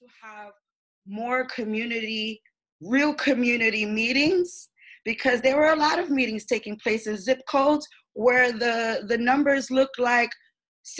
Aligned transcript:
to 0.00 0.06
have 0.22 0.52
more 1.06 1.44
community, 1.46 2.40
real 2.80 3.14
community 3.14 3.84
meetings 3.84 4.68
because 5.04 5.40
there 5.40 5.56
were 5.56 5.72
a 5.72 5.76
lot 5.76 5.98
of 5.98 6.10
meetings 6.10 6.44
taking 6.44 6.76
place 6.76 7.06
in 7.06 7.16
zip 7.16 7.40
codes 7.48 7.86
where 8.12 8.52
the, 8.52 9.04
the 9.08 9.18
numbers 9.18 9.70
looked 9.70 9.98
like 9.98 10.30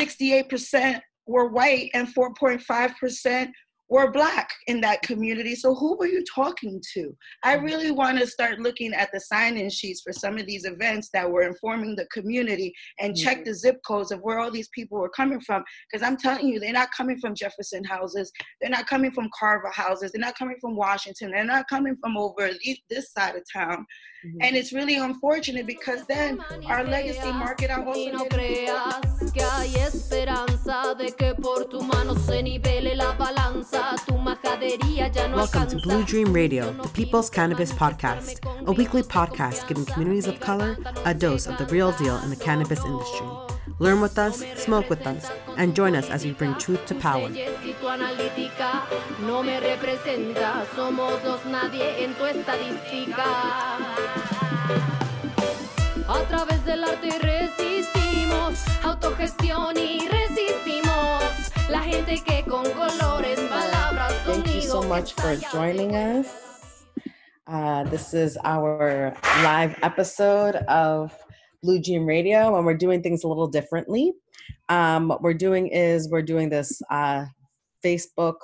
68% 0.01 1.01
were 1.27 1.49
white 1.49 1.91
and 1.95 2.09
4.5% 2.15 3.49
were 3.89 4.11
black 4.11 4.51
in 4.67 4.81
that 4.83 5.03
community. 5.03 5.55
So 5.55 5.75
who 5.75 5.97
were 5.97 6.07
you 6.07 6.23
talking 6.25 6.83
to? 6.95 7.17
I 7.43 7.57
mm-hmm. 7.57 7.65
really 7.65 7.91
want 7.91 8.19
to 8.19 8.27
start 8.27 8.59
looking 8.59 8.93
at 8.93 9.11
the 9.13 9.21
sign-in 9.21 9.71
sheets 9.71 10.03
for 10.03 10.13
some 10.13 10.39
of 10.39 10.47
these 10.47 10.65
events 10.65 11.09
that 11.13 11.31
were 11.31 11.43
informing 11.43 11.97
the 11.97 12.07
community 12.07 12.75
and 12.99 13.15
mm-hmm. 13.15 13.25
check 13.25 13.45
the 13.45 13.55
zip 13.55 13.81
codes 13.87 14.13
of 14.13 14.21
where 14.21 14.39
all 14.39 14.51
these 14.51 14.69
people 14.69 14.99
were 14.99 15.09
coming 15.09 15.41
from. 15.41 15.65
Because 15.91 16.07
I'm 16.07 16.17
telling 16.17 16.49
you, 16.49 16.61
they're 16.61 16.73
not 16.73 16.93
coming 16.97 17.19
from 17.19 17.35
Jefferson 17.35 17.85
houses, 17.85 18.31
they're 18.61 18.71
not 18.71 18.87
coming 18.87 19.11
from 19.11 19.31
Carver 19.39 19.71
houses, 19.73 20.13
they're 20.13 20.21
not 20.21 20.39
coming 20.39 20.57
from 20.61 20.77
Washington, 20.77 21.31
they're 21.31 21.45
not 21.45 21.69
coming 21.69 21.97
from 22.01 22.17
over 22.17 22.51
this 22.91 23.13
side 23.13 23.37
of 23.37 23.43
town. 23.53 23.87
Mm-hmm. 24.27 24.39
And 24.41 24.57
it's 24.57 24.73
really 24.73 24.97
unfortunate 24.97 25.65
because 25.65 26.05
then 26.07 26.41
our 26.67 26.83
legacy 26.83 27.31
market 27.31 27.71
out 27.71 27.87
also 27.87 28.11
Welcome 35.37 35.69
to 35.69 35.77
Blue 35.77 36.05
Dream 36.05 36.33
Radio, 36.33 36.73
the 36.73 36.89
People's 36.89 37.31
Cannabis 37.31 37.71
Podcast, 37.73 38.45
a 38.67 38.73
weekly 38.73 39.03
podcast 39.03 39.69
giving 39.69 39.85
communities 39.85 40.27
of 40.27 40.41
color 40.41 40.77
a 41.05 41.15
dose 41.15 41.47
of 41.47 41.57
the 41.59 41.67
real 41.67 41.93
deal 41.93 42.17
in 42.19 42.31
the 42.31 42.37
cannabis 42.37 42.85
industry. 42.85 43.58
Learn 43.81 44.01
with 44.01 44.19
us, 44.19 44.43
smoke 44.57 44.91
with 44.91 45.07
us, 45.07 45.31
and 45.57 45.75
join 45.75 45.95
us 45.95 46.11
as 46.11 46.25
we 46.25 46.33
bring 46.33 46.55
truth 46.57 46.85
to 46.87 46.97
power. 46.97 47.31
A 56.09 56.25
través 56.29 56.65
del 56.65 56.85
arte 56.85 57.19
resistimos, 57.21 58.65
autogestión 58.83 59.77
y 59.77 60.09
resistimos. 60.09 61.53
La 61.71 61.81
gente 61.81 62.19
que 62.25 62.43
con 62.45 62.65
colores, 62.73 63.39
palabras, 63.41 64.13
Thank 64.25 64.55
you 64.55 64.61
so 64.61 64.83
much 64.83 65.13
for 65.13 65.37
joining 65.53 65.95
us. 65.95 66.49
Uh, 67.47 67.85
this 67.85 68.13
is 68.13 68.37
our 68.45 69.15
live 69.43 69.77
episode 69.83 70.57
of 70.67 71.15
Blue 71.63 71.81
Dream 71.81 72.07
Radio, 72.07 72.57
and 72.57 72.65
we're 72.65 72.75
doing 72.75 73.03
things 73.03 73.25
a 73.25 73.29
little 73.29 73.49
differently. 73.49 74.13
Um, 74.69 75.09
what 75.09 75.23
we're 75.23 75.35
doing 75.35 75.69
is 75.69 76.09
we're 76.09 76.23
doing 76.23 76.49
this 76.49 76.81
uh, 76.91 77.25
Facebook 77.85 78.37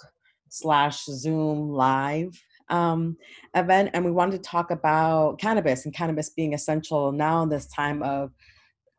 slash 0.49 1.05
Zoom 1.05 1.71
live 1.71 2.37
um, 2.71 3.17
event, 3.55 3.91
and 3.95 4.05
we 4.05 4.11
wanted 4.11 4.33
to 4.43 4.49
talk 4.49 4.73
about 4.73 5.39
cannabis 5.39 5.85
and 5.85 5.95
cannabis 5.95 6.31
being 6.31 6.55
essential 6.55 7.13
now 7.13 7.43
in 7.43 7.49
this 7.49 7.67
time 7.69 8.03
of 8.03 8.33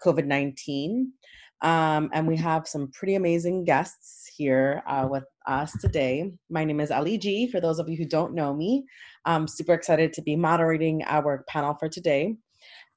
COVID 0.04 0.26
19. 0.26 1.12
Um, 1.62 2.10
and 2.14 2.28
we 2.28 2.38
have 2.38 2.68
some 2.68 2.92
pretty 2.92 3.16
amazing 3.16 3.66
guests 3.66 4.32
here 4.36 4.82
uh, 4.88 5.08
with 5.10 5.24
us 5.48 5.74
today. 5.82 6.32
My 6.50 6.64
name 6.64 6.80
is 6.80 6.92
Ali 6.92 7.18
G. 7.18 7.48
For 7.48 7.60
those 7.60 7.80
of 7.80 7.90
you 7.90 7.98
who 7.98 8.06
don't 8.06 8.34
know 8.34 8.54
me, 8.54 8.86
I'm 9.26 9.48
super 9.48 9.74
excited 9.74 10.14
to 10.14 10.22
be 10.22 10.36
moderating 10.36 11.04
our 11.06 11.44
panel 11.48 11.76
for 11.80 11.90
today. 11.90 12.36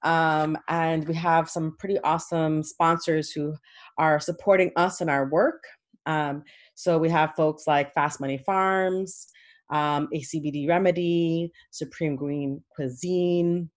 Um, 0.02 0.56
and 0.68 1.06
we 1.08 1.14
have 1.14 1.50
some 1.50 1.76
pretty 1.78 1.98
awesome 2.00 2.62
sponsors 2.62 3.30
who 3.30 3.54
are 3.98 4.20
supporting 4.20 4.70
us 4.76 5.00
in 5.00 5.08
our 5.08 5.28
work. 5.28 5.62
Um, 6.06 6.44
so 6.74 6.98
we 6.98 7.10
have 7.10 7.34
folks 7.36 7.66
like 7.66 7.92
Fast 7.94 8.20
Money 8.20 8.38
Farms, 8.38 9.28
um, 9.70 10.08
ACBD 10.14 10.68
Remedy, 10.68 11.52
Supreme 11.70 12.16
Green 12.16 12.62
Cuisine. 12.74 13.68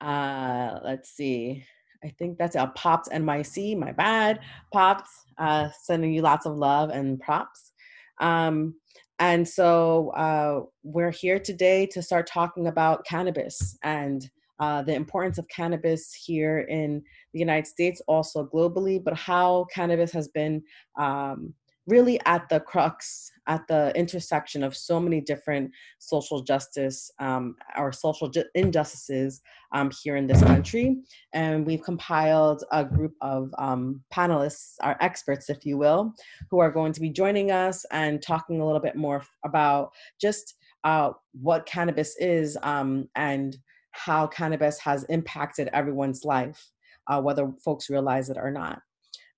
Uh, 0.00 0.78
let's 0.84 1.10
see. 1.10 1.64
I 2.04 2.10
think 2.18 2.38
that's 2.38 2.56
a 2.56 2.72
Pops 2.76 3.08
NYC. 3.08 3.76
My 3.76 3.92
bad, 3.92 4.40
Pops. 4.72 5.10
Uh, 5.38 5.68
sending 5.82 6.12
you 6.12 6.22
lots 6.22 6.46
of 6.46 6.56
love 6.56 6.90
and 6.90 7.20
props. 7.20 7.72
Um, 8.20 8.74
and 9.20 9.48
so 9.48 10.10
uh, 10.10 10.60
we're 10.82 11.10
here 11.10 11.38
today 11.38 11.86
to 11.86 12.02
start 12.02 12.26
talking 12.26 12.66
about 12.66 13.04
cannabis 13.04 13.76
and 13.82 14.28
uh, 14.60 14.82
the 14.82 14.94
importance 14.94 15.38
of 15.38 15.48
cannabis 15.48 16.12
here 16.12 16.60
in 16.60 17.02
the 17.32 17.38
United 17.38 17.66
States, 17.66 18.00
also 18.08 18.48
globally, 18.52 19.02
but 19.02 19.14
how 19.14 19.66
cannabis 19.72 20.12
has 20.12 20.28
been 20.28 20.62
um, 20.98 21.54
really 21.88 22.20
at 22.26 22.46
the 22.50 22.60
crux, 22.60 23.32
at 23.46 23.66
the 23.66 23.92
intersection 23.96 24.62
of 24.62 24.76
so 24.76 25.00
many 25.00 25.22
different 25.22 25.70
social 25.98 26.42
justice 26.42 27.10
um, 27.18 27.56
or 27.78 27.90
social 27.90 28.28
ju- 28.28 28.44
injustices 28.54 29.40
um, 29.72 29.90
here 30.02 30.16
in 30.16 30.26
this 30.26 30.42
country. 30.42 30.98
And 31.32 31.66
we've 31.66 31.82
compiled 31.82 32.62
a 32.72 32.84
group 32.84 33.14
of 33.22 33.50
um, 33.58 34.02
panelists, 34.12 34.74
our 34.82 34.98
experts, 35.00 35.48
if 35.48 35.64
you 35.64 35.78
will, 35.78 36.12
who 36.50 36.58
are 36.58 36.70
going 36.70 36.92
to 36.92 37.00
be 37.00 37.10
joining 37.10 37.50
us 37.50 37.86
and 37.90 38.20
talking 38.20 38.60
a 38.60 38.66
little 38.66 38.82
bit 38.82 38.96
more 38.96 39.24
about 39.44 39.90
just 40.20 40.56
uh, 40.84 41.10
what 41.40 41.66
cannabis 41.66 42.16
is 42.18 42.58
um, 42.62 43.08
and 43.16 43.56
how 43.92 44.26
cannabis 44.26 44.78
has 44.80 45.04
impacted 45.04 45.68
everyone's 45.72 46.24
life, 46.24 46.70
uh, 47.08 47.20
whether 47.20 47.52
folks 47.64 47.90
realize 47.90 48.30
it 48.30 48.36
or 48.36 48.50
not. 48.50 48.80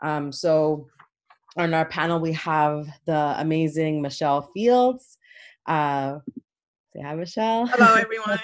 Um, 0.03 0.33
so, 0.33 0.87
on 1.56 1.75
our 1.75 1.84
panel, 1.84 2.21
we 2.21 2.33
have 2.33 2.88
the 3.06 3.34
amazing 3.38 4.00
Michelle 4.00 4.50
Fields. 4.55 5.19
Uh, 5.66 6.19
say 6.93 7.03
hi, 7.03 7.15
Michelle. 7.15 7.66
Hello, 7.66 7.94
everyone. 7.99 8.38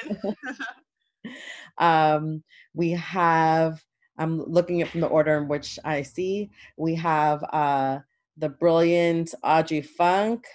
um, 1.78 2.42
we 2.74 2.90
have, 2.92 3.82
I'm 4.18 4.42
looking 4.42 4.82
at 4.82 4.88
from 4.88 5.00
the 5.00 5.06
order 5.06 5.38
in 5.38 5.48
which 5.48 5.78
I 5.84 6.02
see, 6.02 6.50
we 6.76 6.94
have 6.96 7.42
uh, 7.44 8.00
the 8.36 8.48
brilliant 8.48 9.34
Audrey 9.42 9.82
Funk. 9.82 10.46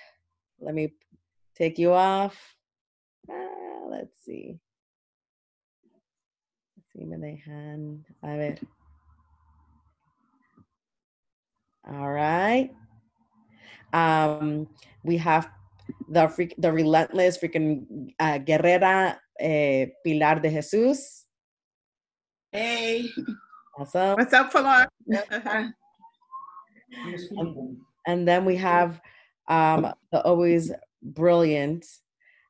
Let 0.59 0.75
me 0.75 0.93
take 1.55 1.79
you 1.79 1.93
off. 1.93 2.37
Uh, 3.29 3.87
let's 3.89 4.23
see. 4.23 4.59
Sí, 6.93 7.05
me 7.05 7.17
dejan. 7.17 8.05
A 8.21 8.35
ver. 8.35 8.59
All 11.87 12.11
right. 12.11 12.71
Um, 13.93 14.67
we 15.03 15.17
have 15.17 15.49
the 16.09 16.27
freak, 16.27 16.53
the 16.57 16.71
relentless 16.71 17.37
freaking 17.37 18.13
uh, 18.19 18.39
guerrera 18.39 19.17
eh, 19.39 19.87
Pilar 20.03 20.41
de 20.41 20.49
Jesus. 20.49 21.25
Hey. 22.51 23.09
Awesome. 23.77 24.15
What's 24.17 24.33
up, 24.33 24.51
Pilar? 24.51 24.87
and, 27.37 27.77
and, 28.05 28.27
then 28.27 28.43
we 28.43 28.57
have 28.57 28.99
um, 29.47 29.93
the 30.11 30.21
always 30.23 30.71
brilliant 31.01 31.85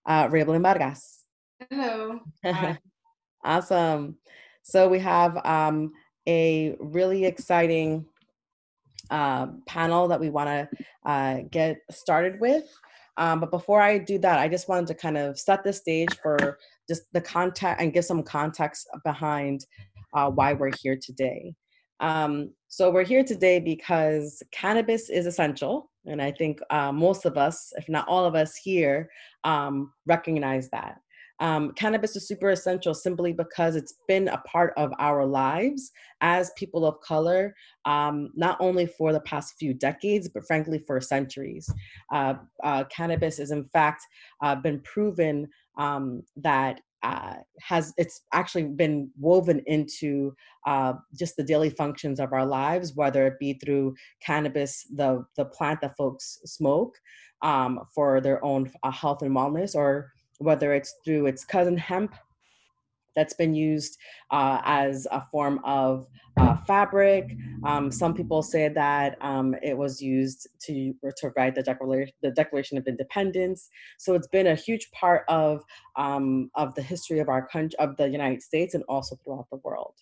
uh, 0.07 0.27
Raybelin 0.27 0.63
Vargas. 0.63 1.25
Hello. 1.69 2.21
awesome. 3.43 4.17
So 4.63 4.87
we 4.87 4.99
have 4.99 5.43
um, 5.45 5.93
a 6.27 6.75
really 6.79 7.25
exciting 7.25 8.05
uh, 9.09 9.47
panel 9.67 10.07
that 10.07 10.19
we 10.19 10.29
want 10.29 10.47
to 10.47 10.85
uh, 11.05 11.39
get 11.51 11.79
started 11.89 12.39
with. 12.39 12.65
Um, 13.17 13.39
but 13.39 13.51
before 13.51 13.81
I 13.81 13.97
do 13.97 14.17
that, 14.19 14.39
I 14.39 14.47
just 14.47 14.69
wanted 14.69 14.87
to 14.87 14.95
kind 14.95 15.17
of 15.17 15.37
set 15.37 15.63
the 15.63 15.73
stage 15.73 16.13
for 16.23 16.57
just 16.87 17.03
the 17.13 17.21
context 17.21 17.81
and 17.81 17.93
give 17.93 18.05
some 18.05 18.23
context 18.23 18.87
behind 19.03 19.65
uh, 20.13 20.29
why 20.29 20.53
we're 20.53 20.71
here 20.81 20.97
today. 20.99 21.53
Um, 21.99 22.51
so 22.67 22.89
we're 22.89 23.03
here 23.05 23.23
today 23.23 23.59
because 23.59 24.41
cannabis 24.51 25.09
is 25.09 25.25
essential, 25.27 25.91
and 26.05 26.21
I 26.21 26.31
think 26.31 26.59
uh, 26.69 26.91
most 26.91 27.25
of 27.25 27.37
us, 27.37 27.73
if 27.77 27.87
not 27.89 28.07
all 28.07 28.25
of 28.25 28.33
us 28.33 28.55
here, 28.55 29.09
um, 29.43 29.93
recognize 30.07 30.69
that. 30.69 30.99
Um, 31.41 31.71
cannabis 31.71 32.15
is 32.15 32.27
super 32.27 32.51
essential 32.51 32.93
simply 32.93 33.33
because 33.33 33.75
it's 33.75 33.95
been 34.07 34.27
a 34.27 34.37
part 34.39 34.73
of 34.77 34.93
our 34.99 35.25
lives 35.25 35.91
as 36.21 36.51
people 36.55 36.85
of 36.85 37.01
color, 37.01 37.55
um, 37.85 38.29
not 38.35 38.57
only 38.59 38.85
for 38.85 39.11
the 39.11 39.21
past 39.21 39.55
few 39.59 39.73
decades, 39.73 40.29
but 40.29 40.45
frankly 40.45 40.79
for 40.85 41.01
centuries. 41.01 41.67
Uh, 42.13 42.35
uh, 42.63 42.83
cannabis 42.85 43.39
is, 43.39 43.49
in 43.49 43.65
fact, 43.73 44.03
uh, 44.43 44.55
been 44.55 44.79
proven 44.81 45.49
um, 45.77 46.21
that 46.37 46.79
uh, 47.03 47.33
has 47.59 47.93
it's 47.97 48.21
actually 48.31 48.63
been 48.63 49.09
woven 49.19 49.63
into 49.65 50.33
uh, 50.67 50.93
just 51.17 51.35
the 51.35 51.43
daily 51.43 51.71
functions 51.71 52.19
of 52.19 52.31
our 52.31 52.45
lives, 52.45 52.95
whether 52.95 53.25
it 53.25 53.39
be 53.39 53.53
through 53.53 53.95
cannabis, 54.23 54.85
the 54.95 55.25
the 55.35 55.45
plant 55.45 55.81
that 55.81 55.97
folks 55.97 56.37
smoke 56.45 56.95
um, 57.41 57.79
for 57.95 58.21
their 58.21 58.43
own 58.45 58.71
uh, 58.83 58.91
health 58.91 59.23
and 59.23 59.35
wellness, 59.35 59.73
or 59.73 60.11
whether 60.41 60.73
it's 60.73 60.95
through 61.03 61.27
its 61.27 61.45
cousin 61.45 61.77
hemp 61.77 62.15
that's 63.15 63.33
been 63.33 63.53
used 63.53 63.97
uh, 64.31 64.61
as 64.63 65.05
a 65.11 65.21
form 65.31 65.59
of 65.65 66.07
uh, 66.37 66.55
fabric. 66.65 67.35
Um, 67.65 67.91
some 67.91 68.13
people 68.13 68.41
say 68.41 68.69
that 68.69 69.17
um, 69.21 69.53
it 69.61 69.77
was 69.77 70.01
used 70.01 70.47
to 70.61 70.93
to 71.17 71.31
write 71.35 71.55
the 71.55 71.63
declaration, 71.63 72.13
the 72.21 72.31
Declaration 72.31 72.77
of 72.77 72.87
Independence. 72.87 73.69
So 73.99 74.13
it's 74.13 74.27
been 74.27 74.47
a 74.47 74.55
huge 74.55 74.89
part 74.91 75.25
of 75.27 75.63
um, 75.97 76.49
of 76.55 76.73
the 76.75 76.81
history 76.81 77.19
of 77.19 77.27
our 77.27 77.45
country, 77.47 77.77
of 77.79 77.97
the 77.97 78.07
United 78.07 78.41
States, 78.41 78.73
and 78.73 78.83
also 78.87 79.17
throughout 79.23 79.47
the 79.51 79.59
world 79.63 79.95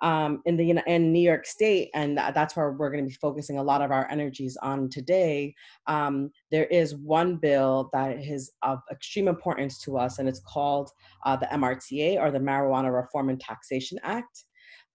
um, 0.00 0.42
in 0.44 0.56
the 0.56 0.82
in 0.86 1.12
New 1.12 1.20
York 1.20 1.46
State, 1.46 1.90
and 1.94 2.16
that's 2.16 2.56
where 2.56 2.72
we're 2.72 2.90
going 2.90 3.04
to 3.04 3.08
be 3.08 3.14
focusing 3.14 3.58
a 3.58 3.62
lot 3.62 3.82
of 3.82 3.90
our 3.90 4.10
energies 4.10 4.56
on 4.62 4.88
today. 4.88 5.54
Um, 5.86 6.30
there 6.50 6.66
is 6.66 6.96
one 6.96 7.36
bill 7.36 7.90
that 7.92 8.18
is 8.18 8.52
of 8.62 8.80
extreme 8.90 9.28
importance 9.28 9.78
to 9.82 9.98
us, 9.98 10.18
and 10.18 10.28
it's 10.28 10.40
called 10.40 10.90
uh, 11.24 11.36
the 11.36 11.46
MRTA 11.46 12.18
or 12.18 12.30
the 12.30 12.38
Marijuana 12.38 12.94
Reform 12.94 13.28
and 13.30 13.40
Taxation 13.40 13.98
Act 14.02 14.45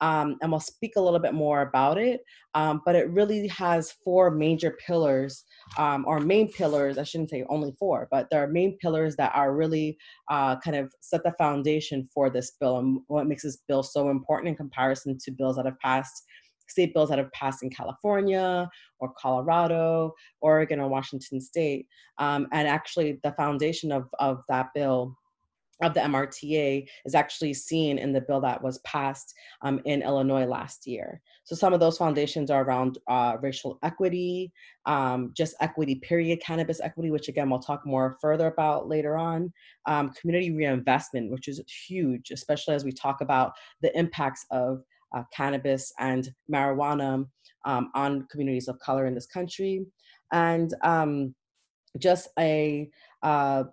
um, 0.01 0.38
and 0.42 0.51
we'll 0.51 0.59
speak 0.59 0.94
a 0.98 1.01
little 1.01 1.19
bit 1.19 1.33
more 1.33 1.62
about 1.62 1.98
it. 1.98 2.21
Um, 2.53 2.81
but 2.86 2.95
it 2.95 3.09
really 3.12 3.48
has 3.48 3.94
four 4.03 4.30
major 4.31 4.77
pillars, 4.86 5.45
um, 5.77 6.03
or 6.07 6.19
main 6.19 6.51
pillars. 6.51 6.98
I 6.98 7.03
shouldn't 7.03 7.30
say 7.30 7.45
only 7.48 7.74
four, 7.80 8.07
but 8.12 8.27
there 8.30 8.44
are 8.44 8.48
main 8.48 8.77
pillars 8.80 9.15
that 9.15 9.31
are 9.33 9.56
really 9.56 9.98
uh, 10.30 10.57
kind 10.59 10.75
of 10.75 10.94
set 11.00 11.24
the 11.24 11.33
foundation 11.38 12.09
for 12.13 12.30
this 12.30 12.51
bill 12.59 12.80
and 12.80 13.00
what 13.07 13.27
makes 13.27 13.44
this 13.44 13.59
bill 13.68 13.83
so 13.83 14.09
important 14.09 14.50
in 14.50 14.56
comparison 14.56 15.18
to 15.19 15.31
bills 15.31 15.56
that 15.56 15.65
have 15.65 15.80
passed. 15.80 16.25
State 16.68 16.94
bills 16.94 17.09
that 17.09 17.18
have 17.18 17.31
passed 17.33 17.63
in 17.63 17.69
California 17.69 18.69
or 19.00 19.12
Colorado, 19.19 20.13
Oregon, 20.39 20.80
or 20.80 20.88
Washington 20.88 21.42
State. 21.42 21.86
Um, 22.18 22.48
and 22.53 22.65
actually, 22.65 23.19
the 23.24 23.33
foundation 23.33 23.92
of, 23.92 24.07
of 24.19 24.42
that 24.48 24.68
bill 24.74 25.18
of 25.81 25.94
the 25.94 26.00
MRTA 26.00 26.88
is 27.06 27.16
actually 27.16 27.54
seen 27.54 27.98
in 27.98 28.13
the 28.13 28.22
bill 28.22 28.42
that 28.42 28.62
was 28.62 28.78
passed 28.80 29.33
um, 29.62 29.81
in 29.86 30.01
Illinois 30.01 30.45
last 30.45 30.86
year. 30.86 31.22
So 31.44 31.56
some 31.56 31.74
of 31.74 31.80
those 31.80 31.98
foundations 31.98 32.51
are 32.51 32.63
around 32.63 33.00
uh, 33.07 33.38
racial 33.42 33.80
equity, 33.83 34.51
um, 34.86 35.31
just 35.36 35.56
equity, 35.60 35.95
period, 35.95 36.42
cannabis 36.42 36.80
equity, 36.80 37.12
which 37.12 37.30
again 37.30 37.50
we'll 37.50 37.60
talk 37.60 37.86
more 37.86 38.18
further 38.22 38.48
about 38.48 38.88
later 38.88 39.18
on. 39.18 39.51
Um, 39.86 40.12
community 40.12 40.51
reinvestment, 40.51 41.31
which 41.31 41.48
is 41.48 41.62
huge, 41.88 42.31
especially 42.31 42.75
as 42.75 42.86
we 42.86 42.92
talk 42.92 43.22
about 43.22 43.54
the 43.81 43.98
impacts 43.98 44.45
of 44.51 44.84
uh, 45.16 45.24
cannabis 45.34 45.92
and 46.00 46.30
marijuana 46.51 47.25
um, 47.66 47.92
on 47.95 48.27
communities 48.31 48.68
of 48.68 48.80
color 48.80 49.06
in 49.06 49.16
this 49.16 49.25
country, 49.27 49.86
and 50.31 50.74
um, 50.84 51.36
just 52.00 52.30
a 52.39 52.89
uh, 53.24 53.63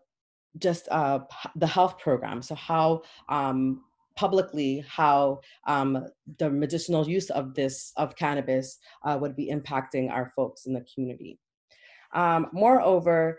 just 0.58 0.88
uh, 0.90 1.20
the 1.56 1.66
health 1.66 1.98
program. 1.98 2.42
So 2.42 2.54
how 2.54 3.02
um, 3.28 3.82
publicly 4.16 4.84
how 4.88 5.40
um, 5.68 6.04
the 6.38 6.50
medicinal 6.50 7.08
use 7.08 7.30
of 7.30 7.54
this 7.54 7.92
of 7.96 8.16
cannabis 8.16 8.78
uh, 9.04 9.16
would 9.20 9.36
be 9.36 9.50
impacting 9.50 10.10
our 10.10 10.32
folks 10.34 10.66
in 10.66 10.72
the 10.72 10.84
community. 10.92 11.38
Um, 12.14 12.48
moreover, 12.52 13.38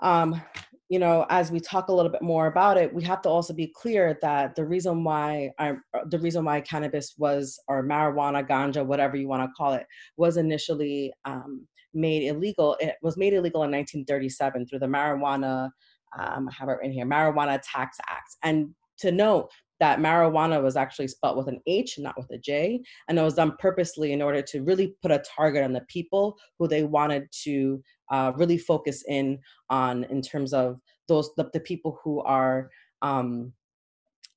um, 0.00 0.40
you 0.88 0.98
know, 0.98 1.26
as 1.30 1.52
we 1.52 1.60
talk 1.60 1.88
a 1.88 1.92
little 1.92 2.10
bit 2.10 2.22
more 2.22 2.48
about 2.48 2.76
it, 2.76 2.92
we 2.92 3.04
have 3.04 3.22
to 3.22 3.28
also 3.28 3.54
be 3.54 3.68
clear 3.68 4.18
that 4.22 4.56
the 4.56 4.64
reason 4.64 5.04
why 5.04 5.52
I, 5.60 5.74
the 6.06 6.18
reason 6.18 6.44
why 6.44 6.60
cannabis 6.62 7.14
was 7.16 7.60
or 7.68 7.84
marijuana, 7.84 8.44
ganja, 8.44 8.84
whatever 8.84 9.16
you 9.16 9.28
want 9.28 9.48
to 9.48 9.54
call 9.56 9.74
it, 9.74 9.86
was 10.16 10.36
initially 10.36 11.12
um, 11.24 11.68
made 11.94 12.24
illegal. 12.24 12.76
It 12.80 12.96
was 13.02 13.16
made 13.16 13.34
illegal 13.34 13.62
in 13.62 13.70
1937 13.70 14.66
through 14.66 14.80
the 14.80 14.86
Marijuana 14.86 15.70
um, 16.18 16.48
I 16.48 16.52
have 16.52 16.68
it 16.68 16.78
in 16.82 16.92
here, 16.92 17.06
Marijuana 17.06 17.60
Tax 17.62 17.98
Act. 18.08 18.36
And 18.42 18.74
to 18.98 19.12
note 19.12 19.50
that 19.80 19.98
marijuana 19.98 20.62
was 20.62 20.76
actually 20.76 21.08
spelled 21.08 21.38
with 21.38 21.48
an 21.48 21.60
H, 21.66 21.98
not 21.98 22.16
with 22.16 22.30
a 22.30 22.38
J, 22.38 22.80
and 23.08 23.18
it 23.18 23.22
was 23.22 23.34
done 23.34 23.56
purposely 23.58 24.12
in 24.12 24.20
order 24.20 24.42
to 24.42 24.62
really 24.62 24.94
put 25.02 25.10
a 25.10 25.22
target 25.36 25.64
on 25.64 25.72
the 25.72 25.80
people 25.88 26.38
who 26.58 26.68
they 26.68 26.84
wanted 26.84 27.26
to 27.44 27.82
uh, 28.10 28.32
really 28.36 28.58
focus 28.58 29.02
in 29.08 29.38
on 29.70 30.04
in 30.04 30.20
terms 30.20 30.52
of 30.52 30.78
those 31.08 31.30
the, 31.36 31.48
the 31.54 31.60
people 31.60 31.98
who 32.04 32.20
are 32.20 32.70
um, 33.02 33.52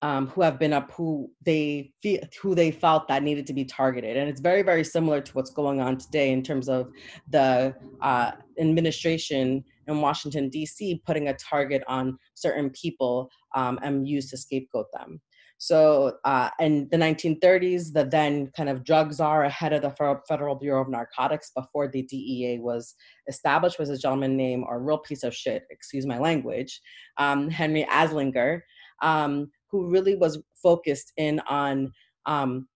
um, 0.02 0.28
who 0.28 0.42
have 0.42 0.60
been 0.60 0.74
up 0.74 0.92
who 0.92 1.30
they 1.46 1.92
feel 2.02 2.20
who 2.42 2.56
they 2.56 2.72
felt 2.72 3.08
that 3.08 3.24
needed 3.24 3.48
to 3.48 3.54
be 3.54 3.66
targeted 3.66 4.16
and 4.16 4.30
it's 4.30 4.42
very 4.42 4.62
very 4.62 4.84
similar 4.84 5.20
to 5.22 5.32
what's 5.34 5.52
going 5.52 5.82
on 5.82 5.98
today 5.98 6.32
in 6.32 6.44
terms 6.44 6.70
of 6.70 6.90
the 7.30 7.76
uh, 8.02 8.32
administration 8.60 9.64
in 9.88 10.02
Washington, 10.02 10.50
D.C., 10.50 11.02
putting 11.06 11.28
a 11.28 11.36
target 11.36 11.84
on 11.88 12.18
certain 12.36 12.70
people 12.72 13.30
um, 13.56 13.80
and 13.82 14.08
used 14.08 14.30
to 14.32 14.38
scapegoat 14.38 14.88
them. 14.94 15.22
So 15.64 16.18
uh, 16.26 16.50
in 16.60 16.90
the 16.92 16.98
1930s, 16.98 17.94
the 17.94 18.04
then 18.04 18.52
kind 18.56 18.68
of 18.68 18.84
drug 18.84 19.14
czar 19.14 19.46
ahead 19.46 19.72
of 19.72 19.82
the 19.82 20.20
Federal 20.28 20.56
Bureau 20.56 20.82
of 20.82 20.90
Narcotics 20.90 21.52
before 21.56 21.88
the 21.88 22.02
DEA 22.02 22.60
was 22.60 22.96
established 23.30 23.80
was 23.80 23.90
a 23.90 23.98
gentleman 23.98 24.36
named, 24.36 24.66
or 24.68 24.84
real 24.84 24.98
piece 24.98 25.24
of 25.24 25.34
shit, 25.34 25.64
excuse 25.70 26.06
my 26.06 26.18
language, 26.18 26.82
um, 27.18 27.50
Henry 27.50 27.88
Anslinger, 27.90 28.60
um, 29.02 29.50
who 29.72 29.90
really 29.90 30.16
was 30.16 30.44
focused 30.62 31.14
in 31.16 31.40
on 31.48 31.94
um, 32.26 32.68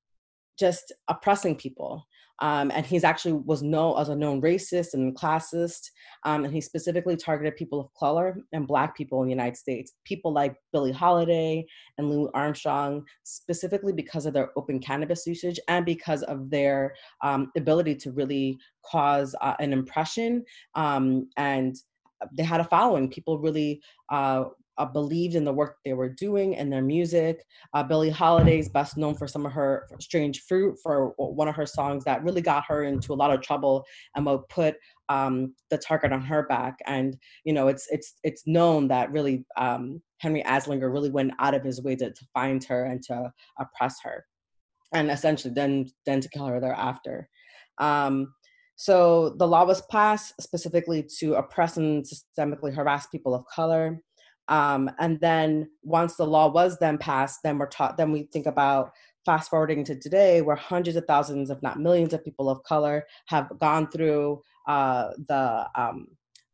just 0.58 0.94
oppressing 1.10 1.58
people 1.58 2.07
um, 2.40 2.72
and 2.72 2.86
he's 2.86 3.04
actually 3.04 3.34
was 3.34 3.64
known 3.64 4.00
as 4.00 4.10
a 4.10 4.16
known 4.16 4.42
racist 4.42 4.94
and 4.94 5.16
classist. 5.16 5.90
Um, 6.24 6.46
and 6.46 6.54
he 6.54 6.62
specifically 6.62 7.16
targeted 7.16 7.56
people 7.56 7.80
of 7.80 7.94
color 7.94 8.38
and 8.54 8.68
Black 8.68 8.96
people 8.96 9.22
in 9.22 9.28
the 9.28 9.34
United 9.34 9.58
States, 9.58 9.94
people 10.04 10.32
like 10.32 10.56
Billie 10.72 10.92
Holiday 10.92 11.66
and 11.98 12.10
Louis 12.10 12.30
Armstrong, 12.34 13.04
specifically 13.24 13.94
because 13.94 14.26
of 14.26 14.34
their 14.34 14.52
open 14.58 14.80
cannabis 14.80 15.26
usage 15.26 15.60
and 15.68 15.86
because 15.86 16.24
of 16.24 16.50
their 16.50 16.96
um, 17.24 17.52
ability 17.56 17.96
to 17.96 18.12
really 18.12 18.58
cause 18.86 19.36
uh, 19.42 19.56
an 19.60 19.74
impression. 19.74 20.44
Um, 20.76 21.30
and 21.38 21.76
they 22.34 22.44
had 22.44 22.62
a 22.62 22.66
following. 22.66 23.10
People 23.10 23.40
really 23.40 23.82
uh, 24.12 24.46
uh, 24.78 24.86
believed 24.86 25.36
in 25.36 25.44
the 25.44 25.54
work 25.54 25.78
they 25.84 25.94
were 25.94 26.10
doing 26.10 26.56
and 26.56 26.72
their 26.72 26.82
music. 26.82 27.44
Uh, 27.74 27.84
Billie 27.84 28.10
Holiday 28.10 28.60
is 28.60 28.70
best 28.70 28.98
known 28.98 29.16
for 29.16 29.28
some 29.28 29.46
of 29.46 29.52
her 29.52 29.88
"Strange 30.00 30.42
Fruit" 30.42 30.78
for 30.82 31.14
one 31.18 31.48
of 31.48 31.56
her 31.56 31.66
songs 31.66 32.04
that 32.04 32.24
really 32.24 32.42
got 32.42 32.66
her 32.68 32.84
into 32.84 33.14
a 33.14 33.16
lot 33.16 33.34
of 33.34 33.42
trouble 33.42 33.86
and 34.16 34.26
would 34.26 34.48
put 34.50 34.76
um, 35.10 35.54
the 35.70 35.78
target 35.78 36.12
on 36.12 36.22
her 36.22 36.44
back. 36.48 36.78
And 36.86 37.18
you 37.44 37.54
know, 37.54 37.68
it's 37.68 37.88
it's 37.90 38.16
it's 38.24 38.48
known 38.48 38.88
that 38.90 39.12
really 39.12 39.46
um, 39.58 40.02
Henry 40.20 40.44
Anslinger 40.44 40.92
really 40.92 41.10
went 41.10 41.34
out 41.40 41.54
of 41.54 41.64
his 41.64 41.82
way 41.82 41.96
to, 41.96 42.12
to 42.12 42.26
find 42.34 42.64
her 42.66 42.86
and 42.86 43.02
to 43.04 43.32
oppress 43.60 43.98
her, 44.04 44.26
and 44.94 45.10
essentially 45.12 45.54
then 45.54 45.88
then 46.06 46.22
to 46.22 46.30
kill 46.30 46.48
her 46.48 46.60
thereafter. 46.60 47.30
Um, 47.80 48.34
so 48.78 49.30
the 49.30 49.48
law 49.48 49.66
was 49.66 49.82
passed 49.90 50.40
specifically 50.40 51.04
to 51.18 51.34
oppress 51.34 51.78
and 51.78 52.06
systemically 52.06 52.74
harass 52.74 53.08
people 53.08 53.34
of 53.34 53.44
color. 53.48 54.00
Um, 54.50 54.90
and 55.00 55.20
then 55.20 55.70
once 55.84 56.16
the 56.16 56.26
law 56.26 56.52
was 56.52 56.78
then 56.80 56.98
passed, 56.98 57.42
then 57.44 57.58
we're 57.58 57.68
taught, 57.68 57.98
then 57.98 58.12
we 58.12 58.24
think 58.24 58.46
about 58.46 58.92
fast 59.26 59.50
forwarding 59.50 59.84
to 59.84 60.00
today, 60.00 60.42
where 60.42 60.56
hundreds 60.56 60.96
of 60.96 61.06
thousands, 61.06 61.50
if 61.50 61.62
not 61.62 61.80
millions, 61.80 62.14
of 62.14 62.24
people 62.24 62.50
of 62.50 62.64
color 62.64 63.06
have 63.26 63.52
gone 63.60 63.90
through 63.90 64.42
uh, 64.68 65.10
the 65.28 65.68
um, 65.76 66.08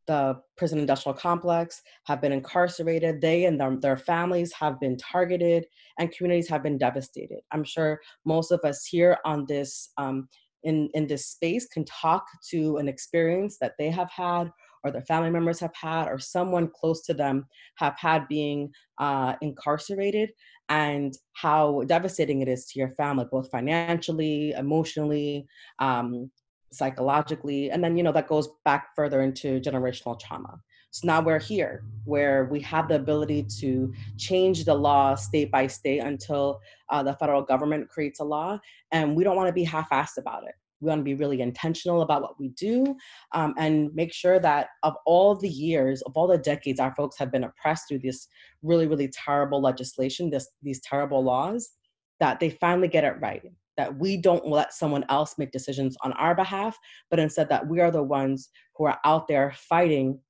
the 0.06 0.38
prison 0.58 0.78
industrial 0.78 1.16
complex, 1.16 1.80
have 2.04 2.20
been 2.20 2.32
incarcerated. 2.32 3.22
They 3.22 3.46
and 3.46 3.58
their, 3.58 3.74
their 3.76 3.96
families 3.96 4.52
have 4.52 4.78
been 4.80 4.98
targeted, 4.98 5.66
and 5.98 6.12
communities 6.12 6.48
have 6.48 6.62
been 6.62 6.76
devastated. 6.76 7.40
I'm 7.52 7.64
sure 7.64 8.00
most 8.24 8.50
of 8.50 8.60
us 8.64 8.84
here 8.84 9.18
on 9.24 9.46
this 9.46 9.90
um, 9.96 10.28
in 10.64 10.90
in 10.94 11.06
this 11.06 11.26
space 11.26 11.66
can 11.68 11.84
talk 11.84 12.26
to 12.50 12.78
an 12.78 12.88
experience 12.88 13.56
that 13.58 13.74
they 13.78 13.90
have 13.90 14.10
had 14.10 14.50
or 14.84 14.90
their 14.90 15.02
family 15.02 15.30
members 15.30 15.58
have 15.58 15.74
had 15.74 16.06
or 16.06 16.18
someone 16.18 16.70
close 16.74 17.02
to 17.02 17.14
them 17.14 17.46
have 17.76 17.94
had 17.98 18.28
being 18.28 18.70
uh, 18.98 19.34
incarcerated 19.40 20.30
and 20.68 21.14
how 21.32 21.82
devastating 21.86 22.42
it 22.42 22.48
is 22.48 22.66
to 22.66 22.78
your 22.78 22.90
family 22.90 23.26
both 23.30 23.50
financially 23.50 24.52
emotionally 24.52 25.46
um, 25.78 26.30
psychologically 26.72 27.70
and 27.70 27.82
then 27.82 27.96
you 27.96 28.02
know 28.02 28.12
that 28.12 28.28
goes 28.28 28.48
back 28.64 28.88
further 28.94 29.22
into 29.22 29.60
generational 29.60 30.18
trauma. 30.18 30.60
So 30.90 31.08
now 31.08 31.20
we're 31.20 31.40
here 31.40 31.82
where 32.04 32.44
we 32.44 32.60
have 32.60 32.88
the 32.88 32.94
ability 32.94 33.46
to 33.58 33.92
change 34.16 34.64
the 34.64 34.74
law 34.74 35.16
state 35.16 35.50
by 35.50 35.66
state 35.66 35.98
until 35.98 36.60
uh, 36.88 37.02
the 37.02 37.14
federal 37.14 37.42
government 37.42 37.88
creates 37.88 38.20
a 38.20 38.24
law 38.24 38.60
and 38.92 39.16
we 39.16 39.24
don't 39.24 39.34
want 39.34 39.48
to 39.48 39.52
be 39.52 39.64
half-assed 39.64 40.18
about 40.18 40.44
it 40.44 40.54
we 40.84 40.88
want 40.88 41.00
to 41.00 41.04
be 41.04 41.14
really 41.14 41.40
intentional 41.40 42.02
about 42.02 42.22
what 42.22 42.38
we 42.38 42.48
do 42.50 42.96
um, 43.32 43.54
and 43.58 43.92
make 43.94 44.12
sure 44.12 44.38
that 44.38 44.68
of 44.82 44.94
all 45.06 45.34
the 45.34 45.48
years, 45.48 46.02
of 46.02 46.12
all 46.14 46.26
the 46.26 46.38
decades 46.38 46.78
our 46.78 46.94
folks 46.94 47.18
have 47.18 47.32
been 47.32 47.44
oppressed 47.44 47.88
through 47.88 48.00
this 48.00 48.28
really, 48.62 48.86
really 48.86 49.08
terrible 49.08 49.60
legislation, 49.60 50.30
this, 50.30 50.48
these 50.62 50.80
terrible 50.80 51.24
laws, 51.24 51.70
that 52.20 52.38
they 52.38 52.50
finally 52.50 52.88
get 52.88 53.04
it 53.04 53.16
right. 53.20 53.42
That 53.76 53.98
we 53.98 54.16
don't 54.16 54.46
let 54.46 54.72
someone 54.72 55.04
else 55.08 55.34
make 55.36 55.50
decisions 55.50 55.96
on 56.02 56.12
our 56.12 56.34
behalf, 56.34 56.78
but 57.10 57.18
instead 57.18 57.48
that 57.48 57.66
we 57.66 57.80
are 57.80 57.90
the 57.90 58.02
ones 58.02 58.50
who 58.76 58.84
are 58.84 58.98
out 59.04 59.26
there 59.26 59.52
fighting 59.56 60.20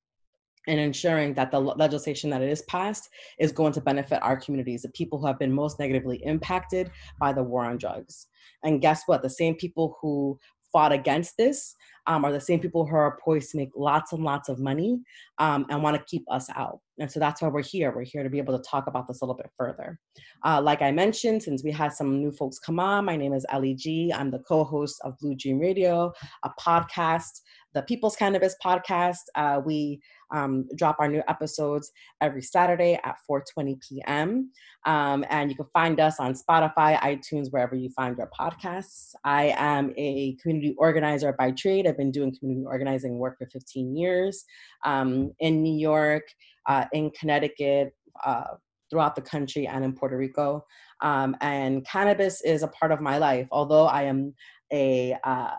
and 0.67 0.79
ensuring 0.79 1.33
that 1.35 1.51
the 1.51 1.59
legislation 1.59 2.29
that 2.31 2.41
is 2.41 2.61
passed 2.63 3.09
is 3.39 3.51
going 3.51 3.73
to 3.73 3.81
benefit 3.81 4.21
our 4.21 4.37
communities, 4.37 4.81
the 4.81 4.89
people 4.89 5.19
who 5.19 5.27
have 5.27 5.39
been 5.39 5.53
most 5.53 5.79
negatively 5.79 6.17
impacted 6.23 6.91
by 7.19 7.31
the 7.33 7.43
war 7.43 7.65
on 7.65 7.77
drugs. 7.77 8.27
And 8.63 8.81
guess 8.81 9.03
what? 9.05 9.21
The 9.21 9.29
same 9.29 9.55
people 9.55 9.97
who 10.01 10.39
fought 10.71 10.91
against 10.91 11.37
this 11.37 11.75
um, 12.07 12.25
are 12.25 12.31
the 12.31 12.39
same 12.39 12.59
people 12.59 12.85
who 12.85 12.95
are 12.95 13.17
poised 13.23 13.51
to 13.51 13.57
make 13.57 13.69
lots 13.75 14.13
and 14.13 14.23
lots 14.23 14.49
of 14.49 14.59
money 14.59 14.99
um, 15.37 15.65
and 15.69 15.81
want 15.81 15.97
to 15.97 16.03
keep 16.05 16.23
us 16.29 16.47
out. 16.55 16.79
And 16.99 17.11
so 17.11 17.19
that's 17.19 17.41
why 17.41 17.49
we're 17.49 17.61
here. 17.61 17.93
We're 17.93 18.03
here 18.05 18.23
to 18.23 18.29
be 18.29 18.37
able 18.37 18.57
to 18.57 18.63
talk 18.63 18.87
about 18.87 19.07
this 19.07 19.21
a 19.21 19.25
little 19.25 19.35
bit 19.35 19.51
further. 19.57 19.99
Uh, 20.45 20.61
like 20.61 20.81
I 20.81 20.91
mentioned, 20.91 21.43
since 21.43 21.63
we 21.63 21.71
had 21.71 21.91
some 21.91 22.21
new 22.21 22.31
folks 22.31 22.59
come 22.59 22.79
on, 22.79 23.05
my 23.05 23.17
name 23.17 23.33
is 23.33 23.45
Ellie 23.49 23.75
G. 23.75 24.13
I'm 24.15 24.31
the 24.31 24.39
co 24.39 24.63
host 24.63 25.01
of 25.03 25.17
Blue 25.19 25.35
Dream 25.35 25.59
Radio, 25.59 26.13
a 26.43 26.51
podcast, 26.59 27.41
the 27.73 27.81
People's 27.81 28.15
Cannabis 28.15 28.55
Podcast. 28.63 29.23
Uh, 29.35 29.59
we 29.65 29.99
um, 30.33 30.67
drop 30.75 30.95
our 30.99 31.07
new 31.09 31.21
episodes 31.27 31.91
every 32.21 32.41
Saturday 32.41 32.97
at 33.03 33.15
4:20 33.29 33.75
p.m. 33.87 34.51
Um, 34.85 35.25
and 35.29 35.49
you 35.49 35.55
can 35.55 35.67
find 35.73 35.99
us 35.99 36.19
on 36.19 36.33
Spotify, 36.33 36.97
iTunes, 36.99 37.47
wherever 37.51 37.75
you 37.75 37.89
find 37.89 38.17
your 38.17 38.29
podcasts. 38.37 39.13
I 39.23 39.53
am 39.57 39.93
a 39.97 40.37
community 40.41 40.75
organizer 40.77 41.33
by 41.37 41.51
trade. 41.51 41.85
Been 41.97 42.11
doing 42.11 42.35
community 42.37 42.65
organizing 42.65 43.17
work 43.17 43.37
for 43.37 43.47
15 43.47 43.95
years 43.95 44.43
um, 44.85 45.31
in 45.39 45.61
New 45.61 45.77
York, 45.77 46.23
uh, 46.67 46.85
in 46.93 47.11
Connecticut. 47.11 47.93
Uh, 48.23 48.55
throughout 48.89 49.15
the 49.15 49.21
country 49.21 49.67
and 49.67 49.83
in 49.83 49.93
Puerto 49.93 50.15
Rico. 50.15 50.63
Um, 51.01 51.35
and 51.41 51.85
cannabis 51.85 52.41
is 52.41 52.63
a 52.63 52.67
part 52.67 52.91
of 52.91 53.01
my 53.01 53.17
life. 53.17 53.47
Although 53.51 53.85
I 53.85 54.03
am 54.03 54.33
a 54.71 55.17
uh, 55.23 55.55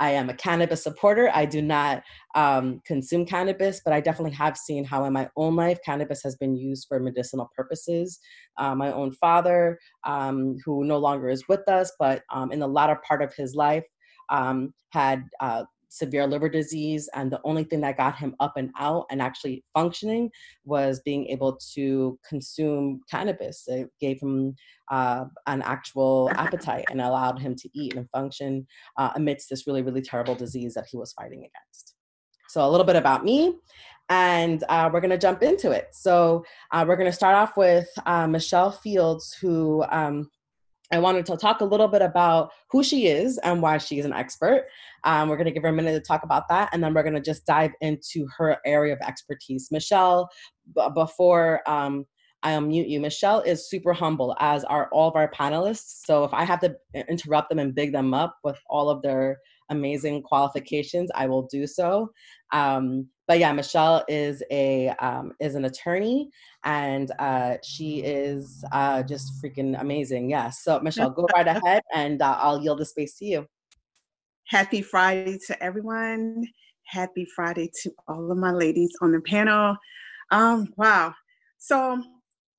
I 0.00 0.12
am 0.12 0.30
a 0.30 0.34
cannabis 0.34 0.82
supporter. 0.82 1.30
I 1.32 1.44
do 1.44 1.60
not 1.60 2.02
um, 2.34 2.80
consume 2.86 3.26
cannabis, 3.26 3.82
but 3.84 3.92
I 3.92 4.00
definitely 4.00 4.34
have 4.34 4.56
seen 4.56 4.82
how 4.82 5.04
in 5.04 5.12
my 5.12 5.28
own 5.36 5.54
life 5.56 5.78
cannabis 5.84 6.22
has 6.22 6.36
been 6.36 6.56
used 6.56 6.86
for 6.88 6.98
medicinal 6.98 7.50
purposes. 7.54 8.18
Uh, 8.56 8.74
my 8.74 8.90
own 8.90 9.12
father, 9.12 9.78
um, 10.04 10.56
who 10.64 10.84
no 10.84 10.96
longer 10.96 11.28
is 11.28 11.46
with 11.48 11.68
us, 11.68 11.92
but 11.98 12.22
um, 12.32 12.50
in 12.50 12.60
the 12.60 12.66
latter 12.66 12.98
part 13.06 13.20
of 13.20 13.34
his 13.34 13.54
life, 13.54 13.84
um, 14.30 14.72
had 14.88 15.24
uh, 15.40 15.64
severe 15.90 16.26
liver 16.26 16.48
disease 16.48 17.08
and 17.14 17.30
the 17.30 17.40
only 17.44 17.64
thing 17.64 17.80
that 17.82 17.96
got 17.96 18.16
him 18.16 18.34
up 18.40 18.54
and 18.56 18.70
out 18.78 19.04
and 19.10 19.20
actually 19.20 19.62
functioning 19.74 20.30
was 20.64 21.00
being 21.04 21.26
able 21.26 21.58
to 21.74 22.18
consume 22.26 23.00
cannabis. 23.10 23.64
It 23.66 23.90
gave 24.00 24.20
him 24.20 24.54
uh, 24.90 25.24
an 25.46 25.62
actual 25.62 26.30
appetite 26.34 26.86
and 26.90 27.00
allowed 27.00 27.38
him 27.38 27.54
to 27.56 27.68
eat 27.74 27.94
and 27.94 28.08
function 28.10 28.66
uh, 28.96 29.10
amidst 29.16 29.50
this 29.50 29.66
really 29.66 29.82
really 29.82 30.02
terrible 30.02 30.34
disease 30.34 30.74
that 30.74 30.86
he 30.90 30.96
was 30.96 31.12
fighting 31.12 31.40
against. 31.40 31.94
So 32.48 32.66
a 32.66 32.70
little 32.70 32.86
bit 32.86 32.96
about 32.96 33.24
me 33.24 33.54
and 34.08 34.64
uh, 34.68 34.90
we're 34.92 35.00
going 35.00 35.10
to 35.10 35.18
jump 35.18 35.42
into 35.42 35.70
it. 35.70 35.88
So 35.92 36.44
uh, 36.72 36.84
we're 36.86 36.96
going 36.96 37.10
to 37.10 37.16
start 37.16 37.36
off 37.36 37.56
with 37.56 37.88
uh, 38.06 38.26
michelle 38.26 38.72
fields 38.72 39.36
who 39.40 39.84
um, 39.88 40.28
I 40.92 40.98
wanted 40.98 41.26
to 41.26 41.36
talk 41.36 41.60
a 41.60 41.64
little 41.64 41.88
bit 41.88 42.02
about 42.02 42.50
who 42.70 42.82
she 42.82 43.06
is 43.06 43.38
and 43.38 43.62
why 43.62 43.78
she's 43.78 44.04
an 44.04 44.12
expert. 44.12 44.66
Um, 45.04 45.28
we're 45.28 45.36
going 45.36 45.46
to 45.46 45.52
give 45.52 45.62
her 45.62 45.68
a 45.68 45.72
minute 45.72 45.92
to 45.92 46.00
talk 46.00 46.22
about 46.24 46.48
that, 46.48 46.70
and 46.72 46.82
then 46.82 46.94
we're 46.94 47.02
going 47.02 47.14
to 47.14 47.20
just 47.20 47.46
dive 47.46 47.72
into 47.80 48.26
her 48.36 48.58
area 48.66 48.92
of 48.92 49.00
expertise. 49.00 49.68
Michelle, 49.70 50.28
b- 50.74 50.88
before 50.94 51.62
um, 51.68 52.06
I 52.42 52.52
unmute 52.52 52.88
you, 52.88 53.00
Michelle 53.00 53.40
is 53.40 53.68
super 53.68 53.92
humble, 53.92 54.36
as 54.40 54.64
are 54.64 54.88
all 54.92 55.08
of 55.08 55.16
our 55.16 55.30
panelists. 55.30 56.04
So 56.04 56.24
if 56.24 56.34
I 56.34 56.44
have 56.44 56.60
to 56.60 56.74
interrupt 57.08 57.50
them 57.50 57.58
and 57.58 57.74
big 57.74 57.92
them 57.92 58.14
up 58.14 58.36
with 58.42 58.58
all 58.68 58.90
of 58.90 59.02
their 59.02 59.38
amazing 59.70 60.22
qualifications, 60.22 61.10
I 61.14 61.26
will 61.26 61.42
do 61.42 61.66
so. 61.66 62.12
Um, 62.52 63.08
but 63.26 63.38
yeah, 63.38 63.52
Michelle 63.52 64.04
is 64.08 64.42
a 64.50 64.88
um, 64.98 65.32
is 65.40 65.54
an 65.54 65.64
attorney, 65.64 66.30
and 66.64 67.10
uh, 67.18 67.56
she 67.62 68.00
is 68.00 68.64
uh, 68.72 69.02
just 69.04 69.40
freaking 69.42 69.80
amazing. 69.80 70.30
Yeah. 70.30 70.50
So 70.50 70.80
Michelle, 70.80 71.10
go 71.10 71.26
right 71.34 71.46
ahead, 71.64 71.82
and 71.94 72.20
uh, 72.20 72.36
I'll 72.38 72.60
yield 72.60 72.78
the 72.78 72.84
space 72.84 73.16
to 73.18 73.24
you. 73.24 73.46
Happy 74.48 74.82
Friday 74.82 75.38
to 75.46 75.62
everyone. 75.62 76.44
Happy 76.86 77.24
Friday 77.24 77.70
to 77.82 77.92
all 78.08 78.32
of 78.32 78.36
my 78.36 78.50
ladies 78.50 78.90
on 79.00 79.12
the 79.12 79.20
panel. 79.20 79.76
Um, 80.32 80.72
wow. 80.76 81.14
So, 81.58 82.02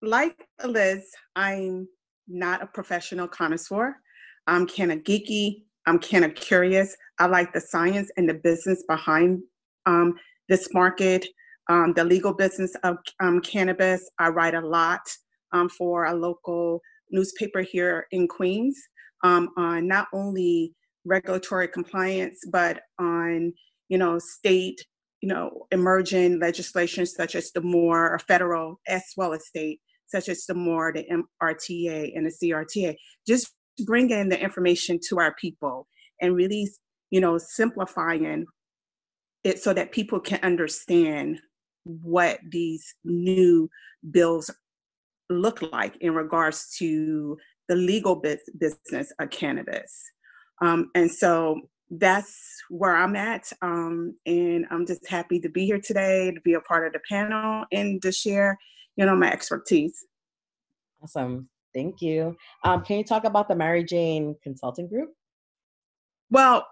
like 0.01 0.48
Liz, 0.65 1.03
I'm 1.36 1.89
not 2.30 2.63
a 2.63 2.68
professional 2.68 3.27
connoisseur. 3.27 3.98
I'm 4.48 4.68
kind 4.68 4.94
of 4.94 5.00
geeky. 5.00 5.63
I'm 5.88 6.00
kind 6.00 6.26
of 6.26 6.36
curious. 6.36 6.96
I 7.20 7.26
like 7.26 7.54
the 7.54 7.62
science 7.62 8.12
and 8.18 8.30
the 8.30 8.36
business 8.36 8.84
behind 8.88 9.42
um, 9.86 10.16
this 10.50 10.74
market, 10.74 11.26
um, 11.70 11.94
the 11.94 12.04
legal 12.04 12.34
business 12.34 12.76
of 12.84 12.98
um, 13.20 13.42
cannabis. 13.42 14.10
I 14.20 14.30
write 14.30 14.54
a 14.54 14.62
lot 14.62 15.02
um, 15.52 15.70
for 15.70 16.06
a 16.06 16.14
local 16.14 16.82
newspaper 17.10 17.62
here 17.62 18.08
in 18.12 18.28
Queens 18.28 18.80
um, 19.24 19.50
on 19.58 19.88
not 19.88 20.08
only 20.14 20.74
regulatory 21.06 21.68
compliance, 21.68 22.40
but 22.52 22.82
on 23.00 23.54
you 23.90 23.98
know 23.98 24.20
state 24.20 24.86
you 25.22 25.30
know 25.30 25.68
emerging 25.72 26.40
legislation 26.40 27.06
such 27.06 27.36
as 27.36 27.52
the 27.52 27.62
more 27.62 28.20
federal 28.28 28.80
as 28.88 29.04
well 29.18 29.34
as 29.34 29.46
state 29.48 29.82
such 30.08 30.30
as 30.30 30.46
the 30.46 30.54
more 30.54 30.92
the 30.94 31.06
MRTA 31.42 32.12
and 32.16 32.26
the 32.26 32.32
CRTA. 32.32 32.96
Just 33.26 33.54
bringing 33.86 34.30
the 34.30 34.40
information 34.40 35.00
to 35.10 35.20
our 35.20 35.34
people 35.36 35.88
and 36.22 36.36
really 36.36 36.70
you 37.10 37.20
know 37.20 37.38
simplifying 37.38 38.46
it 39.44 39.60
so 39.60 39.74
that 39.74 39.92
people 39.92 40.20
can 40.20 40.40
understand 40.44 41.40
what 41.84 42.40
these 42.48 42.96
new 43.04 43.70
bills 44.12 44.51
look 45.30 45.62
like 45.72 45.96
in 46.01 46.13
regards 46.13 46.75
to 46.78 47.38
the 47.68 47.75
legal 47.75 48.16
business 48.16 49.13
of 49.20 49.30
cannabis. 49.30 50.12
Um, 50.62 50.92
and 50.94 51.10
so 51.10 51.62
that's 51.90 52.38
where 52.70 52.96
I'm 52.96 53.16
at. 53.16 53.51
Um, 53.62 54.16
and 54.25 54.66
I'm 54.70 54.86
just 54.86 55.08
happy 55.08 55.40
to 55.40 55.50
be 55.50 55.66
here 55.66 55.80
today, 55.80 56.32
to 56.32 56.42
be 56.42 56.54
a 56.54 56.62
part 56.62 56.86
of 56.86 56.94
the 56.94 57.00
panel 57.10 57.66
and 57.72 58.01
to 58.01 58.12
share, 58.12 58.58
you 58.96 59.06
know, 59.06 59.16
my 59.16 59.32
expertise. 59.32 60.06
Awesome. 61.01 61.50
Thank 61.74 62.01
you. 62.01 62.36
Um, 62.63 62.84
can 62.84 62.98
you 62.98 63.04
talk 63.04 63.24
about 63.24 63.48
the 63.48 63.56
Mary 63.56 63.84
Jane 63.84 64.36
Consulting 64.44 64.88
Group? 64.88 65.13
Well, 66.30 66.68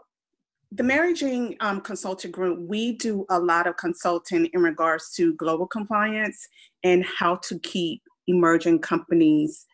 the 0.72 0.84
Mary 0.84 1.14
Jane 1.14 1.56
um, 1.62 1.82
Consulting 1.82 2.32
Group, 2.32 2.60
we 2.68 2.94
do 2.94 3.26
a 3.30 3.40
lot 3.40 3.66
of 3.66 3.78
consulting 3.78 4.46
in 4.54 4.62
regards 4.62 5.12
to 5.16 5.34
global 5.34 5.66
compliance 5.66 6.48
and 6.84 7.04
how 7.04 7.36
to 7.48 7.58
keep 7.60 8.02
emerging 8.28 8.80
companies 8.80 9.66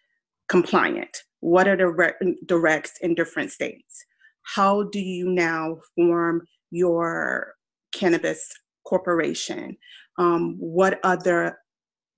compliant. 0.48 1.18
What 1.42 1.68
are 1.68 1.76
the 1.76 1.88
re- 1.88 2.38
directs 2.46 2.94
in 3.02 3.14
different 3.14 3.52
states? 3.52 4.06
How 4.44 4.84
do 4.84 5.00
you 5.00 5.30
now 5.30 5.80
form 5.96 6.48
your 6.72 7.56
cannabis 7.92 8.54
corporation? 8.86 9.78
Um, 10.18 10.56
what 10.60 11.00
other 11.04 11.60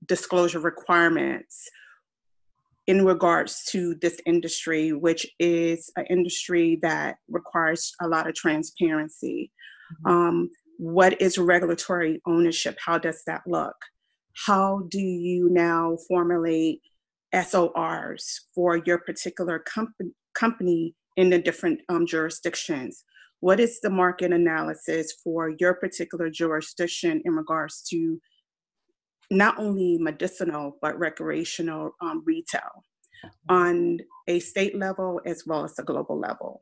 disclosure 0.06 0.60
requirements? 0.60 1.68
In 2.88 3.06
regards 3.06 3.64
to 3.66 3.96
this 3.96 4.20
industry, 4.26 4.94
which 4.94 5.28
is 5.40 5.92
an 5.98 6.06
industry 6.10 6.80
that 6.82 7.18
requires 7.30 7.94
a 8.02 8.08
lot 8.08 8.28
of 8.28 8.34
transparency. 8.34 9.52
Mm-hmm. 10.06 10.12
Um, 10.12 10.50
what 10.78 11.22
is 11.22 11.38
regulatory 11.38 12.22
ownership? 12.26 12.78
How 12.84 12.98
does 12.98 13.24
that 13.28 13.42
look? 13.46 13.76
How 14.46 14.84
do 14.90 15.00
you 15.00 15.50
now 15.50 15.98
formulate 16.08 16.82
SORs 17.34 18.46
for 18.56 18.78
your 18.78 19.00
particular 19.00 19.60
comp- 19.60 19.96
company 20.34 20.96
in 21.18 21.30
the 21.30 21.40
different 21.40 21.82
um, 21.90 22.06
jurisdictions? 22.06 23.04
What 23.40 23.60
is 23.60 23.82
the 23.82 23.90
market 23.90 24.32
analysis 24.32 25.14
for 25.24 25.54
your 25.60 25.74
particular 25.74 26.30
jurisdiction 26.30 27.22
in 27.26 27.34
regards 27.34 27.82
to 27.90 28.20
not 29.30 29.60
only 29.60 29.98
medicinal 30.00 30.78
but 30.82 30.98
recreational 30.98 31.92
um, 32.02 32.24
retail 32.26 32.84
on 33.50 34.00
a 34.28 34.40
state 34.40 34.78
level 34.78 35.22
as 35.26 35.44
well 35.46 35.64
as 35.64 35.78
a 35.80 35.84
global 35.84 36.20
level. 36.20 36.60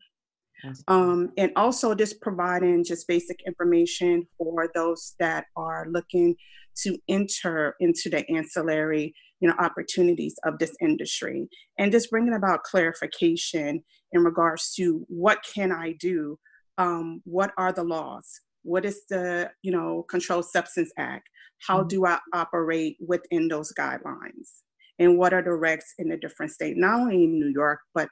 Um, 0.87 1.31
and 1.37 1.51
also 1.55 1.93
just 1.93 2.21
providing 2.21 2.83
just 2.83 3.07
basic 3.07 3.37
information 3.45 4.25
for 4.37 4.71
those 4.73 5.13
that 5.19 5.45
are 5.55 5.85
looking 5.91 6.35
to 6.77 6.97
enter 7.07 7.75
into 7.79 8.09
the 8.09 8.27
ancillary 8.31 9.13
you 9.39 9.47
know 9.47 9.55
opportunities 9.59 10.35
of 10.43 10.57
this 10.59 10.73
industry. 10.81 11.47
And 11.77 11.91
just 11.91 12.09
bringing 12.09 12.33
about 12.33 12.63
clarification 12.63 13.83
in 14.11 14.23
regards 14.23 14.73
to 14.75 15.05
what 15.07 15.39
can 15.53 15.71
i 15.71 15.93
do? 15.99 16.39
Um, 16.77 17.21
what 17.25 17.51
are 17.57 17.71
the 17.71 17.83
laws? 17.83 18.27
What 18.63 18.85
is 18.85 19.01
the 19.09 19.51
you 19.61 19.71
know 19.71 20.05
controlled 20.09 20.45
substance 20.45 20.91
act 20.97 21.27
how 21.67 21.79
mm-hmm. 21.79 21.87
do 21.87 22.05
I 22.05 22.19
operate 22.33 22.97
within 23.05 23.47
those 23.47 23.73
guidelines? 23.73 24.61
And 24.99 25.17
what 25.17 25.33
are 25.33 25.41
the 25.41 25.49
regs 25.49 25.83
in 25.97 26.09
the 26.09 26.17
different 26.17 26.51
states, 26.51 26.77
not 26.79 27.01
only 27.01 27.25
in 27.25 27.39
New 27.39 27.49
York, 27.49 27.79
but 27.93 28.07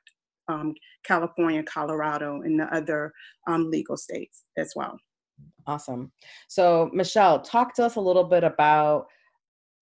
um, 0.47 0.73
California, 1.05 1.63
Colorado, 1.63 2.41
and 2.41 2.59
the 2.59 2.65
other 2.75 3.13
um, 3.47 3.69
legal 3.69 3.97
states 3.97 4.43
as 4.57 4.73
well. 4.75 4.97
Awesome. 5.65 6.11
So, 6.47 6.89
Michelle, 6.93 7.41
talk 7.41 7.73
to 7.75 7.85
us 7.85 7.95
a 7.95 8.01
little 8.01 8.23
bit 8.23 8.43
about 8.43 9.07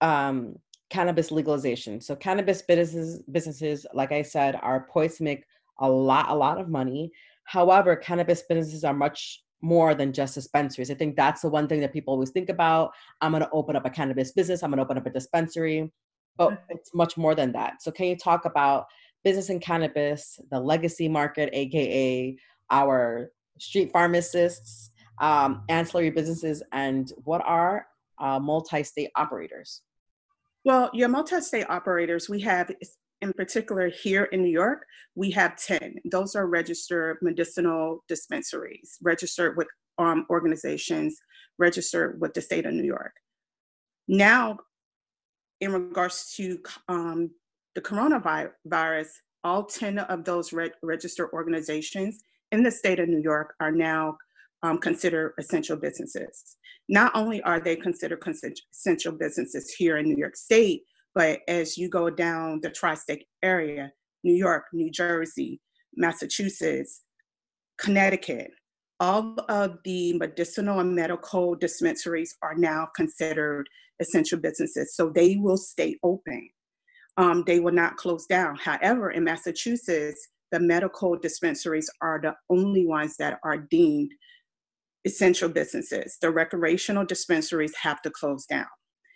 um, 0.01 0.55
cannabis 0.89 1.31
legalization. 1.31 2.01
So, 2.01 2.15
cannabis 2.15 2.61
businesses, 2.61 3.21
businesses, 3.31 3.85
like 3.93 4.11
I 4.11 4.21
said, 4.21 4.59
are 4.61 4.87
poised 4.89 5.17
to 5.17 5.23
make 5.23 5.43
a 5.79 5.89
lot, 5.89 6.29
a 6.29 6.35
lot 6.35 6.59
of 6.59 6.69
money. 6.69 7.11
However, 7.45 7.95
cannabis 7.95 8.43
businesses 8.47 8.83
are 8.83 8.93
much 8.93 9.43
more 9.61 9.93
than 9.93 10.13
just 10.13 10.35
dispensaries. 10.35 10.91
I 10.91 10.95
think 10.95 11.15
that's 11.15 11.41
the 11.41 11.49
one 11.49 11.67
thing 11.67 11.79
that 11.81 11.93
people 11.93 12.13
always 12.13 12.31
think 12.31 12.49
about. 12.49 12.91
I'm 13.21 13.31
going 13.31 13.43
to 13.43 13.49
open 13.51 13.75
up 13.75 13.85
a 13.85 13.89
cannabis 13.89 14.31
business. 14.31 14.63
I'm 14.63 14.71
going 14.71 14.77
to 14.77 14.83
open 14.83 14.97
up 14.97 15.05
a 15.05 15.09
dispensary, 15.09 15.91
but 16.37 16.51
mm-hmm. 16.51 16.63
it's 16.69 16.93
much 16.93 17.17
more 17.17 17.35
than 17.35 17.51
that. 17.53 17.81
So, 17.81 17.91
can 17.91 18.07
you 18.07 18.17
talk 18.17 18.45
about 18.45 18.87
business 19.23 19.49
in 19.49 19.59
cannabis, 19.59 20.39
the 20.49 20.59
legacy 20.59 21.07
market, 21.07 21.49
aka 21.53 22.35
our 22.71 23.31
street 23.59 23.91
pharmacists, 23.91 24.91
um, 25.19 25.63
ancillary 25.69 26.09
businesses, 26.09 26.63
and 26.71 27.11
what 27.23 27.41
are 27.45 27.85
uh, 28.19 28.39
multi-state 28.39 29.09
operators? 29.15 29.81
Well, 30.63 30.89
your 30.93 31.09
multi-state 31.09 31.65
operators, 31.69 32.29
we 32.29 32.39
have 32.41 32.71
in 33.21 33.33
particular 33.33 33.89
here 33.89 34.25
in 34.25 34.41
New 34.41 34.51
York, 34.51 34.85
we 35.15 35.31
have 35.31 35.55
10. 35.55 35.95
Those 36.05 36.35
are 36.35 36.47
registered 36.47 37.17
medicinal 37.21 38.03
dispensaries, 38.07 38.97
registered 39.01 39.57
with 39.57 39.67
um, 39.97 40.25
organizations, 40.29 41.19
registered 41.57 42.19
with 42.19 42.33
the 42.33 42.41
state 42.41 42.65
of 42.65 42.73
New 42.73 42.83
York. 42.83 43.13
Now, 44.07 44.57
in 45.59 45.71
regards 45.71 46.33
to 46.37 46.59
um, 46.87 47.29
the 47.75 47.81
coronavirus, 47.81 49.09
all 49.43 49.65
10 49.65 49.99
of 49.99 50.25
those 50.25 50.51
re- 50.51 50.71
registered 50.81 51.29
organizations 51.33 52.23
in 52.51 52.63
the 52.63 52.71
state 52.71 52.99
of 52.99 53.07
New 53.07 53.21
York 53.21 53.53
are 53.59 53.71
now 53.71 54.17
um, 54.63 54.77
considered 54.77 55.33
essential 55.39 55.75
businesses. 55.75 56.57
Not 56.89 57.11
only 57.15 57.41
are 57.43 57.59
they 57.59 57.75
considered 57.75 58.23
essential 58.71 59.11
businesses 59.13 59.73
here 59.73 59.97
in 59.97 60.05
New 60.05 60.17
York 60.17 60.35
State, 60.35 60.83
but 61.13 61.39
as 61.47 61.77
you 61.77 61.89
go 61.89 62.09
down 62.09 62.59
the 62.61 62.69
tri 62.69 62.95
state 62.95 63.25
area, 63.43 63.91
New 64.23 64.33
York, 64.35 64.65
New 64.73 64.91
Jersey, 64.91 65.59
Massachusetts, 65.95 67.01
Connecticut, 67.77 68.51
all 68.99 69.35
of 69.49 69.77
the 69.83 70.13
medicinal 70.13 70.79
and 70.79 70.95
medical 70.95 71.55
dispensaries 71.55 72.37
are 72.43 72.55
now 72.55 72.87
considered 72.95 73.67
essential 73.99 74.39
businesses. 74.39 74.95
So 74.95 75.09
they 75.09 75.37
will 75.37 75.57
stay 75.57 75.97
open. 76.03 76.49
Um, 77.17 77.43
they 77.47 77.59
will 77.59 77.73
not 77.73 77.97
close 77.97 78.25
down. 78.27 78.57
However, 78.57 79.11
in 79.11 79.23
Massachusetts, 79.23 80.27
the 80.51 80.59
medical 80.59 81.17
dispensaries 81.17 81.89
are 82.01 82.19
the 82.21 82.35
only 82.49 82.85
ones 82.85 83.17
that 83.17 83.39
are 83.43 83.57
deemed 83.57 84.11
essential 85.05 85.49
businesses. 85.49 86.17
The 86.21 86.29
recreational 86.29 87.05
dispensaries 87.05 87.73
have 87.81 88.01
to 88.03 88.11
close 88.11 88.45
down. 88.45 88.67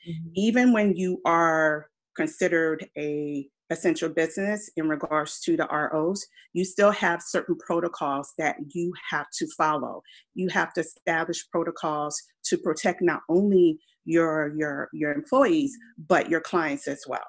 Mm-hmm. 0.08 0.30
Even 0.36 0.74
when 0.74 0.96
you 0.96 1.22
are 1.26 1.88
considered 2.16 2.88
a 2.98 3.48
essential 3.72 4.10
business 4.10 4.70
in 4.78 4.88
regards 4.88 5.40
to 5.40 5.58
the 5.58 5.66
ROs, 5.66 6.26
you 6.54 6.64
still 6.64 6.92
have 6.92 7.22
certain 7.22 7.56
protocols 7.58 8.32
that 8.38 8.56
you 8.70 8.94
have 9.10 9.26
to 9.38 9.48
follow. 9.58 10.02
You 10.36 10.50
have 10.50 10.72
to 10.74 10.82
establish 10.82 11.50
protocols 11.50 12.22
to 12.46 12.58
protect 12.58 13.02
not 13.02 13.22
only 13.30 13.80
your 14.06 14.54
your 14.56 14.90
your 14.94 15.14
employees 15.14 15.76
but 16.08 16.30
your 16.30 16.42
clients 16.42 16.88
as 16.88 17.04
well. 17.08 17.26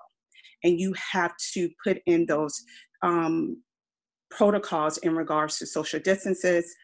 And 0.62 0.78
you 0.78 0.94
have 1.12 1.32
to 1.54 1.68
put 1.84 1.98
in 2.06 2.26
those 2.26 2.60
um, 3.02 3.62
protocols 4.30 4.98
in 4.98 5.14
regards 5.14 5.58
to 5.58 5.66
social 5.66 6.00
distances, 6.00 6.74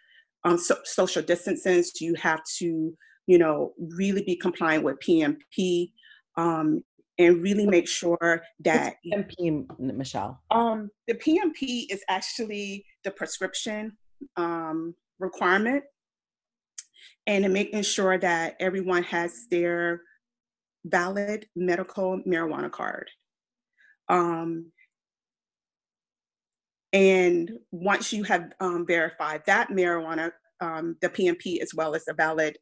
um, 0.45 0.59
so, 0.59 0.77
social 0.85 1.23
distances. 1.23 2.01
You 2.01 2.15
have 2.15 2.41
to, 2.59 2.97
you 3.27 3.39
know, 3.39 3.73
really 3.79 4.23
be 4.23 4.37
compliant 4.37 4.85
with 4.85 4.99
PMP 5.01 5.93
um, 6.37 6.83
and 7.19 7.43
really 7.43 7.67
make 7.67 7.89
sure 7.89 8.43
that 8.61 8.97
PMP, 9.07 9.67
Michelle. 9.79 10.41
Um, 10.51 10.91
the 11.07 11.15
PMP 11.15 11.87
is 11.91 12.03
actually 12.09 12.85
the 13.05 13.11
prescription 13.11 13.97
um, 14.37 14.95
requirement, 15.19 15.85
and 17.27 17.53
making 17.53 17.83
sure 17.83 18.19
that 18.19 18.57
everyone 18.61 19.03
has 19.05 19.47
their 19.51 20.03
valid 20.85 21.47
medical 21.55 22.21
marijuana 22.27 22.71
card. 22.71 23.09
Um, 24.09 24.73
and 26.93 27.51
once 27.71 28.13
you 28.13 28.25
have 28.25 28.53
um, 28.61 28.87
verified 28.87 29.43
that 29.47 29.71
marijuana, 29.71 30.33
um, 30.61 30.97
the 31.01 31.09
PMP 31.09 31.61
as 31.61 31.73
well 31.75 31.95
as 31.95 32.05
a 32.09 32.15
valid 32.15 32.59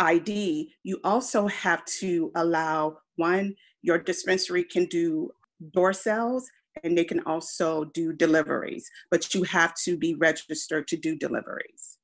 ID, 0.00 0.72
you 0.82 0.98
also 1.04 1.46
have 1.46 1.84
to 2.00 2.32
allow 2.34 2.96
one, 3.16 3.54
your 3.82 3.98
dispensary 3.98 4.64
can 4.64 4.86
do 4.86 5.30
door 5.72 5.92
sales 5.92 6.48
and 6.82 6.96
they 6.96 7.04
can 7.04 7.20
also 7.26 7.84
do 7.84 8.12
deliveries, 8.12 8.88
but 9.10 9.34
you 9.34 9.42
have 9.44 9.74
to 9.84 9.96
be 9.96 10.14
registered 10.14 10.88
to 10.88 10.96
do 10.96 11.16
deliveries, 11.16 11.98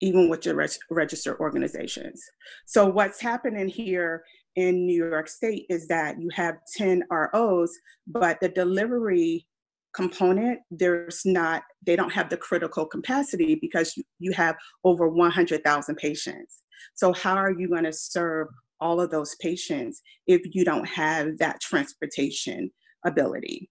even 0.00 0.28
with 0.28 0.44
your 0.44 0.54
registered 0.90 1.38
organizations. 1.40 2.22
So, 2.66 2.86
what's 2.86 3.20
happening 3.20 3.68
here 3.68 4.24
in 4.56 4.86
New 4.86 5.08
York 5.08 5.28
State 5.28 5.66
is 5.70 5.88
that 5.88 6.20
you 6.20 6.28
have 6.34 6.56
10 6.76 7.04
ROs, 7.10 7.70
but 8.06 8.40
the 8.40 8.48
delivery 8.48 9.46
component, 9.94 10.60
there's 10.70 11.22
not, 11.24 11.62
they 11.84 11.96
don't 11.96 12.12
have 12.12 12.28
the 12.28 12.36
critical 12.36 12.84
capacity 12.84 13.54
because 13.54 13.96
you, 13.96 14.04
you 14.18 14.32
have 14.32 14.54
over 14.84 15.08
100,000 15.08 15.96
patients. 15.96 16.62
So, 16.94 17.12
how 17.12 17.36
are 17.36 17.52
you 17.52 17.68
going 17.68 17.84
to 17.84 17.92
serve 17.92 18.48
all 18.80 19.00
of 19.00 19.10
those 19.10 19.34
patients 19.36 20.02
if 20.26 20.42
you 20.54 20.64
don't 20.64 20.86
have 20.86 21.38
that 21.38 21.60
transportation 21.60 22.70
ability 23.04 23.70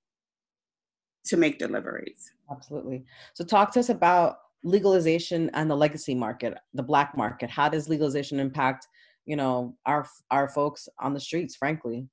to 1.26 1.38
make 1.38 1.60
deliveries? 1.60 2.32
Absolutely. 2.52 3.06
So, 3.34 3.44
talk 3.44 3.72
to 3.74 3.80
us 3.80 3.90
about 3.90 4.38
legalization 4.64 5.52
and 5.54 5.70
the 5.70 5.76
legacy 5.76 6.16
market, 6.16 6.58
the 6.74 6.84
black 6.84 7.16
market. 7.16 7.50
How 7.50 7.70
does 7.70 7.90
legalization 7.90 8.40
impact 8.40 8.88
you 9.26 9.36
know 9.36 9.76
our 9.86 10.08
our 10.32 10.48
folks 10.50 10.88
on 11.00 11.14
the 11.14 11.20
streets 11.20 11.56
frankly 11.56 12.08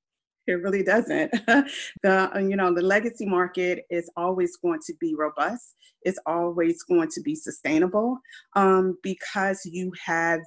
it 0.45 0.53
really 0.53 0.83
doesn't 0.83 1.31
the 2.03 2.31
uh, 2.35 2.39
you 2.39 2.55
know 2.55 2.73
the 2.73 2.81
legacy 2.81 3.25
market 3.25 3.85
is 3.89 4.11
always 4.17 4.57
going 4.57 4.79
to 4.85 4.93
be 4.99 5.15
robust 5.15 5.75
it's 6.01 6.19
always 6.25 6.83
going 6.83 7.09
to 7.09 7.21
be 7.21 7.35
sustainable 7.35 8.17
um, 8.55 8.97
because 9.01 9.61
you 9.65 9.91
have 10.05 10.41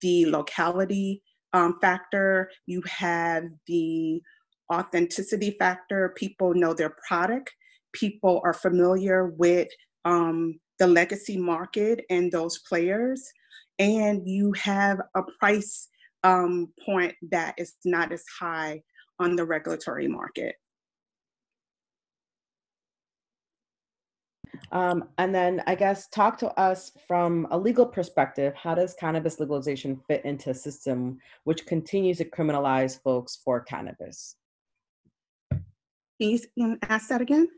the 0.00 0.26
locality 0.26 1.22
um, 1.52 1.78
factor. 1.80 2.50
You 2.66 2.82
have 2.86 3.44
the 3.66 4.20
authenticity 4.72 5.56
factor. 5.58 6.14
People 6.16 6.54
know 6.54 6.74
their 6.74 6.94
product. 7.06 7.50
People 7.92 8.40
are 8.44 8.54
familiar 8.54 9.26
with 9.26 9.68
um, 10.04 10.58
the 10.78 10.86
legacy 10.86 11.36
market 11.36 12.04
and 12.10 12.30
those 12.30 12.58
players. 12.68 13.22
And 13.78 14.26
you 14.26 14.52
have 14.54 15.00
a 15.14 15.22
price 15.38 15.88
um, 16.24 16.72
point 16.84 17.14
that 17.30 17.54
is 17.58 17.74
not 17.84 18.12
as 18.12 18.24
high 18.38 18.82
on 19.20 19.36
the 19.36 19.44
regulatory 19.44 20.08
market. 20.08 20.56
Um, 24.72 25.08
and 25.18 25.34
then 25.34 25.62
I 25.66 25.74
guess 25.74 26.08
talk 26.08 26.38
to 26.38 26.48
us 26.60 26.92
from 27.06 27.46
a 27.50 27.58
legal 27.58 27.86
perspective. 27.86 28.54
How 28.54 28.74
does 28.74 28.94
cannabis 28.94 29.40
legalization 29.40 30.00
fit 30.06 30.24
into 30.24 30.50
a 30.50 30.54
system 30.54 31.18
which 31.44 31.66
continues 31.66 32.18
to 32.18 32.24
criminalize 32.24 33.00
folks 33.02 33.36
for 33.44 33.60
cannabis? 33.60 34.36
Can 35.50 36.38
you 36.56 36.78
ask 36.88 37.08
that 37.08 37.20
again? 37.20 37.48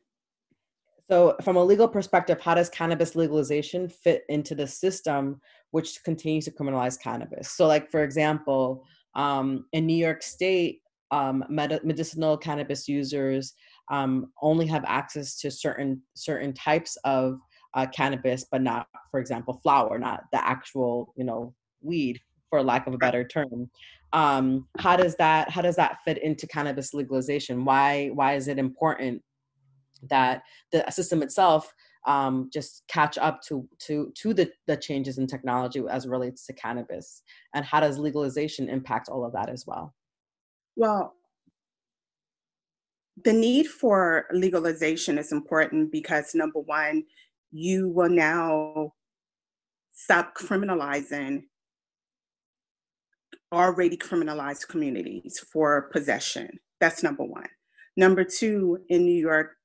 So, 1.11 1.35
from 1.43 1.57
a 1.57 1.65
legal 1.65 1.89
perspective, 1.89 2.41
how 2.41 2.55
does 2.55 2.69
cannabis 2.69 3.17
legalization 3.17 3.89
fit 3.89 4.23
into 4.29 4.55
the 4.55 4.67
system 4.67 5.41
which 5.73 6.05
continues 6.05 6.45
to 6.45 6.53
criminalize 6.53 7.01
cannabis? 7.01 7.51
So, 7.51 7.67
like 7.67 7.91
for 7.91 8.05
example, 8.05 8.85
um, 9.17 9.67
in 9.73 9.87
New 9.87 9.97
York 9.97 10.23
State, 10.23 10.83
um, 11.11 11.45
med- 11.49 11.85
medicinal 11.85 12.37
cannabis 12.37 12.89
users 12.89 13.55
um, 13.91 14.33
only 14.41 14.67
have 14.67 14.85
access 14.87 15.39
to 15.41 15.51
certain 15.51 16.03
certain 16.15 16.53
types 16.53 16.97
of 17.05 17.39
uh, 17.75 17.87
cannabis, 17.95 18.47
but 18.51 18.63
not, 18.63 18.87
for 19.11 19.21
example, 19.21 19.61
flower, 19.63 19.99
not 19.99 20.25
the 20.33 20.45
actual, 20.45 21.13
you 21.17 21.25
know, 21.25 21.55
weed, 21.83 22.21
for 22.49 22.63
lack 22.63 22.87
of 22.87 22.95
a 22.95 22.99
better 22.99 23.27
term. 23.27 23.71
Um, 24.13 24.67
how 24.79 24.97
does 24.97 25.15
that 25.17 25.51
how 25.51 25.63
does 25.63 25.77
that 25.77 25.99
fit 26.05 26.19
into 26.19 26.47
cannabis 26.47 26.95
legalization? 26.95 27.65
Why 27.65 28.09
why 28.09 28.35
is 28.35 28.49
it 28.49 28.59
important 28.59 29.23
that 30.09 30.43
the 30.73 30.89
system 30.91 31.23
itself 31.23 31.73
um, 32.07 32.49
just 32.53 32.83
catch 32.89 33.19
up 33.19 33.43
to 33.43 33.69
to 33.81 34.13
to 34.17 34.35
the, 34.35 34.51
the 34.67 34.77
changes 34.77 35.19
in 35.19 35.27
technology 35.27 35.83
as 35.89 36.09
relates 36.09 36.47
to 36.47 36.53
cannabis 36.55 37.23
and 37.55 37.65
how 37.65 37.81
does 37.81 37.99
legalization 37.99 38.69
impact 38.69 39.09
all 39.09 39.25
of 39.25 39.33
that 39.33 39.51
as 39.51 39.67
well 39.67 39.95
well 40.77 41.15
the 43.25 43.33
need 43.33 43.67
for 43.67 44.27
legalization 44.33 45.19
is 45.19 45.33
important 45.33 45.93
because 45.93 46.35
number 46.35 46.61
one 46.61 47.05
you 47.53 47.89
will 47.89 48.09
now 48.09 48.93
stop 49.93 50.35
criminalizing 50.37 51.43
already 53.53 53.97
criminalized 53.97 54.69
communities 54.69 55.45
for 55.53 55.91
possession. 55.93 56.49
That's 56.81 57.03
number 57.03 57.25
one. 57.25 57.49
Number 57.97 58.25
two, 58.25 58.79
in 58.89 59.05
New 59.05 59.21
York 59.21 59.57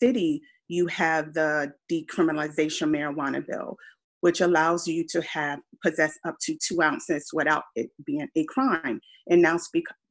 City, 0.00 0.42
you 0.68 0.86
have 0.88 1.32
the 1.34 1.72
decriminalization 1.90 2.90
marijuana 2.90 3.44
bill, 3.46 3.76
which 4.20 4.40
allows 4.40 4.86
you 4.86 5.06
to 5.08 5.22
have 5.22 5.58
possess 5.82 6.18
up 6.26 6.36
to 6.42 6.56
two 6.62 6.82
ounces 6.82 7.30
without 7.32 7.64
it 7.74 7.90
being 8.04 8.28
a 8.36 8.44
crime, 8.44 9.00
and 9.28 9.42
now 9.42 9.58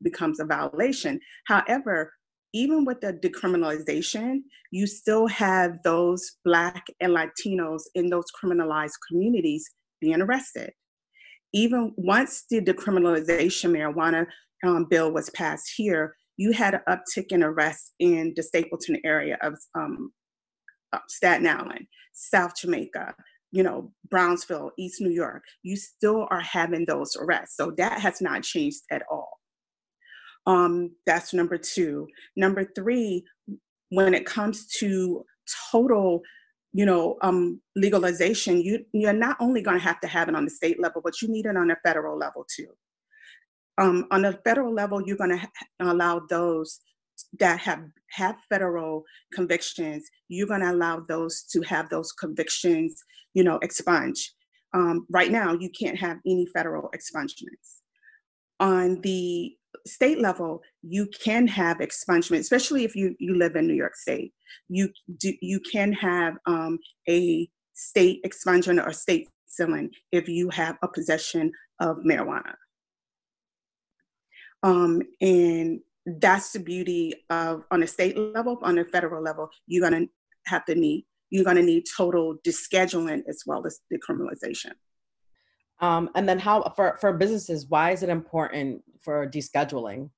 becomes 0.01 0.39
a 0.39 0.45
violation. 0.45 1.19
However, 1.45 2.11
even 2.53 2.85
with 2.85 3.01
the 3.01 3.13
decriminalization, 3.13 4.41
you 4.71 4.87
still 4.87 5.27
have 5.27 5.81
those 5.83 6.37
Black 6.43 6.85
and 6.99 7.13
Latinos 7.13 7.83
in 7.95 8.09
those 8.09 8.25
criminalized 8.43 8.97
communities 9.09 9.69
being 9.99 10.21
arrested. 10.21 10.71
Even 11.53 11.93
once 11.97 12.45
the 12.49 12.61
decriminalization 12.61 13.71
marijuana 13.71 14.25
um, 14.65 14.85
bill 14.89 15.11
was 15.11 15.29
passed 15.31 15.71
here, 15.75 16.15
you 16.37 16.51
had 16.51 16.73
an 16.73 16.81
uptick 16.89 17.27
in 17.29 17.43
arrests 17.43 17.93
in 17.99 18.33
the 18.35 18.43
Stapleton 18.43 18.99
area 19.05 19.37
of 19.41 19.57
um, 19.75 20.11
Staten 21.07 21.47
Island, 21.47 21.85
South 22.13 22.53
Jamaica, 22.59 23.13
you 23.51 23.63
know, 23.63 23.91
Brownsville, 24.09 24.71
East 24.77 25.01
New 25.01 25.11
York. 25.11 25.43
You 25.63 25.75
still 25.75 26.27
are 26.31 26.41
having 26.41 26.85
those 26.85 27.15
arrests. 27.19 27.57
So 27.57 27.71
that 27.77 27.99
has 27.99 28.21
not 28.21 28.43
changed 28.43 28.81
at 28.91 29.03
all. 29.11 29.30
Um, 30.45 30.91
that's 31.05 31.33
number 31.33 31.57
two. 31.57 32.07
Number 32.35 32.65
three, 32.75 33.23
when 33.89 34.13
it 34.13 34.25
comes 34.25 34.67
to 34.79 35.25
total 35.71 36.21
you 36.73 36.85
know 36.85 37.17
um, 37.21 37.61
legalization 37.75 38.61
you 38.61 38.85
you're 38.93 39.13
not 39.13 39.37
only 39.39 39.61
going 39.61 39.77
to 39.77 39.83
have 39.83 39.99
to 39.99 40.07
have 40.07 40.29
it 40.29 40.35
on 40.35 40.45
the 40.45 40.51
state 40.51 40.79
level 40.79 41.01
but 41.03 41.21
you 41.21 41.27
need 41.27 41.45
it 41.45 41.57
on 41.57 41.71
a 41.71 41.75
federal 41.83 42.17
level 42.17 42.45
too. 42.53 42.67
Um, 43.77 44.05
on 44.11 44.21
the 44.21 44.39
federal 44.45 44.73
level 44.73 45.01
you're 45.05 45.17
going 45.17 45.31
to 45.31 45.37
ha- 45.37 45.49
allow 45.79 46.21
those 46.29 46.79
that 47.39 47.59
have 47.59 47.83
have 48.11 48.37
federal 48.49 49.03
convictions 49.33 50.09
you're 50.27 50.47
going 50.47 50.61
to 50.61 50.71
allow 50.71 51.01
those 51.07 51.43
to 51.51 51.61
have 51.61 51.89
those 51.89 52.11
convictions 52.13 53.03
you 53.33 53.43
know 53.43 53.59
expunged. 53.61 54.31
Um, 54.73 55.05
right 55.09 55.31
now 55.31 55.53
you 55.53 55.69
can't 55.69 55.97
have 55.97 56.17
any 56.25 56.47
federal 56.53 56.89
expungements. 56.95 57.81
On 58.61 59.01
the 59.01 59.53
state 59.85 60.19
level, 60.19 60.61
you 60.81 61.07
can 61.07 61.47
have 61.47 61.77
expungement, 61.77 62.39
especially 62.39 62.83
if 62.83 62.95
you, 62.95 63.15
you 63.19 63.35
live 63.35 63.55
in 63.55 63.67
New 63.67 63.73
York 63.73 63.95
State. 63.95 64.33
You 64.69 64.89
do, 65.17 65.33
you 65.41 65.59
can 65.59 65.93
have 65.93 66.35
um, 66.45 66.79
a 67.09 67.49
state 67.73 68.23
expungement 68.23 68.85
or 68.85 68.91
state 68.93 69.29
sealing 69.47 69.89
if 70.11 70.27
you 70.29 70.49
have 70.49 70.77
a 70.81 70.87
possession 70.87 71.51
of 71.79 71.97
marijuana. 71.97 72.53
Um, 74.63 75.01
and 75.19 75.79
that's 76.05 76.51
the 76.51 76.59
beauty 76.59 77.13
of 77.29 77.63
on 77.71 77.83
a 77.83 77.87
state 77.87 78.17
level, 78.17 78.59
on 78.61 78.77
a 78.77 78.85
federal 78.85 79.21
level, 79.21 79.49
you're 79.67 79.87
gonna 79.87 80.05
have 80.45 80.65
to 80.65 80.75
need 80.75 81.05
you're 81.29 81.45
gonna 81.45 81.61
need 81.61 81.85
total 81.95 82.37
descheduling 82.45 83.23
as 83.27 83.43
well 83.45 83.65
as 83.65 83.79
decriminalization. 83.91 84.71
Um, 85.81 86.09
and 86.15 86.29
then 86.29 86.39
how 86.39 86.71
for 86.75 86.97
for 87.01 87.11
businesses, 87.13 87.65
why 87.67 87.91
is 87.91 88.03
it 88.03 88.09
important 88.09 88.83
for 89.01 89.27
descheduling? 89.27 90.11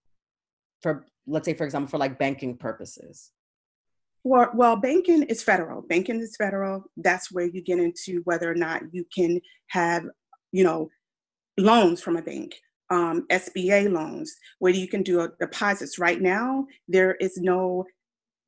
For 0.82 1.06
let's 1.26 1.46
say, 1.46 1.54
for 1.54 1.64
example, 1.64 1.90
for 1.90 1.98
like 1.98 2.20
banking 2.20 2.58
purposes. 2.58 3.32
Well, 4.26 4.52
well, 4.54 4.76
banking 4.76 5.24
is 5.24 5.44
federal. 5.44 5.82
Banking 5.82 6.20
is 6.20 6.36
federal. 6.38 6.86
That's 6.98 7.32
where 7.32 7.46
you 7.46 7.62
get 7.62 7.80
into 7.80 8.22
whether 8.24 8.50
or 8.50 8.56
not 8.56 8.82
you 8.92 9.06
can 9.14 9.42
have, 9.68 10.06
you 10.52 10.64
know, 10.64 10.90
loans 11.58 12.02
from 12.02 12.16
a 12.16 12.22
bank, 12.22 12.56
um, 12.90 13.26
SBA 13.30 13.92
loans, 13.92 14.34
where 14.60 14.72
you 14.72 14.88
can 14.88 15.04
do 15.04 15.30
deposits. 15.40 16.00
Right 16.00 16.22
now, 16.22 16.68
there 16.88 17.16
is 17.16 17.38
no 17.38 17.86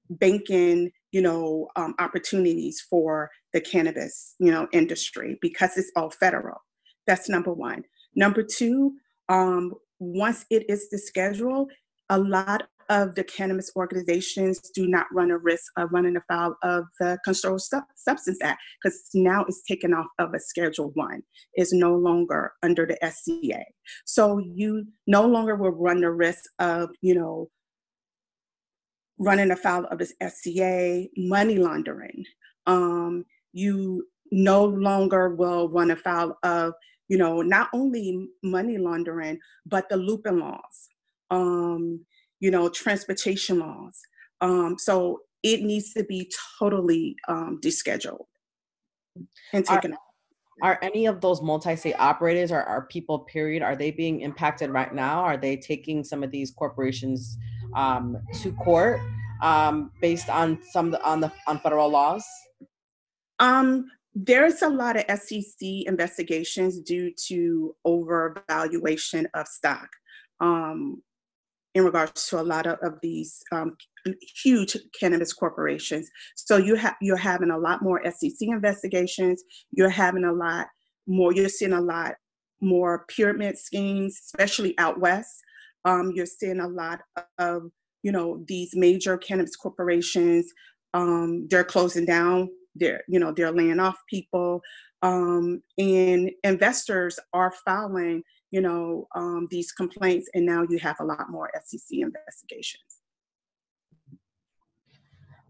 banking, 0.09 0.91
you 1.11 1.21
know, 1.21 1.67
um, 1.75 1.95
opportunities 1.99 2.81
for 2.89 3.29
the 3.51 3.59
cannabis, 3.59 4.35
you 4.39 4.51
know, 4.51 4.67
industry 4.71 5.37
because 5.41 5.77
it's 5.77 5.91
all 5.95 6.09
federal. 6.09 6.61
That's 7.07 7.29
number 7.29 7.53
one. 7.53 7.83
Number 8.15 8.43
two, 8.43 8.93
um, 9.29 9.73
once 9.99 10.45
it 10.49 10.65
is 10.69 10.89
the 10.89 10.97
schedule, 10.97 11.67
a 12.09 12.17
lot 12.17 12.63
of 12.89 13.15
the 13.15 13.23
cannabis 13.23 13.71
organizations 13.75 14.59
do 14.73 14.87
not 14.87 15.07
run 15.11 15.31
a 15.31 15.37
risk 15.37 15.71
of 15.77 15.89
running 15.91 16.15
afoul 16.17 16.55
of 16.63 16.85
the 16.99 17.17
Controlled 17.25 17.61
Substance 17.61 18.37
Act 18.43 18.61
because 18.81 19.09
now 19.13 19.43
it's 19.47 19.63
taken 19.63 19.93
off 19.93 20.05
of 20.19 20.33
a 20.33 20.39
Schedule 20.39 20.91
One. 20.93 21.21
It's 21.53 21.73
no 21.73 21.95
longer 21.95 22.53
under 22.61 22.85
the 22.85 22.97
SCA. 23.03 23.63
So 24.05 24.39
you 24.39 24.85
no 25.07 25.25
longer 25.25 25.55
will 25.55 25.71
run 25.71 26.01
the 26.01 26.11
risk 26.11 26.43
of, 26.59 26.89
you 27.01 27.15
know, 27.15 27.49
running 29.17 29.51
afoul 29.51 29.85
of 29.85 29.99
this 29.99 30.13
SCA, 30.21 31.05
money 31.17 31.57
laundering. 31.57 32.23
Um, 32.67 33.25
you 33.53 34.05
no 34.31 34.65
longer 34.65 35.33
will 35.33 35.69
run 35.69 35.91
afoul 35.91 36.37
of 36.43 36.73
you 37.07 37.17
know, 37.17 37.41
not 37.41 37.69
only 37.73 38.29
money 38.43 38.77
laundering, 38.77 39.39
but 39.65 39.89
the 39.89 39.97
looping 39.97 40.39
laws, 40.39 40.89
um, 41.31 42.05
you 42.39 42.51
know, 42.51 42.69
transportation 42.69 43.59
laws. 43.59 43.99
Um, 44.41 44.77
so 44.77 45.21
it 45.43 45.61
needs 45.61 45.93
to 45.93 46.03
be 46.03 46.31
totally 46.59 47.15
um, 47.27 47.59
descheduled 47.63 48.25
and 49.53 49.65
taken 49.65 49.93
are, 49.93 49.97
Are 50.61 50.79
any 50.81 51.05
of 51.05 51.21
those 51.21 51.41
multi-state 51.41 51.95
operators 51.99 52.51
or 52.51 52.61
are 52.63 52.87
people 52.87 53.19
period, 53.19 53.61
are 53.61 53.75
they 53.75 53.91
being 53.91 54.21
impacted 54.21 54.69
right 54.69 54.93
now? 54.93 55.19
Are 55.21 55.37
they 55.37 55.57
taking 55.57 56.03
some 56.03 56.23
of 56.23 56.31
these 56.31 56.51
corporations 56.51 57.37
um, 57.75 58.17
to 58.41 58.51
court 58.53 58.99
um, 59.41 59.91
based 60.01 60.29
on 60.29 60.59
some 60.71 60.95
on 61.03 61.19
the 61.19 61.31
on 61.47 61.59
federal 61.59 61.89
laws? 61.89 62.25
Um, 63.39 63.91
there's 64.15 64.61
a 64.61 64.69
lot 64.69 64.95
of 64.95 65.19
SEC 65.19 65.59
investigations 65.59 66.79
due 66.79 67.11
to 67.27 67.75
overvaluation 67.85 69.25
of 69.33 69.45
stock 69.45 69.89
um, 70.39 71.01
in 71.73 71.83
regards 71.83 72.25
to 72.27 72.39
a 72.39 72.41
lot 72.41 72.65
of, 72.65 72.79
of 72.81 72.93
these 73.01 73.43
um, 73.51 73.75
huge 74.41 74.77
cannabis 74.97 75.33
corporations. 75.33 76.09
So 76.35 76.55
you 76.55 76.75
have 76.75 76.95
you're 77.01 77.17
having 77.17 77.51
a 77.51 77.57
lot 77.57 77.83
more 77.83 78.01
SEC 78.05 78.37
investigations. 78.39 79.43
You're 79.71 79.89
having 79.89 80.23
a 80.23 80.31
lot 80.31 80.67
more. 81.07 81.33
You're 81.33 81.49
seeing 81.49 81.73
a 81.73 81.81
lot 81.81 82.13
more 82.61 83.05
pyramid 83.09 83.57
schemes, 83.57 84.17
especially 84.23 84.77
out 84.77 84.97
west. 84.97 85.41
Um, 85.83 86.13
you're 86.15 86.25
seeing 86.25 86.61
a 86.61 86.67
lot 86.69 87.01
of 87.37 87.63
you 88.01 88.13
know 88.13 88.45
these 88.47 88.71
major 88.75 89.17
cannabis 89.17 89.57
corporations. 89.57 90.49
Um, 90.93 91.47
they're 91.49 91.65
closing 91.65 92.05
down 92.05 92.47
they're 92.75 93.03
you 93.07 93.19
know 93.19 93.31
they're 93.31 93.51
laying 93.51 93.79
off 93.79 93.97
people 94.09 94.61
um, 95.01 95.61
and 95.77 96.31
investors 96.43 97.19
are 97.33 97.53
filing 97.63 98.23
you 98.51 98.61
know 98.61 99.07
um, 99.15 99.47
these 99.51 99.71
complaints 99.71 100.29
and 100.33 100.45
now 100.45 100.65
you 100.69 100.77
have 100.79 100.97
a 100.99 101.05
lot 101.05 101.29
more 101.29 101.49
sec 101.63 101.81
investigations. 101.91 102.83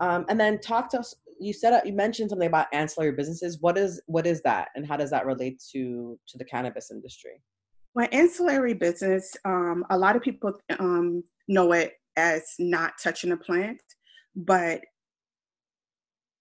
Um, 0.02 0.26
and 0.28 0.38
then 0.38 0.60
talk 0.60 0.90
to 0.90 1.00
us 1.00 1.16
you 1.40 1.54
said 1.54 1.74
uh, 1.74 1.82
you 1.86 1.94
mentioned 1.94 2.30
something 2.30 2.48
about 2.48 2.68
ancillary 2.74 3.12
businesses. 3.12 3.62
What 3.62 3.78
is 3.78 4.02
what 4.08 4.26
is 4.26 4.42
that 4.42 4.70
and 4.76 4.86
how 4.86 4.98
does 4.98 5.10
that 5.12 5.26
relate 5.26 5.62
to 5.72 6.18
to 6.28 6.38
the 6.38 6.46
cannabis 6.46 6.92
industry? 6.92 7.42
Well 7.94 8.08
ancillary 8.12 8.74
business 8.74 9.36
um, 9.46 9.86
a 9.90 9.98
lot 9.98 10.16
of 10.16 10.22
people 10.22 10.54
um, 10.80 11.24
know 11.48 11.72
it 11.74 11.94
as 12.18 12.44
not 12.60 12.94
touching 13.02 13.32
a 13.32 13.38
plant 13.38 13.82
but 14.36 14.82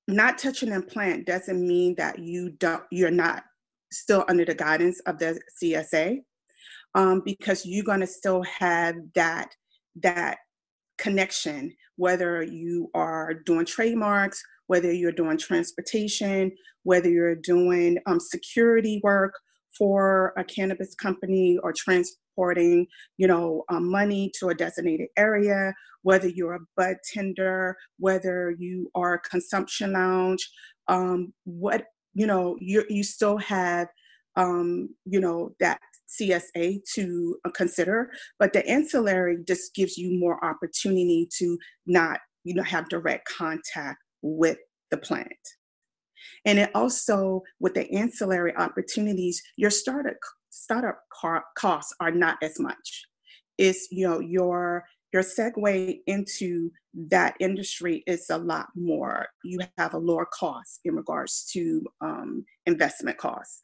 not 0.09 0.39
touching 0.39 0.73
an 0.73 0.83
plant 0.83 1.27
doesn't 1.27 1.67
mean 1.67 1.95
that 1.97 2.19
you 2.19 2.51
don't 2.51 2.83
you're 2.91 3.11
not 3.11 3.45
still 3.93 4.25
under 4.29 4.45
the 4.45 4.55
guidance 4.55 5.01
of 5.07 5.19
the 5.19 5.41
CSA 5.63 6.21
um, 6.95 7.23
because 7.25 7.65
you're 7.65 7.85
going 7.85 8.01
to 8.01 8.07
still 8.07 8.43
have 8.43 8.97
that 9.15 9.55
that 10.03 10.39
connection 10.99 11.73
whether 11.97 12.43
you 12.43 12.91
are 12.95 13.35
doing 13.35 13.65
trademarks 13.65 14.43
whether 14.67 14.93
you're 14.93 15.13
doing 15.13 15.39
transportation 15.39 16.53
whether 16.83 17.09
you're 17.09 17.35
doing 17.35 17.99
um, 18.07 18.21
security 18.21 19.01
work 19.03 19.35
for 19.77 20.33
a 20.37 20.45
cannabis 20.45 20.95
company 20.95 21.59
or 21.63 21.73
transporting, 22.35 22.87
you 23.17 23.27
know, 23.27 23.65
um, 23.69 23.91
money 23.91 24.31
to 24.39 24.49
a 24.49 24.55
designated 24.55 25.09
area, 25.17 25.73
whether 26.03 26.29
you're 26.29 26.55
a 26.55 26.61
bud 26.77 26.97
tender, 27.13 27.77
whether 27.99 28.55
you 28.59 28.91
are 28.95 29.15
a 29.15 29.21
consumption 29.21 29.93
lounge, 29.93 30.51
um, 30.89 31.33
what, 31.45 31.87
you 32.15 32.27
know, 32.27 32.57
you 32.61 32.85
you 32.89 33.03
still 33.03 33.39
have, 33.39 33.89
um, 34.37 34.89
you 35.05 35.21
know, 35.21 35.55
that 35.61 35.79
CSA 36.21 36.81
to 36.95 37.37
uh, 37.45 37.51
consider, 37.51 38.11
but 38.39 38.53
the 38.53 38.67
ancillary 38.69 39.39
just 39.47 39.75
gives 39.75 39.97
you 39.97 40.19
more 40.19 40.45
opportunity 40.45 41.29
to 41.39 41.59
not, 41.87 42.21
you 42.45 42.55
know, 42.55 42.63
have 42.63 42.89
direct 42.89 43.27
contact 43.27 43.99
with 44.23 44.59
the 44.91 44.97
plant. 44.97 45.33
And 46.47 46.59
it 46.59 46.71
also, 46.75 47.43
with 47.61 47.75
the 47.75 47.91
ancillary 47.91 48.55
opportunities, 48.57 49.43
your 49.57 49.71
startup 49.71 50.15
startup 50.55 51.01
costs 51.57 51.95
are 52.01 52.11
not 52.11 52.39
as 52.43 52.59
much. 52.59 53.05
It's 53.59 53.89
you 53.91 54.07
know 54.07 54.21
your 54.21 54.85
your 55.13 55.23
segue 55.23 55.99
into 56.07 56.71
that 57.09 57.35
industry 57.41 58.03
is 58.07 58.27
a 58.31 58.39
lot 58.39 58.67
more. 58.75 59.27
You 59.45 59.61
have 59.79 59.95
a 59.95 59.99
lower 59.99 60.27
cost 60.27 60.81
in 60.85 60.97
regards 60.97 61.49
to 61.53 61.85
um, 62.01 62.45
investment 62.67 63.19
costs. 63.19 63.63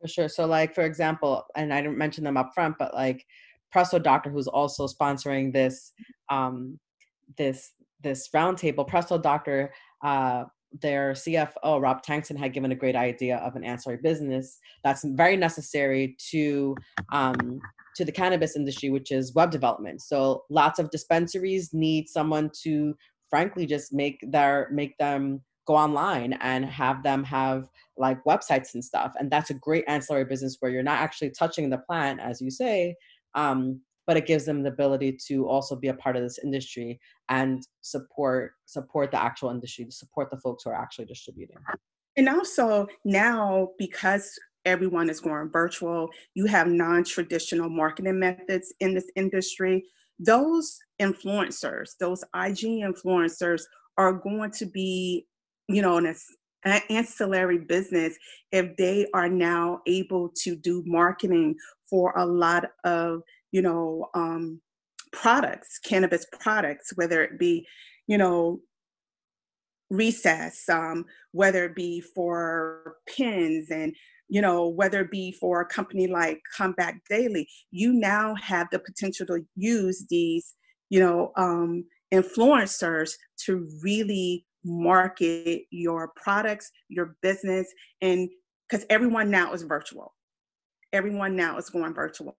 For 0.00 0.08
sure. 0.08 0.28
So, 0.28 0.46
like 0.46 0.74
for 0.74 0.82
example, 0.82 1.44
and 1.56 1.72
I 1.72 1.82
didn't 1.82 1.98
mention 1.98 2.24
them 2.24 2.38
up 2.38 2.52
front, 2.54 2.76
but 2.78 2.94
like 2.94 3.26
Presto 3.70 3.98
Doctor, 3.98 4.30
who's 4.30 4.48
also 4.48 4.86
sponsoring 4.86 5.52
this 5.52 5.92
um, 6.30 6.78
this 7.36 7.72
this 8.02 8.28
roundtable, 8.34 8.86
Presto 8.86 9.18
Doctor, 9.18 9.72
uh, 10.02 10.44
their 10.80 11.12
CFO 11.12 11.80
Rob 11.80 12.04
Tankson 12.04 12.36
had 12.36 12.52
given 12.52 12.72
a 12.72 12.76
great 12.76 12.96
idea 12.96 13.38
of 13.38 13.56
an 13.56 13.64
ancillary 13.64 14.00
business 14.02 14.58
that's 14.84 15.04
very 15.04 15.36
necessary 15.36 16.16
to 16.30 16.76
um, 17.12 17.60
to 17.96 18.04
the 18.04 18.12
cannabis 18.12 18.56
industry, 18.56 18.90
which 18.90 19.10
is 19.10 19.34
web 19.34 19.50
development. 19.50 20.00
So 20.00 20.44
lots 20.48 20.78
of 20.78 20.90
dispensaries 20.90 21.74
need 21.74 22.08
someone 22.08 22.50
to, 22.62 22.94
frankly, 23.28 23.66
just 23.66 23.92
make 23.92 24.24
their 24.30 24.68
make 24.72 24.96
them 24.98 25.42
go 25.66 25.76
online 25.76 26.34
and 26.40 26.64
have 26.64 27.02
them 27.02 27.22
have 27.24 27.68
like 27.96 28.22
websites 28.24 28.74
and 28.74 28.84
stuff. 28.84 29.12
And 29.18 29.30
that's 29.30 29.50
a 29.50 29.54
great 29.54 29.84
ancillary 29.88 30.24
business 30.24 30.56
where 30.60 30.70
you're 30.70 30.82
not 30.82 31.00
actually 31.00 31.30
touching 31.30 31.68
the 31.68 31.78
plant, 31.78 32.20
as 32.20 32.40
you 32.40 32.50
say, 32.50 32.96
um, 33.34 33.80
but 34.10 34.16
it 34.16 34.26
gives 34.26 34.44
them 34.44 34.64
the 34.64 34.68
ability 34.68 35.16
to 35.28 35.46
also 35.46 35.76
be 35.76 35.86
a 35.86 35.94
part 35.94 36.16
of 36.16 36.22
this 36.24 36.40
industry 36.42 36.98
and 37.28 37.62
support 37.80 38.54
support 38.66 39.12
the 39.12 39.22
actual 39.22 39.50
industry 39.50 39.84
to 39.84 39.92
support 39.92 40.28
the 40.32 40.36
folks 40.38 40.64
who 40.64 40.70
are 40.70 40.74
actually 40.74 41.04
distributing. 41.04 41.54
And 42.16 42.28
also 42.28 42.88
now 43.04 43.68
because 43.78 44.36
everyone 44.64 45.08
is 45.10 45.20
going 45.20 45.48
virtual 45.52 46.08
you 46.34 46.46
have 46.46 46.66
non-traditional 46.66 47.70
marketing 47.70 48.18
methods 48.18 48.74
in 48.80 48.94
this 48.94 49.08
industry. 49.14 49.84
Those 50.18 50.76
influencers 51.00 51.90
those 52.00 52.24
ig 52.34 52.62
influencers 52.62 53.62
are 53.96 54.14
going 54.14 54.50
to 54.50 54.66
be 54.66 55.24
you 55.68 55.82
know 55.82 55.98
an, 55.98 56.12
an 56.64 56.80
ancillary 56.90 57.58
business 57.58 58.18
if 58.50 58.76
they 58.76 59.06
are 59.14 59.28
now 59.28 59.82
able 59.86 60.30
to 60.42 60.56
do 60.56 60.82
marketing 60.84 61.54
for 61.88 62.12
a 62.16 62.26
lot 62.26 62.64
of 62.84 63.22
you 63.52 63.62
know, 63.62 64.08
um, 64.14 64.60
products, 65.12 65.78
cannabis 65.78 66.26
products, 66.40 66.92
whether 66.94 67.22
it 67.22 67.38
be, 67.38 67.66
you 68.06 68.18
know, 68.18 68.60
recess, 69.90 70.68
um, 70.68 71.04
whether 71.32 71.64
it 71.64 71.74
be 71.74 72.00
for 72.00 72.96
pins 73.08 73.70
and, 73.70 73.94
you 74.28 74.40
know, 74.40 74.68
whether 74.68 75.00
it 75.00 75.10
be 75.10 75.32
for 75.32 75.60
a 75.60 75.66
company 75.66 76.06
like 76.06 76.40
Comeback 76.56 77.00
Daily, 77.08 77.48
you 77.72 77.92
now 77.92 78.34
have 78.36 78.68
the 78.70 78.78
potential 78.78 79.26
to 79.26 79.44
use 79.56 80.06
these, 80.08 80.54
you 80.88 81.00
know, 81.00 81.32
um, 81.36 81.84
influencers 82.14 83.12
to 83.46 83.68
really 83.82 84.46
market 84.64 85.62
your 85.70 86.12
products, 86.16 86.70
your 86.88 87.16
business, 87.22 87.66
and 88.00 88.28
because 88.68 88.86
everyone 88.90 89.30
now 89.30 89.52
is 89.52 89.62
virtual 89.62 90.14
everyone 90.92 91.36
now 91.36 91.56
is 91.58 91.70
going 91.70 91.94
virtual. 91.94 92.36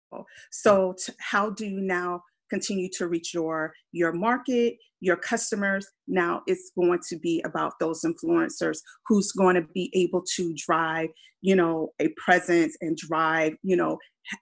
So 0.52 0.96
how 1.20 1.50
do 1.50 1.66
you 1.66 1.82
now 1.82 2.22
continue 2.50 2.90
to 2.98 3.08
reach 3.08 3.34
your 3.34 3.74
your 3.92 4.12
market, 4.12 4.76
your 5.00 5.16
customers? 5.16 5.88
Now 6.08 6.42
it's 6.48 6.72
going 6.78 7.00
to 7.10 7.18
be 7.18 7.42
about 7.46 7.74
those 7.80 8.04
influencers 8.04 8.80
who's 9.08 9.32
going 9.32 9.56
to 9.56 9.66
be 9.74 9.90
able 9.94 10.24
to 10.36 10.54
drive, 10.56 11.10
you 11.42 11.56
know, 11.56 11.90
a 12.00 12.10
presence 12.18 12.76
and 12.82 12.98
drive, 12.98 13.54
you 13.64 13.76
know, 13.76 13.98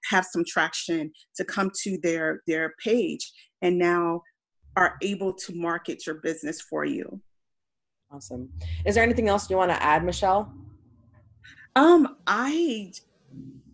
have 0.10 0.26
some 0.26 0.44
traction 0.46 1.12
to 1.36 1.46
come 1.46 1.72
to 1.84 1.98
their 2.02 2.42
their 2.48 2.74
page 2.84 3.32
and 3.62 3.78
now 3.78 4.22
are 4.76 4.98
able 5.02 5.34
to 5.34 5.54
market 5.56 6.06
your 6.06 6.16
business 6.16 6.62
for 6.62 6.86
you. 6.86 7.22
Awesome. 8.12 8.50
Is 8.86 8.96
there 8.96 9.04
anything 9.04 9.28
else 9.28 9.50
you 9.50 9.58
want 9.58 9.72
to 9.72 9.84
add, 9.84 10.04
Michelle? 10.04 10.52
Um, 11.76 12.18
I 12.26 12.92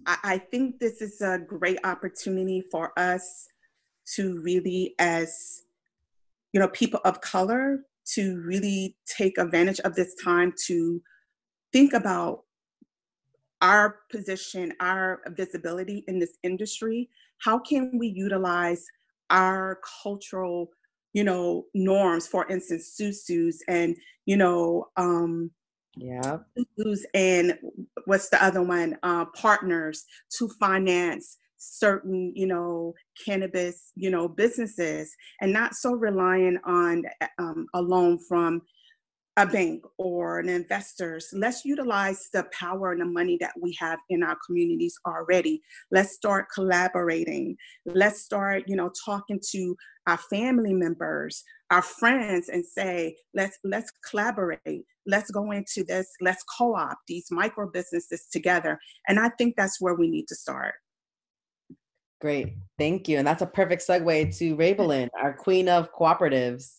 I, 0.05 0.37
think 0.37 0.79
this 0.79 1.01
is 1.01 1.21
a 1.21 1.39
great 1.39 1.79
opportunity 1.83 2.63
for 2.71 2.91
us 2.97 3.47
to 4.15 4.39
really, 4.41 4.93
as 4.99 5.63
you 6.53 6.59
know, 6.59 6.67
people 6.69 6.99
of 7.05 7.21
color, 7.21 7.79
to 8.13 8.39
really 8.41 8.97
take 9.07 9.37
advantage 9.37 9.79
of 9.79 9.95
this 9.95 10.13
time 10.23 10.53
to 10.67 11.01
think 11.73 11.93
about 11.93 12.43
our 13.61 13.99
position, 14.11 14.73
our 14.79 15.21
visibility 15.29 16.03
in 16.07 16.19
this 16.19 16.37
industry. 16.43 17.09
How 17.39 17.57
can 17.57 17.97
we 17.97 18.07
utilize 18.07 18.85
our 19.31 19.79
cultural, 20.03 20.69
you 21.13 21.23
know, 21.23 21.65
norms? 21.73 22.27
For 22.27 22.47
instance, 22.47 22.95
susus 22.95 23.57
and 23.67 23.95
you 24.25 24.37
know, 24.37 24.87
um, 24.97 25.51
yeah 25.97 26.38
and 27.13 27.58
what's 28.05 28.29
the 28.29 28.43
other 28.43 28.62
one? 28.62 28.97
Uh, 29.03 29.25
partners 29.25 30.05
to 30.38 30.47
finance 30.60 31.38
certain 31.58 32.31
you 32.36 32.45
know 32.45 32.93
cannabis 33.25 33.91
you 33.95 34.10
know 34.10 34.27
businesses 34.27 35.15
and 35.41 35.51
not 35.51 35.73
so 35.73 35.93
reliant 35.93 36.60
on 36.65 37.03
um, 37.39 37.65
a 37.73 37.81
loan 37.81 38.19
from 38.27 38.62
a 39.38 39.45
bank 39.45 39.84
or 39.98 40.39
an 40.39 40.48
investors 40.48 41.28
let's 41.34 41.65
utilize 41.65 42.30
the 42.32 42.45
power 42.54 42.93
and 42.93 43.02
the 43.02 43.06
money 43.06 43.38
that 43.39 43.54
we 43.62 43.76
have 43.78 44.00
in 44.10 44.24
our 44.24 44.38
communities 44.45 44.98
already. 45.06 45.62
Let's 45.91 46.13
start 46.13 46.48
collaborating. 46.54 47.58
Let's 47.86 48.21
start 48.21 48.63
you 48.67 48.76
know 48.76 48.91
talking 49.06 49.39
to 49.52 49.76
our 50.08 50.17
family 50.17 50.74
members 50.74 51.43
our 51.71 51.82
friends 51.82 52.50
and 52.50 52.63
say 52.65 53.15
let's 53.34 53.58
let's 53.63 53.91
collaborate. 54.10 54.86
Let's 55.08 55.32
go 55.32 55.52
into 55.52 55.84
this. 55.84 56.08
Let's 56.21 56.43
co-op 56.58 56.98
these 57.08 57.28
micro 57.32 57.69
businesses 57.69 58.28
together. 58.32 58.80
And 59.08 59.19
i 59.19 59.30
think 59.30 59.56
that's 59.56 59.82
where 59.82 59.95
we 59.95 60.10
need 60.10 60.28
to 60.30 60.36
start 60.36 60.76
Great, 62.25 62.57
thank 62.79 63.07
you. 63.07 63.19
And 63.19 63.27
that's 63.27 63.43
a 63.43 63.45
perfect 63.45 63.88
segue 63.88 64.35
to 64.39 64.57
Raybelin, 64.57 65.09
our 65.21 65.31
queen 65.31 65.69
of 65.69 65.93
cooperatives. 65.93 66.77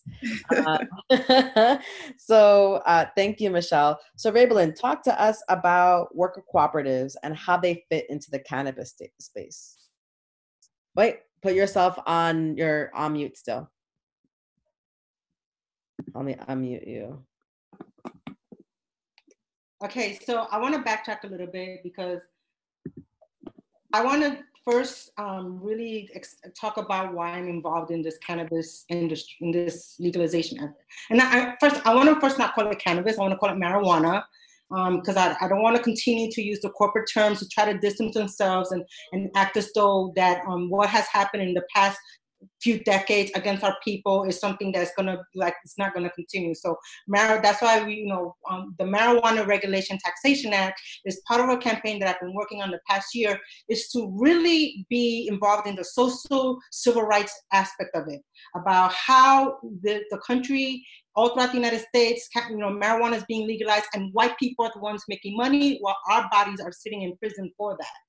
uh, 0.53 0.77
so 2.17 2.81
uh, 2.85 3.05
thank 3.15 3.39
you, 3.39 3.49
Michelle. 3.49 3.97
So 4.17 4.29
Raybelin, 4.29 4.77
talk 4.77 5.03
to 5.03 5.21
us 5.21 5.41
about 5.47 6.13
worker 6.13 6.43
cooperatives 6.53 7.15
and 7.23 7.33
how 7.33 7.55
they 7.55 7.85
fit 7.89 8.09
into 8.09 8.29
the 8.29 8.39
cannabis 8.39 8.93
space. 9.21 9.77
Wait, 10.97 11.19
put 11.41 11.53
yourself 11.53 11.97
on 12.05 12.57
your 12.57 12.93
on 12.93 13.13
mute 13.13 13.37
still. 13.37 13.71
Let 16.13 16.25
me 16.25 16.35
unmute 16.49 16.85
you. 16.85 17.23
Okay, 19.81 20.19
so 20.25 20.47
I 20.51 20.57
want 20.57 20.75
to 20.75 20.81
backtrack 20.81 21.23
a 21.23 21.27
little 21.27 21.47
bit 21.47 21.83
because 21.83 22.19
I 23.93 24.03
want 24.03 24.23
to 24.23 24.43
first 24.69 25.11
um, 25.17 25.59
really 25.61 26.09
ex- 26.13 26.35
talk 26.59 26.77
about 26.77 27.13
why 27.13 27.29
I'm 27.29 27.47
involved 27.47 27.89
in 27.91 28.01
this 28.01 28.17
cannabis 28.17 28.85
industry, 28.89 29.37
in 29.41 29.51
this 29.51 29.95
legalization 29.99 30.59
effort. 30.59 30.85
And 31.09 31.21
I, 31.21 31.55
first, 31.59 31.85
I 31.85 31.95
want 31.95 32.09
to 32.09 32.19
first 32.19 32.37
not 32.37 32.53
call 32.53 32.67
it 32.67 32.79
cannabis. 32.79 33.17
I 33.17 33.21
want 33.21 33.31
to 33.31 33.37
call 33.37 33.49
it 33.49 33.55
marijuana 33.55 34.23
because 34.69 35.15
um, 35.15 35.35
I, 35.39 35.45
I 35.45 35.47
don't 35.47 35.61
want 35.61 35.77
to 35.77 35.81
continue 35.81 36.29
to 36.31 36.41
use 36.41 36.59
the 36.59 36.69
corporate 36.71 37.09
terms 37.11 37.39
to 37.39 37.47
try 37.47 37.71
to 37.71 37.79
distance 37.79 38.15
themselves 38.15 38.71
and, 38.71 38.83
and 39.13 39.29
act 39.35 39.55
as 39.55 39.71
though 39.73 40.11
that 40.17 40.41
um, 40.45 40.69
what 40.69 40.89
has 40.89 41.07
happened 41.07 41.43
in 41.43 41.53
the 41.53 41.63
past 41.73 41.97
few 42.61 42.79
decades 42.83 43.31
against 43.35 43.63
our 43.63 43.75
people 43.83 44.23
is 44.23 44.39
something 44.39 44.71
that's 44.71 44.91
gonna 44.95 45.17
like 45.35 45.55
it's 45.63 45.77
not 45.77 45.93
gonna 45.93 46.09
continue. 46.11 46.53
So 46.53 46.75
mar- 47.07 47.41
that's 47.41 47.61
why 47.61 47.83
we 47.83 47.95
you 47.95 48.07
know 48.07 48.35
um, 48.49 48.75
the 48.77 48.85
Marijuana 48.85 49.45
Regulation 49.45 49.97
Taxation 50.03 50.53
Act 50.53 50.79
is 51.05 51.21
part 51.27 51.41
of 51.41 51.49
a 51.49 51.57
campaign 51.57 51.99
that 51.99 52.09
I've 52.09 52.19
been 52.19 52.35
working 52.35 52.61
on 52.61 52.71
the 52.71 52.79
past 52.87 53.15
year 53.15 53.39
is 53.69 53.89
to 53.89 54.11
really 54.17 54.85
be 54.89 55.27
involved 55.31 55.67
in 55.67 55.75
the 55.75 55.83
social 55.83 56.57
civil 56.71 57.03
rights 57.03 57.33
aspect 57.53 57.95
of 57.95 58.07
it 58.07 58.21
about 58.55 58.91
how 58.93 59.59
the, 59.81 60.01
the 60.09 60.19
country 60.25 60.85
all 61.15 61.33
throughout 61.33 61.51
the 61.51 61.57
United 61.57 61.81
States, 61.81 62.29
you 62.49 62.57
know, 62.57 62.69
marijuana 62.69 63.15
is 63.15 63.25
being 63.27 63.47
legalized, 63.47 63.87
and 63.95 64.13
white 64.13 64.37
people 64.37 64.65
are 64.65 64.71
the 64.73 64.79
ones 64.79 65.03
making 65.09 65.35
money, 65.35 65.79
while 65.81 65.97
our 66.11 66.29
bodies 66.31 66.59
are 66.59 66.71
sitting 66.71 67.01
in 67.01 67.17
prison 67.17 67.51
for 67.57 67.75
that. 67.79 68.06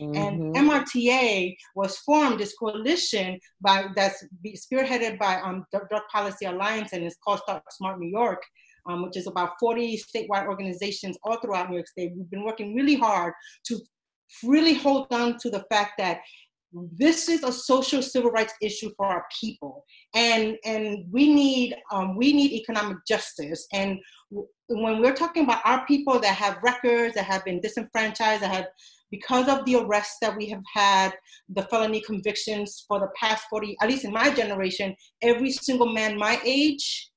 Mm-hmm. 0.00 0.16
And 0.16 0.54
MRTA 0.54 1.56
was 1.74 1.98
formed, 1.98 2.40
this 2.40 2.54
coalition 2.56 3.38
by 3.60 3.86
that's 3.94 4.24
spearheaded 4.46 5.18
by 5.18 5.40
um, 5.40 5.64
Drug 5.70 6.02
Policy 6.12 6.46
Alliance 6.46 6.92
and 6.92 7.04
it's 7.04 7.16
called 7.24 7.40
Start 7.40 7.62
Smart 7.70 7.98
New 7.98 8.08
York, 8.08 8.42
um, 8.88 9.02
which 9.02 9.16
is 9.16 9.26
about 9.26 9.52
40 9.58 9.98
statewide 9.98 10.46
organizations 10.46 11.18
all 11.22 11.36
throughout 11.36 11.68
New 11.70 11.76
York 11.76 11.88
State. 11.88 12.12
We've 12.16 12.30
been 12.30 12.44
working 12.44 12.74
really 12.74 12.96
hard 12.96 13.34
to 13.66 13.80
really 14.44 14.74
hold 14.74 15.08
on 15.10 15.38
to 15.38 15.50
the 15.50 15.64
fact 15.70 15.92
that 15.98 16.20
this 16.72 17.28
is 17.28 17.42
a 17.42 17.52
social 17.52 18.00
civil 18.00 18.30
rights 18.30 18.54
issue 18.62 18.92
for 18.96 19.04
our 19.04 19.24
people 19.40 19.84
and 20.14 20.56
and 20.64 21.04
we 21.10 21.34
need 21.34 21.74
um, 21.90 22.16
we 22.16 22.32
need 22.32 22.52
economic 22.52 22.98
justice 23.08 23.66
and 23.72 23.98
when 24.70 25.00
we're 25.00 25.14
talking 25.14 25.44
about 25.44 25.62
our 25.64 25.84
people 25.86 26.18
that 26.20 26.36
have 26.36 26.58
records, 26.62 27.14
that 27.14 27.24
have 27.24 27.44
been 27.44 27.60
disenfranchised, 27.60 28.42
that 28.42 28.54
have, 28.54 28.66
because 29.10 29.48
of 29.48 29.64
the 29.64 29.76
arrests 29.76 30.16
that 30.20 30.36
we 30.36 30.48
have 30.48 30.62
had, 30.72 31.12
the 31.48 31.62
felony 31.64 32.00
convictions 32.00 32.84
for 32.86 33.00
the 33.00 33.08
past 33.18 33.44
40, 33.50 33.76
at 33.82 33.88
least 33.88 34.04
in 34.04 34.12
my 34.12 34.30
generation, 34.30 34.94
every 35.22 35.50
single 35.50 35.92
man 35.92 36.16
my 36.16 36.40
age 36.44 37.10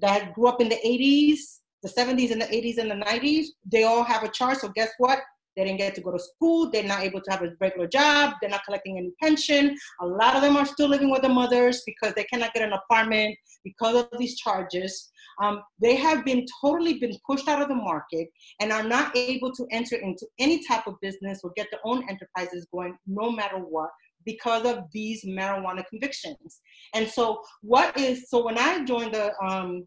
that 0.00 0.32
grew 0.34 0.46
up 0.46 0.60
in 0.60 0.68
the 0.68 0.78
80s, 0.84 1.38
the 1.82 1.88
70s 1.88 2.30
and 2.30 2.40
the 2.40 2.46
80s 2.46 2.78
and 2.78 2.90
the 2.90 3.04
90s, 3.04 3.46
they 3.70 3.84
all 3.84 4.02
have 4.02 4.22
a 4.22 4.28
charge. 4.28 4.58
So 4.58 4.68
guess 4.68 4.90
what? 4.98 5.20
They 5.56 5.64
didn't 5.64 5.78
get 5.78 5.94
to 5.94 6.00
go 6.00 6.12
to 6.12 6.18
school. 6.18 6.70
They're 6.70 6.82
not 6.82 7.02
able 7.02 7.20
to 7.20 7.30
have 7.30 7.42
a 7.42 7.50
regular 7.60 7.86
job. 7.86 8.34
They're 8.40 8.50
not 8.50 8.64
collecting 8.64 8.98
any 8.98 9.12
pension. 9.22 9.76
A 10.00 10.06
lot 10.06 10.36
of 10.36 10.42
them 10.42 10.56
are 10.56 10.66
still 10.66 10.88
living 10.88 11.10
with 11.10 11.22
their 11.22 11.32
mothers 11.32 11.82
because 11.86 12.14
they 12.14 12.24
cannot 12.24 12.54
get 12.54 12.64
an 12.64 12.72
apartment 12.72 13.36
because 13.64 13.96
of 13.96 14.18
these 14.18 14.36
charges. 14.36 15.10
Um, 15.42 15.62
they 15.80 15.96
have 15.96 16.24
been 16.24 16.46
totally 16.60 16.98
been 16.98 17.16
pushed 17.26 17.48
out 17.48 17.62
of 17.62 17.68
the 17.68 17.74
market 17.74 18.28
and 18.60 18.72
are 18.72 18.82
not 18.82 19.16
able 19.16 19.52
to 19.52 19.66
enter 19.70 19.96
into 19.96 20.26
any 20.38 20.64
type 20.64 20.86
of 20.86 21.00
business 21.00 21.40
or 21.42 21.52
get 21.56 21.68
their 21.70 21.80
own 21.84 22.08
enterprises 22.08 22.66
going 22.72 22.96
no 23.06 23.30
matter 23.30 23.56
what 23.58 23.90
because 24.24 24.64
of 24.64 24.84
these 24.92 25.24
marijuana 25.24 25.84
convictions. 25.88 26.60
And 26.94 27.08
so 27.08 27.40
what 27.62 27.98
is, 27.98 28.30
so 28.30 28.44
when 28.44 28.58
I 28.58 28.84
joined 28.84 29.14
the, 29.14 29.32
um, 29.44 29.86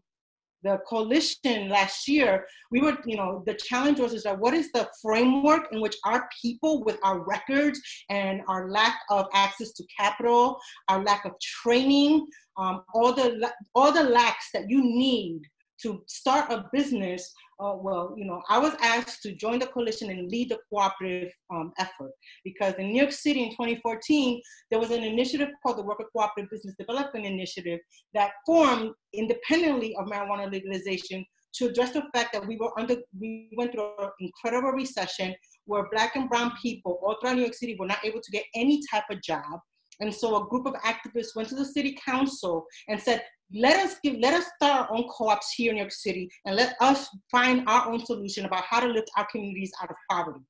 the 0.62 0.78
coalition 0.88 1.68
last 1.68 2.08
year, 2.08 2.46
we 2.70 2.80
were, 2.80 2.98
you 3.06 3.16
know, 3.16 3.42
the 3.46 3.54
challenge 3.54 4.00
was 4.00 4.12
is 4.12 4.24
that 4.24 4.38
what 4.38 4.54
is 4.54 4.70
the 4.72 4.88
framework 5.00 5.68
in 5.72 5.80
which 5.80 5.96
our 6.04 6.28
people 6.40 6.84
with 6.84 6.98
our 7.02 7.20
records 7.20 7.80
and 8.10 8.40
our 8.48 8.70
lack 8.70 9.00
of 9.10 9.26
access 9.34 9.72
to 9.72 9.84
capital, 9.98 10.58
our 10.88 11.02
lack 11.02 11.24
of 11.24 11.32
training, 11.40 12.26
um, 12.56 12.82
all 12.92 13.12
the 13.12 13.52
all 13.74 13.92
the 13.92 14.02
lacks 14.02 14.50
that 14.52 14.68
you 14.68 14.82
need 14.82 15.42
to 15.82 16.02
start 16.06 16.50
a 16.50 16.64
business, 16.72 17.32
uh, 17.60 17.74
well, 17.76 18.14
you 18.16 18.24
know, 18.24 18.42
I 18.48 18.58
was 18.58 18.74
asked 18.80 19.22
to 19.22 19.34
join 19.34 19.58
the 19.58 19.66
coalition 19.66 20.10
and 20.10 20.30
lead 20.30 20.50
the 20.50 20.58
cooperative 20.68 21.32
um, 21.52 21.72
effort 21.78 22.12
because 22.44 22.74
in 22.74 22.92
New 22.92 23.00
York 23.00 23.12
City 23.12 23.42
in 23.42 23.50
2014, 23.50 24.40
there 24.70 24.80
was 24.80 24.90
an 24.90 25.02
initiative 25.02 25.48
called 25.62 25.78
the 25.78 25.82
Worker 25.82 26.06
Cooperative 26.12 26.50
Business 26.50 26.74
Development 26.78 27.26
Initiative 27.26 27.80
that 28.14 28.32
formed 28.46 28.92
independently 29.12 29.94
of 29.96 30.06
marijuana 30.06 30.50
legalization 30.50 31.24
to 31.54 31.66
address 31.66 31.92
the 31.92 32.02
fact 32.14 32.32
that 32.32 32.46
we 32.46 32.56
were 32.56 32.78
under, 32.78 32.96
we 33.18 33.50
went 33.56 33.72
through 33.72 33.90
an 33.98 34.10
incredible 34.20 34.70
recession 34.70 35.34
where 35.64 35.88
black 35.92 36.14
and 36.14 36.28
brown 36.28 36.52
people 36.60 37.00
all 37.02 37.16
throughout 37.20 37.36
New 37.36 37.42
York 37.42 37.54
City 37.54 37.76
were 37.78 37.86
not 37.86 38.04
able 38.04 38.20
to 38.20 38.30
get 38.30 38.44
any 38.54 38.80
type 38.90 39.04
of 39.10 39.22
job. 39.22 39.60
And 40.00 40.14
so 40.14 40.36
a 40.36 40.46
group 40.46 40.66
of 40.66 40.74
activists 40.74 41.34
went 41.34 41.48
to 41.48 41.56
the 41.56 41.64
city 41.64 41.98
council 42.04 42.64
and 42.88 43.00
said, 43.00 43.22
let 43.54 43.78
us 43.78 43.96
give, 44.02 44.16
let 44.20 44.34
us 44.34 44.44
start 44.56 44.90
our 44.90 44.96
own 44.96 45.08
co-ops 45.08 45.52
here 45.52 45.70
in 45.70 45.76
New 45.76 45.82
York 45.82 45.92
City 45.92 46.28
and 46.44 46.56
let 46.56 46.76
us 46.80 47.08
find 47.30 47.68
our 47.68 47.90
own 47.90 48.04
solution 48.04 48.44
about 48.44 48.64
how 48.64 48.80
to 48.80 48.88
lift 48.88 49.10
our 49.16 49.26
communities 49.30 49.72
out 49.82 49.90
of 49.90 49.96
poverty. 50.10 50.40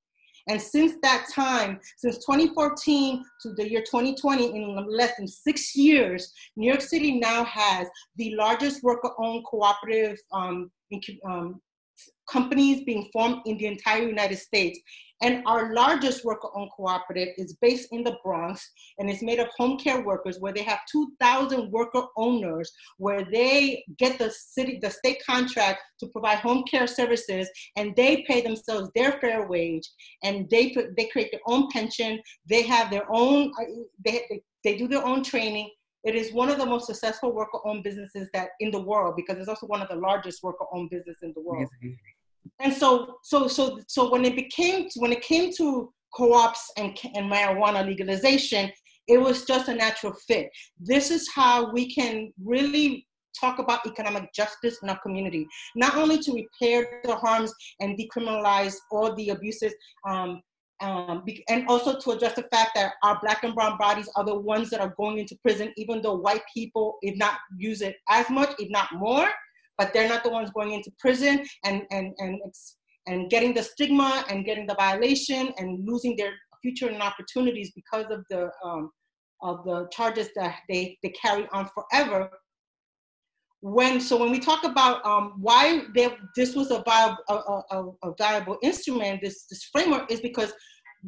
And 0.48 0.61
since 0.61 0.94
that 1.02 1.26
time, 1.32 1.78
since 1.98 2.16
2014 2.24 3.22
to 3.42 3.52
the 3.54 3.70
year 3.70 3.80
2020, 3.80 4.46
in 4.46 4.87
less 4.88 5.16
than 5.18 5.28
six 5.28 5.76
years, 5.76 6.32
New 6.56 6.66
York 6.66 6.80
City 6.80 7.18
now 7.18 7.44
has 7.44 7.87
the 8.16 8.34
largest 8.34 8.82
worker-owned 8.82 9.44
cooperative 9.44 10.16
um, 10.32 10.70
um, 11.28 11.61
companies 12.30 12.82
being 12.84 13.11
formed 13.12 13.42
in 13.44 13.58
the 13.58 13.66
entire 13.66 14.08
United 14.08 14.38
States. 14.38 14.78
And 15.20 15.42
our 15.46 15.74
largest 15.74 16.24
worker-owned 16.24 16.70
cooperative 16.76 17.35
is 17.37 17.57
based 17.61 17.88
in 17.90 18.04
the 18.04 18.16
Bronx 18.22 18.70
and 18.98 19.11
it's 19.11 19.22
made 19.22 19.40
of 19.40 19.48
home 19.57 19.76
care 19.78 20.04
workers 20.04 20.38
where 20.38 20.52
they 20.52 20.62
have 20.62 20.78
2,000 20.90 21.70
worker 21.72 22.02
owners 22.16 22.70
where 22.98 23.24
they 23.24 23.85
get 23.98 24.18
the 24.18 24.31
city, 24.31 24.78
the 24.81 24.90
state 24.90 25.20
contract 25.28 25.81
to 26.00 26.07
provide 26.09 26.38
home 26.38 26.62
care 26.70 26.87
services 26.87 27.48
and 27.76 27.96
they 27.96 28.24
pay 28.28 28.40
themselves 28.40 28.90
their 28.94 29.12
fair 29.20 29.48
wage 29.48 29.88
and 30.22 30.48
they, 30.50 30.74
they 30.96 31.07
create 31.07 31.31
their 31.33 31.40
own 31.46 31.68
pension. 31.72 32.20
They 32.48 32.62
have 32.62 32.90
their 32.90 33.07
own, 33.11 33.52
uh, 33.61 33.64
they, 34.04 34.24
they, 34.31 34.42
they 34.62 34.76
do 34.76 34.87
their 34.87 35.04
own 35.04 35.24
training. 35.24 35.70
It 36.04 36.14
is 36.14 36.33
one 36.33 36.48
of 36.48 36.59
the 36.59 36.66
most 36.66 36.87
successful 36.87 37.35
worker-owned 37.35 37.83
businesses 37.83 38.28
that 38.33 38.50
in 38.61 38.70
the 38.70 38.81
world 38.81 39.14
because 39.16 39.37
it's 39.38 39.48
also 39.48 39.66
one 39.66 39.83
of 39.83 39.88
the 39.88 39.96
largest 39.96 40.44
worker-owned 40.44 40.90
business 40.90 41.18
in 41.22 41.33
the 41.35 41.42
world 41.42 41.68
and 42.61 42.72
so 42.72 43.16
so 43.22 43.48
so 43.48 43.80
so 43.87 44.11
when 44.11 44.24
it 44.24 44.37
became 44.37 44.88
when 44.96 45.12
it 45.12 45.22
came 45.22 45.52
to 45.52 45.92
co-ops 46.14 46.72
and, 46.76 46.96
and 47.14 47.30
marijuana 47.30 47.84
legalization 47.84 48.70
it 49.08 49.18
was 49.18 49.44
just 49.44 49.68
a 49.68 49.74
natural 49.74 50.12
fit. 50.12 50.50
This 50.78 51.11
is 51.11 51.28
how 51.34 51.72
we 51.72 51.92
can 51.92 52.32
really 52.44 53.06
talk 53.38 53.58
about 53.58 53.87
economic 53.87 54.32
justice 54.34 54.78
in 54.82 54.90
our 54.90 54.98
community. 55.00 55.46
Not 55.74 55.96
only 55.96 56.18
to 56.18 56.32
repair 56.32 57.00
the 57.04 57.16
harms 57.16 57.52
and 57.80 57.98
decriminalize 57.98 58.76
all 58.90 59.14
the 59.14 59.30
abuses 59.30 59.74
um, 60.06 60.42
um, 60.80 61.24
and 61.48 61.66
also 61.68 61.98
to 61.98 62.11
address 62.11 62.34
the 62.34 62.46
fact 62.52 62.72
that 62.76 62.92
our 63.02 63.18
black 63.20 63.42
and 63.42 63.54
brown 63.54 63.78
bodies 63.78 64.08
are 64.14 64.24
the 64.24 64.38
ones 64.38 64.70
that 64.70 64.80
are 64.80 64.94
going 64.96 65.18
into 65.18 65.37
prison 65.42 65.72
even 65.76 66.00
though 66.00 66.14
white 66.14 66.42
people 66.54 66.98
if 67.02 67.18
not 67.18 67.34
use 67.56 67.82
it 67.82 67.96
as 68.08 68.30
much 68.30 68.50
if 68.61 68.70
not 68.70 68.87
more 68.92 69.28
but 69.78 69.92
they're 69.94 70.08
not 70.08 70.24
the 70.24 70.30
ones 70.30 70.50
going 70.50 70.72
into 70.72 70.90
prison 70.98 71.44
and 71.64 71.82
and 71.90 72.12
and 72.18 72.40
and 73.06 73.30
getting 73.30 73.54
the 73.54 73.62
stigma 73.62 74.24
and 74.28 74.44
getting 74.44 74.66
the 74.66 74.74
violation 74.74 75.52
and 75.56 75.86
losing 75.88 76.14
their 76.16 76.34
future 76.60 76.88
and 76.88 77.02
opportunities 77.02 77.72
because 77.74 78.06
of 78.10 78.24
the 78.30 78.50
um, 78.64 78.90
of 79.40 79.64
the 79.64 79.88
charges 79.92 80.28
that 80.34 80.56
they, 80.68 80.98
they 81.02 81.10
carry 81.10 81.46
on 81.52 81.68
forever. 81.68 82.28
When 83.60 84.00
so 84.00 84.16
when 84.16 84.30
we 84.30 84.38
talk 84.38 84.62
about 84.64 85.04
um, 85.04 85.34
why 85.40 85.82
they, 85.94 86.14
this 86.36 86.54
was 86.54 86.70
a 86.70 86.82
viable 86.86 87.18
a, 87.28 87.34
a, 87.34 87.90
a 88.04 88.14
viable 88.16 88.56
instrument, 88.62 89.20
this 89.20 89.46
this 89.46 89.64
framework 89.64 90.12
is 90.12 90.20
because 90.20 90.52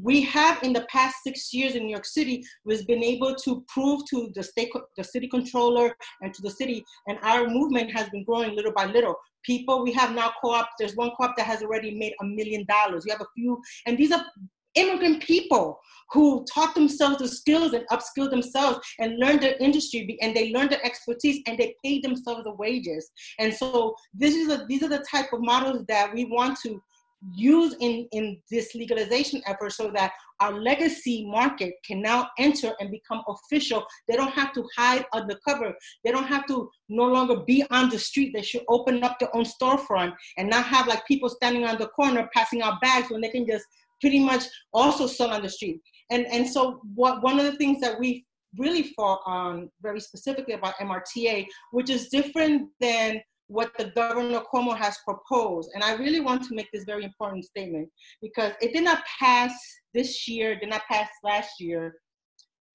we 0.01 0.23
have 0.23 0.63
in 0.63 0.73
the 0.73 0.87
past 0.91 1.17
six 1.25 1.53
years 1.53 1.75
in 1.75 1.85
New 1.85 1.91
York 1.91 2.05
City, 2.05 2.45
we've 2.65 2.87
been 2.87 3.03
able 3.03 3.35
to 3.35 3.65
prove 3.69 4.03
to 4.11 4.31
the 4.35 4.43
state, 4.43 4.71
the 4.97 5.05
city 5.05 5.29
controller 5.29 5.95
and 6.23 6.33
to 6.35 6.43
the 6.43 6.51
city, 6.51 6.85
and 7.09 7.19
our 7.23 7.49
movement 7.49 7.91
has 7.93 8.09
been 8.11 8.25
growing 8.25 8.55
little 8.55 8.73
by 8.73 8.87
little. 8.87 9.15
People, 9.45 9.83
we 9.83 9.93
have 9.93 10.15
now 10.15 10.33
co-op, 10.41 10.69
there's 10.79 10.97
one 10.97 11.11
co-op 11.17 11.37
that 11.37 11.47
has 11.47 11.63
already 11.63 11.95
made 11.95 12.13
a 12.21 12.25
million 12.25 12.65
dollars. 12.67 13.05
We 13.05 13.11
have 13.11 13.23
a 13.23 13.27
few, 13.35 13.61
and 13.87 13.97
these 13.97 14.13
are 14.13 14.25
immigrant 14.75 15.23
people 15.23 15.81
who 16.13 16.45
taught 16.53 16.75
themselves 16.75 17.19
the 17.19 17.29
skills 17.29 17.73
and 17.73 17.87
upskilled 17.89 18.31
themselves 18.31 18.79
and 18.99 19.19
learned 19.19 19.41
their 19.41 19.57
industry 19.61 20.19
and 20.21 20.35
they 20.35 20.53
learned 20.53 20.71
their 20.71 20.85
expertise 20.85 21.43
and 21.47 21.59
they 21.59 21.75
paid 21.85 22.03
themselves 22.03 22.45
the 22.45 22.55
wages. 22.55 23.11
And 23.39 23.53
so 23.53 23.95
this 24.15 24.35
is 24.35 24.49
a, 24.49 24.65
these 24.69 24.83
are 24.83 24.89
the 24.89 25.05
type 25.11 25.33
of 25.33 25.41
models 25.41 25.85
that 25.89 26.13
we 26.13 26.25
want 26.25 26.59
to 26.65 26.81
use 27.35 27.75
in, 27.81 28.09
in 28.13 28.41
this 28.51 28.75
legalization 28.75 29.43
effort 29.47 29.73
so 29.73 29.91
that 29.95 30.13
our 30.41 30.53
legacy 30.53 31.27
market 31.27 31.75
can 31.85 32.01
now 32.01 32.29
enter 32.39 32.73
and 32.81 32.91
become 32.91 33.23
official. 33.29 33.85
They 34.09 34.17
don't 34.17 34.33
have 34.33 34.53
to 34.55 34.65
hide 34.77 35.05
undercover. 35.13 35.75
They 36.05 36.13
don't 36.13 36.27
have 36.27 36.47
to 36.47 36.71
no 36.89 37.05
longer 37.05 37.37
be 37.47 37.65
on 37.71 37.91
the 37.91 37.99
street. 37.99 38.33
They 38.35 38.43
should 38.43 38.63
open 38.69 39.05
up 39.05 39.19
their 39.19 39.35
own 39.37 39.45
storefront 39.45 40.15
and 40.39 40.49
not 40.49 40.65
have 40.65 40.87
like 40.87 41.07
people 41.07 41.29
standing 41.29 41.65
on 41.65 41.79
the 41.79 41.89
corner 41.89 42.29
passing 42.35 42.63
out 42.63 42.81
bags 42.81 43.11
when 43.11 43.21
they 43.21 43.29
can 43.29 43.47
just 43.47 43.67
pretty 44.01 44.21
much 44.21 44.45
also 44.73 45.07
sell 45.07 45.31
on 45.31 45.43
the 45.43 45.49
street. 45.49 45.81
And, 46.11 46.27
and 46.27 46.49
so 46.49 46.81
what, 46.95 47.23
one 47.23 47.39
of 47.39 47.45
the 47.45 47.57
things 47.57 47.81
that 47.81 47.99
we 48.01 48.25
really 48.57 48.95
fought 48.97 49.21
on 49.27 49.71
very 49.83 50.01
specifically 50.01 50.55
about 50.55 50.75
MRTA, 50.77 51.47
which 51.71 51.91
is 51.91 52.09
different 52.09 52.69
than 52.81 53.21
what 53.51 53.73
the 53.77 53.87
Governor 53.97 54.43
Cuomo 54.53 54.77
has 54.77 54.97
proposed. 55.05 55.71
And 55.75 55.83
I 55.83 55.95
really 55.95 56.21
want 56.21 56.45
to 56.45 56.55
make 56.55 56.69
this 56.73 56.85
very 56.85 57.03
important 57.03 57.45
statement 57.45 57.89
because 58.23 58.53
it 58.63 58.73
did 58.73 58.85
not 58.85 59.03
pass 59.19 59.53
this 59.93 60.29
year, 60.29 60.59
did 60.59 60.71
not 60.71 60.83
pass 60.89 61.09
last 61.25 61.59
year. 61.59 61.97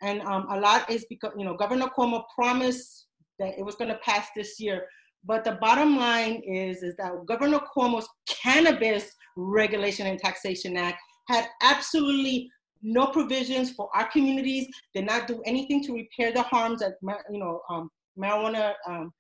And 0.01 0.21
um, 0.23 0.47
a 0.49 0.59
lot 0.59 0.89
is 0.89 1.05
because, 1.09 1.31
you 1.38 1.45
know, 1.45 1.55
Governor 1.55 1.88
Cuomo 1.97 2.23
promised 2.38 3.07
that 3.39 3.57
it 3.57 3.65
was 3.65 3.75
going 3.75 3.89
to 3.89 3.99
pass 3.99 4.27
this 4.35 4.59
year. 4.59 4.85
But 5.23 5.45
the 5.45 5.53
bottom 5.61 5.95
line 5.95 6.41
is, 6.45 6.83
is 6.83 6.93
that 6.97 7.25
Governor 7.25 7.61
Cuomo's 7.75 8.09
Cannabis 8.27 9.09
Regulation 9.38 10.07
and 10.07 10.19
Taxation 10.19 10.75
Act 10.75 10.97
had 11.29 11.47
absolutely 11.63 12.49
no 12.81 13.07
provisions 13.07 13.71
for 13.71 13.89
our 13.95 14.09
communities, 14.09 14.67
did 14.93 15.05
not 15.05 15.25
do 15.25 15.41
anything 15.45 15.81
to 15.85 15.93
repair 15.93 16.33
the 16.33 16.43
harms 16.43 16.81
that, 16.81 16.95
you 17.31 17.39
know, 17.39 17.61
um, 17.69 17.89
marijuana 18.19 18.73
um, 18.88 19.13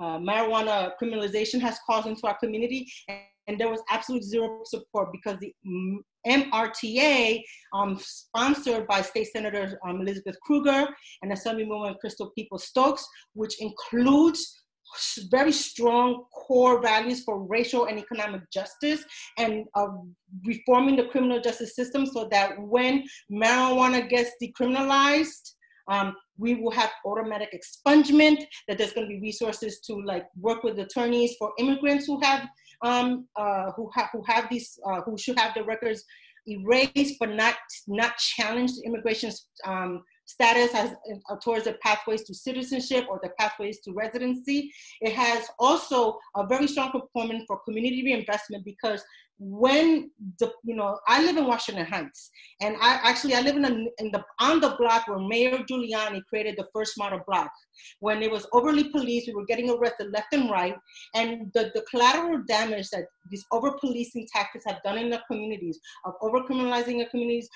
uh, 0.00 0.18
marijuana 0.18 0.92
criminalization 1.00 1.60
has 1.60 1.78
caused 1.88 2.06
into 2.06 2.26
our 2.26 2.36
community. 2.38 2.86
And, 3.08 3.18
and 3.48 3.58
there 3.58 3.70
was 3.70 3.80
absolute 3.90 4.22
zero 4.22 4.60
support 4.64 5.08
because 5.10 5.38
the 5.40 5.52
MRTA, 6.26 7.40
um, 7.72 7.98
sponsored 7.98 8.86
by 8.86 9.00
State 9.00 9.28
Senator 9.32 9.78
um, 9.88 10.02
Elizabeth 10.02 10.36
Krueger 10.42 10.86
and 11.22 11.32
Assemblywoman 11.32 11.98
Crystal 11.98 12.30
Peoples-Stokes, 12.36 13.06
which 13.32 13.60
includes 13.60 14.54
very 15.30 15.52
strong 15.52 16.24
core 16.34 16.80
values 16.80 17.22
for 17.24 17.44
racial 17.46 17.86
and 17.86 17.98
economic 17.98 18.42
justice 18.52 19.04
and 19.36 19.64
uh, 19.74 19.86
reforming 20.44 20.96
the 20.96 21.04
criminal 21.04 21.40
justice 21.40 21.74
system 21.74 22.06
so 22.06 22.28
that 22.30 22.58
when 22.58 23.04
marijuana 23.30 24.08
gets 24.08 24.30
decriminalized, 24.42 25.52
um, 25.90 26.14
we 26.38 26.54
will 26.54 26.70
have 26.70 26.90
automatic 27.04 27.52
expungement, 27.52 28.44
that 28.66 28.78
there's 28.78 28.92
gonna 28.92 29.08
be 29.08 29.20
resources 29.20 29.80
to 29.80 30.00
like 30.02 30.26
work 30.40 30.62
with 30.62 30.78
attorneys 30.78 31.34
for 31.38 31.52
immigrants 31.58 32.06
who 32.06 32.20
have 32.20 32.48
um, 32.82 33.26
uh, 33.36 33.72
who, 33.72 33.90
ha- 33.92 34.08
who 34.12 34.22
have 34.26 34.48
these, 34.48 34.78
uh, 34.86 35.00
who 35.02 35.18
should 35.18 35.38
have 35.38 35.52
their 35.54 35.64
records 35.64 36.04
erased 36.46 37.16
but 37.20 37.30
not 37.30 37.56
not 37.86 38.16
challenged 38.16 38.74
immigration 38.84 39.30
um, 39.66 40.02
status 40.24 40.74
as 40.74 40.94
uh, 41.30 41.36
towards 41.42 41.64
the 41.64 41.74
pathways 41.82 42.22
to 42.22 42.34
citizenship 42.34 43.06
or 43.08 43.18
the 43.22 43.30
pathways 43.38 43.80
to 43.80 43.92
residency. 43.92 44.70
It 45.00 45.12
has 45.14 45.46
also 45.58 46.18
a 46.36 46.46
very 46.46 46.66
strong 46.66 46.90
component 46.90 47.44
for 47.46 47.60
community 47.60 48.02
reinvestment 48.04 48.64
because 48.64 49.02
when 49.38 50.10
the 50.40 50.52
you 50.64 50.74
know 50.74 50.98
I 51.06 51.22
live 51.22 51.36
in 51.36 51.46
Washington 51.46 51.86
Heights 51.86 52.30
and 52.60 52.76
I 52.80 52.98
actually 53.02 53.34
I 53.34 53.40
live 53.40 53.56
in, 53.56 53.64
a, 53.64 53.70
in 54.02 54.10
the 54.10 54.24
on 54.40 54.60
the 54.60 54.74
block 54.78 55.06
where 55.06 55.18
Mayor 55.18 55.58
Giuliani 55.58 56.24
created 56.28 56.56
the 56.56 56.66
first 56.72 56.98
model 56.98 57.20
block 57.26 57.50
when 58.00 58.22
it 58.22 58.30
was 58.30 58.46
overly 58.52 58.90
policed 58.90 59.28
we 59.28 59.34
were 59.34 59.46
getting 59.46 59.70
arrested 59.70 60.10
left 60.12 60.32
and 60.32 60.50
right 60.50 60.76
and 61.14 61.50
the, 61.54 61.70
the 61.74 61.82
collateral 61.90 62.42
damage 62.46 62.88
that 62.90 63.04
these 63.30 63.44
over 63.52 63.72
policing 63.80 64.26
tactics 64.32 64.64
have 64.66 64.82
done 64.84 64.98
in 64.98 65.10
the 65.10 65.20
communities 65.30 65.78
of 66.04 66.14
over 66.22 66.40
criminalizing 66.40 66.98
the 66.98 67.06
communities 67.10 67.48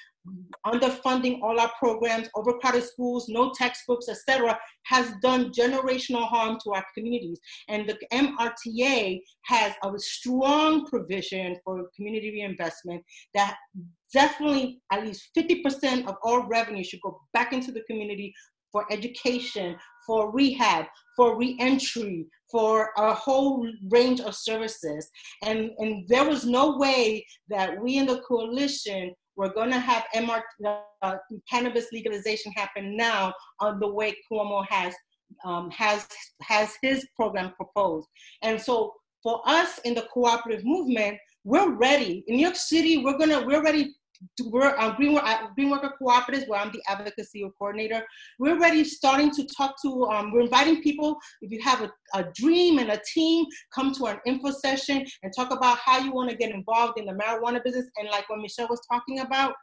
underfunding 0.66 1.40
all 1.42 1.58
our 1.58 1.70
programs, 1.78 2.28
overcrowded 2.36 2.84
schools, 2.84 3.28
no 3.28 3.52
textbooks, 3.52 4.08
etc., 4.08 4.58
has 4.84 5.12
done 5.22 5.52
generational 5.52 6.28
harm 6.28 6.58
to 6.62 6.70
our 6.72 6.84
communities. 6.94 7.40
And 7.68 7.88
the 7.88 7.98
MRTA 8.12 9.20
has 9.46 9.72
a 9.82 9.98
strong 9.98 10.86
provision 10.86 11.56
for 11.64 11.88
community 11.96 12.30
reinvestment 12.30 13.02
that 13.34 13.56
definitely 14.12 14.80
at 14.92 15.04
least 15.04 15.30
50% 15.36 16.06
of 16.06 16.16
all 16.22 16.46
revenue 16.46 16.84
should 16.84 17.00
go 17.00 17.20
back 17.32 17.52
into 17.52 17.72
the 17.72 17.82
community 17.82 18.32
for 18.70 18.86
education, 18.90 19.76
for 20.06 20.32
rehab, 20.32 20.86
for 21.16 21.36
reentry, 21.36 22.26
for 22.50 22.90
a 22.96 23.14
whole 23.14 23.66
range 23.90 24.20
of 24.20 24.34
services. 24.34 25.10
And, 25.42 25.70
and 25.78 26.06
there 26.08 26.28
was 26.28 26.44
no 26.44 26.76
way 26.76 27.24
that 27.48 27.80
we 27.80 27.98
in 27.98 28.06
the 28.06 28.20
coalition 28.20 29.14
we're 29.36 29.52
going 29.52 29.70
to 29.70 29.78
have 29.78 30.04
MR, 30.14 30.42
uh, 31.02 31.14
cannabis 31.48 31.86
legalization 31.92 32.52
happen 32.52 32.96
now 32.96 33.32
on 33.60 33.80
the 33.80 33.88
way 33.88 34.14
Cuomo 34.30 34.64
has 34.68 34.94
um, 35.44 35.70
has 35.70 36.06
has 36.42 36.74
his 36.82 37.06
program 37.16 37.52
proposed. 37.56 38.06
And 38.42 38.60
so 38.60 38.92
for 39.22 39.40
us 39.46 39.78
in 39.84 39.94
the 39.94 40.06
cooperative 40.12 40.64
movement, 40.64 41.16
we're 41.44 41.70
ready. 41.70 42.24
In 42.26 42.36
New 42.36 42.42
York 42.42 42.56
City, 42.56 42.98
we're 42.98 43.18
gonna 43.18 43.44
we're 43.44 43.62
ready 43.62 43.94
we're 44.44 44.76
um, 44.78 44.94
Green, 44.96 45.18
uh, 45.18 45.48
Green 45.54 45.70
Worker 45.70 45.94
Cooperatives, 46.00 46.48
where 46.48 46.60
I'm 46.60 46.72
the 46.72 46.82
advocacy 46.88 47.44
coordinator. 47.58 48.04
We're 48.38 48.52
already 48.52 48.84
starting 48.84 49.30
to 49.32 49.46
talk 49.46 49.74
to, 49.82 50.04
um, 50.06 50.32
we're 50.32 50.42
inviting 50.42 50.82
people, 50.82 51.16
if 51.40 51.50
you 51.50 51.60
have 51.62 51.82
a, 51.82 51.92
a 52.14 52.24
dream 52.34 52.78
and 52.78 52.90
a 52.90 53.00
team, 53.14 53.46
come 53.74 53.92
to 53.94 54.06
an 54.06 54.18
info 54.26 54.50
session 54.50 55.04
and 55.22 55.32
talk 55.34 55.52
about 55.52 55.78
how 55.78 55.98
you 55.98 56.12
want 56.12 56.30
to 56.30 56.36
get 56.36 56.50
involved 56.50 56.98
in 56.98 57.06
the 57.06 57.12
marijuana 57.12 57.62
business. 57.64 57.86
And 57.98 58.08
like 58.10 58.28
what 58.28 58.40
Michelle 58.40 58.68
was 58.68 58.80
talking 58.90 59.20
about, 59.20 59.54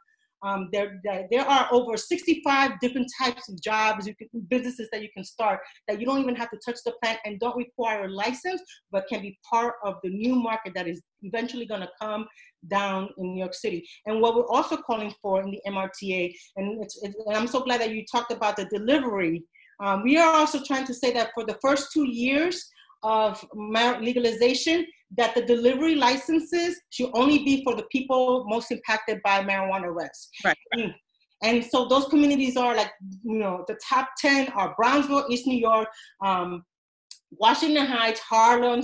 um, 0.42 0.68
there, 0.72 1.00
there 1.30 1.46
are 1.46 1.68
over 1.70 1.96
65 1.96 2.80
different 2.80 3.10
types 3.22 3.48
of 3.48 3.60
jobs, 3.60 4.06
can, 4.06 4.28
businesses 4.48 4.88
that 4.92 5.02
you 5.02 5.08
can 5.14 5.24
start 5.24 5.60
that 5.86 6.00
you 6.00 6.06
don't 6.06 6.20
even 6.20 6.34
have 6.34 6.50
to 6.50 6.58
touch 6.64 6.78
the 6.84 6.92
plant 7.02 7.18
and 7.24 7.38
don't 7.40 7.56
require 7.56 8.04
a 8.04 8.08
license, 8.08 8.62
but 8.90 9.06
can 9.08 9.20
be 9.20 9.38
part 9.48 9.74
of 9.84 9.96
the 10.02 10.10
new 10.10 10.34
market 10.34 10.72
that 10.74 10.88
is 10.88 11.02
eventually 11.22 11.66
going 11.66 11.80
to 11.80 11.90
come 12.00 12.26
down 12.68 13.08
in 13.18 13.34
New 13.34 13.38
York 13.38 13.54
City. 13.54 13.86
And 14.06 14.20
what 14.20 14.34
we're 14.34 14.48
also 14.48 14.76
calling 14.76 15.12
for 15.20 15.42
in 15.42 15.50
the 15.50 15.60
MRTA, 15.66 16.34
and, 16.56 16.82
it's, 16.82 17.02
it's, 17.02 17.16
and 17.26 17.36
I'm 17.36 17.46
so 17.46 17.60
glad 17.60 17.80
that 17.80 17.90
you 17.90 18.04
talked 18.10 18.32
about 18.32 18.56
the 18.56 18.64
delivery. 18.66 19.42
Um, 19.82 20.02
we 20.02 20.16
are 20.18 20.34
also 20.34 20.62
trying 20.62 20.86
to 20.86 20.94
say 20.94 21.12
that 21.12 21.30
for 21.34 21.44
the 21.44 21.58
first 21.62 21.92
two 21.92 22.08
years 22.08 22.70
of 23.02 23.44
legalization, 23.54 24.86
that 25.16 25.34
the 25.34 25.42
delivery 25.42 25.96
licenses 25.96 26.80
should 26.90 27.10
only 27.14 27.38
be 27.38 27.64
for 27.64 27.74
the 27.74 27.84
people 27.90 28.44
most 28.48 28.70
impacted 28.70 29.20
by 29.22 29.42
marijuana 29.42 29.86
arrests. 29.86 30.30
Right. 30.44 30.56
right. 30.76 30.86
Mm. 30.86 30.94
And 31.42 31.64
so 31.64 31.88
those 31.88 32.06
communities 32.06 32.56
are 32.56 32.76
like, 32.76 32.92
you 33.24 33.38
know, 33.38 33.64
the 33.66 33.78
top 33.88 34.10
10 34.18 34.48
are 34.48 34.74
Brownsville, 34.76 35.26
East 35.30 35.46
New 35.46 35.56
York, 35.58 35.88
um, 36.24 36.64
Washington 37.30 37.86
Heights, 37.86 38.20
Harlem, 38.20 38.82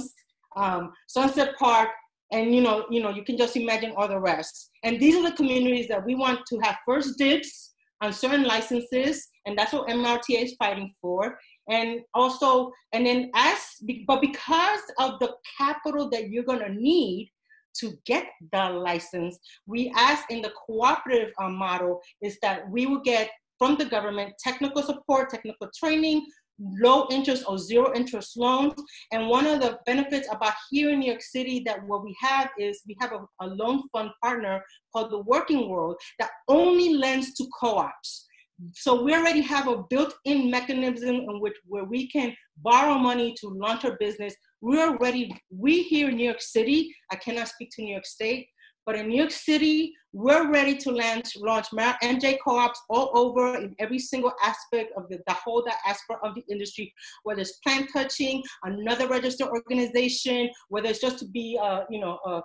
um, 0.56 0.92
Sunset 1.06 1.54
Park, 1.58 1.90
and 2.32 2.54
you 2.54 2.60
know, 2.60 2.86
you 2.90 3.02
know, 3.02 3.10
you 3.10 3.22
can 3.22 3.36
just 3.36 3.56
imagine 3.56 3.92
all 3.96 4.08
the 4.08 4.18
rest. 4.18 4.70
And 4.82 4.98
these 4.98 5.14
are 5.14 5.22
the 5.22 5.36
communities 5.36 5.86
that 5.88 6.04
we 6.04 6.14
want 6.14 6.40
to 6.46 6.58
have 6.60 6.76
first 6.86 7.18
dibs 7.18 7.74
on 8.00 8.12
certain 8.12 8.42
licenses, 8.42 9.28
and 9.46 9.56
that's 9.56 9.72
what 9.72 9.88
MRTA 9.88 10.44
is 10.44 10.56
fighting 10.58 10.92
for 11.00 11.38
and 11.68 12.00
also 12.14 12.72
and 12.92 13.06
then 13.06 13.30
as 13.34 13.58
but 14.06 14.20
because 14.20 14.80
of 14.98 15.18
the 15.20 15.34
capital 15.58 16.08
that 16.10 16.30
you're 16.30 16.44
going 16.44 16.60
to 16.60 16.72
need 16.72 17.30
to 17.74 17.92
get 18.06 18.26
the 18.52 18.70
license 18.70 19.38
we 19.66 19.92
ask 19.96 20.24
in 20.30 20.40
the 20.40 20.52
cooperative 20.66 21.32
um, 21.40 21.54
model 21.54 22.00
is 22.22 22.38
that 22.40 22.68
we 22.70 22.86
will 22.86 23.02
get 23.02 23.30
from 23.58 23.76
the 23.76 23.84
government 23.84 24.32
technical 24.38 24.82
support 24.82 25.28
technical 25.28 25.68
training 25.76 26.24
low 26.58 27.06
interest 27.10 27.44
or 27.46 27.58
zero 27.58 27.92
interest 27.94 28.36
loans. 28.36 28.72
And 29.12 29.28
one 29.28 29.46
of 29.46 29.60
the 29.60 29.78
benefits 29.86 30.28
about 30.30 30.54
here 30.70 30.90
in 30.90 31.00
new 31.00 31.10
york 31.10 31.22
city 31.22 31.62
that 31.66 31.84
what 31.86 32.04
we 32.04 32.16
have 32.20 32.50
is 32.58 32.82
we 32.86 32.96
have 33.00 33.12
a, 33.12 33.26
a 33.40 33.46
loan 33.46 33.82
fund 33.92 34.10
partner 34.22 34.62
called 34.92 35.10
the 35.10 35.20
working 35.20 35.68
world 35.68 35.96
that 36.18 36.30
only 36.48 36.94
lends 36.94 37.34
to 37.34 37.46
co-ops 37.60 38.25
so 38.72 39.02
we 39.02 39.14
already 39.14 39.42
have 39.42 39.68
a 39.68 39.84
built-in 39.90 40.50
mechanism 40.50 41.16
in 41.16 41.40
which 41.40 41.54
where 41.66 41.84
we 41.84 42.08
can 42.08 42.34
borrow 42.62 42.98
money 42.98 43.34
to 43.40 43.48
launch 43.48 43.84
our 43.84 43.96
business. 43.98 44.34
We're 44.60 44.88
already, 44.88 45.34
we 45.50 45.82
here 45.82 46.08
in 46.08 46.16
New 46.16 46.24
York 46.24 46.40
City, 46.40 46.94
I 47.12 47.16
cannot 47.16 47.48
speak 47.48 47.70
to 47.72 47.82
New 47.82 47.92
York 47.92 48.06
State, 48.06 48.48
but 48.86 48.94
in 48.94 49.08
New 49.08 49.18
York 49.18 49.32
City, 49.32 49.92
we're 50.12 50.50
ready 50.50 50.76
to 50.76 50.92
launch, 50.92 51.36
launch 51.36 51.66
MJ 52.02 52.38
co-ops 52.42 52.80
all 52.88 53.10
over 53.14 53.56
in 53.56 53.74
every 53.80 53.98
single 53.98 54.32
aspect 54.42 54.92
of 54.96 55.08
the, 55.10 55.18
the 55.26 55.34
whole 55.34 55.62
aspect 55.84 56.20
of 56.22 56.34
the 56.34 56.44
industry, 56.48 56.90
whether 57.24 57.42
it's 57.42 57.58
plant 57.58 57.90
touching, 57.92 58.42
another 58.62 59.08
registered 59.08 59.48
organization, 59.48 60.48
whether 60.68 60.88
it's 60.88 61.00
just 61.00 61.18
to 61.18 61.26
be, 61.26 61.58
uh, 61.60 61.80
you 61.90 62.00
know, 62.00 62.18
a, 62.24 62.40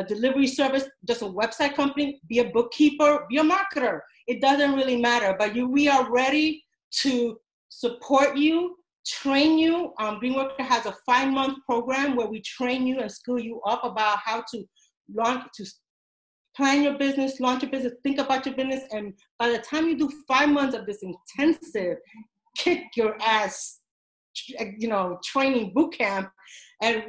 a 0.00 0.04
delivery 0.04 0.46
service, 0.46 0.84
just 1.06 1.22
a 1.22 1.26
website 1.26 1.74
company, 1.74 2.20
be 2.28 2.38
a 2.40 2.50
bookkeeper, 2.50 3.26
be 3.28 3.38
a 3.38 3.44
marketer 3.44 4.00
it 4.30 4.40
doesn't 4.40 4.74
really 4.74 4.96
matter. 4.96 5.34
But 5.36 5.56
you, 5.56 5.68
we 5.68 5.88
are 5.88 6.10
ready 6.10 6.64
to 7.02 7.38
support 7.68 8.36
you, 8.36 8.76
train 9.04 9.58
you. 9.58 9.92
Um, 9.98 10.20
Green 10.20 10.34
Worker 10.34 10.62
has 10.62 10.86
a 10.86 10.94
five 11.04 11.28
month 11.28 11.58
program 11.68 12.14
where 12.14 12.28
we 12.28 12.40
train 12.42 12.86
you 12.86 13.00
and 13.00 13.10
school 13.10 13.40
you 13.40 13.60
up 13.62 13.84
about 13.84 14.18
how 14.24 14.44
to 14.52 14.64
launch, 15.12 15.44
to 15.56 15.66
plan 16.56 16.84
your 16.84 16.96
business, 16.96 17.40
launch 17.40 17.62
your 17.62 17.72
business, 17.72 17.94
think 18.04 18.20
about 18.20 18.46
your 18.46 18.54
business. 18.54 18.84
And 18.92 19.14
by 19.36 19.50
the 19.50 19.58
time 19.58 19.88
you 19.88 19.98
do 19.98 20.12
five 20.28 20.48
months 20.48 20.76
of 20.76 20.86
this 20.86 21.02
intensive, 21.02 21.96
kick 22.56 22.84
your 22.94 23.16
ass, 23.20 23.80
you 24.78 24.86
know, 24.86 25.18
training 25.24 25.72
boot 25.74 25.92
camp, 25.98 26.30
and 26.82 27.02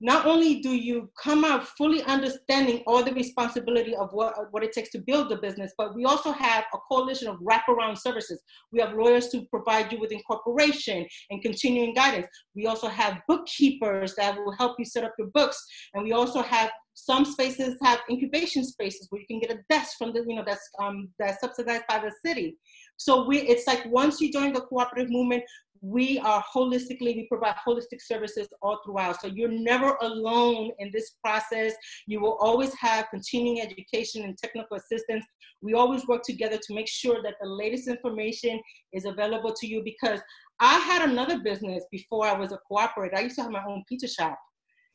not 0.00 0.26
only 0.26 0.60
do 0.60 0.70
you 0.70 1.10
come 1.20 1.44
out 1.44 1.66
fully 1.66 2.02
understanding 2.04 2.82
all 2.86 3.02
the 3.02 3.12
responsibility 3.12 3.96
of 3.96 4.10
what, 4.12 4.34
what 4.52 4.62
it 4.62 4.72
takes 4.72 4.90
to 4.90 5.00
build 5.00 5.28
the 5.28 5.36
business, 5.36 5.72
but 5.76 5.94
we 5.94 6.04
also 6.04 6.30
have 6.30 6.64
a 6.72 6.78
coalition 6.90 7.28
of 7.28 7.38
wraparound 7.40 7.98
services. 7.98 8.40
We 8.72 8.80
have 8.80 8.94
lawyers 8.94 9.28
to 9.30 9.44
provide 9.50 9.92
you 9.92 9.98
with 9.98 10.12
incorporation 10.12 11.06
and 11.30 11.42
continuing 11.42 11.94
guidance. 11.94 12.28
We 12.54 12.66
also 12.66 12.88
have 12.88 13.18
bookkeepers 13.26 14.14
that 14.16 14.36
will 14.36 14.52
help 14.52 14.76
you 14.78 14.84
set 14.84 15.04
up 15.04 15.14
your 15.18 15.28
books. 15.28 15.64
And 15.94 16.04
we 16.04 16.12
also 16.12 16.42
have 16.42 16.70
some 16.94 17.24
spaces 17.24 17.76
have 17.82 18.00
incubation 18.10 18.64
spaces 18.64 19.06
where 19.10 19.20
you 19.20 19.26
can 19.28 19.38
get 19.38 19.56
a 19.56 19.60
desk 19.70 19.96
from 19.98 20.12
the, 20.12 20.24
you 20.26 20.34
know, 20.34 20.42
that's 20.44 20.68
um, 20.80 21.08
that's 21.18 21.40
subsidized 21.40 21.84
by 21.88 22.00
the 22.00 22.12
city. 22.26 22.56
So 22.96 23.24
we, 23.24 23.38
it's 23.38 23.68
like 23.68 23.86
once 23.86 24.20
you 24.20 24.32
join 24.32 24.52
the 24.52 24.62
cooperative 24.62 25.08
movement, 25.08 25.44
we 25.80 26.18
are 26.20 26.44
holistically, 26.54 27.16
we 27.16 27.26
provide 27.28 27.56
holistic 27.66 28.00
services 28.00 28.48
all 28.62 28.80
throughout. 28.84 29.20
So 29.20 29.28
you're 29.28 29.48
never 29.48 29.96
alone 30.02 30.70
in 30.78 30.90
this 30.92 31.16
process. 31.24 31.74
You 32.06 32.20
will 32.20 32.36
always 32.40 32.74
have 32.74 33.06
continuing 33.10 33.60
education 33.60 34.24
and 34.24 34.36
technical 34.36 34.76
assistance. 34.76 35.24
We 35.60 35.74
always 35.74 36.06
work 36.06 36.22
together 36.22 36.58
to 36.58 36.74
make 36.74 36.88
sure 36.88 37.22
that 37.22 37.34
the 37.40 37.48
latest 37.48 37.88
information 37.88 38.60
is 38.92 39.04
available 39.04 39.52
to 39.54 39.66
you 39.66 39.82
because 39.84 40.20
I 40.60 40.78
had 40.78 41.08
another 41.08 41.40
business 41.40 41.84
before 41.90 42.26
I 42.26 42.38
was 42.38 42.52
a 42.52 42.58
cooperator. 42.70 43.16
I 43.16 43.20
used 43.20 43.36
to 43.36 43.42
have 43.42 43.50
my 43.50 43.64
own 43.64 43.84
pizza 43.88 44.08
shop 44.08 44.38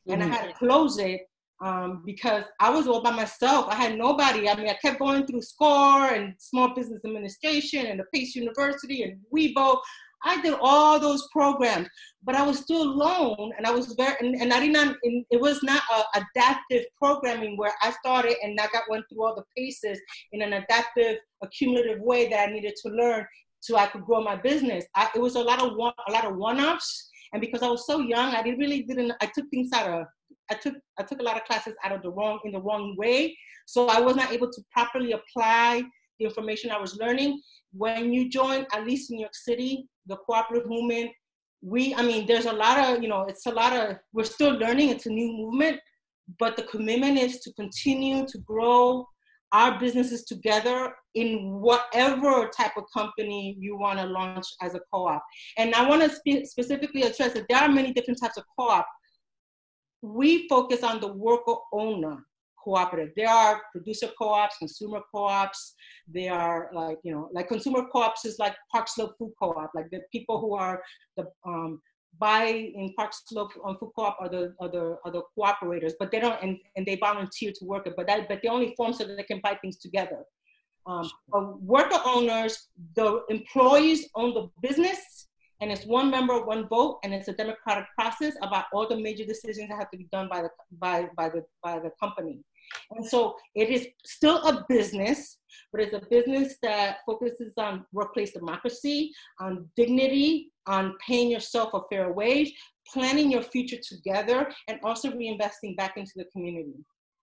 and 0.08 0.20
mm-hmm. 0.20 0.32
I 0.32 0.34
had 0.34 0.48
to 0.48 0.54
close 0.54 0.98
it 0.98 1.22
um, 1.62 2.02
because 2.04 2.44
I 2.60 2.70
was 2.70 2.86
all 2.86 3.02
by 3.02 3.10
myself. 3.10 3.66
I 3.68 3.74
had 3.76 3.96
nobody. 3.96 4.48
I 4.48 4.56
mean, 4.56 4.68
I 4.68 4.74
kept 4.74 4.98
going 4.98 5.26
through 5.26 5.42
SCORE 5.42 6.14
and 6.14 6.34
Small 6.38 6.74
Business 6.74 7.00
Administration 7.04 7.86
and 7.86 8.00
the 8.00 8.04
Pace 8.12 8.34
University 8.34 9.02
and 9.04 9.18
WeBo. 9.34 9.78
I 10.24 10.40
did 10.40 10.54
all 10.60 10.98
those 10.98 11.28
programs, 11.32 11.88
but 12.22 12.34
I 12.34 12.42
was 12.42 12.58
still 12.58 12.82
alone, 12.82 13.52
and 13.56 13.66
I 13.66 13.70
was 13.70 13.94
very, 13.94 14.14
and, 14.20 14.34
and 14.40 14.52
I 14.52 14.60
did 14.60 14.72
not. 14.72 14.96
It 15.02 15.40
was 15.40 15.62
not 15.62 15.82
a 15.94 16.20
adaptive 16.20 16.86
programming 16.96 17.56
where 17.56 17.72
I 17.82 17.92
started 17.92 18.36
and 18.42 18.58
I 18.60 18.66
got 18.72 18.84
went 18.88 19.04
through 19.08 19.24
all 19.24 19.34
the 19.34 19.44
paces 19.56 20.00
in 20.32 20.42
an 20.42 20.54
adaptive, 20.54 21.18
accumulative 21.42 22.00
way 22.00 22.28
that 22.28 22.48
I 22.48 22.52
needed 22.52 22.74
to 22.82 22.88
learn 22.90 23.26
so 23.60 23.76
I 23.76 23.86
could 23.86 24.04
grow 24.04 24.22
my 24.22 24.36
business. 24.36 24.84
I, 24.94 25.08
it 25.14 25.20
was 25.20 25.36
a 25.36 25.42
lot 25.42 25.62
of 25.62 25.76
one, 25.76 25.92
a 26.08 26.12
lot 26.12 26.24
of 26.24 26.36
one-offs, 26.36 27.08
and 27.32 27.40
because 27.40 27.62
I 27.62 27.68
was 27.68 27.86
so 27.86 28.00
young, 28.00 28.34
I 28.34 28.42
didn't 28.42 28.58
really 28.58 28.82
didn't. 28.82 29.12
I 29.20 29.26
took 29.26 29.48
things 29.50 29.70
out 29.72 29.90
of 29.90 30.06
I 30.50 30.54
took 30.54 30.74
I 30.98 31.02
took 31.02 31.20
a 31.20 31.22
lot 31.22 31.36
of 31.36 31.44
classes 31.44 31.74
out 31.84 31.92
of 31.92 32.02
the 32.02 32.10
wrong 32.10 32.38
in 32.44 32.52
the 32.52 32.60
wrong 32.60 32.94
way, 32.96 33.36
so 33.66 33.88
I 33.88 34.00
was 34.00 34.16
not 34.16 34.32
able 34.32 34.50
to 34.50 34.62
properly 34.72 35.12
apply 35.12 35.82
the 36.18 36.26
information 36.26 36.70
I 36.70 36.78
was 36.78 36.96
learning. 36.96 37.40
When 37.72 38.12
you 38.12 38.28
join, 38.28 38.66
at 38.72 38.86
least 38.86 39.10
in 39.10 39.16
New 39.16 39.22
York 39.22 39.34
City, 39.34 39.88
the 40.06 40.16
cooperative 40.16 40.68
movement, 40.68 41.10
we 41.62 41.94
I 41.94 42.02
mean, 42.02 42.26
there's 42.26 42.46
a 42.46 42.52
lot 42.52 42.78
of 42.78 43.02
you 43.02 43.08
know, 43.08 43.22
it's 43.22 43.46
a 43.46 43.52
lot 43.52 43.72
of 43.72 43.96
we're 44.12 44.24
still 44.24 44.54
learning. 44.54 44.90
It's 44.90 45.06
a 45.06 45.10
new 45.10 45.32
movement, 45.32 45.80
but 46.38 46.56
the 46.56 46.64
commitment 46.64 47.18
is 47.18 47.40
to 47.40 47.52
continue 47.54 48.26
to 48.26 48.38
grow 48.38 49.06
our 49.52 49.78
businesses 49.78 50.24
together 50.24 50.92
in 51.14 51.60
whatever 51.60 52.48
type 52.48 52.76
of 52.76 52.84
company 52.92 53.56
you 53.58 53.78
want 53.78 54.00
to 54.00 54.04
launch 54.04 54.46
as 54.60 54.74
a 54.74 54.80
co-op. 54.92 55.24
And 55.56 55.72
I 55.74 55.88
want 55.88 56.02
to 56.02 56.10
spe- 56.10 56.44
specifically 56.44 57.02
address 57.02 57.34
that 57.34 57.46
there 57.48 57.58
are 57.58 57.68
many 57.68 57.92
different 57.92 58.20
types 58.20 58.36
of 58.36 58.42
co-op. 58.58 58.86
We 60.02 60.48
focus 60.48 60.82
on 60.82 61.00
the 61.00 61.12
worker 61.12 61.54
owner 61.72 62.18
cooperative. 62.64 63.12
There 63.16 63.28
are 63.28 63.62
producer 63.72 64.08
co-ops, 64.18 64.56
consumer 64.58 65.00
co-ops. 65.14 65.74
They 66.08 66.28
are 66.28 66.70
like 66.72 66.98
you 67.04 67.12
know, 67.12 67.28
like 67.32 67.48
consumer 67.48 67.82
co-ops 67.92 68.24
is 68.24 68.38
like 68.38 68.56
Park 68.72 68.88
Slope 68.88 69.14
Food 69.18 69.32
Co-op, 69.40 69.70
like 69.74 69.90
the 69.90 70.00
people 70.10 70.40
who 70.40 70.54
are 70.54 70.82
the 71.16 71.26
um, 71.46 71.80
buy 72.18 72.44
in 72.44 72.92
Park 72.96 73.12
Slope 73.12 73.52
on 73.64 73.76
food 73.78 73.92
co-op 73.96 74.16
are 74.20 74.28
the 74.28 74.54
are 74.60 74.68
the 74.68 74.98
are 75.04 75.12
the 75.12 75.22
cooperators, 75.36 75.92
but 75.98 76.10
they 76.10 76.20
don't 76.20 76.40
and, 76.42 76.58
and 76.76 76.86
they 76.86 76.96
volunteer 76.96 77.52
to 77.58 77.64
work 77.64 77.86
it, 77.86 77.94
but 77.96 78.06
that 78.06 78.28
but 78.28 78.40
they 78.42 78.48
only 78.48 78.74
form 78.76 78.92
so 78.92 79.04
that 79.04 79.16
they 79.16 79.22
can 79.24 79.40
buy 79.42 79.56
things 79.60 79.78
together. 79.78 80.24
Um, 80.86 81.10
worker 81.62 82.00
owners, 82.04 82.68
the 82.94 83.22
employees 83.30 84.08
own 84.14 84.34
the 84.34 84.50
business, 84.60 85.28
and 85.60 85.72
it's 85.72 85.86
one 85.86 86.10
member, 86.10 86.44
one 86.44 86.68
vote, 86.68 86.98
and 87.04 87.14
it's 87.14 87.28
a 87.28 87.32
democratic 87.32 87.86
process 87.98 88.34
about 88.42 88.66
all 88.72 88.86
the 88.86 88.96
major 88.96 89.24
decisions 89.24 89.70
that 89.70 89.78
have 89.78 89.90
to 89.92 89.96
be 89.96 90.08
done 90.12 90.28
by 90.30 90.42
the 90.42 90.50
by 90.78 91.08
by 91.16 91.28
the 91.28 91.42
by 91.62 91.78
the 91.78 91.90
company. 91.98 92.40
And 92.90 93.06
so 93.06 93.36
it 93.54 93.70
is 93.70 93.86
still 94.04 94.42
a 94.46 94.64
business, 94.68 95.38
but 95.72 95.80
it's 95.80 95.94
a 95.94 96.02
business 96.10 96.56
that 96.62 96.98
focuses 97.06 97.52
on 97.58 97.84
workplace 97.92 98.32
democracy, 98.32 99.12
on 99.40 99.68
dignity, 99.76 100.52
on 100.66 100.94
paying 101.06 101.30
yourself 101.30 101.70
a 101.74 101.80
fair 101.90 102.12
wage, 102.12 102.52
planning 102.92 103.30
your 103.30 103.42
future 103.42 103.78
together, 103.86 104.50
and 104.68 104.78
also 104.82 105.10
reinvesting 105.10 105.76
back 105.76 105.96
into 105.96 106.12
the 106.16 106.24
community. 106.26 106.74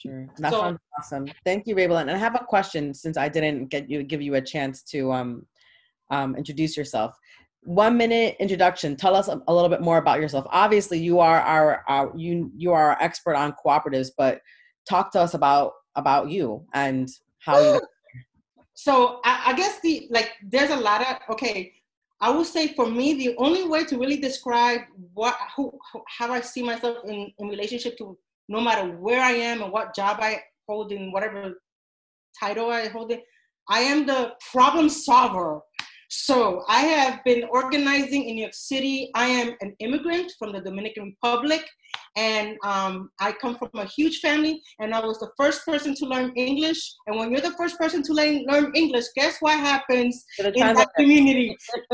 Sure. 0.02 0.28
That 0.40 0.52
so, 0.52 0.60
sounds 0.62 0.80
awesome. 0.98 1.28
Thank 1.46 1.68
you, 1.68 1.76
Raybelin. 1.76 2.02
And 2.02 2.12
I 2.12 2.18
have 2.18 2.36
a 2.36 2.44
question 2.44 2.94
since 2.94 3.18
I 3.18 3.30
didn't 3.30 3.68
get 3.68 3.90
you 3.90 4.04
give 4.04 4.22
you 4.22 4.36
a 4.36 4.42
chance 4.42 4.82
to 4.84 5.12
um, 5.12 5.46
um, 6.10 6.36
introduce 6.36 6.76
yourself. 6.76 7.16
One 7.64 7.98
minute 7.98 8.36
introduction. 8.40 8.96
Tell 8.96 9.16
us 9.16 9.28
a, 9.28 9.40
a, 9.48 9.54
little 9.54 9.70
bit 9.70 9.82
more 9.82 9.98
about 9.98 10.20
yourself. 10.20 10.48
Obviously, 10.50 10.98
you 10.98 11.20
are 11.20 11.40
our, 11.40 11.84
our 11.88 12.12
you 12.18 12.52
you 12.58 12.74
are 12.74 12.92
our 12.92 12.98
expert 13.00 13.36
on 13.36 13.54
cooperatives, 13.64 14.10
but 14.18 14.42
talk 14.88 15.12
to 15.12 15.20
us 15.20 15.34
about 15.34 15.74
about 15.96 16.30
you 16.30 16.66
and 16.74 17.10
how 17.40 17.60
you 17.60 17.82
so 18.74 19.20
I, 19.24 19.44
I, 19.48 19.54
guess 19.54 19.80
the 19.82 20.08
like 20.10 20.32
there's 20.44 20.70
a 20.70 20.76
lot 20.76 21.02
of 21.02 21.18
okay 21.30 21.74
i 22.20 22.30
would 22.30 22.48
say 22.48 22.74
for 22.74 22.90
me 22.90 23.14
the 23.14 23.36
only 23.38 23.68
way 23.68 23.84
to 23.86 23.98
really 23.98 24.18
describe 24.18 24.82
what 25.14 25.36
who 25.56 25.78
how 26.08 26.32
i 26.32 26.42
see 26.42 26.64
myself 26.64 26.98
in 27.06 27.32
in 27.38 27.48
relationship 27.48 27.98
to 27.98 28.18
no 28.48 28.62
matter 28.62 28.90
where 28.98 29.22
i 29.22 29.32
am 29.32 29.62
and 29.62 29.72
what 29.72 29.96
job 29.96 30.18
i 30.22 30.42
hold 30.68 30.92
in 30.92 31.12
whatever 31.12 31.62
title 32.40 32.70
i 32.70 32.88
hold 32.88 33.12
in 33.12 33.22
i 33.70 33.80
am 33.80 34.06
the 34.06 34.34
problem 34.52 34.90
solver 34.90 35.60
so 36.14 36.66
I 36.68 36.82
have 36.82 37.24
been 37.24 37.46
organizing 37.46 38.28
in 38.28 38.36
New 38.36 38.42
York 38.42 38.54
City. 38.54 39.12
I 39.16 39.28
am 39.28 39.56
an 39.62 39.74
immigrant 39.80 40.34
from 40.38 40.52
the 40.52 40.60
Dominican 40.60 41.06
Republic, 41.06 41.66
and 42.18 42.58
um, 42.66 43.12
I 43.22 43.32
come 43.32 43.56
from 43.56 43.70
a 43.76 43.86
huge 43.86 44.20
family. 44.20 44.62
And 44.80 44.94
I 44.94 45.00
was 45.00 45.20
the 45.20 45.32
first 45.38 45.66
person 45.66 45.96
to 45.96 46.06
learn 46.06 46.34
English. 46.36 46.96
And 47.08 47.18
when 47.18 47.32
you're 47.32 47.40
the 47.40 47.54
first 47.54 47.78
person 47.78 48.04
to 48.04 48.14
learn, 48.14 48.44
learn 48.46 48.74
English, 48.76 49.06
guess 49.16 49.38
what 49.40 49.58
happens 49.58 50.26
in 50.38 50.52
that 50.52 50.90
community? 50.98 51.56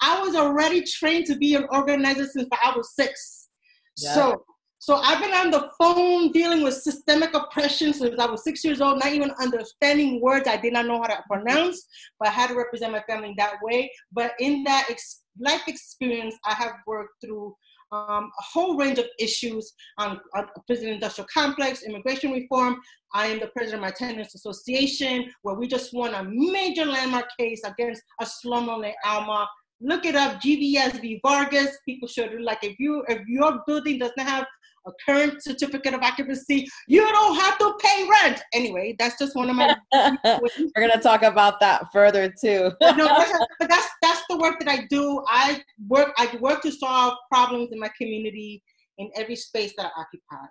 I 0.00 0.20
was 0.20 0.34
already 0.34 0.82
trained 0.82 1.26
to 1.26 1.36
be 1.36 1.54
an 1.54 1.68
organizer 1.70 2.26
since 2.26 2.48
I 2.50 2.72
was 2.76 2.96
six. 2.96 3.48
Yeah. 3.96 4.12
So 4.12 4.44
so 4.84 4.96
I've 4.96 5.18
been 5.18 5.32
on 5.32 5.50
the 5.50 5.70
phone 5.78 6.30
dealing 6.30 6.62
with 6.62 6.74
systemic 6.74 7.32
oppression 7.32 7.94
since 7.94 8.18
I 8.18 8.26
was 8.26 8.44
six 8.44 8.62
years 8.62 8.82
old, 8.82 8.98
not 8.98 9.14
even 9.14 9.30
understanding 9.40 10.20
words 10.20 10.46
I 10.46 10.58
did 10.58 10.74
not 10.74 10.84
know 10.84 11.00
how 11.00 11.06
to 11.06 11.24
pronounce, 11.26 11.88
but 12.20 12.28
I 12.28 12.32
had 12.32 12.48
to 12.48 12.54
represent 12.54 12.92
my 12.92 13.02
family 13.08 13.32
that 13.38 13.54
way. 13.62 13.90
But 14.12 14.32
in 14.40 14.62
that 14.64 14.88
ex- 14.90 15.22
life 15.40 15.62
experience, 15.68 16.34
I 16.44 16.52
have 16.52 16.72
worked 16.86 17.14
through 17.24 17.56
um, 17.92 18.30
a 18.38 18.42
whole 18.42 18.76
range 18.76 18.98
of 18.98 19.06
issues 19.18 19.72
on, 19.96 20.20
on 20.34 20.48
prison 20.66 20.90
industrial 20.90 21.28
complex, 21.32 21.82
immigration 21.84 22.32
reform. 22.32 22.76
I 23.14 23.28
am 23.28 23.40
the 23.40 23.46
president 23.56 23.82
of 23.82 23.88
my 23.88 23.90
tenants 23.90 24.34
association, 24.34 25.32
where 25.40 25.54
we 25.54 25.66
just 25.66 25.94
won 25.94 26.12
a 26.14 26.24
major 26.24 26.84
landmark 26.84 27.28
case 27.40 27.62
against 27.64 28.02
a 28.20 28.26
Ashlomole 28.26 28.92
Alma. 29.06 29.48
Look 29.80 30.04
it 30.04 30.14
up, 30.14 30.42
GVS. 30.42 31.20
Vargas. 31.22 31.78
People 31.86 32.06
should 32.06 32.38
like 32.42 32.62
if 32.62 32.78
you 32.78 33.02
if 33.08 33.26
your 33.26 33.62
building 33.66 33.98
doesn't 33.98 34.18
have 34.18 34.44
a 34.86 34.92
current 35.04 35.42
certificate 35.42 35.94
of 35.94 36.02
occupancy, 36.02 36.66
you 36.86 37.00
don't 37.00 37.36
have 37.36 37.58
to 37.58 37.74
pay 37.80 38.08
rent. 38.22 38.42
Anyway, 38.52 38.94
that's 38.98 39.18
just 39.18 39.34
one 39.34 39.50
of 39.50 39.56
my. 39.56 39.74
We're 39.92 40.88
gonna 40.88 41.00
talk 41.00 41.22
about 41.22 41.60
that 41.60 41.86
further 41.92 42.28
too. 42.28 42.70
no, 42.80 43.24
but 43.58 43.68
that's 43.68 43.88
that's 44.02 44.22
the 44.28 44.36
work 44.36 44.58
that 44.60 44.68
I 44.68 44.86
do. 44.90 45.22
I 45.28 45.62
work 45.88 46.12
I 46.18 46.36
work 46.40 46.62
to 46.62 46.72
solve 46.72 47.14
problems 47.30 47.72
in 47.72 47.80
my 47.80 47.90
community 47.96 48.62
in 48.98 49.10
every 49.16 49.36
space 49.36 49.72
that 49.76 49.86
I 49.86 50.00
occupy. 50.00 50.46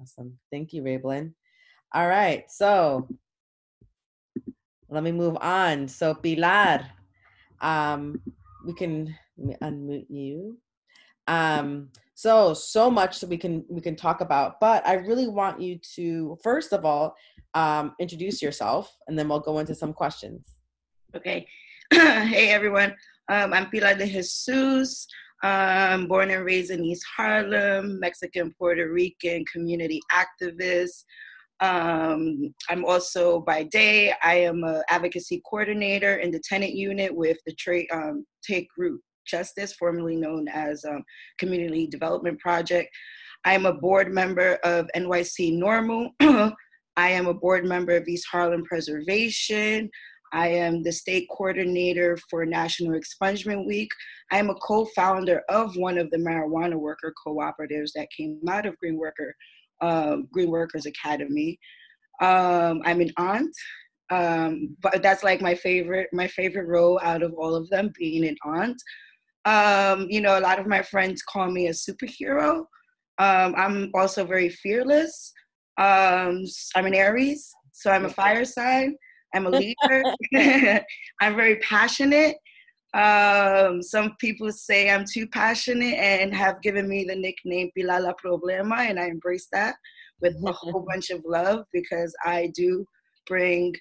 Awesome, 0.00 0.38
thank 0.50 0.72
you, 0.72 0.82
Raybelin. 0.82 1.32
All 1.92 2.08
right, 2.08 2.50
so 2.50 3.08
let 4.88 5.02
me 5.02 5.12
move 5.12 5.36
on. 5.40 5.88
So 5.88 6.14
Pilar, 6.14 6.86
um, 7.60 8.20
we 8.64 8.72
can 8.72 9.14
unmute 9.62 10.06
you. 10.08 10.58
Um, 11.26 11.90
so 12.14 12.54
so 12.54 12.90
much 12.90 13.20
that 13.20 13.28
we 13.28 13.36
can 13.36 13.64
we 13.68 13.80
can 13.80 13.96
talk 13.96 14.20
about 14.20 14.60
but 14.60 14.86
i 14.86 14.94
really 14.94 15.26
want 15.26 15.60
you 15.60 15.78
to 15.78 16.38
first 16.42 16.72
of 16.72 16.84
all 16.84 17.14
um, 17.54 17.94
introduce 18.00 18.42
yourself 18.42 18.96
and 19.06 19.18
then 19.18 19.28
we'll 19.28 19.40
go 19.40 19.58
into 19.58 19.74
some 19.74 19.92
questions. 19.92 20.56
Okay. 21.16 21.46
Hey 21.92 22.50
everyone. 22.50 22.94
Um, 23.28 23.52
i'm 23.52 23.70
pilar 23.70 23.94
de 23.94 24.06
jesus. 24.06 25.06
I'm 25.42 26.08
born 26.08 26.30
and 26.30 26.44
raised 26.44 26.70
in 26.70 26.84
east 26.84 27.04
harlem 27.16 28.00
mexican 28.00 28.52
puerto 28.58 28.90
rican 28.90 29.44
community 29.52 30.00
activist. 30.12 31.04
Um, 31.60 32.52
i'm 32.68 32.84
also 32.84 33.40
by 33.40 33.62
day 33.62 34.12
i 34.22 34.34
am 34.34 34.64
an 34.64 34.82
advocacy 34.88 35.40
coordinator 35.48 36.16
in 36.16 36.30
the 36.30 36.42
tenant 36.48 36.74
unit 36.74 37.14
with 37.14 37.38
the 37.46 37.54
trade 37.54 37.86
um, 37.92 38.26
TakeRoot 38.48 38.98
Justice, 39.26 39.72
formerly 39.74 40.16
known 40.16 40.48
as 40.48 40.84
um, 40.84 41.04
Community 41.38 41.86
Development 41.86 42.38
Project. 42.38 42.90
I 43.44 43.54
am 43.54 43.66
a 43.66 43.74
board 43.74 44.12
member 44.12 44.54
of 44.64 44.88
NYC 44.96 45.58
NORML. 45.58 46.54
I 46.96 47.10
am 47.10 47.26
a 47.26 47.34
board 47.34 47.64
member 47.64 47.96
of 47.96 48.06
East 48.06 48.26
Harlem 48.30 48.64
Preservation. 48.64 49.90
I 50.32 50.48
am 50.48 50.82
the 50.82 50.90
state 50.92 51.28
coordinator 51.30 52.18
for 52.28 52.44
National 52.44 52.98
Expungement 52.98 53.66
Week. 53.66 53.90
I 54.32 54.38
am 54.38 54.50
a 54.50 54.54
co 54.54 54.84
founder 54.96 55.42
of 55.48 55.76
one 55.76 55.98
of 55.98 56.10
the 56.10 56.16
marijuana 56.16 56.74
worker 56.74 57.14
cooperatives 57.24 57.92
that 57.94 58.10
came 58.10 58.40
out 58.48 58.66
of 58.66 58.78
Green, 58.78 58.96
Worker, 58.96 59.34
uh, 59.80 60.16
Green 60.32 60.50
Workers 60.50 60.86
Academy. 60.86 61.58
Um, 62.20 62.82
I'm 62.84 63.00
an 63.00 63.12
aunt. 63.16 63.54
Um, 64.10 64.76
but 64.82 65.02
that's 65.02 65.24
like 65.24 65.40
my 65.40 65.54
favorite 65.54 66.08
my 66.12 66.28
favorite 66.28 66.68
role 66.68 67.00
out 67.02 67.22
of 67.22 67.32
all 67.34 67.54
of 67.54 67.68
them 67.70 67.90
being 67.98 68.26
an 68.26 68.36
aunt 68.44 68.80
um, 69.44 70.06
you 70.08 70.20
know, 70.20 70.38
a 70.38 70.40
lot 70.40 70.58
of 70.58 70.66
my 70.66 70.82
friends 70.82 71.22
call 71.22 71.50
me 71.50 71.68
a 71.68 71.70
superhero. 71.70 72.64
Um, 73.18 73.54
I'm 73.56 73.90
also 73.94 74.24
very 74.24 74.48
fearless. 74.48 75.32
Um, 75.78 76.44
I'm 76.74 76.86
an 76.86 76.94
Aries, 76.94 77.52
so 77.72 77.90
I'm 77.90 78.06
a 78.06 78.10
fire 78.10 78.44
sign. 78.44 78.96
I'm 79.34 79.46
a 79.46 79.50
leader. 79.60 80.04
I'm 81.20 81.36
very 81.36 81.56
passionate. 81.56 82.36
Um, 82.94 83.82
some 83.82 84.14
people 84.20 84.52
say 84.52 84.88
I'm 84.88 85.04
too 85.04 85.26
passionate 85.26 85.94
and 85.94 86.32
have 86.32 86.62
given 86.62 86.88
me 86.88 87.04
the 87.04 87.16
nickname 87.16 87.70
Pilar 87.76 88.00
la 88.00 88.12
Problema, 88.24 88.88
and 88.88 89.00
I 89.00 89.06
embrace 89.06 89.48
that 89.52 89.74
with 90.20 90.36
a 90.46 90.52
whole 90.52 90.86
bunch 90.88 91.10
of 91.10 91.22
love 91.26 91.64
because 91.72 92.14
I 92.24 92.52
do 92.54 92.86
bring 93.26 93.74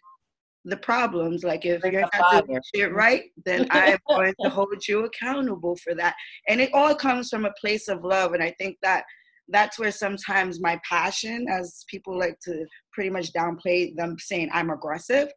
the 0.65 0.77
problems. 0.77 1.43
Like 1.43 1.65
if 1.65 1.83
you're 1.83 2.01
not 2.01 2.47
doing 2.47 2.59
shit 2.73 2.93
right, 2.93 3.23
then 3.45 3.67
I'm 3.71 3.97
going 4.07 4.33
to 4.41 4.49
hold 4.49 4.87
you 4.87 5.05
accountable 5.05 5.75
for 5.77 5.93
that. 5.95 6.15
And 6.47 6.61
it 6.61 6.71
all 6.73 6.95
comes 6.95 7.29
from 7.29 7.45
a 7.45 7.53
place 7.59 7.87
of 7.87 8.03
love. 8.03 8.33
And 8.33 8.43
I 8.43 8.51
think 8.59 8.77
that 8.81 9.03
that's 9.49 9.77
where 9.77 9.91
sometimes 9.91 10.61
my 10.61 10.79
passion, 10.87 11.47
as 11.49 11.83
people 11.89 12.17
like 12.17 12.39
to 12.43 12.65
pretty 12.93 13.09
much 13.09 13.33
downplay 13.33 13.95
them 13.95 14.15
saying 14.19 14.49
I'm 14.53 14.69
aggressive, 14.69 15.29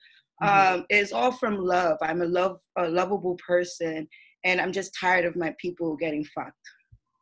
mm-hmm. 0.42 0.78
um, 0.78 0.86
is 0.90 1.12
all 1.12 1.32
from 1.32 1.58
love. 1.58 1.98
I'm 2.02 2.22
a 2.22 2.26
love 2.26 2.58
a 2.76 2.88
lovable 2.88 3.36
person, 3.46 4.06
and 4.44 4.60
I'm 4.60 4.72
just 4.72 4.96
tired 4.98 5.24
of 5.24 5.36
my 5.36 5.54
people 5.60 5.96
getting 5.96 6.24
fucked. 6.24 6.54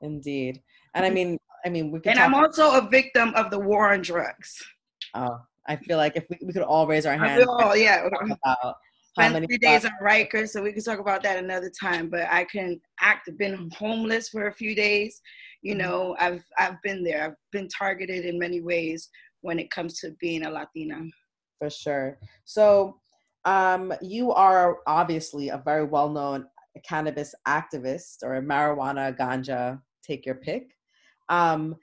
Indeed, 0.02 0.60
and 0.94 1.04
I 1.04 1.08
mm-hmm. 1.08 1.14
mean, 1.14 1.38
I 1.64 1.68
mean, 1.70 1.90
we 1.90 2.00
can 2.00 2.12
And 2.12 2.20
I'm 2.20 2.34
also 2.34 2.74
a 2.74 2.88
victim 2.88 3.32
of 3.34 3.50
the 3.50 3.58
war 3.58 3.92
on 3.92 4.02
drugs. 4.02 4.62
Oh, 5.14 5.38
I 5.66 5.76
feel 5.76 5.96
like 5.96 6.16
if 6.16 6.24
we, 6.30 6.38
we 6.44 6.52
could 6.52 6.62
all 6.62 6.86
raise 6.86 7.06
our 7.06 7.16
hands. 7.16 7.44
Oh, 7.48 7.74
yeah. 7.74 8.06
About 8.06 8.74
how 9.18 9.28
many 9.32 9.46
three 9.46 9.58
days 9.58 9.84
on 9.84 9.92
Rikers, 10.02 10.50
so 10.50 10.62
we 10.62 10.72
can 10.72 10.82
talk 10.82 10.98
about 10.98 11.22
that 11.22 11.42
another 11.42 11.70
time. 11.80 12.08
But 12.10 12.26
I 12.30 12.44
can 12.44 12.80
act. 13.00 13.30
Been 13.38 13.70
homeless 13.76 14.28
for 14.28 14.48
a 14.48 14.52
few 14.52 14.74
days. 14.74 15.20
You 15.62 15.74
mm-hmm. 15.74 15.82
know, 15.82 16.16
I've 16.18 16.44
I've 16.58 16.82
been 16.82 17.04
there. 17.04 17.24
I've 17.24 17.36
been 17.52 17.68
targeted 17.68 18.24
in 18.24 18.38
many 18.38 18.60
ways 18.60 19.08
when 19.42 19.58
it 19.58 19.70
comes 19.70 20.00
to 20.00 20.10
being 20.20 20.44
a 20.44 20.50
Latina. 20.50 21.04
For 21.58 21.70
sure. 21.70 22.18
So, 22.44 22.98
um, 23.44 23.92
you 24.02 24.32
are 24.32 24.78
obviously 24.86 25.50
a 25.50 25.62
very 25.64 25.84
well-known 25.84 26.46
cannabis 26.86 27.34
activist 27.46 28.22
or 28.22 28.36
a 28.36 28.42
marijuana 28.42 29.16
ganja, 29.16 29.80
take 30.02 30.26
your 30.26 30.34
pick. 30.34 30.70
Um, 31.28 31.76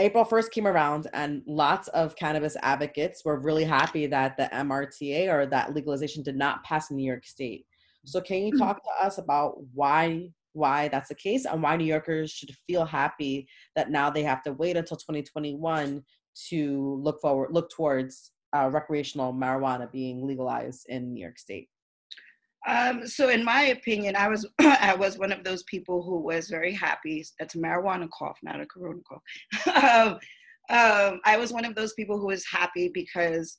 April 0.00 0.24
1st 0.24 0.50
came 0.52 0.66
around, 0.66 1.08
and 1.12 1.42
lots 1.46 1.88
of 1.88 2.14
cannabis 2.14 2.56
advocates 2.62 3.24
were 3.24 3.40
really 3.40 3.64
happy 3.64 4.06
that 4.06 4.36
the 4.36 4.48
MRTA 4.52 5.32
or 5.32 5.44
that 5.46 5.74
legalization 5.74 6.22
did 6.22 6.36
not 6.36 6.62
pass 6.62 6.90
in 6.90 6.96
New 6.96 7.06
York 7.06 7.26
State. 7.26 7.66
So, 8.04 8.20
can 8.20 8.42
you 8.42 8.56
talk 8.56 8.82
to 8.82 9.06
us 9.06 9.18
about 9.18 9.56
why 9.74 10.30
why 10.52 10.88
that's 10.88 11.08
the 11.08 11.14
case 11.14 11.44
and 11.44 11.62
why 11.62 11.76
New 11.76 11.84
Yorkers 11.84 12.30
should 12.30 12.50
feel 12.66 12.84
happy 12.84 13.48
that 13.76 13.90
now 13.90 14.10
they 14.10 14.22
have 14.22 14.42
to 14.42 14.52
wait 14.52 14.76
until 14.76 14.96
2021 14.96 16.02
to 16.48 17.00
look 17.02 17.20
forward, 17.20 17.52
look 17.52 17.70
towards 17.70 18.32
uh, 18.56 18.68
recreational 18.72 19.32
marijuana 19.32 19.90
being 19.90 20.26
legalized 20.26 20.86
in 20.88 21.12
New 21.12 21.20
York 21.20 21.38
State? 21.38 21.68
Um, 22.66 23.06
so, 23.06 23.28
in 23.28 23.44
my 23.44 23.62
opinion, 23.66 24.16
I 24.16 24.28
was 24.28 24.46
I 24.60 24.94
was 24.94 25.18
one 25.18 25.32
of 25.32 25.44
those 25.44 25.62
people 25.64 26.02
who 26.02 26.20
was 26.20 26.48
very 26.48 26.72
happy. 26.72 27.24
That's 27.38 27.54
a 27.54 27.58
marijuana 27.58 28.08
cough, 28.10 28.38
not 28.42 28.60
a 28.60 28.66
corona 28.66 29.00
cough. 29.08 29.74
um, 29.84 30.18
um, 30.70 31.20
I 31.24 31.36
was 31.38 31.52
one 31.52 31.64
of 31.64 31.74
those 31.74 31.94
people 31.94 32.18
who 32.18 32.26
was 32.26 32.44
happy 32.44 32.90
because, 32.92 33.56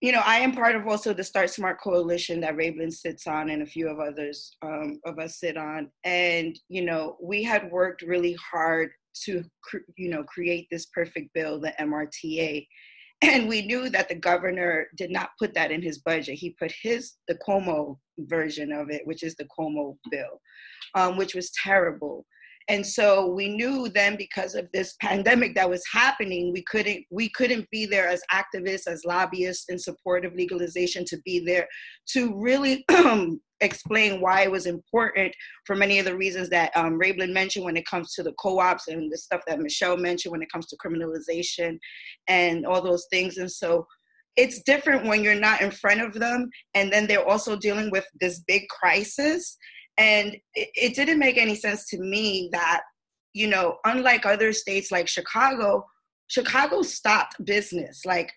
you 0.00 0.10
know, 0.10 0.22
I 0.24 0.38
am 0.38 0.52
part 0.52 0.74
of 0.74 0.88
also 0.88 1.12
the 1.12 1.22
Start 1.22 1.50
Smart 1.50 1.80
Coalition 1.80 2.40
that 2.40 2.56
Raeblin 2.56 2.92
sits 2.92 3.28
on, 3.28 3.50
and 3.50 3.62
a 3.62 3.66
few 3.66 3.88
of 3.88 4.00
others 4.00 4.56
um, 4.62 4.98
of 5.04 5.18
us 5.18 5.38
sit 5.38 5.56
on. 5.56 5.90
And 6.04 6.58
you 6.68 6.84
know, 6.84 7.16
we 7.22 7.42
had 7.42 7.70
worked 7.70 8.02
really 8.02 8.36
hard 8.52 8.90
to, 9.24 9.44
you 9.96 10.08
know, 10.08 10.24
create 10.24 10.66
this 10.70 10.86
perfect 10.86 11.32
bill, 11.34 11.60
the 11.60 11.74
MRTA 11.78 12.66
and 13.22 13.48
we 13.48 13.62
knew 13.62 13.88
that 13.88 14.08
the 14.08 14.14
governor 14.14 14.86
did 14.96 15.10
not 15.10 15.30
put 15.38 15.54
that 15.54 15.70
in 15.70 15.80
his 15.80 15.98
budget. 15.98 16.34
He 16.34 16.56
put 16.58 16.72
his 16.82 17.14
the 17.28 17.38
Cuomo 17.46 17.98
version 18.18 18.72
of 18.72 18.90
it, 18.90 19.02
which 19.04 19.22
is 19.22 19.34
the 19.36 19.46
Cuomo 19.56 19.96
bill, 20.10 20.40
um, 20.94 21.16
which 21.16 21.34
was 21.34 21.50
terrible. 21.62 22.26
And 22.68 22.86
so 22.86 23.26
we 23.26 23.48
knew 23.48 23.88
then 23.88 24.16
because 24.16 24.54
of 24.54 24.68
this 24.72 24.94
pandemic 25.00 25.54
that 25.54 25.68
was 25.68 25.82
happening, 25.92 26.52
we 26.52 26.62
couldn't 26.62 27.04
we 27.10 27.28
couldn't 27.30 27.68
be 27.70 27.86
there 27.86 28.08
as 28.08 28.22
activists, 28.32 28.86
as 28.86 29.04
lobbyists 29.04 29.68
in 29.68 29.78
support 29.78 30.24
of 30.24 30.34
legalization 30.34 31.04
to 31.06 31.18
be 31.24 31.44
there 31.44 31.66
to 32.12 32.34
really 32.40 32.84
explain 33.62 34.20
why 34.20 34.42
it 34.42 34.50
was 34.50 34.66
important 34.66 35.34
for 35.64 35.74
many 35.74 35.98
of 35.98 36.04
the 36.04 36.16
reasons 36.16 36.50
that 36.50 36.70
um, 36.76 36.98
Raeblin 37.00 37.32
mentioned 37.32 37.64
when 37.64 37.76
it 37.76 37.86
comes 37.86 38.12
to 38.14 38.22
the 38.22 38.32
co-ops 38.32 38.88
and 38.88 39.10
the 39.10 39.16
stuff 39.16 39.40
that 39.46 39.60
Michelle 39.60 39.96
mentioned 39.96 40.32
when 40.32 40.42
it 40.42 40.52
comes 40.52 40.66
to 40.66 40.76
criminalization 40.76 41.78
and 42.28 42.66
all 42.66 42.82
those 42.82 43.06
things. 43.10 43.38
And 43.38 43.50
so 43.50 43.86
it's 44.36 44.62
different 44.62 45.06
when 45.06 45.22
you're 45.22 45.34
not 45.34 45.60
in 45.60 45.70
front 45.70 46.00
of 46.00 46.14
them 46.14 46.50
and 46.74 46.92
then 46.92 47.06
they're 47.06 47.26
also 47.26 47.56
dealing 47.56 47.90
with 47.90 48.06
this 48.20 48.40
big 48.40 48.68
crisis. 48.68 49.56
And 49.96 50.36
it, 50.54 50.68
it 50.74 50.94
didn't 50.94 51.18
make 51.18 51.38
any 51.38 51.54
sense 51.54 51.86
to 51.90 51.98
me 51.98 52.48
that, 52.52 52.82
you 53.32 53.46
know, 53.46 53.78
unlike 53.84 54.26
other 54.26 54.52
states 54.52 54.90
like 54.90 55.08
Chicago, 55.08 55.86
Chicago 56.28 56.82
stopped 56.82 57.42
business. 57.44 58.04
Like 58.04 58.32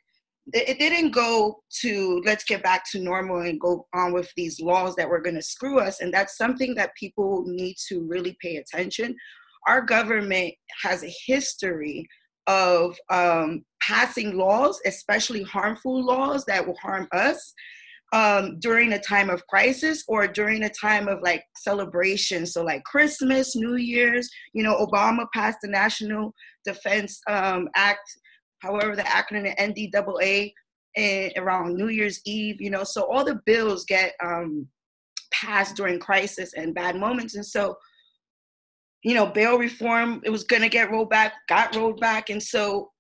it 0.54 0.78
didn't 0.78 1.12
go 1.12 1.60
to 1.82 2.22
let's 2.26 2.44
get 2.44 2.62
back 2.62 2.84
to 2.92 3.00
normal 3.00 3.42
and 3.42 3.60
go 3.60 3.88
on 3.94 4.14
with 4.14 4.32
these 4.36 4.60
laws 4.60 4.96
that 4.96 5.10
were 5.10 5.22
going 5.22 5.36
to 5.36 5.42
screw 5.42 5.80
us 5.80 6.02
and 6.02 6.14
that's 6.14 6.38
something 6.38 6.76
that 6.76 6.96
people 6.96 7.44
need 7.48 7.76
to 7.88 8.06
really 8.08 8.38
pay 8.42 8.58
attention. 8.58 9.16
Our 9.68 9.82
government 9.82 10.54
has 10.84 11.04
a 11.04 11.14
history 11.26 12.08
of 12.48 12.96
um, 13.10 13.66
passing 13.82 14.38
laws 14.38 14.80
especially 14.86 15.44
harmful 15.44 16.04
laws 16.04 16.46
that 16.46 16.66
will 16.66 16.78
harm 16.78 17.08
us 17.12 17.54
um, 18.14 18.60
during 18.60 18.94
a 18.94 19.00
time 19.00 19.30
of 19.30 19.46
crisis 19.48 20.04
or 20.08 20.28
during 20.28 20.64
a 20.64 20.70
time 20.70 21.08
of 21.08 21.22
like 21.24 21.44
celebration 21.56 22.46
so 22.46 22.64
like 22.64 22.84
christmas 22.84 23.56
new 23.56 23.76
year's 23.78 24.30
you 24.54 24.64
know 24.64 24.76
obama 24.78 25.26
passed 25.34 25.58
the 25.64 25.68
national 25.68 26.34
defense 26.64 27.20
um, 27.28 27.68
act 27.76 28.08
however 28.66 28.96
the 28.96 29.04
acronym 29.04 29.56
NDAA 29.58 30.52
around 31.38 31.76
New 31.76 31.90
Year's 31.90 32.22
Eve, 32.26 32.62
you 32.62 32.70
know, 32.70 32.84
so 32.84 33.04
all 33.12 33.24
the 33.24 33.42
bills 33.46 33.86
get 33.86 34.14
um, 34.24 34.68
passed 35.32 35.76
during 35.76 36.00
crisis 36.00 36.54
and 36.56 36.74
bad 36.74 36.96
moments. 36.96 37.36
And 37.36 37.46
so, 37.46 37.76
you 39.04 39.14
know, 39.14 39.28
bail 39.28 39.58
reform, 39.58 40.22
it 40.24 40.30
was 40.30 40.44
going 40.44 40.62
to 40.62 40.70
get 40.70 40.92
rolled 40.92 41.10
back, 41.10 41.34
got 41.48 41.76
rolled 41.76 42.00
back. 42.00 42.30
And 42.30 42.42
so 42.42 42.92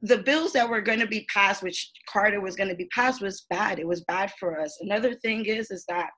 the 0.00 0.18
bills 0.18 0.52
that 0.52 0.68
were 0.68 0.80
going 0.80 1.00
to 1.00 1.06
be 1.06 1.26
passed, 1.32 1.62
which 1.62 1.90
Carter 2.08 2.40
was 2.40 2.56
going 2.56 2.70
to 2.70 2.76
be 2.76 2.88
passed, 2.94 3.20
was 3.20 3.46
bad. 3.50 3.78
It 3.78 3.86
was 3.86 4.02
bad 4.02 4.32
for 4.38 4.60
us. 4.60 4.78
Another 4.80 5.14
thing 5.14 5.44
is, 5.44 5.70
is 5.70 5.84
that 5.88 6.10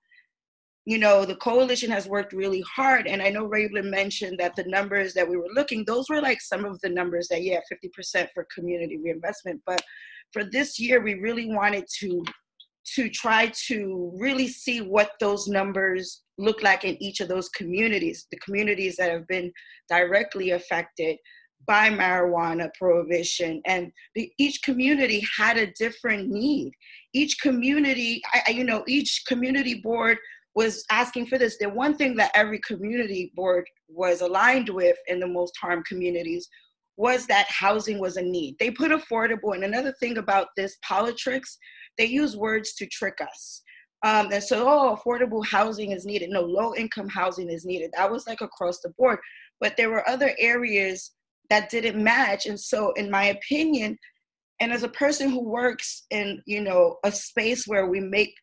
you 0.87 0.99
know, 0.99 1.25
the 1.25 1.37
coalition 1.37 1.91
has 1.91 2.07
worked 2.07 2.33
really 2.33 2.63
hard. 2.63 3.07
And 3.07 3.23
I 3.23 3.31
know 3.31 3.49
Raeblin 3.49 3.91
mentioned 3.91 4.39
that 4.39 4.55
the 4.55 4.65
numbers 4.65 5.15
that 5.15 5.29
we 5.29 5.37
were 5.37 5.49
looking, 5.55 5.85
those 5.85 6.11
were 6.11 6.21
like 6.21 6.43
some 6.43 6.65
of 6.65 6.79
the 6.83 6.91
numbers 6.91 7.29
that, 7.29 7.43
yeah, 7.43 7.61
50% 7.73 8.29
for 8.35 8.47
community 8.55 8.99
reinvestment. 8.99 9.63
But 9.65 9.83
for 10.33 10.45
this 10.45 10.79
year, 10.79 11.03
we 11.03 11.15
really 11.15 11.47
wanted 11.47 11.85
to 12.01 12.25
to 12.97 13.09
try 13.09 13.51
to 13.67 14.13
really 14.19 14.47
see 14.47 14.83
what 14.83 15.13
those 15.19 15.49
numbers 15.49 16.23
look 16.37 16.63
like 16.63 16.85
in 16.85 17.03
each 17.03 17.21
of 17.21 17.29
those 17.29 17.49
communities, 17.49 18.27
the 18.31 18.37
communities 18.41 18.97
that 18.97 19.11
have 19.11 19.27
been 19.27 19.51
directly 19.89 20.51
affected 20.51 21.17
by 21.67 21.89
marijuana 21.89 22.69
prohibition 22.79 23.61
and 23.67 23.91
the, 24.15 24.31
each 24.39 24.63
community 24.63 25.25
had 25.37 25.57
a 25.57 25.73
different 25.79 26.29
need 26.29 26.73
each 27.13 27.41
community 27.41 28.21
I, 28.47 28.51
you 28.51 28.65
know 28.65 28.85
each 28.87 29.23
community 29.27 29.81
board 29.83 30.19
was 30.55 30.85
asking 30.91 31.27
for 31.27 31.39
this. 31.39 31.57
The 31.59 31.69
one 31.69 31.97
thing 31.97 32.15
that 32.17 32.31
every 32.35 32.61
community 32.61 33.33
board 33.35 33.69
was 33.89 34.21
aligned 34.21 34.69
with 34.69 34.97
in 35.09 35.21
the 35.21 35.27
most 35.27 35.55
harmed 35.61 35.85
communities 35.87 36.49
was 36.97 37.27
that 37.27 37.47
housing 37.49 37.99
was 37.99 38.17
a 38.17 38.23
need. 38.23 38.57
They 38.61 38.71
put 38.71 38.93
affordable, 38.93 39.55
and 39.55 39.65
another 39.65 39.93
thing 39.99 40.19
about 40.19 40.49
this 40.57 40.77
politics, 40.87 41.59
they 41.99 42.05
use 42.07 42.37
words 42.37 42.75
to 42.75 42.87
trick 42.87 43.19
us. 43.21 43.63
Um, 44.05 44.31
and 44.33 44.43
so, 44.43 44.69
oh, 44.69 44.97
affordable 44.97 45.45
housing 45.45 45.93
is 45.93 46.05
needed. 46.05 46.31
No, 46.31 46.43
low 46.43 46.75
income 46.75 47.09
housing 47.09 47.51
is 47.51 47.65
needed. 47.65 47.91
That 47.97 48.11
was 48.11 48.27
like 48.27 48.43
across 48.43 48.81
the 48.81 48.91
board. 48.99 49.19
But 49.61 49.77
there 49.77 49.91
were 49.91 50.09
other 50.09 50.35
areas 50.39 51.13
that 51.51 51.71
didn't 51.71 52.03
match. 52.03 52.47
And 52.47 52.61
so, 52.61 52.93
in 52.93 53.11
my 53.11 53.27
opinion, 53.27 53.99
and 54.61 54.73
as 54.73 54.83
a 54.83 54.89
person 54.89 55.31
who 55.31 55.43
works 55.43 56.05
in 56.11 56.43
you 56.47 56.61
know 56.61 56.97
a 57.05 57.11
space 57.11 57.67
where 57.67 57.87
we 57.87 58.01
make 58.01 58.35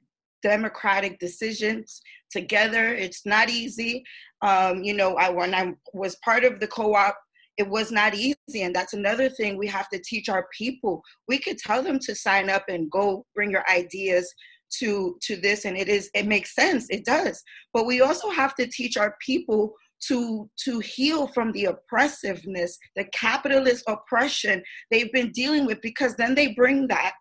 democratic 0.42 1.20
decisions 1.20 2.02
together. 2.32 2.94
It's 2.94 3.26
not 3.26 3.50
easy. 3.50 4.04
Um, 4.42 4.84
you 4.84 4.94
know, 4.94 5.16
I 5.16 5.30
when 5.30 5.54
I 5.54 5.74
was 5.94 6.16
part 6.24 6.44
of 6.44 6.60
the 6.60 6.68
co-op, 6.68 7.16
it 7.58 7.68
was 7.68 7.92
not 7.92 8.16
easy, 8.16 8.64
and 8.64 8.76
that's 8.76 8.94
another 8.94 9.30
thing 9.30 9.58
we 9.58 9.68
have 9.68 9.90
to 9.90 10.02
teach 10.04 10.30
our 10.30 10.48
people. 10.58 11.02
We 11.28 11.38
could 11.38 11.58
tell 11.58 11.84
them 11.84 12.00
to 12.00 12.16
sign 12.16 12.50
up 12.50 12.64
and 12.70 12.90
go 12.90 13.26
bring 13.36 13.52
your 13.52 13.70
ideas 13.70 14.34
to 14.80 15.18
to 15.22 15.36
this, 15.36 15.66
and 15.66 15.78
it 15.78 15.90
is 15.90 16.10
it 16.16 16.28
makes 16.28 16.56
sense. 16.56 16.88
It 16.90 17.06
does, 17.06 17.44
but 17.74 17.86
we 17.86 18.02
also 18.02 18.30
have 18.30 18.56
to 18.56 18.68
teach 18.68 18.98
our 18.98 19.16
people 19.26 19.76
to 20.08 20.50
to 20.64 20.80
heal 20.80 21.28
from 21.28 21.52
the 21.52 21.66
oppressiveness 21.66 22.78
the 22.96 23.06
capitalist 23.14 23.84
oppression 23.88 24.64
they've 24.90 25.12
been 25.14 25.32
dealing 25.32 25.66
with 25.66 25.80
because 25.82 26.16
then 26.16 26.34
they 26.34 26.54
bring 26.54 26.88
that 26.88 27.14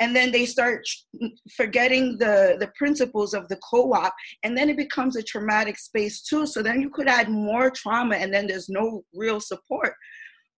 and 0.00 0.14
then 0.14 0.32
they 0.32 0.44
start 0.46 0.86
forgetting 1.56 2.18
the 2.18 2.56
the 2.58 2.70
principles 2.76 3.34
of 3.34 3.48
the 3.48 3.58
co-op. 3.68 4.14
And 4.42 4.56
then 4.56 4.68
it 4.68 4.76
becomes 4.76 5.16
a 5.16 5.22
traumatic 5.22 5.78
space 5.78 6.22
too. 6.22 6.46
So 6.46 6.62
then 6.62 6.80
you 6.80 6.90
could 6.90 7.08
add 7.08 7.28
more 7.28 7.70
trauma 7.70 8.16
and 8.16 8.32
then 8.32 8.46
there's 8.46 8.68
no 8.68 9.04
real 9.14 9.40
support. 9.40 9.94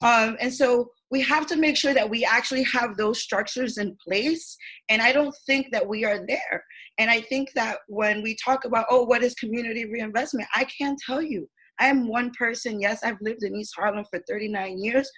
Um, 0.03 0.37
and 0.41 0.53
so 0.53 0.91
we 1.11 1.23
have 1.23 1.47
to 1.47 1.57
make 1.57 1.77
sure 1.77 1.95
that 1.95 2.09
we 2.09 2.25
actually 2.25 2.65
have 2.65 2.97
those 2.97 3.23
structures 3.23 3.79
in 3.79 3.97
place. 4.07 4.57
And 4.89 5.01
i 5.03 5.13
don't 5.13 5.35
think 5.47 5.69
that 5.73 5.87
we 5.87 6.05
are 6.05 6.25
there. 6.27 6.65
And 6.99 7.11
i 7.11 7.21
think 7.21 7.51
that 7.55 7.79
when 7.89 8.23
we 8.23 8.37
talk 8.37 8.65
about 8.65 8.87
oh 8.91 9.05
what 9.05 9.23
is 9.23 9.35
community 9.35 9.85
reinvestment? 9.85 10.49
I 10.55 10.65
can't 10.65 10.99
tell 11.07 11.23
you. 11.23 11.49
I 11.79 11.89
am 11.89 12.09
one 12.09 12.31
person. 12.39 12.81
Yes 12.81 13.01
i've 13.05 13.21
lived 13.21 13.43
in 13.43 13.55
east 13.55 13.75
harlem 13.77 14.05
for 14.11 14.21
39 14.27 14.79
years. 14.79 15.11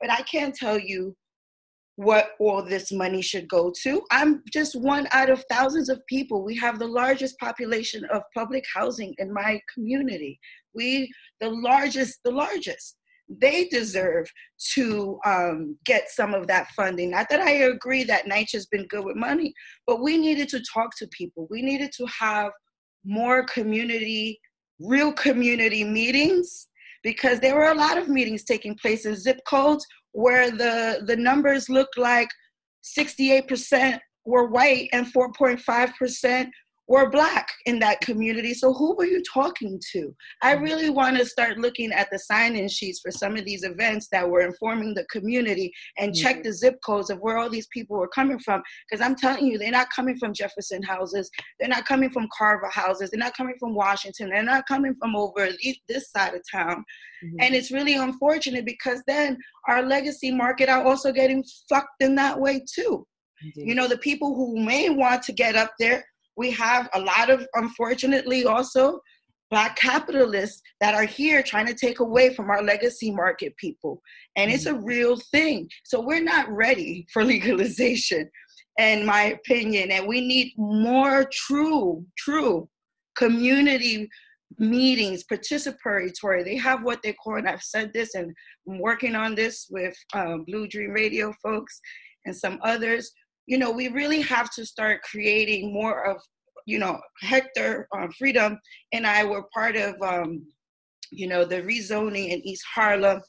But 0.00 0.10
i 0.10 0.22
can't 0.22 0.54
tell 0.54 0.78
you 0.78 1.14
what 1.96 2.32
all 2.38 2.62
this 2.62 2.92
money 2.92 3.22
should 3.22 3.48
go 3.48 3.72
to. 3.82 4.02
I'm 4.10 4.42
just 4.52 4.78
one 4.78 5.08
out 5.12 5.30
of 5.30 5.44
thousands 5.50 5.88
of 5.88 6.06
people. 6.06 6.44
We 6.44 6.54
have 6.56 6.78
the 6.78 6.86
largest 6.86 7.38
population 7.38 8.04
of 8.12 8.22
public 8.34 8.64
housing 8.72 9.14
in 9.18 9.32
my 9.32 9.60
community. 9.72 10.38
We, 10.74 11.10
the 11.40 11.50
largest, 11.50 12.20
the 12.22 12.30
largest. 12.30 12.96
they 13.28 13.64
deserve 13.68 14.30
to 14.74 15.18
um, 15.24 15.76
get 15.84 16.08
some 16.10 16.32
of 16.34 16.46
that 16.46 16.68
funding. 16.76 17.10
Not 17.10 17.28
that 17.30 17.40
I 17.40 17.50
agree 17.50 18.04
that 18.04 18.26
NYCHA 18.26 18.52
has 18.52 18.66
been 18.66 18.86
good 18.86 19.04
with 19.04 19.16
money, 19.16 19.52
but 19.86 20.02
we 20.02 20.16
needed 20.16 20.48
to 20.50 20.62
talk 20.72 20.90
to 20.98 21.08
people. 21.08 21.48
We 21.50 21.62
needed 21.62 21.90
to 21.96 22.06
have 22.20 22.52
more 23.04 23.44
community, 23.44 24.38
real 24.78 25.12
community 25.12 25.82
meetings 25.82 26.68
because 27.02 27.40
there 27.40 27.54
were 27.54 27.70
a 27.70 27.74
lot 27.74 27.98
of 27.98 28.08
meetings 28.08 28.44
taking 28.44 28.74
place 28.76 29.06
in 29.06 29.16
zip 29.16 29.40
codes 29.48 29.86
where 30.16 30.50
the, 30.50 31.02
the 31.04 31.14
numbers 31.14 31.68
looked 31.68 31.98
like 31.98 32.28
68% 32.98 33.98
were 34.24 34.46
white 34.46 34.88
and 34.94 35.06
4.5% 35.12 36.48
were 36.88 37.10
black 37.10 37.48
in 37.66 37.78
that 37.80 38.00
community. 38.00 38.54
So 38.54 38.72
who 38.72 38.94
were 38.94 39.06
you 39.06 39.22
talking 39.32 39.80
to? 39.92 40.14
I 40.42 40.54
mm-hmm. 40.54 40.64
really 40.64 40.90
want 40.90 41.16
to 41.18 41.26
start 41.26 41.58
looking 41.58 41.92
at 41.92 42.08
the 42.10 42.18
sign-in 42.18 42.68
sheets 42.68 43.00
for 43.00 43.10
some 43.10 43.36
of 43.36 43.44
these 43.44 43.64
events 43.64 44.08
that 44.12 44.28
were 44.28 44.42
informing 44.42 44.94
the 44.94 45.04
community 45.06 45.72
and 45.98 46.12
mm-hmm. 46.12 46.22
check 46.22 46.42
the 46.42 46.52
zip 46.52 46.76
codes 46.84 47.10
of 47.10 47.18
where 47.18 47.38
all 47.38 47.50
these 47.50 47.66
people 47.68 47.96
were 47.96 48.08
coming 48.08 48.38
from. 48.38 48.62
Because 48.88 49.04
I'm 49.04 49.16
telling 49.16 49.46
you, 49.46 49.58
they're 49.58 49.70
not 49.70 49.90
coming 49.94 50.16
from 50.16 50.32
Jefferson 50.32 50.82
houses. 50.82 51.30
They're 51.58 51.68
not 51.68 51.86
coming 51.86 52.10
from 52.10 52.28
Carver 52.36 52.70
houses. 52.70 53.10
They're 53.10 53.18
not 53.18 53.36
coming 53.36 53.56
from 53.58 53.74
Washington. 53.74 54.30
They're 54.30 54.42
not 54.42 54.66
coming 54.66 54.94
from 55.00 55.16
over 55.16 55.48
this 55.88 56.10
side 56.10 56.34
of 56.34 56.42
town. 56.50 56.84
Mm-hmm. 57.24 57.36
And 57.40 57.54
it's 57.54 57.72
really 57.72 57.94
unfortunate 57.94 58.64
because 58.64 59.02
then 59.06 59.38
our 59.68 59.82
legacy 59.82 60.30
market 60.30 60.68
are 60.68 60.84
also 60.84 61.12
getting 61.12 61.44
fucked 61.68 62.00
in 62.02 62.14
that 62.16 62.38
way 62.38 62.64
too. 62.72 63.06
Indeed. 63.42 63.68
You 63.68 63.74
know, 63.74 63.88
the 63.88 63.98
people 63.98 64.34
who 64.34 64.58
may 64.64 64.88
want 64.88 65.22
to 65.24 65.32
get 65.32 65.56
up 65.56 65.72
there 65.78 66.04
we 66.36 66.50
have 66.52 66.88
a 66.94 67.00
lot 67.00 67.30
of, 67.30 67.46
unfortunately, 67.54 68.44
also 68.44 69.00
black 69.50 69.76
capitalists 69.76 70.60
that 70.80 70.94
are 70.94 71.04
here 71.04 71.42
trying 71.42 71.66
to 71.66 71.74
take 71.74 72.00
away 72.00 72.34
from 72.34 72.50
our 72.50 72.62
legacy 72.62 73.10
market 73.10 73.56
people. 73.56 74.02
And 74.36 74.50
it's 74.50 74.66
a 74.66 74.72
mm-hmm. 74.72 74.84
real 74.84 75.16
thing. 75.16 75.68
So 75.84 76.00
we're 76.00 76.22
not 76.22 76.48
ready 76.50 77.06
for 77.12 77.24
legalization, 77.24 78.28
in 78.78 79.06
my 79.06 79.24
opinion. 79.24 79.90
And 79.92 80.06
we 80.06 80.20
need 80.20 80.52
more 80.56 81.28
true, 81.32 82.04
true 82.18 82.68
community 83.16 84.08
meetings, 84.58 85.24
participatory. 85.30 86.44
They 86.44 86.56
have 86.56 86.82
what 86.82 87.02
they 87.02 87.12
call, 87.12 87.36
and 87.36 87.48
I've 87.48 87.62
said 87.62 87.92
this, 87.92 88.14
and 88.14 88.34
I'm 88.68 88.78
working 88.78 89.14
on 89.14 89.34
this 89.34 89.66
with 89.70 89.96
um, 90.14 90.44
Blue 90.44 90.66
Dream 90.66 90.90
Radio 90.90 91.32
folks 91.42 91.80
and 92.24 92.34
some 92.34 92.58
others 92.62 93.12
you 93.46 93.58
know, 93.58 93.70
we 93.70 93.88
really 93.88 94.20
have 94.22 94.50
to 94.54 94.66
start 94.66 95.02
creating 95.02 95.72
more 95.72 96.04
of, 96.04 96.20
you 96.66 96.78
know, 96.78 97.00
Hector 97.20 97.88
uh, 97.96 98.08
Freedom 98.18 98.58
and 98.92 99.06
I 99.06 99.24
were 99.24 99.44
part 99.54 99.76
of, 99.76 99.94
um, 100.02 100.44
you 101.12 101.28
know, 101.28 101.44
the 101.44 101.62
rezoning 101.62 102.30
in 102.30 102.46
East 102.46 102.64
Harlem 102.74 103.20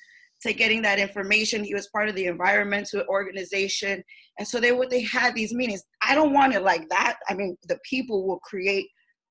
to 0.41 0.53
getting 0.53 0.81
that 0.83 0.99
information. 0.99 1.63
He 1.63 1.73
was 1.73 1.89
part 1.89 2.09
of 2.09 2.15
the 2.15 2.25
environmental 2.25 3.03
organization. 3.07 4.03
And 4.39 4.47
so 4.47 4.59
they 4.59 4.71
would 4.71 4.89
they 4.89 5.01
had 5.01 5.35
these 5.35 5.53
meetings. 5.53 5.83
I 6.01 6.15
don't 6.15 6.33
want 6.33 6.53
it 6.53 6.61
like 6.61 6.89
that. 6.89 7.17
I 7.29 7.35
mean, 7.35 7.55
the 7.67 7.77
people 7.89 8.27
will 8.27 8.39
create 8.39 8.87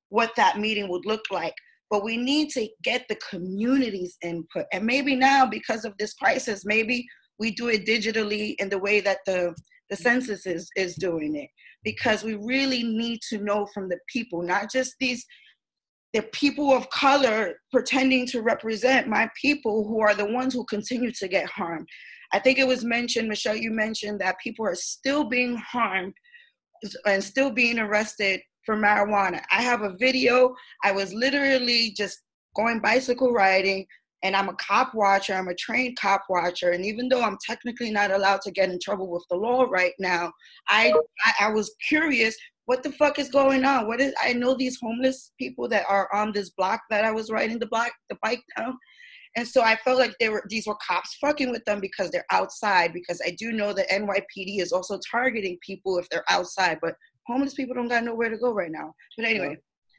what 0.08 0.32
that 0.36 0.58
meeting 0.58 0.88
would 0.88 1.04
look 1.04 1.22
like. 1.30 1.54
But 1.90 2.04
we 2.04 2.16
need 2.16 2.50
to 2.50 2.68
get 2.82 3.06
the 3.08 3.16
community's 3.30 4.16
input. 4.22 4.66
And 4.72 4.84
maybe 4.84 5.14
now, 5.14 5.46
because 5.46 5.84
of 5.84 5.94
this 5.98 6.14
crisis, 6.14 6.64
maybe 6.64 7.06
we 7.38 7.52
do 7.52 7.68
it 7.68 7.86
digitally 7.86 8.54
in 8.58 8.68
the 8.68 8.78
way 8.78 9.00
that 9.00 9.18
the 9.26 9.54
the 9.90 9.96
census 9.96 10.46
is, 10.46 10.68
is 10.76 10.94
doing 10.96 11.36
it 11.36 11.48
because 11.84 12.24
we 12.24 12.34
really 12.34 12.82
need 12.82 13.20
to 13.30 13.38
know 13.38 13.66
from 13.72 13.88
the 13.88 13.98
people, 14.12 14.42
not 14.42 14.70
just 14.70 14.94
these 15.00 15.24
the 16.12 16.22
people 16.32 16.72
of 16.72 16.88
color 16.88 17.56
pretending 17.70 18.26
to 18.26 18.40
represent 18.40 19.06
my 19.06 19.28
people 19.38 19.86
who 19.86 20.00
are 20.00 20.14
the 20.14 20.24
ones 20.24 20.54
who 20.54 20.64
continue 20.64 21.12
to 21.12 21.28
get 21.28 21.44
harmed. 21.44 21.86
I 22.32 22.38
think 22.38 22.58
it 22.58 22.66
was 22.66 22.84
mentioned, 22.84 23.28
Michelle, 23.28 23.56
you 23.56 23.70
mentioned 23.70 24.20
that 24.20 24.40
people 24.42 24.64
are 24.66 24.74
still 24.74 25.24
being 25.24 25.56
harmed 25.56 26.14
and 27.04 27.22
still 27.22 27.50
being 27.50 27.78
arrested 27.78 28.40
for 28.64 28.76
marijuana. 28.76 29.42
I 29.50 29.60
have 29.60 29.82
a 29.82 29.94
video. 29.98 30.54
I 30.82 30.92
was 30.92 31.12
literally 31.12 31.92
just 31.96 32.22
going 32.56 32.80
bicycle 32.80 33.32
riding 33.32 33.86
and 34.22 34.34
I'm 34.34 34.48
a 34.48 34.54
cop 34.54 34.94
watcher, 34.94 35.34
I'm 35.34 35.48
a 35.48 35.54
trained 35.54 35.98
cop 36.00 36.24
watcher, 36.28 36.70
and 36.70 36.84
even 36.84 37.08
though 37.08 37.22
I'm 37.22 37.38
technically 37.46 37.90
not 37.90 38.10
allowed 38.10 38.40
to 38.42 38.50
get 38.50 38.70
in 38.70 38.78
trouble 38.82 39.08
with 39.08 39.24
the 39.30 39.36
law 39.36 39.64
right 39.64 39.92
now, 39.98 40.32
I, 40.68 40.92
I, 41.24 41.46
I 41.46 41.50
was 41.50 41.74
curious 41.86 42.36
what 42.66 42.82
the 42.82 42.92
fuck 42.92 43.18
is 43.18 43.28
going 43.28 43.64
on? 43.64 43.86
What 43.86 44.00
is 44.00 44.12
I 44.20 44.32
know 44.32 44.54
these 44.54 44.78
homeless 44.80 45.32
people 45.38 45.68
that 45.68 45.84
are 45.88 46.12
on 46.12 46.32
this 46.32 46.50
block 46.50 46.80
that 46.90 47.04
I 47.04 47.12
was 47.12 47.30
riding 47.30 47.58
the 47.58 47.66
block 47.66 47.92
the 48.10 48.18
bike 48.22 48.42
down. 48.56 48.76
And 49.36 49.46
so 49.46 49.62
I 49.62 49.76
felt 49.76 49.98
like 49.98 50.14
they 50.18 50.28
were 50.28 50.44
these 50.48 50.66
were 50.66 50.76
cops 50.86 51.16
fucking 51.20 51.50
with 51.50 51.64
them 51.64 51.80
because 51.80 52.10
they're 52.10 52.26
outside. 52.32 52.92
Because 52.92 53.20
I 53.24 53.30
do 53.38 53.52
know 53.52 53.72
that 53.72 53.88
NYPD 53.90 54.60
is 54.60 54.72
also 54.72 54.98
targeting 55.10 55.58
people 55.64 55.98
if 55.98 56.08
they're 56.08 56.24
outside, 56.28 56.78
but 56.82 56.94
homeless 57.26 57.54
people 57.54 57.74
don't 57.74 57.88
got 57.88 58.04
nowhere 58.04 58.30
to 58.30 58.38
go 58.38 58.52
right 58.52 58.70
now. 58.70 58.92
But 59.16 59.26
anyway, 59.26 59.56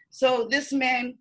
so 0.09 0.47
this 0.49 0.73
man, 0.73 1.17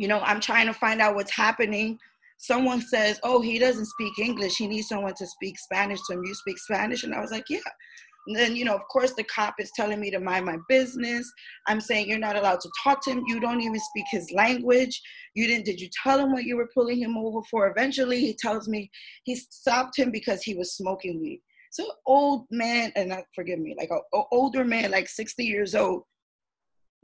you 0.00 0.08
know, 0.08 0.20
I'm 0.20 0.40
trying 0.40 0.66
to 0.66 0.74
find 0.74 1.00
out 1.00 1.14
what's 1.14 1.34
happening 1.34 1.98
someone 2.38 2.80
says, 2.80 3.18
Oh, 3.22 3.40
he 3.40 3.58
doesn't 3.58 3.86
speak 3.86 4.18
English. 4.18 4.56
He 4.56 4.66
needs 4.66 4.88
someone 4.88 5.14
to 5.14 5.26
speak 5.26 5.58
Spanish 5.58 6.00
to 6.06 6.14
him. 6.14 6.24
You 6.24 6.34
speak 6.34 6.58
Spanish? 6.58 7.04
And 7.04 7.14
I 7.14 7.20
was 7.20 7.30
like, 7.30 7.44
Yeah. 7.48 7.60
And 8.26 8.34
then, 8.34 8.56
you 8.56 8.64
know, 8.64 8.74
of 8.74 8.82
course, 8.88 9.12
the 9.12 9.22
cop 9.24 9.54
is 9.60 9.70
telling 9.76 10.00
me 10.00 10.10
to 10.10 10.18
mind 10.18 10.46
my 10.46 10.56
business. 10.68 11.30
I'm 11.68 11.80
saying 11.80 12.08
you're 12.08 12.18
not 12.18 12.34
allowed 12.34 12.60
to 12.60 12.70
talk 12.82 13.04
to 13.04 13.12
him. 13.12 13.22
You 13.28 13.38
don't 13.38 13.60
even 13.60 13.78
speak 13.78 14.06
his 14.10 14.28
language. 14.32 15.00
You 15.34 15.46
didn't, 15.46 15.64
did 15.64 15.80
you 15.80 15.88
tell 16.02 16.18
him 16.18 16.32
what 16.32 16.42
you 16.42 16.56
were 16.56 16.68
pulling 16.74 16.98
him 16.98 17.16
over 17.16 17.40
for? 17.48 17.70
Eventually, 17.70 18.20
he 18.20 18.34
tells 18.34 18.66
me 18.66 18.90
he 19.22 19.36
stopped 19.36 19.96
him 19.96 20.10
because 20.10 20.42
he 20.42 20.56
was 20.56 20.74
smoking 20.74 21.20
weed. 21.20 21.40
So, 21.70 21.88
old 22.04 22.46
man, 22.50 22.90
and 22.96 23.10
not 23.10 23.24
forgive 23.32 23.60
me, 23.60 23.76
like 23.78 23.90
an 23.90 24.00
older 24.32 24.64
man, 24.64 24.90
like 24.90 25.08
60 25.08 25.44
years 25.44 25.76
old. 25.76 26.02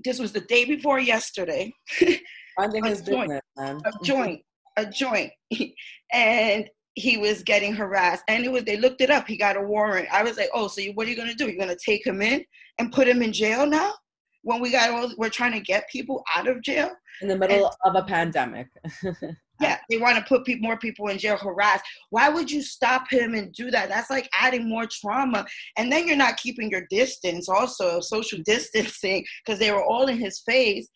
This 0.05 0.19
was 0.19 0.33
the 0.33 0.41
day 0.41 0.65
before 0.65 0.99
yesterday. 0.99 1.73
Finding 2.57 2.85
his 2.85 3.03
joint, 3.03 3.31
business, 3.31 3.43
man. 3.57 3.81
A 3.85 4.05
joint 4.05 4.43
a 4.77 4.87
joint. 4.87 5.33
And 6.15 6.69
he 6.95 7.17
was 7.17 7.43
getting 7.43 7.73
harassed. 7.73 8.23
And 8.29 8.45
it 8.45 8.53
was 8.53 8.65
they 8.65 8.77
looked 8.77 9.01
it 9.01 9.09
up. 9.09 9.27
He 9.27 9.39
got 9.39 9.57
a 9.57 9.63
warrant. 9.63 10.09
I 10.13 10.23
was 10.23 10.37
like 10.37 10.51
oh 10.53 10.69
so 10.69 10.83
you, 10.83 10.93
what 10.93 11.07
are 11.07 11.11
you 11.11 11.17
going 11.17 11.31
to 11.31 11.35
do? 11.35 11.47
You're 11.47 11.57
going 11.65 11.75
to 11.75 11.85
take 11.85 12.07
him 12.07 12.21
in 12.21 12.45
and 12.79 12.93
put 12.93 13.09
him 13.09 13.23
in 13.23 13.33
jail 13.33 13.65
now? 13.67 13.95
When 14.43 14.61
we 14.61 14.71
got 14.71 14.91
all 14.91 15.11
we're 15.17 15.31
trying 15.31 15.53
to 15.53 15.61
get 15.61 15.89
people 15.91 16.23
out 16.37 16.49
of 16.49 16.61
jail? 16.63 16.91
In 17.23 17.29
the 17.29 17.39
middle 17.39 17.65
and, 17.65 17.97
of 17.97 18.03
a 18.03 18.07
pandemic. 18.07 18.69
Yeah 19.61 19.79
they 19.89 19.99
want 19.99 20.17
to 20.17 20.25
put 20.25 20.45
people, 20.45 20.67
more 20.67 20.77
people 20.77 21.07
in 21.07 21.19
jail 21.19 21.37
harassed. 21.37 21.85
Why 22.11 22.29
would 22.29 22.51
you 22.51 22.63
stop 22.63 23.09
him 23.09 23.35
and 23.35 23.53
do 23.53 23.71
that? 23.71 23.89
That's 23.89 24.11
like 24.11 24.29
adding 24.37 24.69
more 24.69 24.89
trauma. 24.91 25.47
And 25.77 25.93
then 25.93 26.09
you're 26.09 26.17
not 26.17 26.37
keeping 26.37 26.69
your 26.69 26.85
distance 26.91 27.49
also 27.49 28.01
social 28.01 28.41
distancing 28.45 29.25
because 29.45 29.61
they 29.61 29.71
were 29.71 29.85
all 29.85 30.09
in 30.09 30.19
his 30.19 30.41
face 30.41 30.89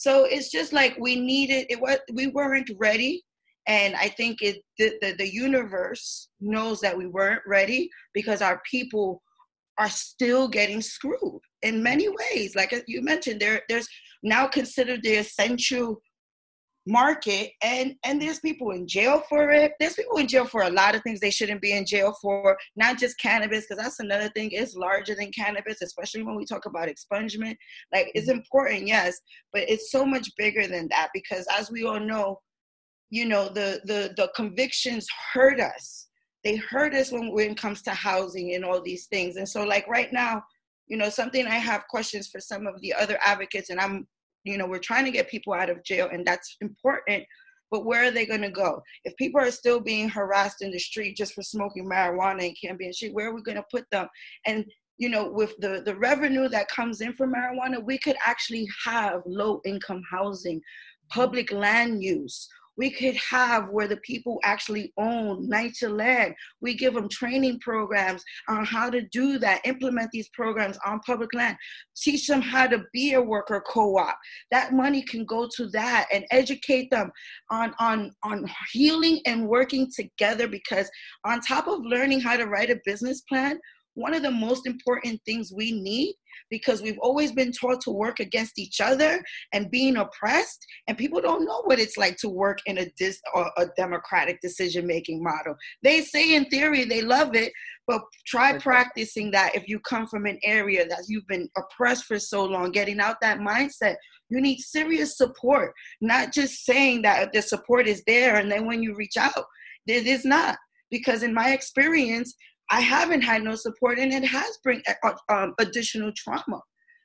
so 0.00 0.24
it's 0.24 0.50
just 0.50 0.72
like 0.72 0.96
we 0.98 1.14
needed 1.20 1.66
it. 1.68 1.78
What 1.78 2.00
we 2.14 2.28
weren't 2.28 2.70
ready, 2.78 3.22
and 3.66 3.94
I 3.94 4.08
think 4.08 4.40
it 4.40 4.62
the, 4.78 4.94
the, 5.02 5.12
the 5.18 5.30
universe 5.30 6.30
knows 6.40 6.80
that 6.80 6.96
we 6.96 7.06
weren't 7.06 7.42
ready 7.46 7.90
because 8.14 8.40
our 8.40 8.62
people 8.70 9.20
are 9.78 9.90
still 9.90 10.48
getting 10.48 10.80
screwed 10.80 11.42
in 11.60 11.82
many 11.82 12.08
ways. 12.08 12.56
Like 12.56 12.72
uh, 12.72 12.80
you 12.86 13.02
mentioned, 13.02 13.40
there 13.40 13.60
there's 13.68 13.86
now 14.22 14.46
considered 14.46 15.02
the 15.02 15.16
essential 15.16 16.00
market 16.86 17.50
and 17.62 17.94
and 18.04 18.20
there's 18.20 18.40
people 18.40 18.70
in 18.70 18.86
jail 18.86 19.22
for 19.28 19.50
it. 19.50 19.72
There's 19.78 19.94
people 19.94 20.16
in 20.18 20.26
jail 20.26 20.46
for 20.46 20.62
a 20.62 20.70
lot 20.70 20.94
of 20.94 21.02
things 21.02 21.20
they 21.20 21.30
shouldn't 21.30 21.60
be 21.60 21.72
in 21.72 21.84
jail 21.84 22.16
for 22.20 22.56
not 22.76 22.98
just 22.98 23.20
cannabis 23.20 23.66
because 23.66 23.82
that's 23.82 24.00
another 24.00 24.28
thing 24.30 24.50
it's 24.52 24.74
larger 24.74 25.14
than 25.14 25.30
cannabis 25.32 25.82
especially 25.82 26.22
when 26.22 26.36
we 26.36 26.44
talk 26.44 26.66
about 26.66 26.88
expungement. 26.88 27.56
Like 27.92 28.10
it's 28.14 28.28
mm-hmm. 28.28 28.38
important 28.38 28.86
yes 28.86 29.20
but 29.52 29.62
it's 29.68 29.90
so 29.90 30.04
much 30.04 30.30
bigger 30.36 30.66
than 30.66 30.88
that 30.88 31.08
because 31.12 31.46
as 31.50 31.70
we 31.70 31.84
all 31.84 32.00
know 32.00 32.40
you 33.10 33.26
know 33.26 33.48
the 33.48 33.80
the 33.84 34.14
the 34.16 34.30
convictions 34.34 35.06
hurt 35.32 35.60
us. 35.60 36.06
They 36.44 36.56
hurt 36.56 36.94
us 36.94 37.12
when 37.12 37.32
when 37.32 37.50
it 37.50 37.56
comes 37.58 37.82
to 37.82 37.90
housing 37.90 38.54
and 38.54 38.64
all 38.64 38.80
these 38.80 39.06
things. 39.06 39.36
And 39.36 39.48
so 39.48 39.64
like 39.64 39.86
right 39.86 40.12
now 40.12 40.42
you 40.90 40.96
know 40.96 41.08
something 41.08 41.46
i 41.46 41.54
have 41.54 41.86
questions 41.88 42.28
for 42.28 42.40
some 42.40 42.66
of 42.66 42.78
the 42.82 42.92
other 42.92 43.16
advocates 43.24 43.70
and 43.70 43.80
i'm 43.80 44.06
you 44.44 44.56
know 44.56 44.66
we're 44.66 44.78
trying 44.78 45.04
to 45.04 45.10
get 45.10 45.28
people 45.28 45.52
out 45.52 45.70
of 45.70 45.82
jail 45.84 46.08
and 46.12 46.26
that's 46.26 46.56
important 46.60 47.24
but 47.70 47.84
where 47.84 48.04
are 48.04 48.10
they 48.10 48.26
going 48.26 48.42
to 48.42 48.50
go? 48.50 48.82
If 49.04 49.16
people 49.16 49.40
are 49.40 49.50
still 49.52 49.78
being 49.78 50.08
harassed 50.08 50.60
in 50.60 50.72
the 50.72 50.78
street 50.80 51.16
just 51.16 51.34
for 51.34 51.42
smoking 51.42 51.88
marijuana 51.88 52.52
and 52.64 52.80
in 52.80 52.92
street 52.92 53.14
where 53.14 53.28
are 53.28 53.34
we 53.34 53.42
going 53.42 53.58
to 53.58 53.64
put 53.70 53.84
them? 53.92 54.08
And 54.44 54.64
you 55.00 55.08
know 55.08 55.28
with 55.28 55.56
the 55.58 55.82
the 55.84 55.96
revenue 55.96 56.48
that 56.48 56.68
comes 56.68 57.00
in 57.00 57.12
from 57.14 57.32
marijuana 57.32 57.82
we 57.82 57.98
could 57.98 58.16
actually 58.24 58.68
have 58.84 59.22
low 59.26 59.60
income 59.64 60.02
housing 60.08 60.60
public 61.10 61.50
land 61.50 62.02
use 62.02 62.46
We 62.80 62.88
could 62.90 63.16
have 63.16 63.68
where 63.68 63.86
the 63.86 63.98
people 63.98 64.40
actually 64.42 64.94
own 64.96 65.50
NYCHA 65.50 65.98
land. 65.98 66.34
We 66.62 66.72
give 66.72 66.94
them 66.94 67.10
training 67.10 67.60
programs 67.60 68.24
on 68.48 68.64
how 68.64 68.88
to 68.88 69.02
do 69.02 69.38
that, 69.38 69.60
implement 69.66 70.08
these 70.12 70.30
programs 70.30 70.78
on 70.86 71.00
public 71.00 71.34
land, 71.34 71.58
teach 71.94 72.26
them 72.26 72.40
how 72.40 72.68
to 72.68 72.82
be 72.94 73.12
a 73.12 73.20
worker 73.20 73.62
co-op. 73.70 74.16
That 74.50 74.72
money 74.72 75.02
can 75.02 75.26
go 75.26 75.46
to 75.56 75.68
that 75.68 76.06
and 76.10 76.24
educate 76.30 76.90
them 76.90 77.12
on, 77.50 77.74
on, 77.78 78.12
on 78.24 78.50
healing 78.72 79.20
and 79.26 79.46
working 79.46 79.90
together 79.94 80.48
because 80.48 80.90
on 81.26 81.42
top 81.42 81.68
of 81.68 81.80
learning 81.82 82.20
how 82.20 82.38
to 82.38 82.46
write 82.46 82.70
a 82.70 82.80
business 82.86 83.20
plan, 83.28 83.60
one 83.94 84.14
of 84.14 84.22
the 84.22 84.30
most 84.30 84.66
important 84.66 85.20
things 85.24 85.52
we 85.52 85.72
need 85.72 86.14
because 86.50 86.82
we've 86.82 86.98
always 87.00 87.32
been 87.32 87.52
taught 87.52 87.80
to 87.82 87.90
work 87.90 88.20
against 88.20 88.58
each 88.58 88.80
other 88.80 89.22
and 89.52 89.70
being 89.70 89.96
oppressed. 89.96 90.64
And 90.86 90.98
people 90.98 91.20
don't 91.20 91.44
know 91.44 91.62
what 91.64 91.78
it's 91.78 91.96
like 91.96 92.16
to 92.18 92.28
work 92.28 92.58
in 92.66 92.78
a 92.78 92.86
dis 92.98 93.20
or 93.34 93.50
a 93.56 93.66
democratic 93.76 94.40
decision 94.40 94.86
making 94.86 95.22
model. 95.22 95.54
They 95.82 96.02
say 96.02 96.34
in 96.34 96.46
theory 96.46 96.84
they 96.84 97.02
love 97.02 97.34
it 97.34 97.52
but 97.86 98.02
try 98.24 98.56
practicing 98.56 99.32
that 99.32 99.56
if 99.56 99.66
you 99.66 99.80
come 99.80 100.06
from 100.06 100.24
an 100.26 100.38
area 100.44 100.86
that 100.86 101.04
you've 101.08 101.26
been 101.26 101.48
oppressed 101.56 102.04
for 102.04 102.20
so 102.20 102.44
long 102.44 102.70
getting 102.70 103.00
out 103.00 103.16
that 103.20 103.38
mindset 103.38 103.96
you 104.28 104.40
need 104.40 104.58
serious 104.58 105.16
support. 105.16 105.72
Not 106.00 106.32
just 106.32 106.64
saying 106.64 107.02
that 107.02 107.32
the 107.32 107.42
support 107.42 107.88
is 107.88 108.02
there 108.06 108.36
and 108.36 108.50
then 108.50 108.66
when 108.66 108.82
you 108.82 108.94
reach 108.94 109.16
out 109.16 109.44
it 109.86 110.06
is 110.06 110.24
not. 110.24 110.56
Because 110.90 111.22
in 111.22 111.32
my 111.32 111.50
experience 111.52 112.34
I 112.70 112.80
haven't 112.80 113.22
had 113.22 113.42
no 113.42 113.56
support, 113.56 113.98
and 113.98 114.12
it 114.12 114.24
has 114.24 114.58
bring 114.62 114.82
uh, 115.04 115.12
um, 115.28 115.54
additional 115.58 116.12
trauma. 116.16 116.60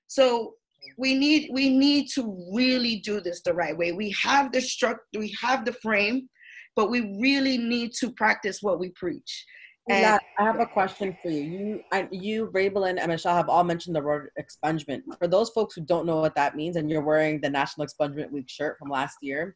So 0.07 0.53
we 0.97 1.15
need 1.15 1.49
we 1.51 1.69
need 1.69 2.07
to 2.13 2.49
really 2.53 2.97
do 2.97 3.19
this 3.19 3.41
the 3.41 3.53
right 3.53 3.75
way. 3.75 3.91
We 3.91 4.11
have 4.21 4.51
the 4.51 4.61
structure, 4.61 5.01
we 5.17 5.35
have 5.41 5.65
the 5.65 5.73
frame, 5.73 6.29
but 6.75 6.91
we 6.91 7.17
really 7.19 7.57
need 7.57 7.93
to 7.99 8.11
practice 8.11 8.59
what 8.61 8.79
we 8.79 8.89
preach. 8.91 9.45
And 9.87 10.19
I 10.39 10.43
have 10.43 10.59
a 10.59 10.65
question 10.65 11.15
for 11.21 11.29
you. 11.29 11.41
You, 11.41 11.81
I, 11.91 12.07
you, 12.11 12.47
Raybelin, 12.47 12.97
and 12.99 13.07
Michelle 13.07 13.35
have 13.35 13.49
all 13.49 13.63
mentioned 13.63 13.95
the 13.95 14.01
word 14.01 14.29
expungement. 14.39 15.01
For 15.19 15.27
those 15.27 15.51
folks 15.51 15.75
who 15.75 15.81
don't 15.81 16.07
know 16.07 16.17
what 16.17 16.33
that 16.35 16.55
means, 16.55 16.75
and 16.75 16.89
you're 16.89 17.03
wearing 17.03 17.39
the 17.39 17.51
National 17.51 17.85
Expungement 17.85 18.31
Week 18.31 18.49
shirt 18.49 18.77
from 18.79 18.89
last 18.89 19.17
year, 19.21 19.55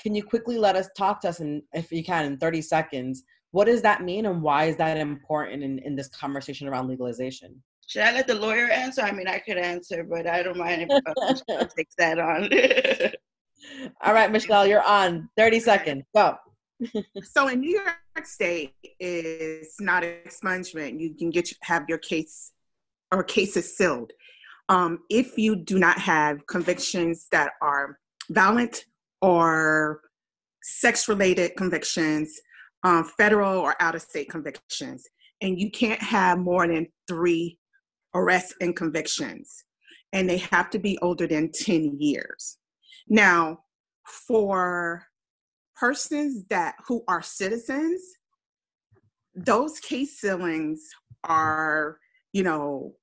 can 0.00 0.14
you 0.14 0.22
quickly 0.22 0.56
let 0.56 0.74
us 0.74 0.88
talk 0.96 1.20
to 1.20 1.28
us, 1.28 1.40
and 1.40 1.62
if 1.74 1.92
you 1.92 2.02
can, 2.02 2.24
in 2.24 2.38
30 2.38 2.62
seconds, 2.62 3.24
what 3.50 3.64
does 3.64 3.82
that 3.82 4.02
mean 4.02 4.26
and 4.26 4.42
why 4.42 4.64
is 4.64 4.76
that 4.76 4.96
important 4.96 5.62
in, 5.62 5.78
in 5.80 5.96
this 5.96 6.08
conversation 6.08 6.68
around 6.68 6.88
legalization? 6.88 7.62
Should 7.86 8.02
I 8.02 8.12
let 8.12 8.26
the 8.26 8.34
lawyer 8.34 8.68
answer? 8.68 9.00
I 9.00 9.12
mean, 9.12 9.26
I 9.26 9.38
could 9.38 9.56
answer, 9.56 10.04
but 10.04 10.26
I 10.26 10.42
don't 10.42 10.58
mind 10.58 10.86
if 10.88 11.02
Michelle 11.16 11.66
takes 11.76 11.94
that 11.96 12.18
on. 12.18 12.50
All 14.02 14.12
right, 14.12 14.30
Michelle, 14.30 14.66
you're 14.66 14.82
on. 14.82 15.30
30 15.38 15.60
seconds. 15.60 16.04
Go. 16.14 16.36
so 17.22 17.48
in 17.48 17.60
New 17.60 17.70
York 17.70 18.26
State 18.26 18.74
is 19.00 19.74
not 19.80 20.02
expungement. 20.02 21.00
You 21.00 21.14
can 21.14 21.30
get 21.30 21.50
have 21.62 21.86
your 21.88 21.98
case 21.98 22.52
or 23.10 23.24
cases 23.24 23.76
sealed. 23.76 24.12
Um, 24.68 25.00
if 25.08 25.38
you 25.38 25.56
do 25.56 25.78
not 25.78 25.98
have 25.98 26.46
convictions 26.46 27.26
that 27.32 27.52
are 27.62 27.98
violent 28.30 28.84
or 29.22 30.02
sex 30.62 31.08
related 31.08 31.56
convictions, 31.56 32.38
um, 32.84 33.04
federal 33.04 33.58
or 33.58 33.74
out 33.80 33.94
of 33.94 34.02
state 34.02 34.30
convictions. 34.30 35.04
And 35.40 35.60
you 35.60 35.70
can't 35.70 36.02
have 36.02 36.38
more 36.38 36.66
than 36.66 36.88
three 37.06 37.58
arrests 38.14 38.54
and 38.60 38.74
convictions. 38.74 39.64
And 40.12 40.28
they 40.28 40.38
have 40.38 40.70
to 40.70 40.78
be 40.78 40.98
older 41.02 41.26
than 41.26 41.50
10 41.52 41.96
years. 41.98 42.58
Now, 43.08 43.60
for 44.26 45.04
persons 45.76 46.44
that 46.50 46.74
who 46.86 47.04
are 47.08 47.22
citizens, 47.22 48.02
those 49.34 49.78
case 49.78 50.18
ceilings 50.20 50.88
are, 51.24 51.98
you 52.32 52.42
know, 52.42 52.94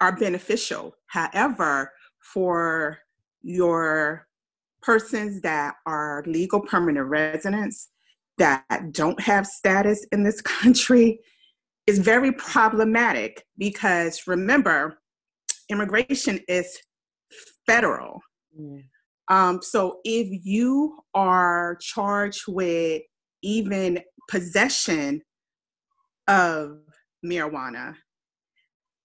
are 0.00 0.16
beneficial. 0.16 0.94
However, 1.06 1.92
for 2.32 2.98
your 3.42 4.26
persons 4.82 5.40
that 5.42 5.74
are 5.86 6.22
legal 6.26 6.60
permanent 6.60 7.06
residents, 7.06 7.88
that 8.40 8.92
don't 8.92 9.20
have 9.20 9.46
status 9.46 10.06
in 10.12 10.24
this 10.24 10.40
country 10.42 11.20
is 11.86 11.98
very 11.98 12.32
problematic 12.32 13.44
because 13.58 14.22
remember, 14.26 14.98
immigration 15.68 16.40
is 16.48 16.76
federal. 17.66 18.20
Mm. 18.58 18.84
Um, 19.28 19.60
so 19.62 20.00
if 20.04 20.44
you 20.44 20.98
are 21.14 21.76
charged 21.80 22.44
with 22.48 23.02
even 23.42 24.00
possession 24.28 25.22
of 26.26 26.78
marijuana 27.24 27.94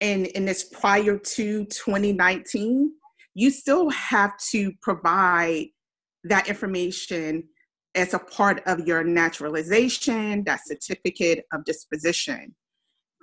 and, 0.01 0.27
and 0.33 0.49
it's 0.49 0.63
prior 0.63 1.17
to 1.17 1.65
2019, 1.65 2.91
you 3.35 3.51
still 3.51 3.89
have 3.89 4.31
to 4.51 4.71
provide 4.81 5.67
that 6.23 6.47
information 6.47 7.43
as 7.95 8.13
a 8.13 8.19
part 8.19 8.61
of 8.65 8.87
your 8.87 9.03
naturalization, 9.03 10.43
that 10.43 10.59
certificate 10.65 11.45
of 11.53 11.63
disposition. 11.65 12.53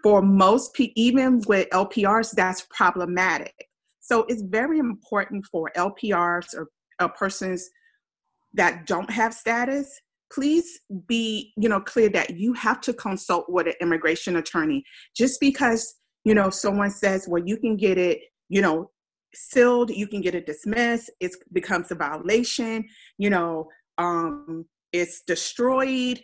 For 0.02 0.22
most 0.22 0.74
people, 0.74 0.94
even 0.96 1.42
with 1.46 1.68
LPRs, 1.70 2.32
that's 2.32 2.66
problematic. 2.76 3.54
So 4.00 4.24
it's 4.28 4.42
very 4.42 4.78
important 4.78 5.46
for 5.46 5.70
LPRs 5.76 6.56
or, 6.56 6.68
or 7.00 7.08
persons 7.10 7.68
that 8.54 8.86
don't 8.86 9.10
have 9.10 9.32
status 9.32 10.00
please 10.32 10.80
be 11.06 11.52
you 11.56 11.68
know 11.68 11.80
clear 11.80 12.08
that 12.08 12.30
you 12.30 12.52
have 12.54 12.80
to 12.80 12.92
consult 12.94 13.44
with 13.48 13.66
an 13.66 13.74
immigration 13.80 14.36
attorney 14.36 14.84
just 15.14 15.38
because 15.40 15.94
you 16.24 16.34
know 16.34 16.50
someone 16.50 16.90
says 16.90 17.26
well 17.28 17.42
you 17.44 17.56
can 17.56 17.76
get 17.76 17.98
it 17.98 18.20
you 18.48 18.62
know 18.62 18.90
sealed 19.34 19.90
you 19.90 20.06
can 20.06 20.20
get 20.20 20.34
it 20.34 20.46
dismissed 20.46 21.10
it 21.20 21.32
becomes 21.52 21.90
a 21.90 21.94
violation 21.94 22.84
you 23.18 23.30
know 23.30 23.68
um, 23.98 24.66
it's 24.92 25.22
destroyed 25.22 26.22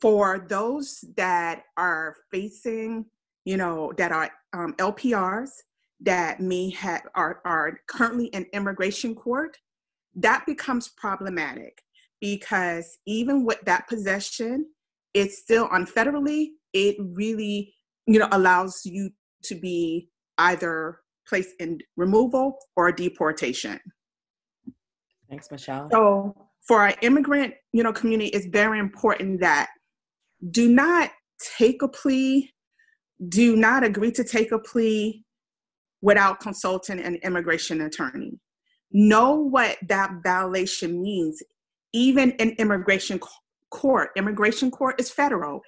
for 0.00 0.46
those 0.48 1.04
that 1.16 1.64
are 1.76 2.16
facing, 2.30 3.06
you 3.44 3.56
know, 3.56 3.92
that 3.96 4.12
are 4.12 4.30
um, 4.52 4.74
LPRs 4.74 5.50
that 6.00 6.40
may 6.40 6.70
have 6.70 7.02
are, 7.14 7.40
are 7.44 7.80
currently 7.86 8.26
in 8.26 8.46
immigration 8.52 9.14
court, 9.14 9.56
that 10.14 10.44
becomes 10.46 10.88
problematic 10.88 11.82
because 12.20 12.98
even 13.06 13.44
with 13.44 13.60
that 13.62 13.88
possession, 13.88 14.66
it's 15.14 15.38
still 15.38 15.68
on 15.70 15.86
federally, 15.86 16.48
it 16.72 16.96
really, 17.00 17.74
you 18.06 18.18
know, 18.18 18.28
allows 18.32 18.82
you 18.84 19.10
to 19.44 19.54
be 19.54 20.08
either 20.38 21.00
placed 21.28 21.54
in 21.58 21.78
removal 21.96 22.58
or 22.76 22.92
deportation. 22.92 23.80
Thanks, 25.28 25.50
Michelle. 25.50 25.88
So 25.92 26.34
for 26.66 26.80
our 26.80 26.94
immigrant, 27.02 27.54
you 27.72 27.82
know, 27.82 27.92
community, 27.92 28.30
it's 28.30 28.46
very 28.46 28.78
important 28.78 29.40
that 29.40 29.68
do 30.50 30.68
not 30.68 31.10
take 31.58 31.82
a 31.82 31.88
plea, 31.88 32.52
do 33.28 33.56
not 33.56 33.84
agree 33.84 34.12
to 34.12 34.24
take 34.24 34.52
a 34.52 34.58
plea 34.58 35.24
without 36.02 36.40
consulting 36.40 37.00
an 37.00 37.16
immigration 37.16 37.80
attorney. 37.80 38.38
Know 38.92 39.32
what 39.34 39.78
that 39.88 40.10
violation 40.22 41.02
means. 41.02 41.42
Even 41.92 42.32
in 42.32 42.50
immigration 42.58 43.20
court, 43.70 44.10
immigration 44.16 44.70
court 44.70 45.00
is 45.00 45.10
federal. 45.10 45.60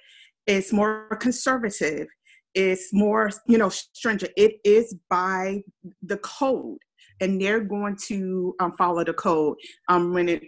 It's 0.47 0.71
more 0.71 1.17
conservative. 1.19 2.07
It's 2.55 2.89
more, 2.93 3.29
you 3.47 3.57
know, 3.57 3.69
stringent. 3.69 4.31
It 4.37 4.55
is 4.63 4.95
by 5.09 5.61
the 6.01 6.17
code 6.17 6.79
and 7.21 7.41
they're 7.41 7.61
going 7.61 7.97
to 8.07 8.55
um, 8.59 8.73
follow 8.77 9.03
the 9.03 9.13
code 9.13 9.57
um, 9.87 10.13
when 10.13 10.29
it 10.29 10.43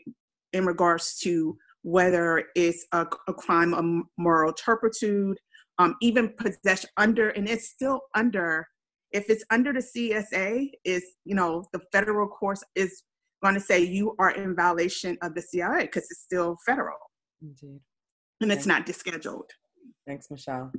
in 0.53 0.65
regards 0.65 1.17
to 1.19 1.57
whether 1.83 2.43
it's 2.55 2.85
a, 2.91 3.07
a 3.27 3.33
crime 3.33 3.73
of 3.73 3.85
moral 4.17 4.53
turpitude, 4.53 5.37
um, 5.77 5.95
even 6.01 6.33
possession 6.37 6.89
under, 6.97 7.29
and 7.29 7.49
it's 7.49 7.69
still 7.69 8.01
under, 8.15 8.67
if 9.11 9.29
it's 9.29 9.43
under 9.49 9.73
the 9.73 9.79
CSA, 9.79 10.69
is, 10.83 11.03
you 11.25 11.35
know, 11.35 11.65
the 11.73 11.79
federal 11.91 12.27
course 12.27 12.63
is 12.75 13.03
going 13.43 13.55
to 13.55 13.61
say 13.61 13.81
you 13.81 14.15
are 14.19 14.31
in 14.31 14.55
violation 14.55 15.17
of 15.21 15.33
the 15.33 15.41
CIA 15.41 15.83
because 15.85 16.03
it's 16.03 16.21
still 16.21 16.57
federal. 16.65 16.97
Indeed. 17.41 17.79
And 18.41 18.51
it's 18.51 18.65
not 18.65 18.85
descheduled. 18.85 19.49
Thanks, 20.05 20.29
Michelle. 20.29 20.71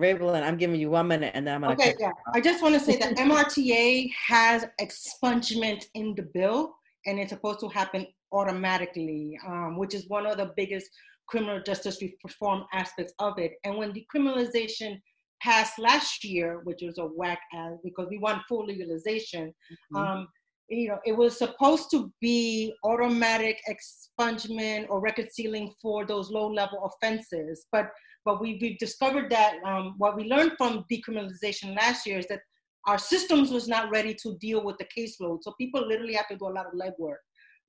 Raybelin, 0.00 0.42
I'm 0.42 0.56
giving 0.56 0.80
you 0.80 0.90
one 0.90 1.08
minute 1.08 1.32
and 1.34 1.46
then 1.46 1.54
I'm 1.56 1.60
going 1.62 1.76
to. 1.76 1.82
Okay, 1.82 1.94
yeah. 2.00 2.12
I 2.32 2.40
just 2.40 2.62
want 2.62 2.74
to 2.74 2.80
say 2.80 2.96
that 2.96 3.16
MRTA 3.16 4.10
has 4.26 4.64
expungement 4.80 5.84
in 5.94 6.14
the 6.16 6.22
bill 6.22 6.74
and 7.06 7.18
it's 7.18 7.30
supposed 7.30 7.60
to 7.60 7.68
happen 7.68 8.06
automatically, 8.32 9.38
um, 9.46 9.76
which 9.78 9.94
is 9.94 10.08
one 10.08 10.26
of 10.26 10.38
the 10.38 10.52
biggest 10.56 10.88
criminal 11.28 11.62
justice 11.62 12.02
reform 12.24 12.64
aspects 12.72 13.12
of 13.18 13.38
it. 13.38 13.52
And 13.64 13.76
when 13.76 13.92
decriminalization 13.92 15.00
passed 15.42 15.78
last 15.78 16.24
year, 16.24 16.60
which 16.64 16.80
was 16.82 16.98
a 16.98 17.04
whack 17.04 17.40
as 17.54 17.74
because 17.84 18.08
we 18.10 18.18
want 18.18 18.42
full 18.48 18.66
legalization, 18.66 19.48
mm-hmm. 19.94 19.96
um, 19.96 20.28
you 20.70 20.88
know, 20.88 20.98
it 21.04 21.16
was 21.16 21.36
supposed 21.36 21.90
to 21.90 22.12
be 22.20 22.72
automatic 22.84 23.58
expungement 23.68 24.86
or 24.88 25.00
record 25.00 25.30
sealing 25.32 25.72
for 25.82 26.06
those 26.06 26.30
low 26.30 26.48
level 26.48 26.78
offenses. 26.84 27.66
But 27.72 27.90
but 28.24 28.40
we, 28.40 28.58
we've 28.60 28.78
discovered 28.78 29.30
that 29.30 29.54
um, 29.64 29.94
what 29.98 30.14
we 30.14 30.24
learned 30.24 30.52
from 30.58 30.84
decriminalization 30.92 31.74
last 31.74 32.06
year 32.06 32.18
is 32.18 32.26
that 32.26 32.40
our 32.86 32.98
systems 32.98 33.50
was 33.50 33.66
not 33.66 33.90
ready 33.90 34.14
to 34.22 34.36
deal 34.38 34.62
with 34.62 34.76
the 34.78 34.86
caseload. 34.96 35.38
So 35.42 35.54
people 35.58 35.86
literally 35.86 36.14
have 36.14 36.28
to 36.28 36.36
do 36.36 36.46
a 36.46 36.50
lot 36.50 36.66
of 36.66 36.72
legwork. 36.72 37.16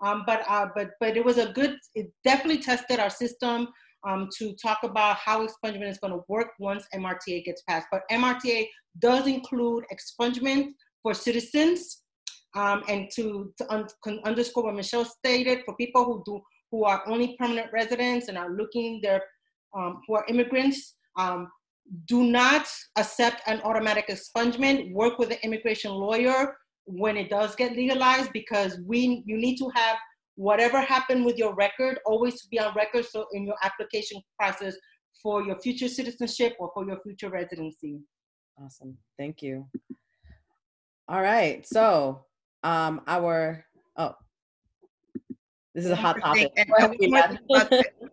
Um, 0.04 0.24
but 0.26 0.44
uh, 0.48 0.68
but 0.76 0.92
but 1.00 1.18
it 1.18 1.26
was 1.26 1.38
a 1.38 1.52
good. 1.54 1.78
It 1.96 2.12
definitely 2.24 2.62
tested 2.62 3.00
our 3.00 3.10
system 3.10 3.68
um, 4.08 4.30
to 4.38 4.54
talk 4.56 4.80
about 4.84 5.18
how 5.18 5.46
expungement 5.46 5.90
is 5.90 6.00
going 6.00 6.14
to 6.14 6.22
work 6.28 6.50
once 6.60 6.86
MRTA 6.94 7.46
gets 7.46 7.62
passed. 7.68 7.88
But 7.92 8.02
MRTA 8.12 8.68
does 9.00 9.28
include 9.28 9.86
expungement 9.94 10.70
for 11.04 11.14
citizens, 11.14 12.01
um, 12.56 12.84
and 12.88 13.10
to, 13.16 13.54
to 13.58 13.74
un- 13.74 14.20
underscore 14.26 14.66
what 14.66 14.76
Michelle 14.76 15.06
stated, 15.06 15.60
for 15.66 15.76
people 15.76 16.06
who 16.06 16.24
do 16.26 16.42
who 16.72 16.86
are 16.86 17.04
only 17.06 17.36
permanent 17.38 17.68
residents 17.74 18.30
and 18.30 18.38
are 18.38 18.50
looking 18.50 19.02
their 19.02 19.22
um, 19.76 20.02
who 20.08 20.16
are 20.16 20.26
immigrants. 20.30 20.96
Um, 21.18 21.50
do 22.08 22.24
not 22.24 22.66
accept 22.98 23.42
an 23.48 23.60
automatic 23.62 24.08
expungement. 24.08 24.94
Work 24.94 25.20
with 25.20 25.32
an 25.32 25.38
immigration 25.44 25.92
lawyer 25.92 26.56
when 26.86 27.18
it 27.18 27.30
does 27.30 27.56
get 27.56 27.76
legalized 27.76 28.32
because 28.34 28.80
we 28.86 29.24
you 29.26 29.38
need 29.38 29.58
to 29.58 29.70
have 29.76 29.98
whatever 30.36 30.82
happened 30.82 31.26
with 31.26 31.38
your 31.38 31.54
record 31.56 32.00
always 32.06 32.46
be 32.48 32.60
on 32.60 32.74
record 32.76 33.06
so 33.06 33.26
in 33.34 33.46
your 33.46 33.56
application 33.64 34.22
process 34.40 34.76
for 35.22 35.44
your 35.44 35.60
future 35.60 35.88
citizenship 35.88 36.56
or 36.60 36.72
for 36.74 36.86
your 36.86 37.00
future 37.02 37.30
residency 37.30 38.00
awesome 38.64 38.98
thank 39.18 39.42
you 39.42 39.66
all 41.08 41.22
right 41.22 41.68
so 41.68 42.26
um 42.64 43.02
our 43.08 43.66
oh. 43.98 44.16
This 45.74 45.86
is 45.86 45.92
a 45.92 45.96
hot 45.96 46.20
topic. 46.20 46.52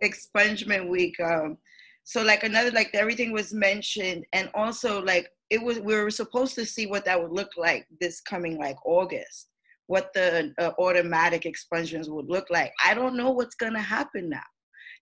Expungement 0.03 0.89
week 0.89 1.19
um 1.21 1.59
so 2.05 2.23
like 2.23 2.45
another 2.45 2.71
like 2.71 2.91
everything 2.95 3.33
was 3.33 3.53
mentioned 3.53 4.25
and 4.33 4.49
also 4.55 5.03
like 5.03 5.29
it 5.51 5.63
was 5.63 5.81
we 5.81 5.95
were 5.95 6.11
supposed 6.11 6.55
to 6.55 6.65
see 6.65 6.87
what 6.87 7.05
that 7.05 7.21
would 7.21 7.33
look 7.33 7.51
like 7.57 7.87
this 8.01 8.21
coming 8.21 8.59
like 8.59 8.77
august 8.87 9.49
what 9.89 10.13
the 10.13 10.55
uh, 10.59 10.71
automatic 10.79 11.43
expungements 11.43 12.11
would 12.11 12.29
look 12.29 12.47
like. 12.51 12.73
I 12.85 12.93
don't 12.93 13.17
know 13.17 13.31
what's 13.31 13.55
going 13.55 13.73
to 13.73 13.81
happen 13.81 14.29
now. 14.29 14.39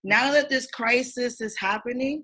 Now 0.03 0.31
that 0.31 0.49
this 0.49 0.67
crisis 0.67 1.41
is 1.41 1.57
happening 1.57 2.23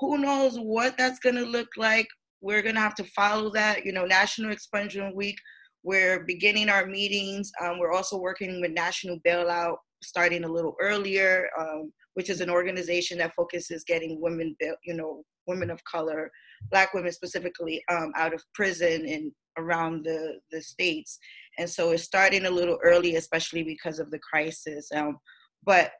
who 0.00 0.18
knows 0.18 0.58
what 0.58 0.96
that's 0.96 1.18
going 1.18 1.36
to 1.36 1.44
look 1.44 1.68
like? 1.76 2.08
We're 2.40 2.62
going 2.62 2.74
to 2.74 2.80
have 2.80 2.94
to 2.96 3.04
follow 3.04 3.50
that 3.50 3.84
you 3.84 3.92
know 3.92 4.06
national 4.06 4.54
expungement 4.54 5.14
week 5.14 5.36
we're 5.82 6.24
beginning 6.24 6.68
our 6.68 6.86
meetings 6.86 7.50
um, 7.62 7.78
we're 7.78 7.92
also 7.92 8.16
working 8.16 8.60
with 8.60 8.72
national 8.72 9.18
bailout 9.20 9.76
starting 10.02 10.44
a 10.44 10.48
little 10.48 10.74
earlier 10.80 11.48
um, 11.58 11.92
which 12.14 12.30
is 12.30 12.40
an 12.40 12.50
organization 12.50 13.18
that 13.18 13.34
focuses 13.34 13.84
getting 13.84 14.20
women, 14.20 14.56
you 14.84 14.94
know, 14.94 15.22
women 15.46 15.70
of 15.70 15.82
color, 15.84 16.30
black 16.70 16.92
women 16.92 17.12
specifically, 17.12 17.82
um, 17.90 18.12
out 18.16 18.34
of 18.34 18.42
prison 18.54 19.06
and 19.06 19.32
around 19.58 20.04
the 20.04 20.38
the 20.50 20.60
states. 20.60 21.18
And 21.58 21.68
so 21.68 21.90
it's 21.90 22.02
starting 22.02 22.46
a 22.46 22.50
little 22.50 22.78
early, 22.82 23.16
especially 23.16 23.62
because 23.62 23.98
of 23.98 24.10
the 24.10 24.18
crisis. 24.18 24.90
Um, 24.94 25.18
but 25.64 25.92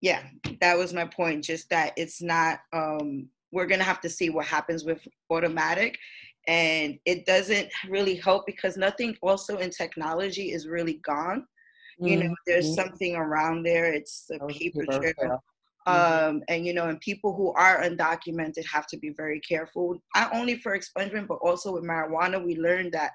yeah, 0.00 0.24
that 0.60 0.76
was 0.76 0.92
my 0.92 1.04
point. 1.04 1.44
Just 1.44 1.70
that 1.70 1.92
it's 1.96 2.20
not. 2.20 2.58
Um, 2.72 3.28
we're 3.52 3.66
gonna 3.66 3.84
have 3.84 4.00
to 4.00 4.08
see 4.08 4.30
what 4.30 4.46
happens 4.46 4.84
with 4.84 5.06
automatic, 5.30 5.98
and 6.48 6.98
it 7.04 7.24
doesn't 7.24 7.68
really 7.88 8.16
help 8.16 8.44
because 8.46 8.76
nothing 8.76 9.16
also 9.22 9.58
in 9.58 9.70
technology 9.70 10.52
is 10.52 10.66
really 10.66 11.00
gone 11.04 11.46
you 11.98 12.16
know 12.16 12.34
there's 12.46 12.66
mm-hmm. 12.66 12.74
something 12.74 13.16
around 13.16 13.62
there 13.62 13.92
it's 13.92 14.28
a 14.30 14.46
paper 14.46 14.84
trail 14.86 15.42
mm-hmm. 15.86 15.92
um, 16.36 16.42
and 16.48 16.66
you 16.66 16.72
know 16.72 16.88
and 16.88 17.00
people 17.00 17.34
who 17.34 17.52
are 17.52 17.82
undocumented 17.82 18.64
have 18.66 18.86
to 18.86 18.96
be 18.96 19.10
very 19.10 19.40
careful 19.40 19.96
not 20.16 20.34
only 20.34 20.56
for 20.56 20.76
expungement 20.76 21.28
but 21.28 21.38
also 21.42 21.72
with 21.72 21.84
marijuana 21.84 22.42
we 22.42 22.56
learned 22.56 22.92
that 22.92 23.12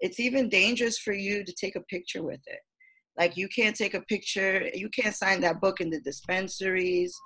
it's 0.00 0.20
even 0.20 0.48
dangerous 0.48 0.98
for 0.98 1.12
you 1.12 1.44
to 1.44 1.52
take 1.52 1.76
a 1.76 1.80
picture 1.82 2.22
with 2.22 2.40
it 2.46 2.60
like 3.18 3.36
you 3.36 3.48
can't 3.48 3.76
take 3.76 3.94
a 3.94 4.02
picture 4.02 4.68
you 4.74 4.88
can't 4.90 5.16
sign 5.16 5.40
that 5.40 5.60
book 5.60 5.80
in 5.80 5.90
the 5.90 6.00
dispensaries 6.00 7.16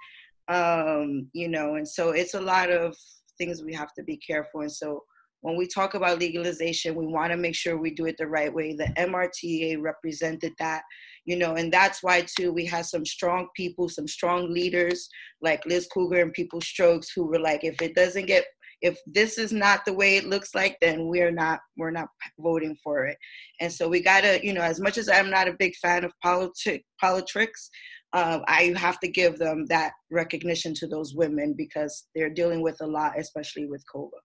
um, 0.48 1.28
you 1.32 1.48
know 1.48 1.74
and 1.76 1.86
so 1.86 2.10
it's 2.10 2.34
a 2.34 2.40
lot 2.40 2.70
of 2.70 2.96
things 3.38 3.62
we 3.62 3.74
have 3.74 3.92
to 3.94 4.02
be 4.02 4.16
careful 4.16 4.60
and 4.60 4.72
so 4.72 5.02
when 5.42 5.56
we 5.56 5.66
talk 5.66 5.94
about 5.94 6.20
legalization, 6.20 6.94
we 6.94 7.06
want 7.06 7.32
to 7.32 7.36
make 7.36 7.56
sure 7.56 7.76
we 7.76 7.90
do 7.90 8.06
it 8.06 8.16
the 8.16 8.26
right 8.26 8.52
way. 8.52 8.74
The 8.74 8.92
MRTA 8.96 9.80
represented 9.80 10.52
that, 10.58 10.82
you 11.24 11.36
know, 11.36 11.56
and 11.56 11.70
that's 11.70 12.02
why 12.02 12.24
too 12.38 12.52
we 12.52 12.64
had 12.64 12.86
some 12.86 13.04
strong 13.04 13.48
people, 13.56 13.88
some 13.88 14.08
strong 14.08 14.52
leaders 14.52 15.08
like 15.42 15.66
Liz 15.66 15.88
Krueger 15.92 16.22
and 16.22 16.32
Peoples-Stokes 16.32 17.10
who 17.14 17.26
were 17.26 17.40
like, 17.40 17.64
if 17.64 17.82
it 17.82 17.94
doesn't 17.94 18.26
get 18.26 18.44
if 18.82 18.98
this 19.06 19.38
is 19.38 19.52
not 19.52 19.84
the 19.84 19.92
way 19.92 20.16
it 20.16 20.26
looks 20.26 20.56
like 20.56 20.76
then 20.80 21.06
we're 21.06 21.30
not 21.30 21.60
we're 21.76 21.92
not 21.92 22.08
voting 22.40 22.76
for 22.82 23.06
it 23.06 23.16
and 23.60 23.72
so 23.72 23.88
we 23.88 24.00
gotta 24.00 24.44
you 24.44 24.52
know 24.52 24.60
as 24.60 24.80
much 24.80 24.98
as 24.98 25.08
i'm 25.08 25.30
not 25.30 25.46
a 25.46 25.54
big 25.56 25.72
fan 25.76 26.02
of 26.02 26.12
politic 26.20 26.82
politics 27.00 27.70
uh, 28.12 28.40
i 28.48 28.74
have 28.76 28.98
to 28.98 29.06
give 29.06 29.38
them 29.38 29.64
that 29.66 29.92
recognition 30.10 30.74
to 30.74 30.88
those 30.88 31.14
women 31.14 31.54
because 31.56 32.08
they're 32.16 32.28
dealing 32.28 32.60
with 32.60 32.76
a 32.80 32.86
lot 32.86 33.12
especially 33.16 33.66
with 33.66 33.84
COBA 33.86 34.16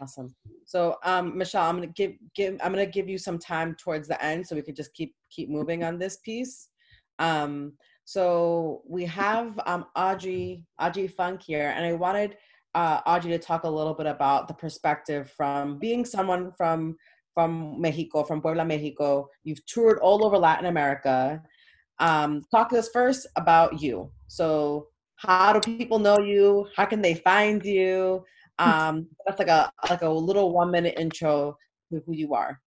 Awesome. 0.00 0.34
So, 0.64 0.96
um, 1.04 1.36
Michelle, 1.36 1.68
I'm 1.68 1.76
gonna 1.76 1.86
give 1.88 2.12
give 2.34 2.58
I'm 2.62 2.72
gonna 2.72 2.86
give 2.86 3.08
you 3.08 3.18
some 3.18 3.38
time 3.38 3.74
towards 3.74 4.08
the 4.08 4.22
end, 4.22 4.46
so 4.46 4.54
we 4.54 4.62
could 4.62 4.76
just 4.76 4.92
keep 4.94 5.14
keep 5.30 5.48
moving 5.48 5.84
on 5.84 5.98
this 5.98 6.18
piece. 6.18 6.68
Um, 7.18 7.72
so 8.04 8.82
we 8.86 9.04
have 9.06 9.58
um, 9.66 9.86
Audrey 9.96 10.64
Audrey 10.80 11.08
Funk 11.08 11.42
here, 11.42 11.72
and 11.74 11.84
I 11.84 11.92
wanted 11.92 12.36
uh, 12.74 13.00
Audrey 13.06 13.30
to 13.32 13.38
talk 13.38 13.64
a 13.64 13.70
little 13.70 13.94
bit 13.94 14.06
about 14.06 14.48
the 14.48 14.54
perspective 14.54 15.32
from 15.36 15.78
being 15.78 16.04
someone 16.04 16.52
from 16.56 16.96
from 17.34 17.80
Mexico, 17.80 18.22
from 18.22 18.40
Puebla, 18.40 18.64
Mexico. 18.64 19.28
You've 19.44 19.64
toured 19.66 19.98
all 19.98 20.24
over 20.24 20.38
Latin 20.38 20.66
America. 20.66 21.42
Um, 21.98 22.42
talk 22.50 22.70
to 22.70 22.78
us 22.78 22.88
first 22.90 23.26
about 23.36 23.80
you. 23.80 24.10
So, 24.28 24.88
how 25.16 25.52
do 25.52 25.60
people 25.60 25.98
know 25.98 26.18
you? 26.18 26.68
How 26.76 26.84
can 26.84 27.00
they 27.02 27.14
find 27.14 27.64
you? 27.64 28.24
Um, 28.58 29.06
that's 29.26 29.38
like 29.38 29.48
a 29.48 29.70
like 29.90 30.02
a 30.02 30.08
little 30.08 30.52
one 30.52 30.70
minute 30.70 30.94
intro 30.98 31.56
to 31.92 32.02
who 32.06 32.12
you 32.12 32.34
are. 32.34 32.60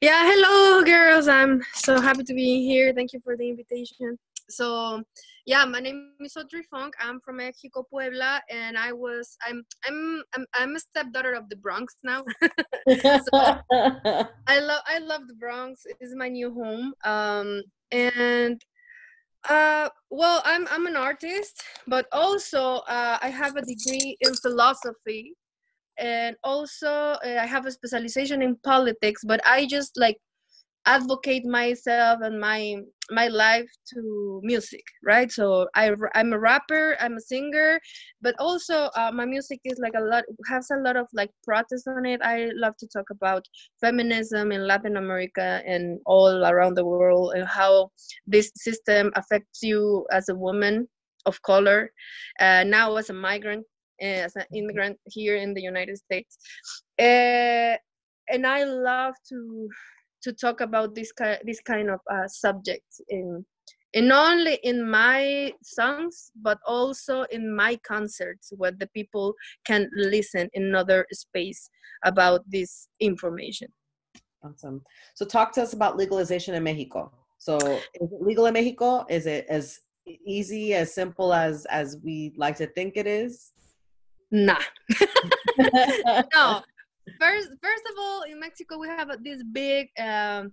Yeah, 0.00 0.22
hello 0.26 0.84
girls. 0.84 1.28
I'm 1.28 1.62
so 1.72 2.00
happy 2.00 2.24
to 2.24 2.34
be 2.34 2.66
here. 2.66 2.92
Thank 2.92 3.12
you 3.12 3.20
for 3.24 3.36
the 3.36 3.48
invitation. 3.48 4.18
So, 4.50 5.02
yeah, 5.46 5.64
my 5.64 5.80
name 5.80 6.12
is 6.20 6.36
Audrey 6.36 6.64
Funk. 6.70 6.94
I'm 7.00 7.20
from 7.20 7.38
Mexico, 7.38 7.86
Puebla, 7.88 8.42
and 8.50 8.76
I 8.76 8.92
was 8.92 9.36
I'm 9.46 9.64
I'm 9.86 10.22
I'm, 10.34 10.46
I'm 10.54 10.76
a 10.76 10.80
stepdaughter 10.80 11.32
of 11.32 11.48
the 11.48 11.56
Bronx 11.56 11.96
now. 12.02 12.22
so 12.88 13.30
I 13.72 14.60
love 14.60 14.82
I 14.86 14.98
love 14.98 15.22
the 15.26 15.34
Bronx. 15.38 15.86
It's 16.00 16.14
my 16.14 16.28
new 16.28 16.52
home. 16.52 16.92
Um, 17.04 17.62
and 17.90 18.62
uh, 19.48 19.88
well, 20.10 20.42
I'm 20.44 20.66
I'm 20.68 20.86
an 20.86 20.96
artist, 20.96 21.62
but 21.86 22.06
also 22.12 22.76
uh, 22.88 23.18
I 23.20 23.28
have 23.28 23.56
a 23.56 23.62
degree 23.62 24.16
in 24.20 24.34
philosophy, 24.34 25.34
and 25.98 26.36
also 26.44 26.88
uh, 26.90 27.38
I 27.40 27.46
have 27.46 27.66
a 27.66 27.70
specialization 27.72 28.42
in 28.42 28.56
politics. 28.64 29.22
But 29.26 29.40
I 29.46 29.66
just 29.66 29.92
like 29.96 30.18
advocate 30.86 31.44
myself 31.44 32.20
and 32.22 32.38
my 32.40 32.76
my 33.10 33.28
life 33.28 33.68
to 33.92 34.40
music 34.42 34.82
right? 35.04 35.30
So 35.30 35.68
i 35.74 35.90
i'm 36.14 36.32
a 36.32 36.38
rapper 36.38 36.96
i'm 37.00 37.16
a 37.16 37.20
singer 37.20 37.80
but 38.22 38.34
also 38.38 38.90
uh, 38.96 39.10
my 39.12 39.24
music 39.24 39.60
is 39.64 39.78
like 39.78 39.94
a 39.96 40.00
lot 40.00 40.24
has 40.48 40.68
a 40.70 40.80
lot 40.80 40.96
of 40.96 41.06
like 41.12 41.30
protest 41.44 41.86
on 41.88 42.06
it. 42.06 42.20
I 42.22 42.50
love 42.54 42.76
to 42.78 42.86
talk 42.88 43.06
about 43.10 43.44
feminism 43.80 44.52
in 44.52 44.66
latin 44.66 44.96
america 44.96 45.62
and 45.66 45.98
all 46.06 46.44
around 46.44 46.74
the 46.74 46.84
world 46.84 47.32
and 47.34 47.46
how 47.46 47.90
this 48.26 48.50
system 48.56 49.12
affects 49.16 49.62
you 49.62 50.06
as 50.10 50.28
a 50.28 50.34
woman 50.34 50.88
of 51.26 51.40
color 51.42 51.90
uh, 52.40 52.64
now 52.64 52.96
as 52.96 53.10
a 53.10 53.12
migrant 53.12 53.64
uh, 54.02 54.22
as 54.26 54.36
an 54.36 54.44
immigrant 54.54 54.98
here 55.06 55.36
in 55.36 55.54
the 55.54 55.62
united 55.62 55.96
states. 55.96 56.38
Uh, 56.98 57.76
and 58.28 58.46
i 58.46 58.64
love 58.64 59.14
to 59.28 59.68
to 60.24 60.32
talk 60.32 60.60
about 60.60 60.94
this 60.94 61.12
kind 61.12 61.38
this 61.44 61.60
kind 61.60 61.90
of 61.90 62.00
uh, 62.10 62.26
subjects 62.26 63.00
in 63.08 63.44
and 63.94 64.08
not 64.08 64.32
only 64.32 64.58
in 64.64 64.88
my 64.90 65.52
songs 65.62 66.32
but 66.42 66.58
also 66.66 67.22
in 67.30 67.54
my 67.54 67.76
concerts 67.86 68.52
where 68.56 68.72
the 68.72 68.88
people 68.88 69.34
can 69.66 69.88
listen 69.94 70.48
in 70.54 70.64
another 70.64 71.06
space 71.12 71.68
about 72.04 72.40
this 72.48 72.88
information. 73.00 73.68
Awesome. 74.42 74.82
So 75.14 75.24
talk 75.24 75.52
to 75.52 75.62
us 75.62 75.74
about 75.74 75.96
legalization 75.96 76.54
in 76.54 76.62
mexico. 76.64 77.12
So 77.38 77.56
is 78.00 78.10
it 78.12 78.22
legal 78.22 78.46
in 78.46 78.54
mexico? 78.54 79.04
Is 79.08 79.26
it 79.26 79.46
as 79.48 79.78
easy 80.26 80.74
as 80.74 80.92
simple 80.92 81.32
as 81.32 81.66
as 81.66 81.98
we 82.02 82.32
like 82.36 82.56
to 82.56 82.66
think 82.66 82.96
it 82.96 83.06
is? 83.06 83.52
Nah. 84.30 84.60
No 86.34 86.62
first 87.20 87.48
first 87.62 87.84
of 87.90 87.98
all 87.98 88.22
in 88.22 88.40
mexico 88.40 88.78
we 88.78 88.88
have 88.88 89.10
this 89.22 89.42
big 89.52 89.88
um 90.00 90.52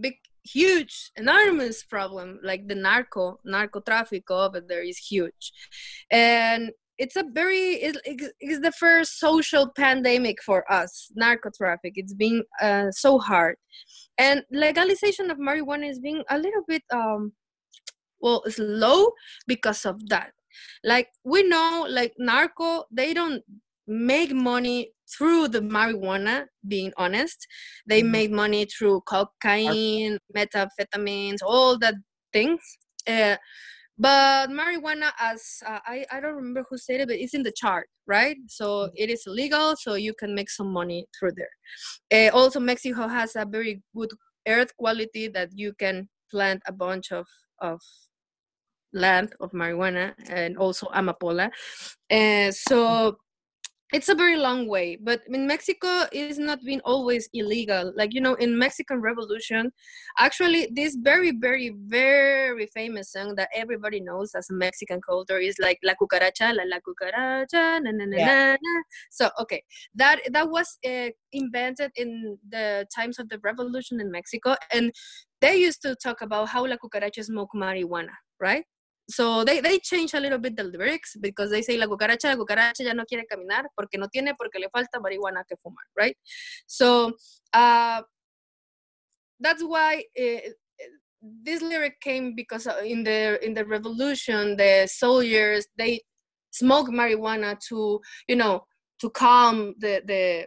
big 0.00 0.14
huge 0.46 1.10
enormous 1.16 1.82
problem 1.82 2.38
like 2.42 2.66
the 2.68 2.74
narco 2.74 3.38
narco 3.44 3.80
traffic 3.80 4.30
over 4.30 4.60
there 4.60 4.82
is 4.82 4.98
huge. 4.98 5.52
And 6.10 6.70
it's 6.98 7.16
a 7.16 7.24
very 7.32 7.74
it, 7.74 7.96
it's 8.40 8.60
the 8.60 8.72
first 8.72 9.18
social 9.18 9.70
pandemic 9.76 10.42
for 10.42 10.70
us 10.72 11.10
narco 11.14 11.50
traffic 11.56 11.92
it's 11.96 12.14
been 12.14 12.42
uh, 12.62 12.90
so 12.90 13.18
hard. 13.18 13.56
And 14.18 14.44
legalization 14.50 15.30
of 15.30 15.38
marijuana 15.38 15.90
is 15.90 15.98
being 15.98 16.22
a 16.30 16.38
little 16.38 16.62
bit 16.66 16.82
um 16.92 17.32
well 18.20 18.42
slow 18.48 19.12
because 19.46 19.84
of 19.84 20.08
that. 20.08 20.30
Like 20.84 21.08
we 21.24 21.42
know 21.42 21.86
like 21.88 22.14
narco 22.18 22.84
they 22.90 23.12
don't 23.12 23.42
make 23.86 24.32
money 24.32 24.92
through 25.08 25.48
the 25.48 25.60
marijuana 25.60 26.46
being 26.66 26.92
honest 26.96 27.46
they 27.86 28.02
mm-hmm. 28.02 28.10
make 28.10 28.30
money 28.30 28.64
through 28.66 29.00
cocaine 29.02 30.18
methamphetamines 30.36 31.38
all 31.44 31.78
that 31.78 31.94
things 32.32 32.60
uh, 33.06 33.36
but 33.98 34.50
marijuana 34.50 35.10
as 35.18 35.62
uh, 35.66 35.78
I, 35.86 36.04
I 36.12 36.20
don't 36.20 36.34
remember 36.34 36.64
who 36.68 36.76
said 36.76 37.00
it 37.00 37.08
but 37.08 37.16
it's 37.16 37.34
in 37.34 37.42
the 37.42 37.52
chart 37.52 37.88
right 38.06 38.36
so 38.46 38.66
mm-hmm. 38.66 38.94
it 38.96 39.10
is 39.10 39.24
illegal 39.26 39.76
so 39.76 39.94
you 39.94 40.14
can 40.14 40.34
make 40.34 40.50
some 40.50 40.72
money 40.72 41.06
through 41.18 41.32
there 41.36 42.28
uh, 42.28 42.36
also 42.36 42.60
mexico 42.60 43.06
has 43.08 43.36
a 43.36 43.46
very 43.46 43.82
good 43.94 44.10
earth 44.48 44.76
quality 44.76 45.28
that 45.28 45.50
you 45.54 45.72
can 45.78 46.08
plant 46.30 46.62
a 46.66 46.72
bunch 46.72 47.12
of 47.12 47.26
of 47.60 47.80
land 48.92 49.34
of 49.40 49.50
marijuana 49.52 50.14
and 50.28 50.56
also 50.56 50.86
amapola 50.94 51.50
and 52.10 52.54
so 52.54 53.16
it's 53.92 54.08
a 54.08 54.14
very 54.14 54.36
long 54.36 54.66
way 54.66 54.96
but 55.00 55.20
in 55.28 55.46
mexico 55.46 56.04
it's 56.10 56.38
not 56.38 56.62
been 56.64 56.80
always 56.84 57.28
illegal. 57.32 57.92
Like 57.96 58.14
you 58.14 58.20
know 58.20 58.34
in 58.34 58.58
mexican 58.58 59.00
revolution 59.00 59.72
actually 60.18 60.68
this 60.72 60.96
very 61.00 61.30
very 61.30 61.74
very 61.86 62.66
famous 62.66 63.12
song 63.12 63.34
that 63.36 63.48
everybody 63.54 64.00
knows 64.00 64.34
as 64.34 64.50
a 64.50 64.54
mexican 64.54 65.00
culture 65.00 65.38
is 65.38 65.56
like 65.60 65.78
la 65.84 65.94
cucaracha 65.94 66.54
la 66.54 66.64
la 66.66 66.78
cucaracha 66.80 67.80
na 67.82 67.90
na 67.92 68.04
na 68.06 68.16
yeah. 68.16 68.56
na 68.60 68.82
so 69.10 69.30
okay 69.40 69.62
that 69.94 70.20
that 70.32 70.50
was 70.50 70.78
uh, 70.84 71.10
invented 71.32 71.92
in 71.96 72.36
the 72.48 72.86
times 72.94 73.20
of 73.20 73.28
the 73.28 73.38
revolution 73.44 74.00
in 74.00 74.10
mexico 74.10 74.56
and 74.72 74.92
they 75.40 75.56
used 75.56 75.80
to 75.80 75.94
talk 76.02 76.22
about 76.22 76.48
how 76.48 76.66
la 76.66 76.76
cucaracha 76.76 77.22
smoke 77.22 77.50
marijuana 77.54 78.14
right 78.40 78.64
so 79.08 79.44
they, 79.44 79.60
they 79.60 79.78
change 79.78 80.14
a 80.14 80.20
little 80.20 80.38
bit 80.38 80.56
the 80.56 80.64
lyrics 80.64 81.16
because 81.20 81.50
they 81.50 81.62
say 81.62 81.76
la 81.76 81.86
cucaracha, 81.86 82.24
la 82.24 82.36
cucaracha 82.36 82.80
ya 82.80 82.92
no 82.92 83.04
quiere 83.04 83.24
caminar 83.26 83.66
porque 83.76 83.98
no 83.98 84.08
tiene, 84.08 84.34
porque 84.36 84.58
le 84.58 84.68
falta 84.68 85.00
marihuana 85.00 85.44
que 85.46 85.56
fumar, 85.56 85.84
right? 85.96 86.16
So 86.66 87.12
uh, 87.52 88.02
that's 89.38 89.62
why 89.62 90.04
uh, 90.18 90.50
this 91.44 91.62
lyric 91.62 92.00
came 92.00 92.34
because 92.34 92.66
uh, 92.66 92.82
in 92.84 93.04
the 93.04 93.44
in 93.44 93.54
the 93.54 93.64
revolution, 93.64 94.56
the 94.56 94.88
soldiers 94.90 95.66
they 95.78 96.00
smoke 96.50 96.88
marijuana 96.88 97.58
to 97.68 98.00
you 98.26 98.36
know 98.36 98.64
to 99.00 99.10
calm 99.10 99.74
the 99.78 100.02
the 100.04 100.46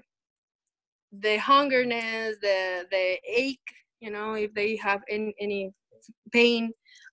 the 1.11 1.37
hungerness, 1.37 2.33
the 2.41 2.85
the 2.91 3.19
ache, 3.25 3.59
you 3.99 4.11
know, 4.11 4.33
if 4.33 4.53
they 4.53 4.75
have 4.75 5.01
any 5.09 5.33
any 5.39 5.71
pain 6.31 6.71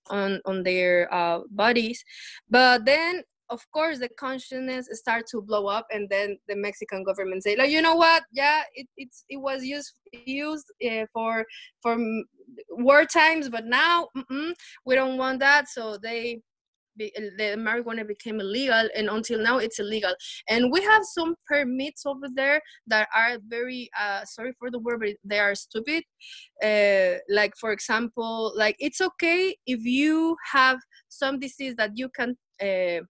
on 0.09 0.41
on 0.45 0.63
their 0.63 1.13
uh, 1.13 1.41
bodies. 1.51 2.03
But 2.49 2.85
then 2.85 3.23
of 3.49 3.65
course 3.71 3.97
the 3.99 4.09
consciousness 4.09 4.89
start 4.91 5.25
to 5.25 5.41
blow 5.41 5.67
up 5.67 5.87
and 5.89 6.09
then 6.09 6.37
the 6.49 6.55
mexican 6.55 7.01
government 7.01 7.41
say 7.41 7.55
like 7.55 7.69
you 7.69 7.81
know 7.81 7.95
what? 7.95 8.23
Yeah 8.31 8.63
it, 8.75 8.87
it's 8.97 9.23
it 9.29 9.37
was 9.37 9.63
used 9.63 9.93
used 10.25 10.65
uh, 10.85 11.05
for 11.13 11.45
for 11.81 11.97
war 12.71 13.05
times 13.05 13.47
but 13.47 13.65
now 13.65 14.09
we 14.85 14.95
don't 14.95 15.17
want 15.17 15.39
that. 15.39 15.69
So 15.69 15.97
they 15.97 16.41
the 16.97 17.55
marijuana 17.57 18.07
became 18.07 18.39
illegal 18.39 18.89
and 18.95 19.09
until 19.09 19.39
now 19.39 19.57
it's 19.57 19.79
illegal 19.79 20.13
and 20.49 20.71
we 20.71 20.81
have 20.81 21.03
some 21.03 21.35
permits 21.47 22.05
over 22.05 22.27
there 22.33 22.61
that 22.87 23.07
are 23.15 23.37
very 23.47 23.89
uh, 23.99 24.23
sorry 24.25 24.51
for 24.59 24.71
the 24.71 24.79
word 24.79 24.99
but 24.99 25.15
they 25.23 25.39
are 25.39 25.55
stupid 25.55 26.03
uh, 26.63 27.19
like 27.29 27.53
for 27.59 27.71
example 27.71 28.53
like 28.55 28.75
it's 28.79 29.01
okay 29.01 29.55
if 29.65 29.83
you 29.85 30.35
have 30.51 30.79
some 31.09 31.39
disease 31.39 31.75
that 31.75 31.91
you 31.95 32.09
can 32.09 32.35
uh, 32.61 33.01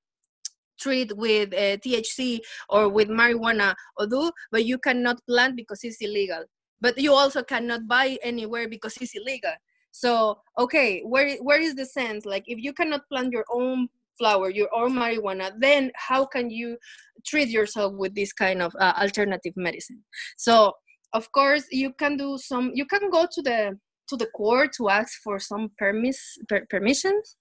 treat 0.80 1.16
with 1.18 1.54
uh, 1.54 1.78
THC 1.78 2.40
or 2.70 2.90
with 2.90 3.10
marijuana 3.10 3.76
or 3.98 4.08
do, 4.08 4.32
but 4.52 4.66
you 4.66 4.78
cannot 4.78 5.18
plant 5.28 5.56
because 5.56 5.84
it's 5.84 6.02
illegal. 6.02 6.44
But 6.80 6.98
you 6.98 7.14
also 7.14 7.44
cannot 7.44 7.88
buy 7.88 8.18
anywhere 8.22 8.70
because 8.70 8.96
it's 9.02 9.16
illegal. 9.16 9.54
So 9.98 10.38
okay, 10.60 11.02
where 11.02 11.38
where 11.38 11.60
is 11.60 11.74
the 11.74 11.86
sense? 11.86 12.24
Like 12.24 12.44
if 12.46 12.60
you 12.60 12.72
cannot 12.72 13.10
plant 13.10 13.34
your 13.34 13.46
own 13.52 13.90
flower, 14.20 14.52
your 14.52 14.70
own 14.72 14.94
marijuana, 14.94 15.52
then 15.60 15.92
how 15.96 16.24
can 16.24 16.52
you 16.52 16.78
treat 17.26 17.50
yourself 17.50 17.94
with 17.94 18.14
this 18.14 18.32
kind 18.32 18.62
of 18.62 18.76
uh, 18.80 18.94
alternative 19.02 19.54
medicine? 19.56 20.04
So 20.38 20.74
of 21.14 21.32
course 21.32 21.66
you 21.72 21.94
can 21.94 22.16
do 22.16 22.38
some. 22.38 22.72
You 22.76 22.86
can 22.86 23.10
go 23.10 23.26
to 23.26 23.42
the 23.42 23.80
to 24.10 24.16
the 24.16 24.28
court 24.28 24.74
to 24.78 24.90
ask 24.90 25.20
for 25.24 25.40
some 25.40 25.72
permis 25.80 26.20
per, 26.48 26.68
permissions, 26.70 27.36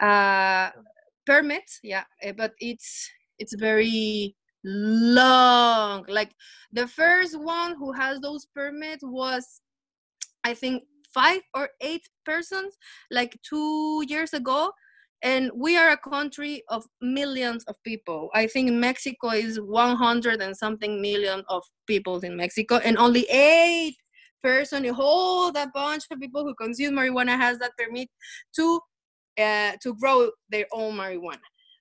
uh, 0.00 0.70
permits. 1.26 1.78
Yeah, 1.82 2.04
eh, 2.22 2.32
but 2.32 2.52
it's 2.58 3.10
it's 3.38 3.54
very 3.54 4.34
long. 4.64 6.06
Like 6.08 6.32
the 6.72 6.86
first 6.88 7.38
one 7.38 7.76
who 7.76 7.92
has 7.92 8.18
those 8.20 8.46
permits 8.54 9.04
was, 9.04 9.60
I 10.42 10.54
think 10.54 10.84
five 11.12 11.40
or 11.54 11.70
eight 11.80 12.08
persons 12.24 12.76
like 13.10 13.38
two 13.42 14.04
years 14.08 14.32
ago 14.32 14.70
and 15.22 15.50
we 15.54 15.76
are 15.76 15.90
a 15.90 15.96
country 15.96 16.62
of 16.68 16.84
millions 17.00 17.64
of 17.64 17.74
people. 17.82 18.30
I 18.34 18.46
think 18.46 18.70
mexico 18.72 19.30
is 19.30 19.60
100 19.60 20.40
and 20.40 20.56
something 20.56 21.00
million 21.00 21.42
of 21.48 21.64
people 21.86 22.18
in 22.20 22.36
mexico 22.36 22.76
and 22.76 22.96
only 22.98 23.22
eight 23.30 23.96
person 24.42 24.84
a 24.84 24.92
whole 24.94 25.50
that 25.52 25.72
bunch 25.72 26.04
of 26.10 26.20
people 26.20 26.44
who 26.44 26.54
consume 26.54 26.94
marijuana 26.94 27.36
has 27.36 27.58
that 27.58 27.72
permit 27.76 28.08
to 28.54 28.80
uh, 29.38 29.72
to 29.80 29.94
grow 29.94 30.30
their 30.50 30.66
own 30.72 30.94
marijuana. 30.96 31.38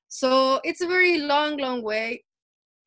So 0.07 0.59
it's 0.63 0.81
a 0.81 0.87
very 0.87 1.19
long 1.19 1.57
long 1.57 1.83
way. 1.83 2.23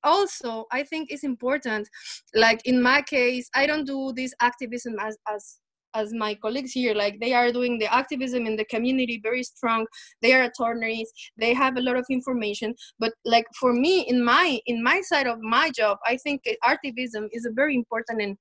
Also 0.03 0.65
i 0.73 0.83
think 0.83 1.11
it's 1.11 1.25
important 1.25 1.87
like 2.35 2.63
in 2.65 2.81
my 2.81 3.03
case 3.03 3.51
i 3.55 3.67
don't 3.67 3.85
do 3.85 4.15
this 4.17 4.33
activism 4.41 4.95
as 4.99 5.19
as 5.29 5.59
as 5.95 6.13
my 6.13 6.35
colleagues 6.35 6.73
here 6.73 6.95
like 6.95 7.19
they 7.21 7.33
are 7.33 7.51
doing 7.53 7.79
the 7.79 7.93
activism 7.93 8.47
in 8.47 8.57
the 8.57 8.65
community 8.65 9.21
very 9.23 9.43
strong. 9.43 9.87
They 10.23 10.33
are 10.35 10.43
attorneys. 10.43 11.11
They 11.37 11.55
have 11.55 11.77
a 11.77 11.81
lot 11.81 11.97
of 11.97 12.07
information. 12.11 12.75
But 12.99 13.13
like 13.25 13.47
for 13.59 13.73
me 13.73 14.01
in 14.09 14.25
my 14.25 14.61
in 14.67 14.83
my 14.83 15.01
side 15.01 15.27
of 15.27 15.39
my 15.41 15.71
job 15.71 15.99
i 16.07 16.17
think 16.17 16.43
activism 16.65 17.29
is 17.33 17.45
a 17.47 17.53
very 17.53 17.75
important 17.75 18.23
and 18.23 18.37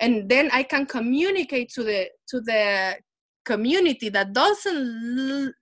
and 0.00 0.28
then 0.28 0.50
i 0.52 0.62
can 0.62 0.86
communicate 0.86 1.70
to 1.70 1.82
the 1.82 2.08
to 2.28 2.40
the 2.40 2.96
community 3.44 4.08
that 4.08 4.32
doesn't 4.32 5.54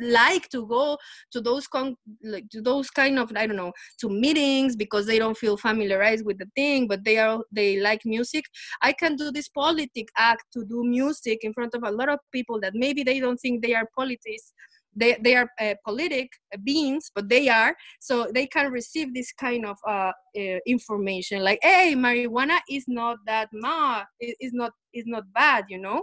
like 0.00 0.48
to 0.50 0.66
go 0.66 0.98
to 1.32 1.40
those 1.40 1.66
con- 1.66 1.96
like 2.22 2.48
to 2.50 2.60
those 2.60 2.90
kind 2.90 3.18
of 3.18 3.32
I 3.36 3.46
don't 3.46 3.56
know 3.56 3.72
to 4.00 4.08
meetings 4.08 4.76
because 4.76 5.06
they 5.06 5.18
don't 5.18 5.36
feel 5.36 5.56
familiarized 5.56 6.24
with 6.24 6.38
the 6.38 6.48
thing, 6.56 6.88
but 6.88 7.04
they 7.04 7.18
are 7.18 7.40
they 7.52 7.80
like 7.80 8.04
music. 8.04 8.44
I 8.82 8.92
can 8.92 9.16
do 9.16 9.30
this 9.30 9.48
politic 9.48 10.08
act 10.16 10.44
to 10.54 10.64
do 10.64 10.84
music 10.84 11.40
in 11.42 11.52
front 11.52 11.74
of 11.74 11.82
a 11.84 11.90
lot 11.90 12.08
of 12.08 12.18
people 12.32 12.60
that 12.60 12.74
maybe 12.74 13.02
they 13.02 13.20
don't 13.20 13.38
think 13.38 13.62
they 13.62 13.74
are 13.74 13.88
politics 13.96 14.52
they, 14.94 15.16
they 15.22 15.36
are 15.36 15.48
uh, 15.60 15.74
politic 15.84 16.30
beings 16.64 17.10
but 17.14 17.28
they 17.28 17.48
are 17.48 17.74
so 18.00 18.26
they 18.34 18.46
can 18.46 18.70
receive 18.70 19.14
this 19.14 19.32
kind 19.32 19.64
of 19.64 19.76
uh, 19.86 20.12
uh, 20.38 20.58
information 20.66 21.42
like 21.42 21.58
hey 21.62 21.94
marijuana 21.96 22.58
is 22.68 22.84
not 22.88 23.18
that 23.26 23.48
ma 23.52 24.02
is 24.20 24.52
not 24.52 24.72
is 24.92 25.04
not 25.06 25.24
bad 25.32 25.64
you 25.68 25.78
know 25.78 26.02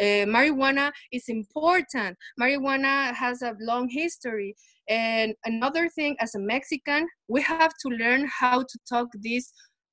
uh, 0.00 0.26
marijuana 0.26 0.92
is 1.10 1.28
important. 1.28 2.16
Marijuana 2.38 3.14
has 3.14 3.42
a 3.42 3.54
long 3.60 3.88
history. 3.88 4.54
And 4.88 5.34
another 5.44 5.88
thing, 5.88 6.16
as 6.20 6.34
a 6.34 6.38
Mexican, 6.38 7.08
we 7.28 7.40
have 7.42 7.72
to 7.80 7.88
learn 7.88 8.28
how 8.28 8.60
to 8.60 8.78
talk 8.88 9.08
this 9.14 9.52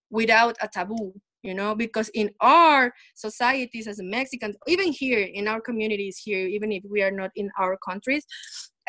without 0.09 0.55
a 0.61 0.67
taboo 0.67 1.13
you 1.43 1.53
know 1.53 1.75
because 1.75 2.09
in 2.13 2.29
our 2.41 2.91
societies 3.15 3.87
as 3.87 3.99
mexicans 4.01 4.55
even 4.67 4.91
here 4.91 5.19
in 5.33 5.47
our 5.47 5.61
communities 5.61 6.17
here 6.23 6.47
even 6.47 6.71
if 6.71 6.83
we 6.89 7.03
are 7.03 7.11
not 7.11 7.29
in 7.35 7.49
our 7.59 7.77
countries 7.85 8.25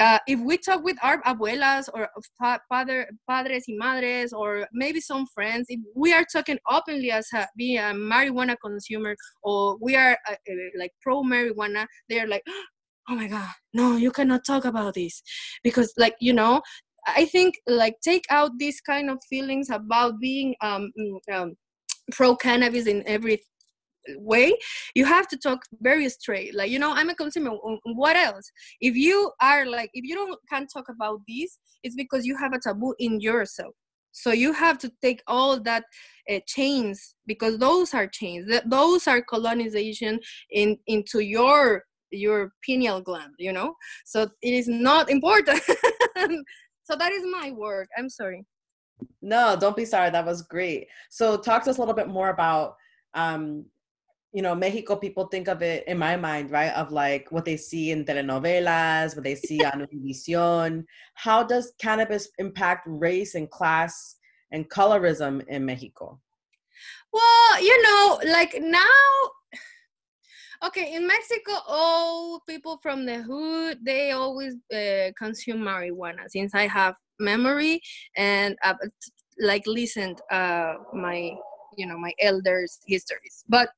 uh, 0.01 0.19
if 0.27 0.41
we 0.41 0.59
talk 0.59 0.83
with 0.83 0.97
our 1.03 1.23
abuelas 1.23 1.89
or 1.95 2.09
father, 2.69 3.09
padres 3.31 3.65
y 3.69 3.75
madres, 3.79 4.33
or 4.33 4.67
maybe 4.73 5.01
some 5.01 5.25
friends, 5.33 5.67
if 5.69 5.79
we 5.95 6.13
are 6.13 6.25
talking 6.33 6.59
openly 6.69 7.13
as 7.13 7.29
a, 7.33 7.47
being 7.57 7.79
a 7.79 7.93
marijuana 7.95 8.57
consumer 8.61 9.15
or 9.45 9.77
we 9.81 9.95
are 9.95 10.19
uh, 10.29 10.33
uh, 10.33 10.55
like 10.77 10.91
pro 11.01 11.23
marijuana, 11.23 11.87
they 12.09 12.19
are 12.19 12.27
like, 12.27 12.43
oh 13.09 13.15
my 13.15 13.29
god, 13.29 13.51
no, 13.73 13.97
you 13.97 14.11
cannot 14.11 14.45
talk 14.45 14.65
about 14.65 14.95
this. 14.95 15.23
Because, 15.63 15.93
like, 15.97 16.17
you 16.19 16.33
know, 16.33 16.61
I 17.07 17.27
think 17.27 17.55
like 17.67 17.95
take 18.03 18.25
out 18.31 18.53
these 18.59 18.81
kind 18.81 19.11
of 19.11 19.19
feelings 19.29 19.71
about 19.71 20.19
being 20.21 20.57
um, 20.61 20.91
mm, 20.99 21.35
um 21.35 21.55
pro 22.13 22.37
cannabis 22.37 22.87
in 22.87 23.03
every 23.07 23.41
way 24.17 24.55
you 24.95 25.05
have 25.05 25.27
to 25.29 25.37
talk 25.37 25.65
very 25.81 26.09
straight. 26.09 26.55
Like 26.55 26.71
you 26.71 26.79
know 26.79 26.93
i'm 26.93 27.11
a 27.11 27.15
consumer 27.15 27.53
what 27.85 28.17
else? 28.17 28.51
If 28.81 28.97
you 28.97 29.33
are 29.41 29.67
like 29.67 29.91
if 29.95 30.05
you 30.05 30.15
don't 30.15 30.39
can't 30.51 30.71
talk 30.73 30.87
about 30.89 31.21
this 31.29 31.59
it's 31.83 31.95
because 31.95 32.27
you 32.27 32.37
have 32.37 32.53
a 32.53 32.59
taboo 32.59 32.95
in 32.99 33.21
yourself. 33.21 33.75
So 34.13 34.31
you 34.31 34.53
have 34.53 34.79
to 34.79 34.93
take 35.03 35.23
all 35.27 35.59
that 35.61 35.85
uh, 36.31 36.39
chains 36.47 37.17
because 37.27 37.59
those 37.59 37.95
are 37.95 38.07
chains. 38.07 38.47
Th- 38.49 38.63
those 38.67 39.09
are 39.09 39.23
colonization 39.23 40.21
in 40.51 40.79
into 40.87 41.21
your 41.21 41.85
your 42.11 42.53
pineal 42.65 43.01
gland 43.01 43.35
you 43.39 43.53
know? 43.53 43.75
So 44.05 44.29
it 44.43 44.55
is 44.55 44.69
not 44.69 45.11
important. 45.11 45.63
So 46.87 46.95
that 46.97 47.13
is 47.13 47.25
my 47.25 47.51
work 47.51 47.89
i'm 47.97 48.11
sorry 48.11 48.45
no 49.23 49.57
don't 49.59 49.77
be 49.77 49.85
sorry 49.85 50.11
that 50.11 50.25
was 50.25 50.43
great 50.43 50.87
so 51.11 51.37
talk 51.37 51.65
to 51.65 51.71
us 51.71 51.79
a 51.79 51.81
little 51.81 51.95
bit 51.95 52.09
more 52.09 52.29
about 52.31 52.77
um 53.15 53.65
you 54.35 54.43
know, 54.43 54.55
Mexico 54.55 54.97
people 54.97 55.27
think 55.29 55.47
of 55.47 55.63
it 55.63 55.87
in 55.87 55.97
my 55.97 56.17
mind, 56.17 56.51
right? 56.51 56.73
Of 56.73 56.91
like 56.91 57.31
what 57.31 57.45
they 57.45 57.57
see 57.57 57.93
in 57.93 58.05
telenovelas, 58.05 59.15
what 59.15 59.23
they 59.23 59.37
see 59.37 59.65
on 59.65 59.87
Univision. 59.87 60.85
How 61.15 61.45
does 61.45 61.73
cannabis 61.79 62.29
impact 62.39 62.83
race 62.91 63.37
and 63.37 63.49
class 63.49 64.17
and 64.51 64.69
colorism 64.69 65.47
in 65.47 65.65
Mexico? 65.65 66.19
Well, 67.13 67.63
you 67.63 67.81
know, 67.85 68.21
like 68.25 68.57
now, 68.61 68.83
okay, 70.67 70.95
in 70.95 71.07
Mexico, 71.07 71.53
all 71.69 72.41
people 72.41 72.81
from 72.83 73.07
the 73.07 73.23
hood 73.23 73.79
they 73.85 74.11
always 74.11 74.57
uh, 74.75 75.13
consume 75.17 75.61
marijuana. 75.61 76.29
Since 76.29 76.57
I 76.57 76.67
have 76.67 76.97
memory 77.19 77.81
and 78.17 78.57
uh, 78.63 78.75
like 79.41 79.67
listened 79.67 80.21
uh, 80.31 80.75
my 80.93 81.33
you 81.77 81.87
know 81.87 81.99
my 81.99 82.13
elders' 82.21 82.79
histories, 82.87 83.45
but 83.49 83.69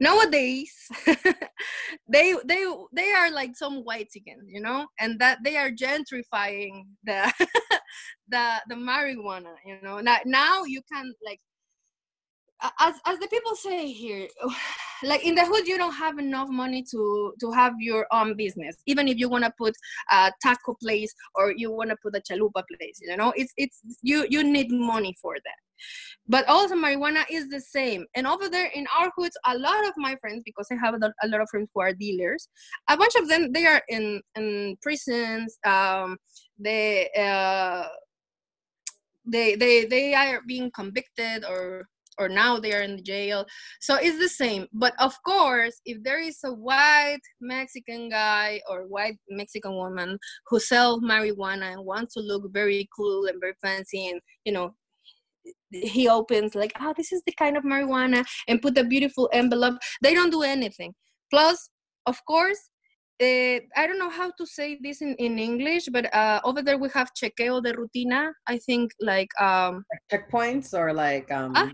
nowadays 0.00 0.74
they 2.08 2.34
they 2.44 2.66
they 2.92 3.12
are 3.12 3.30
like 3.30 3.56
some 3.56 3.84
whites 3.84 4.16
again 4.16 4.40
you 4.48 4.60
know? 4.60 4.86
And 4.98 5.18
that 5.20 5.38
they 5.44 5.56
are 5.56 5.70
gentrifying 5.70 6.84
the 7.04 7.32
the 8.28 8.60
the 8.68 8.74
marijuana 8.74 9.54
you 9.64 9.78
know? 9.82 10.00
Now, 10.00 10.18
now 10.24 10.64
you 10.64 10.82
can 10.92 11.12
like 11.24 11.40
as 12.80 12.94
as 13.06 13.18
the 13.18 13.28
people 13.28 13.54
say 13.54 13.86
here 13.90 14.28
like 15.02 15.24
in 15.24 15.34
the 15.34 15.44
hood 15.44 15.66
you 15.66 15.76
don't 15.76 15.94
have 15.94 16.18
enough 16.18 16.48
money 16.48 16.82
to 16.82 17.34
to 17.40 17.50
have 17.50 17.74
your 17.78 18.06
own 18.12 18.36
business 18.36 18.76
even 18.86 19.08
if 19.08 19.18
you 19.18 19.28
want 19.28 19.44
to 19.44 19.52
put 19.58 19.74
a 20.10 20.32
taco 20.42 20.74
place 20.74 21.12
or 21.34 21.52
you 21.56 21.70
want 21.70 21.90
to 21.90 21.96
put 22.02 22.16
a 22.16 22.20
chalupa 22.20 22.62
place 22.68 23.00
you 23.00 23.16
know? 23.16 23.32
It's 23.36 23.52
it's 23.56 23.80
you 24.02 24.26
you 24.30 24.42
need 24.44 24.70
money 24.70 25.14
for 25.20 25.34
that. 25.34 25.60
But 26.28 26.48
also 26.48 26.74
marijuana 26.74 27.24
is 27.30 27.48
the 27.48 27.60
same. 27.60 28.06
And 28.14 28.26
over 28.26 28.48
there 28.48 28.70
in 28.74 28.86
our 28.98 29.10
hoods 29.16 29.36
a 29.46 29.58
lot 29.58 29.86
of 29.86 29.92
my 29.96 30.16
friends 30.16 30.42
because 30.44 30.68
i 30.70 30.76
have 30.76 30.94
a 30.94 31.28
lot 31.28 31.40
of 31.40 31.48
friends 31.50 31.68
who 31.74 31.80
are 31.80 31.92
dealers 31.92 32.48
a 32.88 32.96
bunch 32.96 33.14
of 33.16 33.28
them 33.28 33.52
they 33.52 33.66
are 33.66 33.82
in 33.88 34.22
in 34.36 34.76
prisons 34.80 35.58
um 35.66 36.16
they 36.58 37.10
uh 37.18 37.86
they 39.26 39.54
they 39.54 39.84
they 39.86 40.14
are 40.14 40.40
being 40.46 40.70
convicted 40.70 41.44
or 41.44 41.88
or 42.18 42.28
now 42.28 42.58
they 42.58 42.72
are 42.72 42.82
in 42.82 42.96
the 42.96 43.02
jail 43.02 43.44
so 43.80 43.96
it's 43.96 44.18
the 44.18 44.28
same 44.28 44.66
but 44.72 44.92
of 44.98 45.14
course 45.24 45.80
if 45.84 46.02
there 46.02 46.20
is 46.20 46.38
a 46.44 46.52
white 46.52 47.20
mexican 47.40 48.08
guy 48.08 48.60
or 48.68 48.86
white 48.86 49.18
mexican 49.28 49.74
woman 49.74 50.18
who 50.46 50.58
sells 50.58 51.00
marijuana 51.02 51.72
and 51.72 51.84
wants 51.84 52.14
to 52.14 52.20
look 52.20 52.44
very 52.52 52.88
cool 52.96 53.26
and 53.26 53.40
very 53.40 53.54
fancy 53.62 54.08
and 54.08 54.20
you 54.44 54.52
know 54.52 54.74
he 55.70 56.08
opens 56.08 56.54
like 56.54 56.72
oh 56.80 56.94
this 56.96 57.12
is 57.12 57.22
the 57.26 57.32
kind 57.32 57.56
of 57.56 57.64
marijuana 57.64 58.24
and 58.48 58.62
put 58.62 58.78
a 58.78 58.84
beautiful 58.84 59.28
envelope 59.32 59.76
they 60.02 60.14
don't 60.14 60.30
do 60.30 60.42
anything 60.42 60.94
plus 61.30 61.70
of 62.06 62.18
course 62.26 62.70
uh, 63.22 63.60
I 63.76 63.86
don't 63.86 63.98
know 63.98 64.10
how 64.10 64.32
to 64.32 64.46
say 64.46 64.78
this 64.82 65.00
in, 65.00 65.14
in 65.16 65.38
English, 65.38 65.88
but 65.92 66.12
uh, 66.12 66.40
over 66.44 66.62
there 66.62 66.78
we 66.78 66.88
have 66.94 67.10
chequeo 67.14 67.62
de 67.62 67.72
rutina. 67.72 68.32
I 68.48 68.58
think 68.58 68.90
like 69.00 69.28
um, 69.40 69.84
checkpoints 70.10 70.74
or 70.74 70.92
like 70.92 71.30
um, 71.30 71.52
ah? 71.54 71.70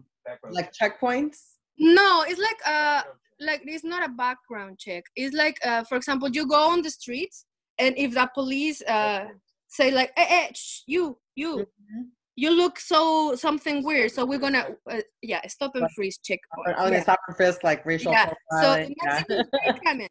Like 0.51 0.73
checkpoints. 0.73 1.39
No, 1.79 2.25
it's 2.27 2.41
like 2.41 2.59
uh, 2.67 3.03
like 3.41 3.63
it's 3.65 3.85
not 3.85 4.05
a 4.05 4.13
background 4.13 4.79
check. 4.79 5.05
It's 5.17 5.35
like 5.35 5.57
uh, 5.65 5.85
for 5.85 5.97
example, 5.97 6.29
you 6.29 6.47
go 6.47 6.71
on 6.71 6.83
the 6.83 6.91
streets, 6.91 7.47
and 7.79 7.97
if 7.97 8.15
the 8.15 8.29
police 8.35 8.83
uh, 8.83 9.27
say 9.69 9.91
like, 9.91 10.13
"Hey, 10.17 10.25
hey 10.25 10.51
shh, 10.55 10.83
you, 10.87 11.19
you," 11.35 11.57
mm-hmm 11.57 12.03
you 12.41 12.51
look 12.51 12.81
so 12.81 13.35
something 13.35 13.85
weird. 13.85 14.11
So 14.11 14.25
we're 14.25 14.39
gonna 14.39 14.69
uh, 14.91 15.01
yeah 15.23 15.47
stop 15.47 15.73
and 15.75 15.87
freeze 15.95 16.19
check. 16.25 16.39
Oh, 16.57 16.73
gonna 16.73 16.97
yeah. 16.97 17.03
stop 17.03 17.19
and 17.29 17.37
frisk 17.37 17.63
like 17.63 17.85
racial. 17.85 18.13
Yeah. 18.13 18.33
Profiling. 18.53 18.95
So 19.29 19.43
yeah. 19.85 20.07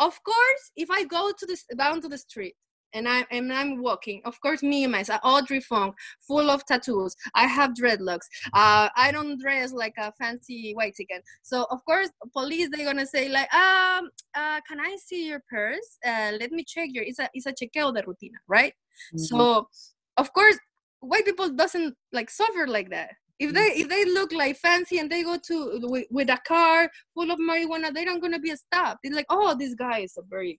of 0.00 0.22
course, 0.24 0.62
if 0.76 0.90
I 0.90 1.04
go 1.04 1.32
to 1.38 1.46
this 1.46 1.64
down 1.76 2.00
to 2.02 2.08
the 2.08 2.18
street 2.18 2.54
and 2.92 3.08
I 3.08 3.24
and 3.30 3.52
I'm 3.52 3.82
walking, 3.82 4.22
of 4.24 4.40
course, 4.40 4.62
me 4.62 4.84
and 4.84 4.92
myself, 4.92 5.20
Audrey 5.24 5.60
Funk, 5.60 5.94
full 6.26 6.50
of 6.50 6.64
tattoos. 6.66 7.14
I 7.34 7.46
have 7.46 7.72
dreadlocks. 7.74 8.26
Uh, 8.52 8.88
I 8.96 9.10
don't 9.12 9.40
dress 9.40 9.72
like 9.72 9.94
a 9.98 10.12
fancy 10.12 10.72
white 10.72 10.94
chicken. 10.94 11.20
So 11.42 11.66
of 11.70 11.84
course, 11.84 12.10
police 12.32 12.68
they're 12.70 12.86
gonna 12.86 13.06
say 13.06 13.28
like, 13.28 13.52
um, 13.54 14.10
uh, 14.34 14.60
can 14.66 14.80
I 14.80 14.96
see 15.04 15.26
your 15.26 15.42
purse? 15.50 15.98
Uh, 16.06 16.32
let 16.40 16.52
me 16.52 16.64
check 16.66 16.90
your. 16.92 17.04
It's 17.04 17.18
a 17.18 17.28
it's 17.34 17.46
a 17.46 17.52
chequeo 17.52 17.94
de 17.94 18.02
rutina, 18.02 18.38
right? 18.48 18.72
Mm-hmm. 19.14 19.18
So 19.18 19.68
of 20.16 20.32
course 20.32 20.58
white 21.00 21.24
people 21.24 21.48
doesn't 21.50 21.94
like 22.12 22.30
suffer 22.30 22.66
like 22.66 22.90
that 22.90 23.10
if 23.38 23.54
they 23.54 23.66
if 23.66 23.88
they 23.88 24.04
look 24.04 24.32
like 24.32 24.56
fancy 24.56 24.98
and 24.98 25.10
they 25.10 25.22
go 25.22 25.38
to 25.46 25.78
with, 25.84 26.06
with 26.10 26.28
a 26.28 26.38
car 26.46 26.90
full 27.14 27.30
of 27.30 27.38
marijuana 27.38 27.94
they 27.94 28.04
don't 28.04 28.20
gonna 28.20 28.38
be 28.38 28.54
stopped 28.54 28.98
it's 29.04 29.14
like 29.14 29.26
oh 29.30 29.54
this 29.56 29.74
guy 29.74 30.00
is 30.00 30.16
a 30.18 30.22
very 30.28 30.58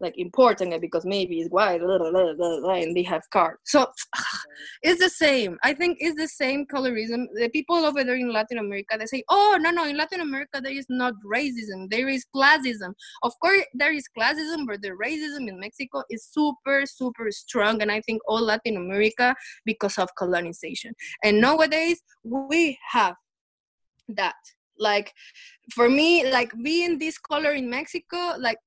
like 0.00 0.14
important 0.18 0.78
because 0.80 1.04
maybe 1.06 1.40
it's 1.40 1.50
white 1.50 1.80
blah, 1.80 1.98
blah, 1.98 2.10
blah, 2.10 2.74
and 2.74 2.96
they 2.96 3.02
have 3.02 3.22
cars. 3.30 3.58
So 3.64 3.86
it's 4.82 5.00
the 5.00 5.08
same. 5.08 5.58
I 5.62 5.72
think 5.74 5.98
it's 6.00 6.16
the 6.16 6.28
same 6.28 6.66
colorism. 6.66 7.26
The 7.34 7.48
people 7.52 7.76
over 7.76 8.04
there 8.04 8.16
in 8.16 8.32
latin 8.32 8.58
america 8.58 8.96
they 8.98 9.06
say 9.06 9.22
oh 9.28 9.58
no 9.60 9.70
no 9.70 9.86
in 9.86 9.96
latin 9.96 10.20
america 10.20 10.60
there 10.62 10.72
is 10.72 10.86
not 10.88 11.14
racism. 11.24 11.90
There 11.90 12.08
is 12.08 12.26
classism. 12.34 12.94
Of 13.22 13.32
course 13.40 13.62
there 13.74 13.92
is 13.92 14.04
classism 14.16 14.66
but 14.66 14.82
the 14.82 14.90
racism 14.90 15.48
in 15.48 15.58
mexico 15.58 16.02
is 16.10 16.28
super 16.30 16.84
super 16.86 17.30
strong 17.30 17.82
and 17.82 17.90
i 17.90 18.00
think 18.02 18.20
all 18.26 18.42
latin 18.42 18.76
america 18.76 19.34
because 19.64 19.98
of 19.98 20.08
colonization. 20.16 20.94
And 21.24 21.40
nowadays 21.40 22.02
we 22.22 22.78
have 22.90 23.16
that. 24.08 24.34
Like 24.78 25.12
for 25.72 25.88
me 25.88 26.30
like 26.30 26.52
being 26.62 26.98
this 26.98 27.16
color 27.18 27.52
in 27.52 27.70
mexico 27.70 28.34
like 28.38 28.58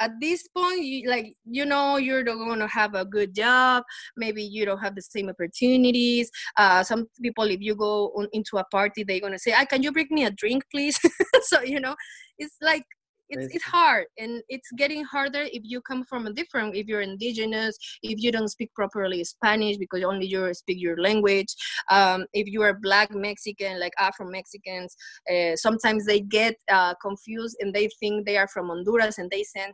at 0.00 0.12
this 0.20 0.46
point 0.48 0.84
you 0.84 1.08
like 1.08 1.34
you 1.44 1.64
know 1.64 1.96
you're 1.96 2.24
not 2.24 2.36
going 2.36 2.58
to 2.58 2.68
have 2.68 2.94
a 2.94 3.04
good 3.04 3.34
job 3.34 3.82
maybe 4.16 4.42
you 4.42 4.64
don't 4.64 4.78
have 4.78 4.94
the 4.94 5.02
same 5.02 5.28
opportunities 5.28 6.30
uh, 6.58 6.82
some 6.82 7.06
people 7.22 7.44
if 7.44 7.60
you 7.60 7.74
go 7.74 8.08
on, 8.16 8.28
into 8.32 8.58
a 8.58 8.64
party 8.64 9.04
they're 9.04 9.20
going 9.20 9.32
to 9.32 9.38
say 9.38 9.54
ah, 9.56 9.64
can 9.64 9.82
you 9.82 9.92
bring 9.92 10.08
me 10.10 10.24
a 10.24 10.30
drink 10.30 10.64
please? 10.70 10.98
So 11.42 11.62
you 11.62 11.80
know 11.80 11.94
it's 12.38 12.56
like 12.60 12.84
it's, 13.28 13.54
it's 13.54 13.64
hard 13.64 14.06
and 14.18 14.42
it's 14.48 14.70
getting 14.76 15.04
harder 15.04 15.42
if 15.52 15.62
you 15.64 15.80
come 15.80 16.04
from 16.04 16.26
a 16.26 16.32
different 16.32 16.76
if 16.76 16.86
you're 16.86 17.00
indigenous 17.00 17.76
if 18.02 18.22
you 18.22 18.30
don't 18.30 18.48
speak 18.48 18.72
properly 18.74 19.24
spanish 19.24 19.76
because 19.76 20.02
only 20.04 20.26
you 20.26 20.52
speak 20.54 20.80
your 20.80 20.96
language 21.00 21.54
um, 21.90 22.24
if 22.32 22.46
you 22.46 22.62
are 22.62 22.74
black 22.74 23.10
mexican 23.12 23.80
like 23.80 23.92
afro 23.98 24.28
mexicans 24.30 24.96
uh, 25.32 25.56
sometimes 25.56 26.04
they 26.06 26.20
get 26.20 26.54
uh, 26.70 26.94
confused 27.02 27.56
and 27.60 27.74
they 27.74 27.88
think 28.00 28.26
they 28.26 28.36
are 28.36 28.48
from 28.48 28.68
honduras 28.68 29.18
and 29.18 29.30
they 29.30 29.42
send 29.42 29.72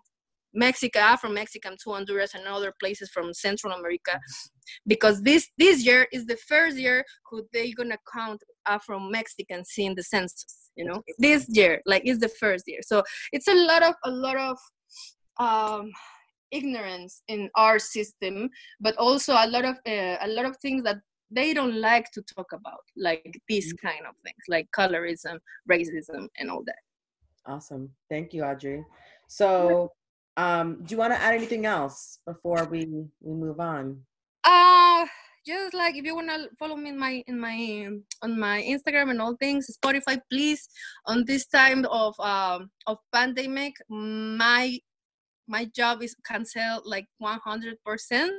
Mexico, 0.55 1.17
from 1.21 1.35
Mexican 1.35 1.77
to 1.83 1.93
Honduras 1.93 2.35
and 2.35 2.47
other 2.47 2.73
places 2.81 3.11
from 3.11 3.33
Central 3.33 3.73
America, 3.73 4.19
because 4.87 5.23
this 5.23 5.49
this 5.59 5.85
year 5.85 6.07
is 6.13 6.27
the 6.27 6.37
first 6.37 6.77
year 6.77 7.05
who 7.31 7.47
they 7.53 7.73
gonna 7.73 7.99
count 8.13 8.43
Afro 8.67 8.99
Mexicans 8.99 9.73
in 9.79 9.95
the 9.95 10.03
census. 10.03 10.71
You 10.77 10.87
know, 10.87 11.03
this 11.19 11.47
year, 11.51 11.83
like, 11.85 12.03
is 12.07 12.19
the 12.19 12.31
first 12.31 12.65
year. 12.67 12.81
So 12.83 13.03
it's 13.31 13.49
a 13.49 13.55
lot 13.55 13.83
of 13.83 13.95
a 14.05 14.11
lot 14.11 14.37
of 14.37 14.59
um, 15.39 15.91
ignorance 16.51 17.23
in 17.29 17.51
our 17.57 17.79
system, 17.79 18.49
but 18.81 18.97
also 18.97 19.33
a 19.35 19.47
lot 19.47 19.65
of 19.65 19.77
uh, 19.87 20.17
a 20.21 20.29
lot 20.29 20.47
of 20.47 20.57
things 20.59 20.83
that 20.85 20.97
they 21.31 21.55
don't 21.55 21.81
like 21.81 22.11
to 22.13 22.23
talk 22.35 22.53
about, 22.53 22.85
like 22.97 23.41
these 23.49 23.73
mm-hmm. 23.73 23.87
kind 23.87 24.07
of 24.07 24.15
things, 24.25 24.43
like 24.49 24.69
colorism, 24.77 25.39
racism, 25.71 26.29
and 26.39 26.51
all 26.51 26.63
that. 26.65 26.77
Awesome, 27.47 27.91
thank 28.09 28.33
you, 28.33 28.45
Audrey. 28.45 28.85
So 29.29 29.91
um, 30.37 30.83
do 30.85 30.95
you 30.95 30.99
want 30.99 31.13
to 31.13 31.21
add 31.21 31.35
anything 31.35 31.67
else 31.67 32.19
before 32.27 32.65
we 32.65 32.87
we 33.21 33.35
move 33.35 33.61
on? 33.61 34.01
Uh 34.45 35.07
just 35.45 35.75
like 35.75 35.97
if 35.97 36.05
you 36.05 36.15
wanna 36.15 36.47
follow 36.59 36.77
me 36.77 36.91
in 36.91 36.99
my 36.99 37.23
in 37.27 37.39
my 37.39 37.89
on 38.23 38.39
my 38.39 38.63
Instagram 38.63 39.11
and 39.11 39.21
all 39.21 39.37
things, 39.37 39.67
Spotify, 39.77 40.21
please. 40.31 40.69
On 41.07 41.25
this 41.27 41.47
time 41.47 41.85
of 41.87 42.19
um 42.21 42.71
of 42.87 42.99
pandemic, 43.13 43.75
my 43.89 44.79
my 45.49 45.65
job 45.75 46.03
is 46.03 46.15
cancel 46.27 46.83
like 46.85 47.07
100 47.19 47.77
percent. 47.85 48.33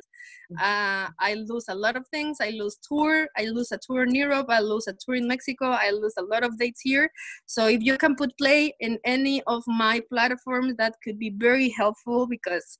Uh, 0.59 1.09
i 1.19 1.33
lose 1.33 1.65
a 1.67 1.75
lot 1.75 1.95
of 1.95 2.07
things. 2.09 2.37
I 2.39 2.51
lose 2.51 2.77
tour 2.87 3.27
i 3.37 3.45
lose 3.45 3.71
a 3.71 3.79
tour 3.85 4.03
in 4.03 4.15
europe 4.15 4.47
i 4.49 4.59
lose 4.59 4.87
a 4.87 4.93
tour 4.93 5.15
in 5.15 5.27
mexico 5.27 5.65
i 5.65 5.89
lose 5.89 6.13
a 6.17 6.23
lot 6.23 6.43
of 6.43 6.57
dates 6.57 6.81
here. 6.81 7.09
So 7.45 7.67
if 7.67 7.81
you 7.81 7.97
can 7.97 8.15
put 8.15 8.37
play 8.37 8.73
in 8.79 8.99
any 9.05 9.41
of 9.47 9.63
my 9.67 10.01
platforms 10.11 10.75
that 10.77 10.95
could 11.03 11.19
be 11.19 11.31
very 11.37 11.69
helpful 11.69 12.27
because 12.27 12.79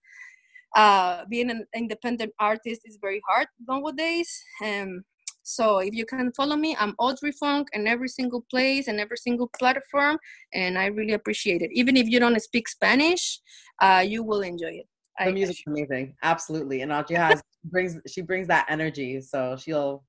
uh, 0.76 1.26
being 1.30 1.50
an 1.50 1.66
independent 1.76 2.34
artist 2.40 2.82
is 2.86 2.98
very 3.02 3.22
hard 3.28 3.48
nowadays. 3.68 4.44
Um, 4.64 5.04
so 5.44 5.80
if 5.80 5.94
you 5.94 6.06
can 6.06 6.32
follow 6.32 6.56
me, 6.56 6.76
I'm 6.80 6.96
Audrey 6.98 7.34
Funk 7.34 7.68
in 7.74 7.86
every 7.86 8.08
single 8.08 8.46
place 8.50 8.88
and 8.88 9.00
every 9.00 9.18
single 9.18 9.50
platform, 9.60 10.18
and 10.54 10.78
I 10.78 10.88
really 10.88 11.14
appreciate 11.14 11.62
it. 11.62 11.70
Even 11.74 11.98
if 11.98 12.08
you 12.08 12.20
don't 12.20 12.42
speak 12.42 12.68
Spanish, 12.70 13.40
uh, 13.82 14.04
you 14.06 14.24
will 14.24 14.42
enjoy 14.42 14.70
it. 14.70 14.88
The 15.20 15.26
I, 15.26 15.32
music's 15.32 15.62
amazing, 15.68 16.16
absolutely. 16.24 16.82
And 16.82 16.92
Audrey 16.92 17.18
has 17.18 17.42
brings 17.66 17.98
she 18.08 18.22
brings 18.22 18.48
that 18.48 18.66
energy, 18.70 19.22
so 19.22 19.58
she'll 19.58 20.04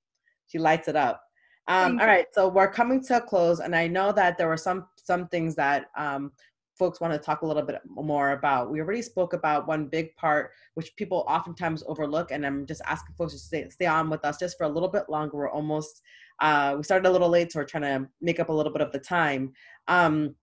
she 0.46 0.58
lights 0.58 0.88
it 0.88 0.96
up. 0.96 1.20
Um, 1.66 1.98
all 1.98 2.06
right, 2.06 2.26
so 2.32 2.48
we're 2.48 2.70
coming 2.70 3.02
to 3.04 3.16
a 3.16 3.20
close, 3.20 3.60
and 3.60 3.74
I 3.74 3.86
know 3.86 4.12
that 4.12 4.38
there 4.38 4.48
were 4.48 4.56
some 4.56 4.86
some 4.96 5.28
things 5.28 5.54
that 5.56 5.86
um, 5.96 6.32
folks 6.78 7.00
want 7.00 7.12
to 7.12 7.18
talk 7.18 7.42
a 7.42 7.46
little 7.46 7.62
bit 7.62 7.80
more 7.86 8.32
about. 8.32 8.70
We 8.70 8.80
already 8.80 9.02
spoke 9.02 9.32
about 9.32 9.66
one 9.66 9.86
big 9.86 10.14
part, 10.16 10.50
which 10.74 10.94
people 10.96 11.24
oftentimes 11.28 11.82
overlook, 11.86 12.30
and 12.30 12.44
I'm 12.44 12.66
just 12.66 12.82
asking 12.86 13.14
folks 13.16 13.32
to 13.32 13.38
stay, 13.38 13.68
stay 13.70 13.86
on 13.86 14.10
with 14.10 14.24
us 14.24 14.38
just 14.38 14.58
for 14.58 14.64
a 14.64 14.68
little 14.68 14.88
bit 14.88 15.04
longer. 15.08 15.36
We're 15.36 15.50
almost, 15.50 16.02
uh, 16.40 16.74
we 16.76 16.82
started 16.82 17.08
a 17.08 17.12
little 17.12 17.28
late, 17.28 17.52
so 17.52 17.60
we're 17.60 17.64
trying 17.66 17.82
to 17.82 18.08
make 18.20 18.40
up 18.40 18.48
a 18.48 18.52
little 18.52 18.72
bit 18.72 18.82
of 18.82 18.92
the 18.92 18.98
time. 18.98 19.52
Um, 19.88 20.34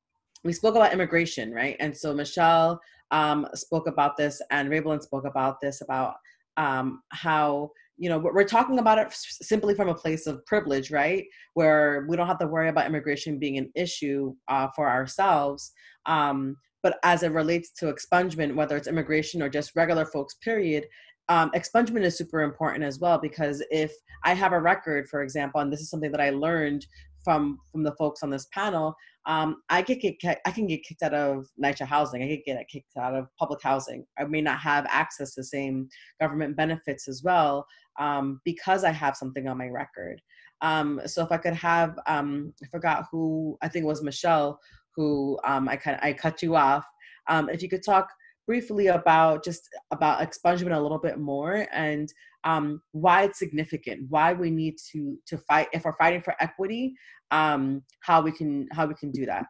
we 0.43 0.53
spoke 0.53 0.75
about 0.75 0.93
immigration, 0.93 1.51
right? 1.51 1.75
And 1.79 1.95
so 1.95 2.13
Michelle 2.13 2.81
um, 3.11 3.47
spoke 3.53 3.87
about 3.87 4.17
this, 4.17 4.41
and 4.51 4.69
Raybelin 4.69 5.01
spoke 5.01 5.25
about 5.25 5.59
this 5.61 5.81
about 5.81 6.15
um, 6.57 7.01
how 7.09 7.71
you 8.01 8.09
know 8.09 8.17
we're 8.17 8.43
talking 8.43 8.79
about 8.79 8.97
it 8.97 9.07
simply 9.13 9.75
from 9.75 9.87
a 9.87 9.93
place 9.93 10.25
of 10.25 10.43
privilege 10.47 10.89
right 10.89 11.23
where 11.53 12.07
we 12.09 12.17
don't 12.17 12.25
have 12.25 12.39
to 12.39 12.47
worry 12.47 12.67
about 12.67 12.87
immigration 12.87 13.37
being 13.37 13.59
an 13.59 13.71
issue 13.75 14.33
uh, 14.47 14.67
for 14.75 14.89
ourselves 14.89 15.71
um, 16.07 16.55
but 16.81 16.97
as 17.03 17.21
it 17.21 17.31
relates 17.31 17.71
to 17.71 17.93
expungement 17.93 18.55
whether 18.55 18.75
it's 18.75 18.87
immigration 18.87 19.43
or 19.43 19.49
just 19.49 19.75
regular 19.75 20.03
folks 20.03 20.33
period 20.43 20.83
um, 21.29 21.51
expungement 21.51 22.03
is 22.03 22.17
super 22.17 22.41
important 22.41 22.83
as 22.83 22.99
well 22.99 23.19
because 23.19 23.63
if 23.69 23.93
i 24.25 24.33
have 24.33 24.51
a 24.51 24.59
record 24.59 25.07
for 25.07 25.21
example 25.21 25.61
and 25.61 25.71
this 25.71 25.79
is 25.79 25.91
something 25.91 26.11
that 26.11 26.19
i 26.19 26.31
learned 26.31 26.83
from 27.23 27.59
from 27.71 27.83
the 27.83 27.95
folks 27.97 28.23
on 28.23 28.31
this 28.31 28.47
panel 28.51 28.95
um, 29.27 29.61
I 29.69 29.83
get 29.83 30.01
get 30.01 30.41
I 30.45 30.51
can 30.51 30.65
get 30.65 30.83
kicked 30.83 31.03
out 31.03 31.13
of 31.13 31.47
NYCHA 31.63 31.85
housing. 31.85 32.23
I 32.23 32.27
could 32.27 32.45
get 32.45 32.67
kicked 32.67 32.97
out 32.97 33.13
of 33.13 33.27
public 33.37 33.61
housing. 33.61 34.05
I 34.17 34.23
may 34.23 34.41
not 34.41 34.59
have 34.59 34.85
access 34.89 35.35
to 35.35 35.41
the 35.41 35.45
same 35.45 35.89
government 36.19 36.57
benefits 36.57 37.07
as 37.07 37.21
well 37.23 37.65
um, 37.99 38.41
because 38.45 38.83
I 38.83 38.91
have 38.91 39.17
something 39.17 39.47
on 39.47 39.57
my 39.57 39.67
record. 39.67 40.21
Um, 40.61 41.01
so 41.05 41.23
if 41.23 41.31
I 41.31 41.37
could 41.37 41.55
have, 41.55 41.97
um, 42.07 42.53
I 42.63 42.67
forgot 42.67 43.05
who 43.11 43.57
I 43.61 43.67
think 43.67 43.83
it 43.83 43.87
was 43.87 44.03
Michelle 44.03 44.59
who 44.95 45.39
um, 45.43 45.69
I 45.69 45.75
kind 45.75 45.97
I 46.01 46.13
cut 46.13 46.41
you 46.41 46.55
off. 46.55 46.85
Um, 47.27 47.49
if 47.49 47.61
you 47.61 47.69
could 47.69 47.83
talk 47.83 48.09
briefly 48.47 48.87
about 48.87 49.43
just 49.43 49.69
about 49.91 50.19
expungement 50.19 50.75
a 50.75 50.79
little 50.79 50.99
bit 50.99 51.19
more 51.19 51.67
and 51.71 52.11
um, 52.43 52.81
why 52.91 53.23
it's 53.23 53.39
significant, 53.39 54.07
why 54.09 54.33
we 54.33 54.49
need 54.49 54.75
to 54.91 55.17
to 55.27 55.37
fight 55.37 55.67
if 55.73 55.85
we're 55.85 55.95
fighting 55.97 56.21
for 56.21 56.35
equity, 56.39 56.93
um, 57.31 57.83
how 58.01 58.21
we 58.21 58.31
can 58.31 58.67
how 58.71 58.85
we 58.85 58.95
can 58.95 59.11
do 59.11 59.25
that. 59.25 59.45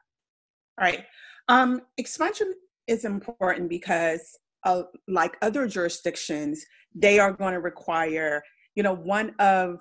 All 0.80 0.85
right, 0.85 1.05
um, 1.47 1.81
expungement 1.99 2.53
is 2.88 3.05
important 3.05 3.69
because 3.69 4.38
uh, 4.65 4.83
like 5.07 5.38
other 5.41 5.67
jurisdictions, 5.67 6.63
they 6.93 7.19
are 7.19 7.31
going 7.31 7.53
to 7.53 7.59
require, 7.59 8.43
you 8.75 8.83
know, 8.83 8.93
one 8.93 9.33
of 9.39 9.79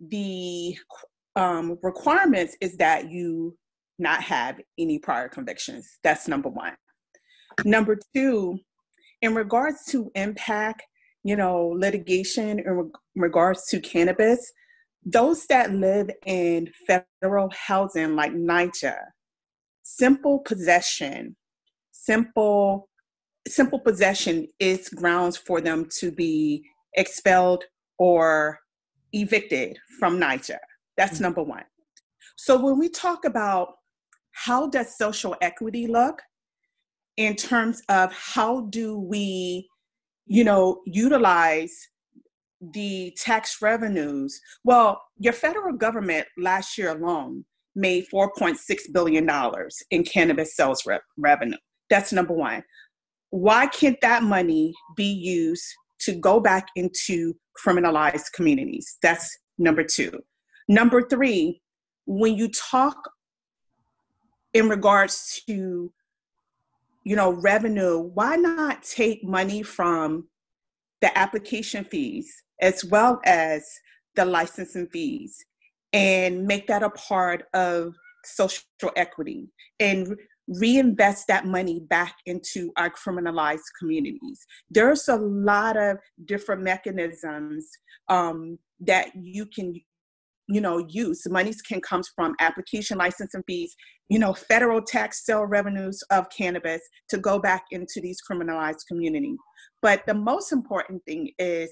the 0.00 0.76
um, 1.34 1.78
requirements 1.82 2.56
is 2.60 2.76
that 2.76 3.10
you 3.10 3.56
not 3.98 4.22
have 4.22 4.60
any 4.78 4.98
prior 4.98 5.28
convictions. 5.28 5.98
That's 6.02 6.28
number 6.28 6.48
one. 6.48 6.74
Number 7.64 7.98
two, 8.14 8.58
in 9.22 9.34
regards 9.34 9.84
to 9.90 10.10
impact, 10.14 10.82
you 11.24 11.36
know, 11.36 11.74
litigation 11.76 12.58
in 12.58 12.70
re- 12.70 12.90
regards 13.16 13.66
to 13.68 13.80
cannabis, 13.80 14.52
those 15.04 15.46
that 15.46 15.72
live 15.72 16.10
in 16.26 16.68
federal 16.86 17.48
housing 17.50 18.16
like 18.16 18.32
NYCHA, 18.32 18.96
simple 19.82 20.40
possession, 20.40 21.36
simple 21.92 22.88
simple 23.46 23.78
possession 23.78 24.48
is 24.58 24.88
grounds 24.88 25.36
for 25.36 25.60
them 25.60 25.88
to 25.98 26.10
be 26.10 26.64
expelled 26.94 27.64
or 27.98 28.58
evicted 29.12 29.78
from 29.98 30.18
NYCHA. 30.18 30.58
That's 30.96 31.14
mm-hmm. 31.14 31.22
number 31.22 31.42
one. 31.42 31.64
So 32.36 32.60
when 32.60 32.78
we 32.78 32.88
talk 32.88 33.24
about 33.24 33.74
how 34.32 34.68
does 34.68 34.98
social 34.98 35.34
equity 35.40 35.86
look 35.86 36.20
in 37.16 37.34
terms 37.34 37.82
of 37.88 38.12
how 38.12 38.62
do 38.68 38.98
we, 38.98 39.68
you 40.26 40.44
know, 40.44 40.82
utilize 40.84 41.74
the 42.60 43.16
tax 43.16 43.62
revenues? 43.62 44.38
Well, 44.64 45.02
your 45.18 45.32
federal 45.32 45.74
government 45.74 46.26
last 46.36 46.76
year 46.76 46.90
alone 46.90 47.44
made 47.74 48.06
$4.6 48.12 48.58
billion 48.92 49.28
in 49.90 50.04
cannabis 50.04 50.56
sales 50.56 50.84
re- 50.86 50.98
revenue. 51.16 51.56
That's 51.88 52.12
number 52.12 52.34
one 52.34 52.62
why 53.30 53.66
can't 53.66 54.00
that 54.02 54.22
money 54.22 54.72
be 54.96 55.04
used 55.04 55.66
to 56.00 56.12
go 56.14 56.40
back 56.40 56.68
into 56.76 57.34
criminalized 57.64 58.32
communities? 58.34 58.98
That's 59.02 59.36
number 59.58 59.84
two. 59.84 60.20
Number 60.68 61.02
three, 61.02 61.60
when 62.06 62.36
you 62.36 62.48
talk 62.50 62.96
in 64.54 64.68
regards 64.68 65.42
to 65.46 65.92
you 67.04 67.14
know 67.14 67.32
revenue 67.34 67.98
why 67.98 68.36
not 68.36 68.82
take 68.82 69.22
money 69.22 69.62
from 69.62 70.26
the 71.02 71.16
application 71.18 71.84
fees 71.84 72.42
as 72.60 72.84
well 72.84 73.20
as 73.24 73.64
the 74.14 74.24
licensing 74.24 74.86
fees 74.88 75.44
and 75.92 76.46
make 76.46 76.66
that 76.66 76.82
a 76.82 76.90
part 76.90 77.44
of 77.54 77.94
social 78.24 78.64
equity 78.96 79.48
and 79.78 80.16
reinvest 80.48 81.26
that 81.28 81.46
money 81.46 81.80
back 81.80 82.16
into 82.26 82.72
our 82.76 82.90
criminalized 82.90 83.72
communities. 83.78 84.46
There's 84.70 85.08
a 85.08 85.16
lot 85.16 85.76
of 85.76 85.98
different 86.24 86.62
mechanisms 86.62 87.68
um, 88.08 88.58
that 88.80 89.10
you 89.14 89.46
can 89.46 89.74
you 90.48 90.60
know 90.60 90.78
use 90.88 91.28
monies 91.28 91.60
can 91.60 91.80
comes 91.80 92.08
from 92.14 92.34
application 92.38 92.96
licensing 92.98 93.42
fees 93.46 93.74
you 94.08 94.18
know 94.18 94.32
federal 94.32 94.80
tax 94.80 95.24
sale 95.24 95.44
revenues 95.44 96.02
of 96.10 96.26
cannabis 96.30 96.80
to 97.08 97.18
go 97.18 97.38
back 97.38 97.64
into 97.72 98.00
these 98.00 98.18
criminalized 98.30 98.86
communities 98.86 99.38
but 99.82 100.06
the 100.06 100.14
most 100.14 100.52
important 100.52 101.02
thing 101.04 101.30
is 101.38 101.70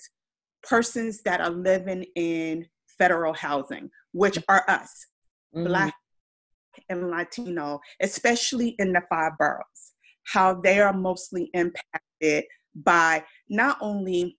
persons 0.64 1.22
that 1.22 1.40
are 1.40 1.50
living 1.50 2.04
in 2.16 2.66
federal 2.98 3.32
housing 3.34 3.88
which 4.12 4.38
are 4.48 4.64
us 4.68 5.06
mm-hmm. 5.54 5.66
black 5.66 5.94
and 6.88 7.10
Latino, 7.10 7.80
especially 8.00 8.74
in 8.78 8.92
the 8.92 9.02
five 9.08 9.32
boroughs, 9.38 9.92
how 10.24 10.54
they 10.54 10.80
are 10.80 10.92
mostly 10.92 11.50
impacted 11.54 12.44
by 12.74 13.22
not 13.48 13.76
only 13.80 14.36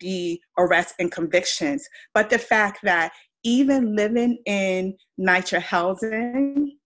the 0.00 0.40
arrests 0.58 0.94
and 0.98 1.12
convictions, 1.12 1.86
but 2.14 2.30
the 2.30 2.38
fact 2.38 2.80
that 2.82 3.12
even 3.44 3.94
living 3.94 4.38
in 4.46 4.96
NYCHA 5.20 5.60
housing, 5.60 6.76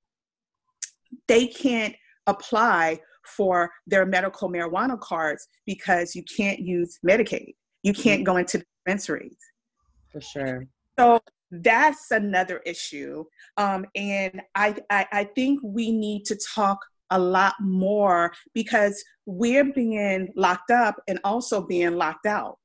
they 1.27 1.47
can't 1.47 1.95
apply 2.27 3.01
for 3.37 3.71
their 3.87 4.05
medical 4.05 4.51
marijuana 4.51 4.99
cards 5.01 5.47
because 5.67 6.15
you 6.15 6.23
can't 6.37 6.61
use 6.61 6.99
Medicaid. 7.07 7.55
You 7.83 7.95
can't 7.95 8.21
mm-hmm. 8.21 8.25
go 8.25 8.37
into 8.37 8.63
dispensaries. 8.85 9.39
For 10.13 10.21
sure. 10.21 10.67
So 10.99 11.21
that's 11.51 12.11
another 12.11 12.59
issue. 12.65 13.25
Um, 13.57 13.87
and 13.95 14.43
I, 14.55 14.77
I, 14.89 15.07
I 15.13 15.25
think 15.25 15.61
we 15.63 15.91
need 15.91 16.25
to 16.27 16.39
talk 16.55 16.79
a 17.11 17.19
lot 17.19 17.55
more 17.61 18.33
because 18.55 19.03
we're 19.27 19.73
being 19.73 20.33
locked 20.37 20.71
up 20.71 20.97
and 21.09 21.19
also 21.25 21.67
being 21.67 21.97
locked 21.97 22.27
out. 22.27 22.59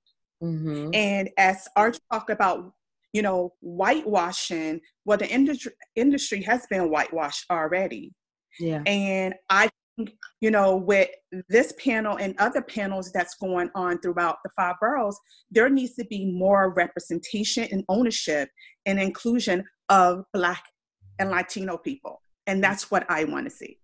Mm-hmm. 0.43 0.91
And 0.93 1.29
as 1.37 1.67
Art 1.75 1.99
talked 2.11 2.29
about, 2.29 2.73
you 3.13 3.21
know, 3.21 3.53
whitewashing, 3.61 4.81
well, 5.05 5.17
the 5.17 5.29
industry 5.29 5.71
industry 5.95 6.41
has 6.43 6.67
been 6.67 6.89
whitewashed 6.89 7.45
already. 7.49 8.13
Yeah. 8.59 8.83
And 8.85 9.33
I 9.49 9.69
think, 9.97 10.13
you 10.41 10.51
know, 10.51 10.75
with 10.75 11.09
this 11.49 11.73
panel 11.83 12.17
and 12.17 12.35
other 12.37 12.61
panels 12.61 13.11
that's 13.11 13.35
going 13.35 13.69
on 13.73 13.99
throughout 13.99 14.37
the 14.43 14.49
five 14.55 14.75
boroughs, 14.81 15.17
there 15.49 15.69
needs 15.69 15.95
to 15.95 16.05
be 16.05 16.31
more 16.31 16.73
representation 16.73 17.67
and 17.71 17.83
ownership 17.87 18.49
and 18.85 18.99
inclusion 18.99 19.65
of 19.89 20.25
Black 20.33 20.63
and 21.19 21.29
Latino 21.29 21.77
people. 21.77 22.21
And 22.47 22.63
that's 22.63 22.91
what 22.91 23.05
I 23.09 23.23
want 23.23 23.45
to 23.45 23.49
see. 23.49 23.79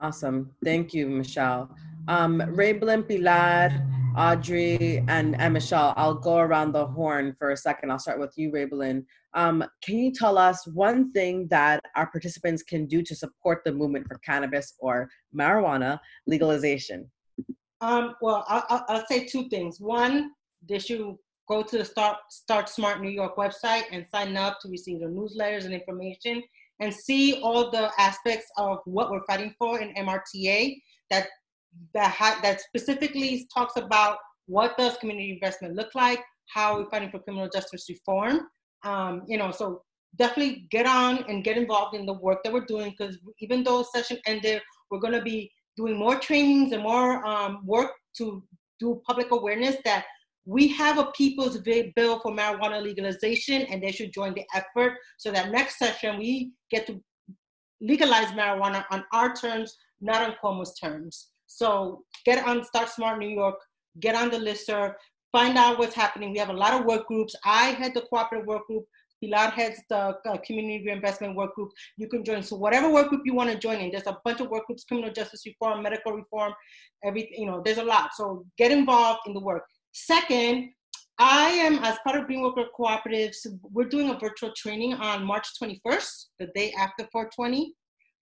Awesome. 0.00 0.50
Thank 0.64 0.92
you, 0.92 1.08
Michelle. 1.08 1.74
Um, 2.08 2.40
Raybelin, 2.40 3.06
Pilar, 3.06 3.70
Audrey, 4.16 4.98
and, 5.06 5.40
and 5.40 5.54
Michelle, 5.54 5.94
I'll 5.96 6.14
go 6.14 6.38
around 6.38 6.72
the 6.72 6.86
horn 6.86 7.36
for 7.38 7.50
a 7.50 7.56
second. 7.56 7.90
I'll 7.90 8.00
start 8.00 8.18
with 8.18 8.32
you, 8.36 8.50
Raybelin. 8.50 9.04
Um, 9.34 9.64
can 9.82 9.98
you 9.98 10.12
tell 10.12 10.38
us 10.38 10.66
one 10.66 11.12
thing 11.12 11.46
that 11.50 11.80
our 11.94 12.10
participants 12.10 12.64
can 12.64 12.86
do 12.86 13.02
to 13.02 13.14
support 13.14 13.62
the 13.64 13.72
movement 13.72 14.08
for 14.08 14.18
cannabis 14.18 14.74
or 14.80 15.08
marijuana 15.34 16.00
legalization? 16.26 17.08
Um, 17.80 18.14
well, 18.20 18.44
I'll, 18.48 18.84
I'll 18.88 19.06
say 19.06 19.24
two 19.24 19.48
things. 19.48 19.80
One, 19.80 20.32
they 20.68 20.80
should 20.80 21.14
go 21.48 21.62
to 21.62 21.78
the 21.78 21.84
Start, 21.84 22.18
Start 22.30 22.68
Smart 22.68 23.00
New 23.00 23.10
York 23.10 23.36
website 23.36 23.84
and 23.90 24.06
sign 24.14 24.36
up 24.36 24.58
to 24.60 24.68
receive 24.68 25.00
the 25.00 25.06
newsletters 25.06 25.64
and 25.64 25.74
information 25.74 26.42
and 26.80 26.92
see 26.92 27.40
all 27.42 27.70
the 27.70 27.90
aspects 27.98 28.46
of 28.56 28.78
what 28.84 29.10
we're 29.10 29.24
fighting 29.26 29.54
for 29.58 29.80
in 29.80 29.94
MRTA 29.94 30.80
that 31.10 31.28
that 31.94 32.10
ha- 32.10 32.38
that 32.42 32.60
specifically 32.60 33.48
talks 33.52 33.76
about 33.76 34.18
what 34.46 34.76
does 34.76 34.96
community 34.98 35.32
investment 35.32 35.74
look 35.74 35.94
like, 35.94 36.20
how 36.48 36.78
we're 36.78 36.90
fighting 36.90 37.10
for 37.10 37.18
criminal 37.20 37.48
justice 37.48 37.86
reform. 37.88 38.40
Um, 38.84 39.22
you 39.26 39.38
know, 39.38 39.50
so 39.50 39.82
definitely 40.16 40.66
get 40.70 40.86
on 40.86 41.24
and 41.28 41.44
get 41.44 41.56
involved 41.56 41.94
in 41.96 42.04
the 42.04 42.12
work 42.12 42.42
that 42.44 42.52
we're 42.52 42.66
doing 42.66 42.94
because 42.96 43.18
even 43.38 43.62
though 43.62 43.82
session 43.94 44.18
ended, 44.26 44.60
we're 44.90 44.98
going 44.98 45.14
to 45.14 45.22
be 45.22 45.50
doing 45.76 45.96
more 45.96 46.18
trainings 46.18 46.72
and 46.72 46.82
more 46.82 47.24
um, 47.24 47.62
work 47.64 47.92
to 48.18 48.42
do 48.78 49.00
public 49.06 49.30
awareness 49.30 49.76
that 49.84 50.04
we 50.44 50.68
have 50.68 50.98
a 50.98 51.06
people's 51.12 51.58
bill 51.58 52.18
for 52.20 52.32
marijuana 52.32 52.82
legalization 52.82 53.62
and 53.62 53.82
they 53.82 53.92
should 53.92 54.12
join 54.12 54.34
the 54.34 54.44
effort 54.54 54.94
so 55.16 55.30
that 55.30 55.50
next 55.50 55.78
session 55.78 56.18
we 56.18 56.52
get 56.70 56.86
to 56.86 57.00
legalize 57.80 58.28
marijuana 58.28 58.84
on 58.90 59.04
our 59.12 59.34
terms, 59.34 59.76
not 60.00 60.22
on 60.22 60.34
Cuomo's 60.42 60.78
terms. 60.78 61.28
So 61.46 62.02
get 62.24 62.46
on 62.46 62.64
Start 62.64 62.88
Smart 62.88 63.18
New 63.18 63.28
York, 63.28 63.56
get 64.00 64.14
on 64.14 64.30
the 64.30 64.38
listserv, 64.38 64.94
find 65.32 65.56
out 65.58 65.78
what's 65.78 65.94
happening. 65.94 66.32
We 66.32 66.38
have 66.38 66.50
a 66.50 66.54
lot 66.54 66.78
of 66.78 66.86
work 66.86 67.06
groups. 67.06 67.34
I 67.44 67.70
head 67.70 67.92
the 67.94 68.02
cooperative 68.02 68.46
work 68.46 68.66
group. 68.66 68.84
Pilar 69.22 69.50
heads 69.50 69.80
the 69.88 70.16
uh, 70.26 70.36
community 70.44 70.84
reinvestment 70.84 71.36
work 71.36 71.54
group. 71.54 71.70
You 71.96 72.08
can 72.08 72.24
join. 72.24 72.42
So 72.42 72.56
whatever 72.56 72.90
work 72.90 73.08
group 73.08 73.22
you 73.24 73.34
want 73.34 73.50
to 73.50 73.58
join 73.58 73.78
in, 73.78 73.92
there's 73.92 74.08
a 74.08 74.18
bunch 74.24 74.40
of 74.40 74.50
work 74.50 74.66
groups: 74.66 74.82
criminal 74.82 75.12
justice 75.12 75.46
reform, 75.46 75.80
medical 75.80 76.12
reform, 76.12 76.52
everything. 77.04 77.34
You 77.38 77.46
know, 77.46 77.62
there's 77.64 77.78
a 77.78 77.84
lot. 77.84 78.10
So 78.14 78.44
get 78.58 78.72
involved 78.72 79.20
in 79.26 79.34
the 79.34 79.40
work. 79.40 79.62
Second, 79.92 80.70
I 81.18 81.50
am, 81.50 81.78
as 81.84 81.98
part 82.04 82.18
of 82.18 82.26
Green 82.26 82.40
Worker 82.40 82.64
Cooperatives, 82.78 83.46
we're 83.62 83.88
doing 83.88 84.08
a 84.08 84.18
virtual 84.18 84.50
training 84.56 84.94
on 84.94 85.24
March 85.24 85.46
21st, 85.62 86.26
the 86.38 86.46
day 86.54 86.72
after 86.78 87.06
420, 87.12 87.74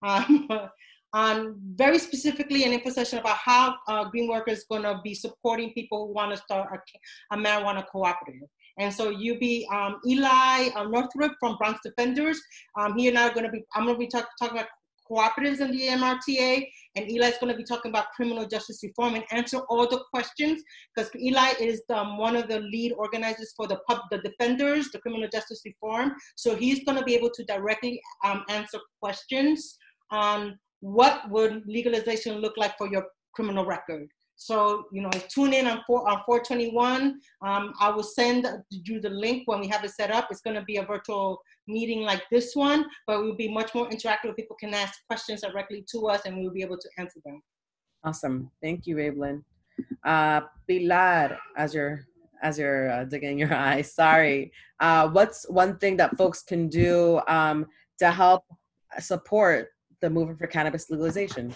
um, 0.04 0.48
on 1.12 1.54
very 1.76 1.98
specifically 1.98 2.64
an 2.64 2.72
info 2.72 2.90
session 2.90 3.20
about 3.20 3.36
how 3.36 3.76
uh, 3.88 4.04
Green 4.04 4.28
Worker 4.28 4.50
is 4.50 4.64
going 4.68 4.82
to 4.82 5.00
be 5.04 5.14
supporting 5.14 5.72
people 5.72 6.08
who 6.08 6.12
want 6.12 6.32
to 6.32 6.36
start 6.36 6.68
a, 6.72 7.34
a, 7.34 7.38
marijuana 7.38 7.86
cooperative. 7.86 8.48
And 8.78 8.92
so 8.92 9.10
you'll 9.10 9.38
be 9.38 9.68
um, 9.72 10.00
Eli 10.06 10.70
uh, 10.74 10.84
Northrup 10.84 11.32
from 11.38 11.56
Bronx 11.56 11.80
Defenders. 11.84 12.40
Um, 12.78 12.96
he 12.96 13.08
and 13.08 13.18
I 13.18 13.28
are 13.28 13.34
going 13.34 13.46
to 13.46 13.52
be, 13.52 13.62
I'm 13.74 13.84
going 13.84 13.94
to 13.94 13.98
be 13.98 14.08
talk, 14.08 14.28
talking 14.40 14.58
about 14.58 14.70
cooperatives 15.10 15.60
in 15.60 15.70
the 15.70 15.88
MRTA, 15.88 16.66
and 16.96 17.10
Eli 17.10 17.28
is 17.28 17.38
going 17.40 17.52
to 17.52 17.56
be 17.56 17.64
talking 17.64 17.90
about 17.90 18.06
criminal 18.14 18.46
justice 18.46 18.80
reform 18.82 19.14
and 19.14 19.24
answer 19.30 19.58
all 19.68 19.86
the 19.86 20.02
questions 20.12 20.62
because 20.94 21.10
Eli 21.16 21.52
is 21.60 21.82
um, 21.90 22.18
one 22.18 22.36
of 22.36 22.48
the 22.48 22.60
lead 22.60 22.92
organizers 22.92 23.52
for 23.56 23.66
the 23.66 23.78
pub, 23.88 24.00
the 24.10 24.18
defenders, 24.18 24.90
the 24.90 24.98
criminal 25.00 25.28
justice 25.32 25.62
reform. 25.64 26.12
So 26.36 26.54
he's 26.56 26.84
going 26.84 26.98
to 26.98 27.04
be 27.04 27.14
able 27.14 27.30
to 27.30 27.44
directly 27.44 28.00
um, 28.24 28.42
answer 28.48 28.78
questions 29.00 29.76
on 30.10 30.58
what 30.80 31.30
would 31.30 31.62
legalization 31.66 32.38
look 32.38 32.54
like 32.56 32.76
for 32.78 32.88
your 32.88 33.04
criminal 33.34 33.64
record. 33.64 34.08
So, 34.40 34.86
you 34.90 35.02
know, 35.02 35.10
tune 35.28 35.52
in 35.52 35.66
on, 35.66 35.82
four, 35.86 36.08
on 36.08 36.22
421. 36.24 37.20
Um, 37.42 37.74
I 37.78 37.90
will 37.90 38.02
send 38.02 38.48
you 38.70 38.98
the 38.98 39.10
link 39.10 39.42
when 39.44 39.60
we 39.60 39.68
have 39.68 39.84
it 39.84 39.90
set 39.90 40.10
up. 40.10 40.28
It's 40.30 40.40
going 40.40 40.56
to 40.56 40.62
be 40.62 40.78
a 40.78 40.82
virtual 40.82 41.42
meeting 41.68 42.04
like 42.04 42.22
this 42.32 42.56
one, 42.56 42.86
but 43.06 43.20
we'll 43.20 43.36
be 43.36 43.52
much 43.52 43.74
more 43.74 43.86
interactive. 43.90 44.34
People 44.34 44.56
can 44.58 44.72
ask 44.72 45.06
questions 45.06 45.42
directly 45.42 45.84
to 45.92 46.08
us 46.08 46.22
and 46.24 46.38
we'll 46.38 46.54
be 46.54 46.62
able 46.62 46.78
to 46.78 46.88
answer 46.96 47.20
them. 47.22 47.42
Awesome. 48.02 48.50
Thank 48.62 48.86
you, 48.86 48.96
Raybelin. 48.96 49.44
Uh, 50.02 50.40
Pilar, 50.66 51.36
as 51.58 51.74
you're 51.74 52.06
as 52.42 52.58
you're 52.58 52.90
uh, 52.90 53.04
digging 53.04 53.38
your 53.38 53.52
eyes, 53.68 53.92
sorry. 53.92 54.52
Uh, 54.80 55.10
what's 55.10 55.46
one 55.50 55.76
thing 55.76 55.98
that 55.98 56.16
folks 56.16 56.42
can 56.42 56.66
do 56.68 57.20
um, 57.28 57.66
to 57.98 58.10
help 58.10 58.44
support 59.00 59.68
the 60.00 60.08
movement 60.08 60.38
for 60.38 60.46
cannabis 60.46 60.88
legalization? 60.88 61.54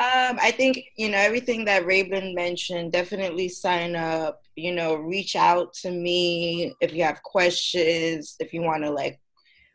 Um, 0.00 0.38
I 0.40 0.52
think 0.52 0.78
you 0.96 1.10
know 1.10 1.18
everything 1.18 1.64
that 1.64 1.84
Raybelin 1.84 2.32
mentioned. 2.32 2.92
Definitely 2.92 3.48
sign 3.48 3.96
up. 3.96 4.42
You 4.54 4.72
know, 4.72 4.94
reach 4.94 5.34
out 5.34 5.74
to 5.82 5.90
me 5.90 6.72
if 6.80 6.92
you 6.94 7.02
have 7.02 7.22
questions. 7.24 8.36
If 8.38 8.54
you 8.54 8.62
want 8.62 8.84
to 8.84 8.90
like, 8.90 9.18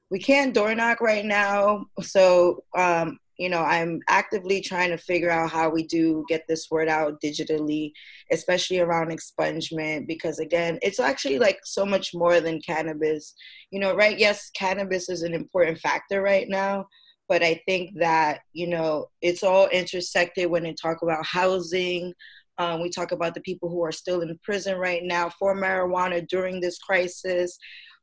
we 0.09 0.19
can't 0.19 0.53
door 0.53 0.73
knock 0.75 1.01
right 1.01 1.25
now, 1.25 1.87
so 2.01 2.63
um, 2.77 3.19
you 3.37 3.49
know 3.49 3.59
I'm 3.63 3.99
actively 4.07 4.61
trying 4.61 4.91
to 4.91 4.97
figure 4.97 5.29
out 5.29 5.51
how 5.51 5.69
we 5.69 5.85
do 5.87 6.23
get 6.29 6.45
this 6.47 6.71
word 6.71 6.87
out 6.87 7.19
digitally, 7.21 7.91
especially 8.31 8.79
around 8.79 9.11
expungement. 9.11 10.07
Because 10.07 10.39
again, 10.39 10.79
it's 10.81 11.01
actually 11.01 11.37
like 11.37 11.59
so 11.65 11.85
much 11.85 12.13
more 12.13 12.39
than 12.39 12.61
cannabis. 12.61 13.35
You 13.71 13.81
know, 13.81 13.93
right? 13.93 14.17
Yes, 14.17 14.49
cannabis 14.51 15.09
is 15.09 15.23
an 15.23 15.33
important 15.33 15.79
factor 15.79 16.21
right 16.21 16.47
now 16.47 16.87
but 17.33 17.41
I 17.41 17.59
think 17.65 17.97
that 17.97 18.41
you 18.53 18.67
know 18.67 19.09
it's 19.23 19.41
all 19.41 19.67
intersected 19.69 20.51
when 20.51 20.61
they 20.61 20.73
talk 20.73 21.01
about 21.01 21.25
housing. 21.25 22.13
Um, 22.59 22.79
we 22.79 22.91
talk 22.91 23.11
about 23.11 23.33
the 23.33 23.41
people 23.41 23.69
who 23.69 23.83
are 23.83 23.91
still 23.91 24.21
in 24.21 24.39
prison 24.43 24.77
right 24.77 25.01
now 25.03 25.31
for 25.39 25.55
marijuana 25.55 26.27
during 26.27 26.61
this 26.61 26.77
crisis. 26.77 27.57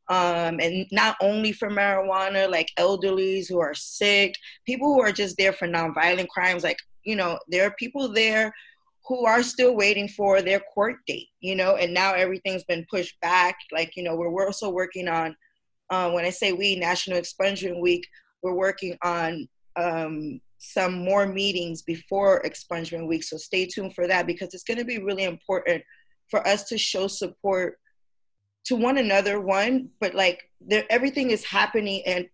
Um, 0.08 0.58
and 0.58 0.84
not 0.90 1.16
only 1.22 1.52
for 1.52 1.70
marijuana, 1.70 2.50
like 2.50 2.72
elderlies 2.76 3.48
who 3.48 3.60
are 3.60 3.72
sick, 3.72 4.34
people 4.66 4.92
who 4.92 5.00
are 5.00 5.12
just 5.12 5.36
there 5.38 5.52
for 5.52 5.68
nonviolent 5.68 6.26
crimes. 6.26 6.64
Like, 6.64 6.78
you 7.04 7.14
know, 7.14 7.38
there 7.46 7.64
are 7.68 7.74
people 7.78 8.12
there 8.12 8.52
who 9.06 9.26
are 9.26 9.44
still 9.44 9.76
waiting 9.76 10.08
for 10.08 10.42
their 10.42 10.58
court 10.74 10.96
date, 11.06 11.28
you 11.38 11.54
know, 11.54 11.76
and 11.76 11.94
now 11.94 12.14
everything's 12.14 12.64
been 12.64 12.84
pushed 12.90 13.14
back. 13.20 13.54
Like, 13.70 13.92
you 13.96 14.02
know, 14.02 14.16
we're, 14.16 14.30
we're 14.30 14.46
also 14.46 14.70
working 14.70 15.06
on, 15.06 15.36
uh, 15.90 16.10
when 16.10 16.24
I 16.24 16.30
say 16.30 16.52
we, 16.52 16.74
National 16.74 17.20
Expungement 17.20 17.80
Week, 17.80 18.04
we're 18.42 18.54
working 18.54 18.96
on 19.02 19.48
um, 19.76 20.40
some 20.58 21.04
more 21.04 21.26
meetings 21.26 21.82
before 21.82 22.42
expungement 22.42 23.08
week. 23.08 23.22
So 23.22 23.36
stay 23.36 23.66
tuned 23.66 23.94
for 23.94 24.06
that 24.06 24.26
because 24.26 24.52
it's 24.52 24.64
going 24.64 24.78
to 24.78 24.84
be 24.84 24.98
really 24.98 25.24
important 25.24 25.82
for 26.30 26.46
us 26.46 26.64
to 26.64 26.78
show 26.78 27.06
support 27.06 27.78
to 28.66 28.76
one 28.76 28.98
another. 28.98 29.40
One, 29.40 29.88
but 30.00 30.14
like 30.14 30.42
everything 30.90 31.30
is 31.30 31.44
happening 31.44 32.02
and 32.06 32.26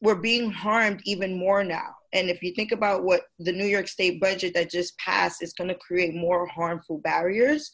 we're 0.00 0.16
being 0.16 0.50
harmed 0.50 1.00
even 1.04 1.38
more 1.38 1.62
now. 1.62 1.94
And 2.12 2.28
if 2.28 2.42
you 2.42 2.52
think 2.54 2.72
about 2.72 3.04
what 3.04 3.22
the 3.38 3.52
New 3.52 3.66
York 3.66 3.86
State 3.86 4.20
budget 4.20 4.54
that 4.54 4.70
just 4.70 4.98
passed 4.98 5.42
is 5.42 5.52
going 5.52 5.68
to 5.68 5.76
create 5.76 6.14
more 6.14 6.46
harmful 6.48 6.98
barriers. 6.98 7.70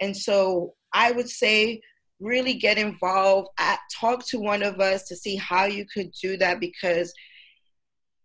And 0.00 0.16
so 0.16 0.74
I 0.92 1.12
would 1.12 1.28
say 1.28 1.80
really 2.20 2.54
get 2.54 2.78
involved. 2.78 3.48
At, 3.58 3.80
talk 3.92 4.24
to 4.28 4.38
one 4.38 4.62
of 4.62 4.80
us 4.80 5.04
to 5.04 5.16
see 5.16 5.36
how 5.36 5.64
you 5.64 5.86
could 5.92 6.12
do 6.12 6.36
that 6.36 6.60
because 6.60 7.12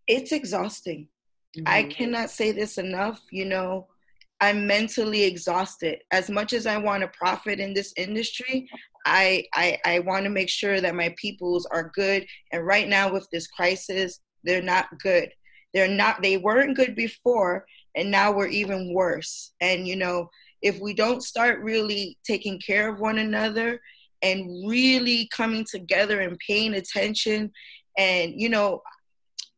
it's 0.07 0.31
exhausting. 0.31 1.07
Mm-hmm. 1.57 1.67
i 1.67 1.83
cannot 1.83 2.29
say 2.29 2.51
this 2.51 2.77
enough 2.77 3.21
you 3.31 3.45
know 3.45 3.87
i'm 4.41 4.67
mentally 4.67 5.23
exhausted. 5.23 5.99
As 6.11 6.29
much 6.29 6.51
as 6.51 6.65
i 6.67 6.77
want 6.77 7.01
to 7.01 7.07
profit 7.07 7.59
in 7.59 7.73
this 7.73 7.93
industry 7.95 8.67
i 9.05 9.45
i, 9.53 9.77
I 9.85 9.99
want 9.99 10.25
to 10.25 10.29
make 10.29 10.49
sure 10.49 10.81
that 10.81 10.95
my 10.95 11.15
peoples 11.17 11.65
are 11.67 11.91
good. 11.95 12.25
And 12.51 12.65
right 12.65 12.89
now 12.89 13.11
with 13.11 13.27
this 13.31 13.47
crisis 13.47 14.19
they're 14.43 14.61
not 14.61 14.87
good. 14.99 15.29
They're 15.73 15.87
not 15.87 16.21
they 16.21 16.37
weren't 16.37 16.75
good 16.75 16.93
before 16.95 17.65
and 17.95 18.11
now 18.11 18.33
we're 18.33 18.47
even 18.47 18.93
worse. 18.93 19.53
And 19.61 19.87
you 19.87 19.95
know 19.95 20.29
if 20.65 20.79
we 20.81 20.95
don't 20.95 21.21
start 21.21 21.59
really 21.59 22.17
taking 22.25 22.59
care 22.59 22.91
of 22.91 22.99
one 22.99 23.19
another 23.19 23.79
and 24.23 24.67
really 24.67 25.29
coming 25.31 25.63
together 25.63 26.21
and 26.21 26.39
paying 26.39 26.73
attention 26.73 27.51
and 27.99 28.33
you 28.35 28.49
know 28.49 28.81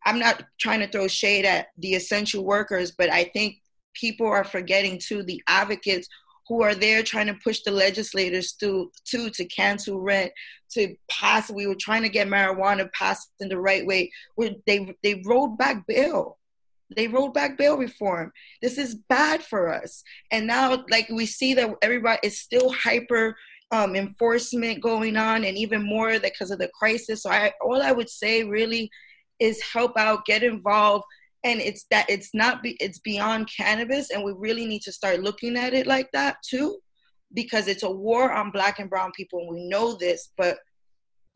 i'm 0.06 0.20
not 0.20 0.44
trying 0.60 0.82
to 0.82 0.88
throw 0.88 1.08
shade 1.08 1.46
at 1.46 1.68
the 1.78 1.94
essential 1.96 2.44
workers 2.44 2.92
but 2.92 3.10
i 3.10 3.24
think 3.24 3.56
people 3.94 4.28
are 4.28 4.44
forgetting 4.44 5.00
too 5.00 5.24
the 5.24 5.42
advocates 5.48 6.10
who 6.50 6.62
are 6.62 6.76
there 6.76 7.02
trying 7.04 7.28
to 7.28 7.40
push 7.42 7.62
the 7.62 7.72
legislators 7.72 8.52
to 8.52 8.92
to 9.06 9.30
to 9.30 9.46
cancel 9.46 10.02
rent 10.02 10.32
to 10.70 10.94
pass 11.10 11.50
we 11.50 11.68
were 11.68 11.76
trying 11.76 12.04
to 12.04 12.10
get 12.10 12.28
marijuana 12.28 12.92
passed 12.92 13.32
in 13.40 13.48
the 13.48 13.58
right 13.58 13.86
way 13.86 14.12
where 14.36 14.52
they 14.66 14.94
they 15.04 15.22
rolled 15.26 15.58
back 15.58 15.88
bail 15.88 16.37
they 16.96 17.08
rolled 17.08 17.34
back 17.34 17.58
bail 17.58 17.78
reform. 17.78 18.32
This 18.62 18.78
is 18.78 18.96
bad 19.10 19.44
for 19.44 19.74
us. 19.74 20.04
And 20.32 20.48
now, 20.48 20.86
like, 20.90 21.10
we 21.10 21.26
see 21.26 21.54
that 21.56 21.76
everybody 21.82 22.20
is 22.24 22.40
still 22.40 22.72
hyper 22.72 23.36
um, 23.72 23.96
enforcement 23.96 24.82
going 24.82 25.18
on, 25.18 25.44
and 25.44 25.58
even 25.58 25.84
more 25.84 26.20
because 26.20 26.52
of 26.52 26.60
the 26.60 26.70
crisis. 26.80 27.24
So, 27.24 27.30
I 27.30 27.52
all 27.62 27.82
I 27.82 27.92
would 27.92 28.10
say 28.10 28.44
really 28.44 28.90
is 29.40 29.62
help 29.62 29.98
out, 29.98 30.26
get 30.26 30.44
involved, 30.44 31.04
and 31.44 31.60
it's 31.60 31.86
that 31.92 32.10
it's 32.10 32.34
not 32.34 32.64
be, 32.64 32.78
it's 32.80 33.00
beyond 33.00 33.50
cannabis, 33.56 34.10
and 34.10 34.24
we 34.24 34.34
really 34.38 34.66
need 34.66 34.82
to 34.84 34.92
start 34.92 35.22
looking 35.22 35.58
at 35.58 35.74
it 35.74 35.86
like 35.86 36.10
that 36.14 36.38
too, 36.48 36.78
because 37.34 37.68
it's 37.68 37.84
a 37.84 37.92
war 37.92 38.32
on 38.32 38.52
Black 38.52 38.80
and 38.80 38.90
Brown 38.90 39.12
people, 39.16 39.40
and 39.40 39.50
we 39.50 39.68
know 39.68 39.94
this, 39.94 40.30
but 40.38 40.58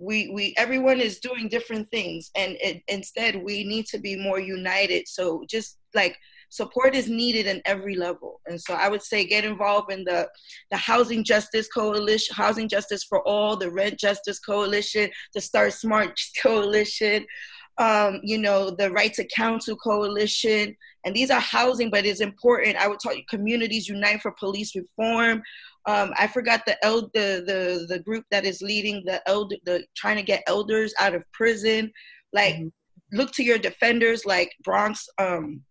we 0.01 0.29
we 0.29 0.53
everyone 0.57 0.99
is 0.99 1.19
doing 1.19 1.47
different 1.47 1.89
things 1.89 2.31
and 2.35 2.57
it, 2.59 2.81
instead 2.87 3.35
we 3.35 3.63
need 3.63 3.85
to 3.87 3.99
be 3.99 4.15
more 4.15 4.39
united. 4.39 5.07
So 5.07 5.45
just 5.49 5.77
like 5.93 6.17
support 6.49 6.95
is 6.95 7.07
needed 7.07 7.45
in 7.45 7.61
every 7.65 7.95
level. 7.95 8.41
And 8.47 8.59
so 8.59 8.73
i 8.73 8.89
would 8.89 9.03
say 9.03 9.25
get 9.25 9.45
involved 9.45 9.91
in 9.91 10.03
the 10.03 10.27
the 10.71 10.77
housing 10.77 11.23
justice 11.23 11.67
coalition 11.67 12.35
housing 12.35 12.67
justice 12.67 13.03
for 13.03 13.25
all 13.27 13.55
the 13.55 13.69
rent 13.69 13.99
justice 13.99 14.39
coalition 14.39 15.09
the 15.33 15.41
start 15.41 15.73
smart 15.73 16.19
coalition 16.41 17.25
um, 17.77 18.19
you 18.23 18.37
know 18.37 18.69
the 18.69 18.91
right 18.91 19.13
to 19.13 19.25
counsel 19.35 19.75
coalition. 19.75 20.75
And 21.03 21.15
these 21.15 21.31
are 21.31 21.39
housing 21.39 21.89
but 21.89 22.05
it's 22.05 22.21
important. 22.21 22.77
I 22.77 22.87
would 22.87 22.99
you 23.03 23.23
communities 23.29 23.87
unite 23.87 24.21
for 24.21 24.31
police 24.31 24.75
reform 24.75 25.41
um, 25.87 26.13
I 26.17 26.27
forgot 26.27 26.61
the, 26.65 26.83
el- 26.85 27.09
the 27.13 27.43
the 27.45 27.85
the 27.89 27.99
group 27.99 28.25
that 28.31 28.45
is 28.45 28.61
leading 28.61 29.03
the 29.05 29.21
elder 29.27 29.55
the 29.65 29.83
trying 29.95 30.17
to 30.17 30.23
get 30.23 30.43
elders 30.47 30.93
out 30.99 31.15
of 31.15 31.23
prison. 31.33 31.91
Like 32.33 32.55
mm-hmm. 32.55 33.17
look 33.17 33.31
to 33.33 33.43
your 33.43 33.57
defenders 33.57 34.25
like 34.25 34.51
Bronx 34.63 35.07
um, 35.17 35.61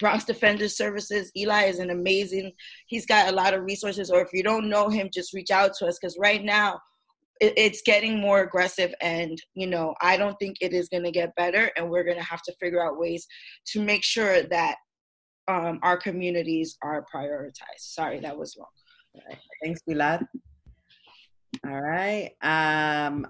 Bronx 0.00 0.24
Defenders 0.24 0.76
Services. 0.76 1.30
Eli 1.36 1.64
is 1.64 1.78
an 1.78 1.90
amazing. 1.90 2.52
He's 2.86 3.06
got 3.06 3.28
a 3.28 3.34
lot 3.34 3.54
of 3.54 3.64
resources. 3.64 4.10
Or 4.10 4.20
if 4.20 4.32
you 4.32 4.42
don't 4.42 4.68
know 4.68 4.88
him, 4.88 5.08
just 5.12 5.32
reach 5.32 5.50
out 5.50 5.72
to 5.78 5.86
us 5.86 5.98
because 6.00 6.16
right 6.18 6.44
now 6.44 6.78
it, 7.40 7.54
it's 7.56 7.82
getting 7.82 8.20
more 8.20 8.40
aggressive, 8.40 8.94
and 9.00 9.40
you 9.54 9.66
know 9.66 9.94
I 10.00 10.16
don't 10.16 10.36
think 10.38 10.58
it 10.60 10.72
is 10.72 10.88
going 10.88 11.04
to 11.04 11.10
get 11.10 11.34
better, 11.36 11.70
and 11.76 11.88
we're 11.88 12.04
going 12.04 12.18
to 12.18 12.24
have 12.24 12.42
to 12.42 12.54
figure 12.60 12.84
out 12.84 12.98
ways 12.98 13.26
to 13.68 13.82
make 13.82 14.04
sure 14.04 14.42
that 14.42 14.76
um, 15.48 15.78
our 15.82 15.96
communities 15.96 16.76
are 16.82 17.04
prioritized. 17.12 17.78
Sorry, 17.78 18.20
that 18.20 18.36
was 18.36 18.56
long. 18.58 18.68
Thanks, 19.62 19.82
Pilar. 19.82 20.20
All 21.66 21.80
right. 21.80 22.32
Um, 22.42 23.26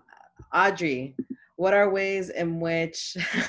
Audrey, 0.52 1.14
what 1.56 1.74
are 1.74 1.90
ways 1.90 2.30
in 2.30 2.60
which 2.60 3.16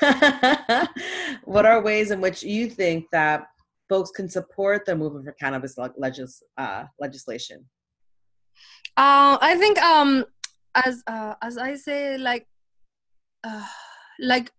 what 1.44 1.66
are 1.66 1.80
ways 1.82 2.10
in 2.10 2.20
which 2.20 2.42
you 2.42 2.68
think 2.68 3.06
that 3.12 3.46
folks 3.88 4.10
can 4.10 4.28
support 4.28 4.84
the 4.86 4.94
movement 4.94 5.24
for 5.24 5.32
cannabis 5.32 5.76
legis, 5.96 6.42
uh, 6.56 6.84
legislation? 7.00 7.64
Uh, 8.96 9.38
I 9.40 9.56
think 9.58 9.78
um, 9.78 10.24
as 10.74 11.02
uh, 11.06 11.34
as 11.42 11.58
I 11.58 11.74
say, 11.74 12.16
like 12.18 12.46
uh, 13.44 13.66
like 14.20 14.50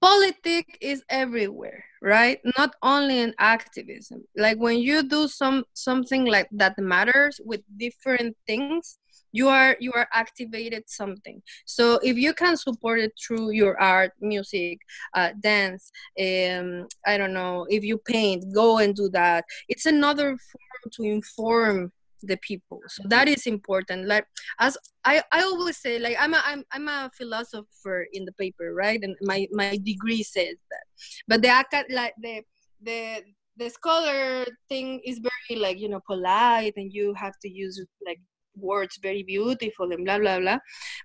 politics 0.00 0.76
is 0.80 1.02
everywhere 1.08 1.84
right? 2.02 2.40
Not 2.58 2.74
only 2.82 3.20
in 3.20 3.34
activism. 3.38 4.24
Like 4.36 4.58
when 4.58 4.78
you 4.78 5.02
do 5.08 5.28
some 5.28 5.64
something 5.72 6.24
like 6.26 6.48
that 6.52 6.78
matters 6.78 7.40
with 7.44 7.62
different 7.78 8.36
things 8.46 8.98
you 9.32 9.48
are 9.48 9.76
you 9.80 9.92
are 9.92 10.08
activated 10.12 10.84
something. 10.86 11.42
So 11.64 11.98
if 12.02 12.16
you 12.16 12.34
can 12.34 12.56
support 12.56 13.00
it 13.00 13.12
through 13.18 13.52
your 13.52 13.80
art 13.80 14.12
music 14.20 14.78
uh, 15.14 15.30
dance 15.40 15.90
um, 16.20 16.86
i 17.06 17.16
don't 17.16 17.32
know 17.32 17.66
if 17.68 17.82
you 17.82 17.98
paint 17.98 18.44
go 18.54 18.78
and 18.78 18.94
do 18.94 19.08
that. 19.10 19.44
It's 19.68 19.86
another 19.86 20.36
form 20.36 20.92
to 20.92 21.02
inform 21.04 21.92
the 22.22 22.36
people. 22.38 22.80
So 22.88 23.02
mm-hmm. 23.02 23.08
that 23.10 23.28
is 23.28 23.46
important. 23.46 24.06
Like 24.06 24.26
as 24.58 24.76
i 25.04 25.22
i 25.32 25.42
always 25.42 25.76
say 25.78 25.98
like 25.98 26.16
i'm 26.20 26.34
a 26.34 26.40
i'm, 26.44 26.64
I'm 26.72 26.86
a 26.88 27.10
philosopher 27.16 28.06
in 28.12 28.24
the 28.24 28.32
paper 28.32 28.72
right? 28.74 29.00
And 29.02 29.16
my 29.22 29.46
my 29.52 29.78
degree 29.82 30.22
says 30.22 30.56
that. 30.70 30.84
But 31.28 31.42
the 31.42 31.84
like 31.90 32.14
the 32.20 32.42
the 32.82 33.22
the 33.56 33.68
scholar 33.68 34.46
thing 34.68 35.00
is 35.04 35.20
very 35.20 35.60
like 35.60 35.78
you 35.78 35.88
know 35.88 36.00
polite 36.06 36.74
and 36.76 36.92
you 36.92 37.14
have 37.14 37.38
to 37.42 37.48
use 37.48 37.84
like 38.06 38.20
words 38.56 38.98
very 39.02 39.22
beautiful 39.22 39.90
and 39.92 40.04
blah 40.04 40.18
blah 40.18 40.38
blah. 40.40 40.58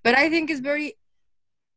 But 0.04 0.18
i 0.18 0.30
think 0.30 0.50
it's 0.50 0.60
very 0.60 0.96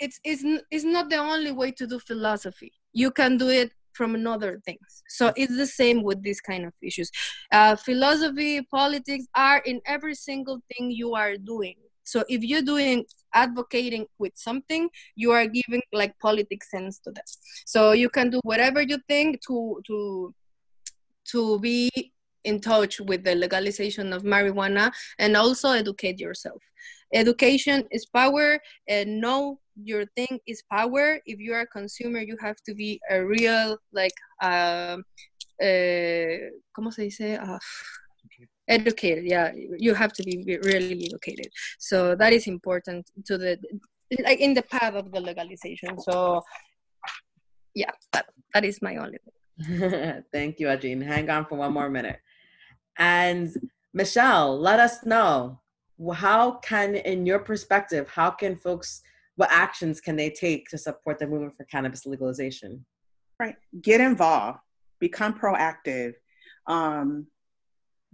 it's 0.01 0.19
it's, 0.25 0.43
it's 0.71 0.85
not 0.85 1.11
the 1.11 1.17
only 1.17 1.53
way 1.53 1.71
to 1.73 1.87
do 1.87 1.99
philosophy. 2.01 2.73
You 2.93 3.11
can 3.11 3.37
do 3.37 3.49
it 3.51 3.71
from 4.01 4.15
another 4.15 4.63
things. 4.65 5.03
So 5.09 5.31
it's 5.37 5.55
the 5.55 5.67
same 5.67 6.03
with 6.03 6.23
these 6.23 6.41
kind 6.41 6.65
of 6.65 6.73
issues. 6.81 7.11
Uh, 7.53 7.77
philosophy, 7.77 8.63
politics 8.71 9.27
are 9.35 9.59
in 9.67 9.79
every 9.85 10.15
single 10.15 10.59
thing 10.71 10.91
you 10.91 11.15
are 11.15 11.37
doing. 11.37 11.75
So 12.05 12.25
if 12.27 12.43
you're 12.43 12.63
doing 12.63 13.05
advocating 13.35 14.07
with 14.19 14.33
something, 14.37 14.89
you 15.17 15.33
are 15.33 15.47
giving 15.47 15.83
like 15.93 16.19
politics 16.19 16.71
sense 16.71 16.99
to 17.01 17.11
that. 17.11 17.29
So 17.67 17.93
you 17.93 18.09
can 18.09 18.31
do 18.31 18.41
whatever 18.43 18.81
you 18.81 18.99
think 19.07 19.43
to 19.49 19.83
to 19.89 20.35
to 21.33 21.61
be 21.61 21.91
in 22.45 22.59
touch 22.59 23.01
with 23.01 23.23
the 23.23 23.35
legalization 23.35 24.15
of 24.15 24.23
marijuana 24.23 24.91
and 25.19 25.37
also 25.37 25.73
educate 25.73 26.19
yourself. 26.19 26.63
Education 27.13 27.87
is 27.91 28.07
power 28.07 28.59
and 28.89 29.21
know 29.21 29.61
your 29.77 30.05
thing 30.17 30.39
is 30.47 30.63
power. 30.71 31.21
If 31.27 31.39
you 31.39 31.55
are 31.55 31.61
a 31.61 31.67
consumer 31.67 32.21
you 32.21 32.37
have 32.41 32.57
to 32.67 32.75
be 32.75 33.01
a 33.11 33.25
real 33.25 33.79
like 33.93 34.15
uh, 34.43 34.97
uh 35.63 36.37
¿cómo 36.77 36.93
se 36.93 37.03
dice? 37.03 37.39
Uh, 37.39 37.59
educated. 38.69 39.25
Yeah 39.25 39.53
you 39.55 39.95
have 39.95 40.13
to 40.13 40.23
be 40.23 40.59
really 40.65 41.07
educated. 41.07 41.49
So 41.79 42.15
that 42.17 42.33
is 42.33 42.47
important 42.47 43.11
to 43.27 43.39
the 43.39 43.59
like 44.25 44.41
in 44.41 44.55
the 44.55 44.63
path 44.63 44.95
of 44.95 45.13
the 45.13 45.21
legalization. 45.21 45.99
So 46.01 46.43
yeah 47.75 47.93
that, 48.13 48.27
that 48.55 48.65
is 48.65 48.83
my 48.83 48.97
only 48.97 49.19
thing. 49.19 50.25
Thank 50.33 50.59
you 50.61 50.69
Ajin. 50.69 51.03
hang 51.03 51.29
on 51.31 51.47
for 51.47 51.57
one 51.57 51.73
more 51.73 51.91
minute. 51.91 52.21
And 52.99 53.51
michelle 53.93 54.59
let 54.59 54.79
us 54.79 55.05
know 55.05 55.61
how 56.15 56.53
can 56.53 56.95
in 56.95 57.27
your 57.27 57.41
perspective 57.41 58.09
how 58.09 58.31
can 58.31 58.57
folks 58.57 59.03
what 59.37 59.51
actions 59.51 60.01
can 60.01 60.17
they 60.17 60.31
take 60.31 60.69
to 60.69 60.79
support 60.79 61.19
the 61.19 61.27
movement 61.27 61.57
for 61.57 61.65
cannabis 61.65 62.07
legalization? 62.07 62.85
Right. 63.39 63.57
Get 63.81 64.01
involved, 64.01 64.59
become 64.99 65.39
proactive, 65.39 66.13
um, 66.67 67.27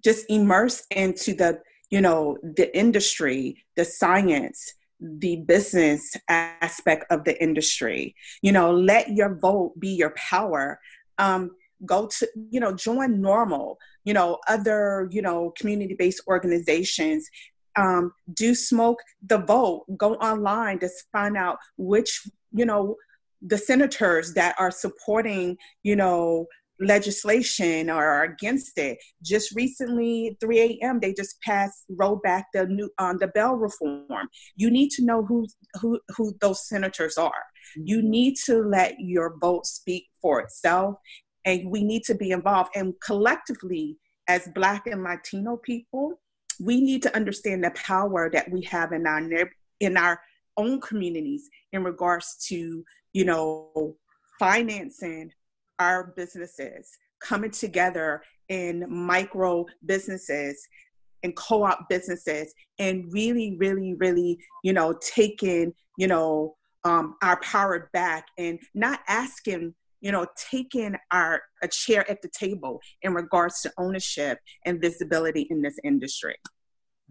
just 0.04 0.26
immerse 0.28 0.84
into 0.90 1.34
the, 1.34 1.60
you 1.90 2.00
know, 2.00 2.38
the 2.42 2.76
industry, 2.76 3.64
the 3.76 3.84
science, 3.84 4.74
the 5.00 5.36
business 5.36 6.14
aspect 6.28 7.04
of 7.10 7.24
the 7.24 7.40
industry. 7.42 8.14
You 8.42 8.52
know, 8.52 8.72
let 8.72 9.10
your 9.10 9.36
vote 9.36 9.78
be 9.78 9.88
your 9.88 10.14
power. 10.16 10.78
Um, 11.18 11.52
go 11.84 12.06
to, 12.06 12.28
you 12.50 12.60
know, 12.60 12.72
join 12.72 13.18
NORML, 13.18 13.76
you 14.04 14.14
know, 14.14 14.38
other, 14.48 15.08
you 15.10 15.20
know, 15.20 15.52
community 15.58 15.94
based 15.94 16.22
organizations 16.26 17.28
um, 17.76 18.12
do 18.32 18.54
smoke 18.54 18.98
the 19.26 19.38
vote 19.38 19.84
go 19.96 20.14
online 20.14 20.78
to 20.78 20.88
find 21.12 21.36
out 21.36 21.58
which 21.76 22.22
you 22.52 22.64
know 22.64 22.96
the 23.42 23.58
senators 23.58 24.34
that 24.34 24.54
are 24.58 24.70
supporting 24.70 25.56
you 25.82 25.96
know 25.96 26.46
legislation 26.78 27.88
or 27.88 28.04
are 28.04 28.24
against 28.24 28.76
it. 28.76 28.98
Just 29.22 29.54
recently 29.54 30.36
3 30.40 30.78
a.m 30.82 31.00
they 31.00 31.12
just 31.12 31.40
passed 31.40 31.84
roll 31.90 32.16
back 32.16 32.46
the 32.52 32.66
new 32.66 32.90
um, 32.98 33.18
the 33.18 33.28
bell 33.28 33.54
reform. 33.54 34.28
You 34.56 34.70
need 34.70 34.90
to 34.92 35.04
know 35.04 35.24
who 35.24 35.46
who 35.80 36.00
who 36.16 36.34
those 36.40 36.68
senators 36.68 37.16
are. 37.16 37.44
You 37.76 37.98
mm-hmm. 37.98 38.10
need 38.10 38.36
to 38.46 38.62
let 38.62 38.96
your 38.98 39.36
vote 39.40 39.66
speak 39.66 40.06
for 40.20 40.40
itself 40.40 40.96
and 41.44 41.70
we 41.70 41.84
need 41.84 42.02
to 42.04 42.14
be 42.14 42.30
involved. 42.30 42.70
And 42.74 42.94
collectively 43.02 43.96
as 44.28 44.48
black 44.54 44.86
and 44.86 45.02
latino 45.04 45.56
people 45.56 46.20
we 46.60 46.80
need 46.80 47.02
to 47.02 47.14
understand 47.14 47.64
the 47.64 47.70
power 47.72 48.30
that 48.32 48.50
we 48.50 48.62
have 48.62 48.92
in 48.92 49.06
our 49.06 49.22
in 49.80 49.96
our 49.96 50.20
own 50.56 50.80
communities 50.80 51.48
in 51.72 51.84
regards 51.84 52.36
to 52.48 52.84
you 53.12 53.24
know 53.24 53.96
financing 54.38 55.30
our 55.78 56.12
businesses 56.16 56.96
coming 57.20 57.50
together 57.50 58.22
in 58.48 58.84
micro 58.88 59.64
businesses 59.84 60.66
and 61.22 61.34
co-op 61.36 61.88
businesses 61.88 62.54
and 62.78 63.12
really 63.12 63.56
really 63.58 63.94
really 63.94 64.38
you 64.62 64.72
know 64.72 64.94
taking 65.00 65.72
you 65.98 66.06
know 66.06 66.54
um, 66.84 67.16
our 67.20 67.40
power 67.40 67.90
back 67.92 68.26
and 68.38 68.60
not 68.72 69.00
asking 69.08 69.74
you 70.00 70.12
know 70.12 70.26
taking 70.50 70.96
our 71.10 71.42
a 71.62 71.68
chair 71.68 72.08
at 72.10 72.22
the 72.22 72.28
table 72.28 72.80
in 73.02 73.14
regards 73.14 73.60
to 73.62 73.72
ownership 73.78 74.38
and 74.64 74.80
visibility 74.80 75.46
in 75.50 75.62
this 75.62 75.76
industry. 75.84 76.36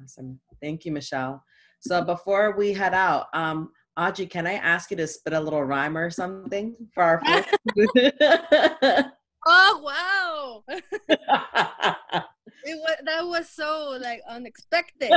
Awesome. 0.02 0.40
Thank 0.62 0.86
you 0.86 0.92
michelle. 0.92 1.44
So 1.80 2.04
before 2.04 2.56
we 2.58 2.74
head 2.74 2.94
out 2.94 3.28
um 3.34 3.70
audrey 3.98 4.26
can 4.26 4.46
i 4.46 4.54
ask 4.56 4.92
you 4.92 4.98
to 4.98 5.08
spit 5.08 5.32
a 5.32 5.40
little 5.40 5.64
rhyme 5.64 5.98
or 5.98 6.10
something 6.10 6.76
for 6.94 7.02
our 7.02 7.22
folks 7.24 7.50
oh 9.46 9.82
wow. 9.84 10.64
It 12.68 12.80
was, 12.80 12.96
that 13.06 13.24
was 13.24 13.48
so 13.50 13.96
like 14.02 14.22
unexpected. 14.28 15.12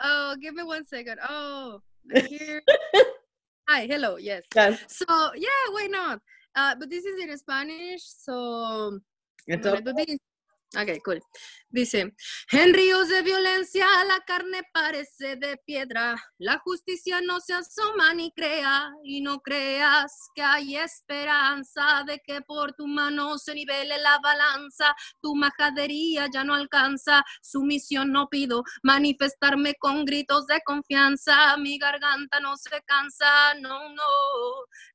Oh 0.00 0.34
give 0.40 0.54
me 0.54 0.62
one 0.62 0.86
second. 0.86 1.18
Oh 1.28 1.82
here 2.26 2.62
Hi, 3.68 3.86
hello, 3.86 4.16
yes. 4.16 4.42
Yes. 4.54 4.78
So, 4.88 5.06
yeah, 5.36 5.64
why 5.70 5.86
not? 5.86 6.20
Uh, 6.54 6.74
but 6.78 6.90
this 6.90 7.04
is 7.04 7.22
in 7.22 7.36
Spanish, 7.38 8.02
so. 8.02 8.98
It's 9.46 9.64
I'm 9.66 9.72
gonna 9.74 9.84
do 9.84 9.92
this. 9.92 10.18
Ok, 10.76 10.98
cool. 11.04 11.18
Dice, 11.72 12.14
en 12.50 12.74
ríos 12.74 13.08
de 13.08 13.22
violencia 13.22 13.86
la 14.04 14.20
carne 14.26 14.60
parece 14.74 15.36
de 15.36 15.56
piedra, 15.56 16.22
la 16.36 16.58
justicia 16.58 17.22
no 17.22 17.40
se 17.40 17.54
asoma 17.54 18.12
ni 18.12 18.30
crea, 18.32 18.92
y 19.02 19.22
no 19.22 19.40
creas 19.40 20.12
que 20.34 20.42
hay 20.42 20.76
esperanza 20.76 22.04
de 22.06 22.20
que 22.26 22.42
por 22.42 22.74
tu 22.74 22.86
mano 22.86 23.38
se 23.38 23.54
nivele 23.54 23.96
la 23.96 24.18
balanza, 24.22 24.94
tu 25.22 25.34
majadería 25.34 26.28
ya 26.30 26.44
no 26.44 26.54
alcanza, 26.54 27.24
sumisión 27.40 28.12
no 28.12 28.28
pido, 28.28 28.64
manifestarme 28.82 29.74
con 29.76 30.04
gritos 30.04 30.46
de 30.48 30.60
confianza, 30.66 31.56
mi 31.56 31.78
garganta 31.78 32.38
no 32.40 32.58
se 32.58 32.82
cansa, 32.84 33.54
no, 33.62 33.88
no, 33.94 34.04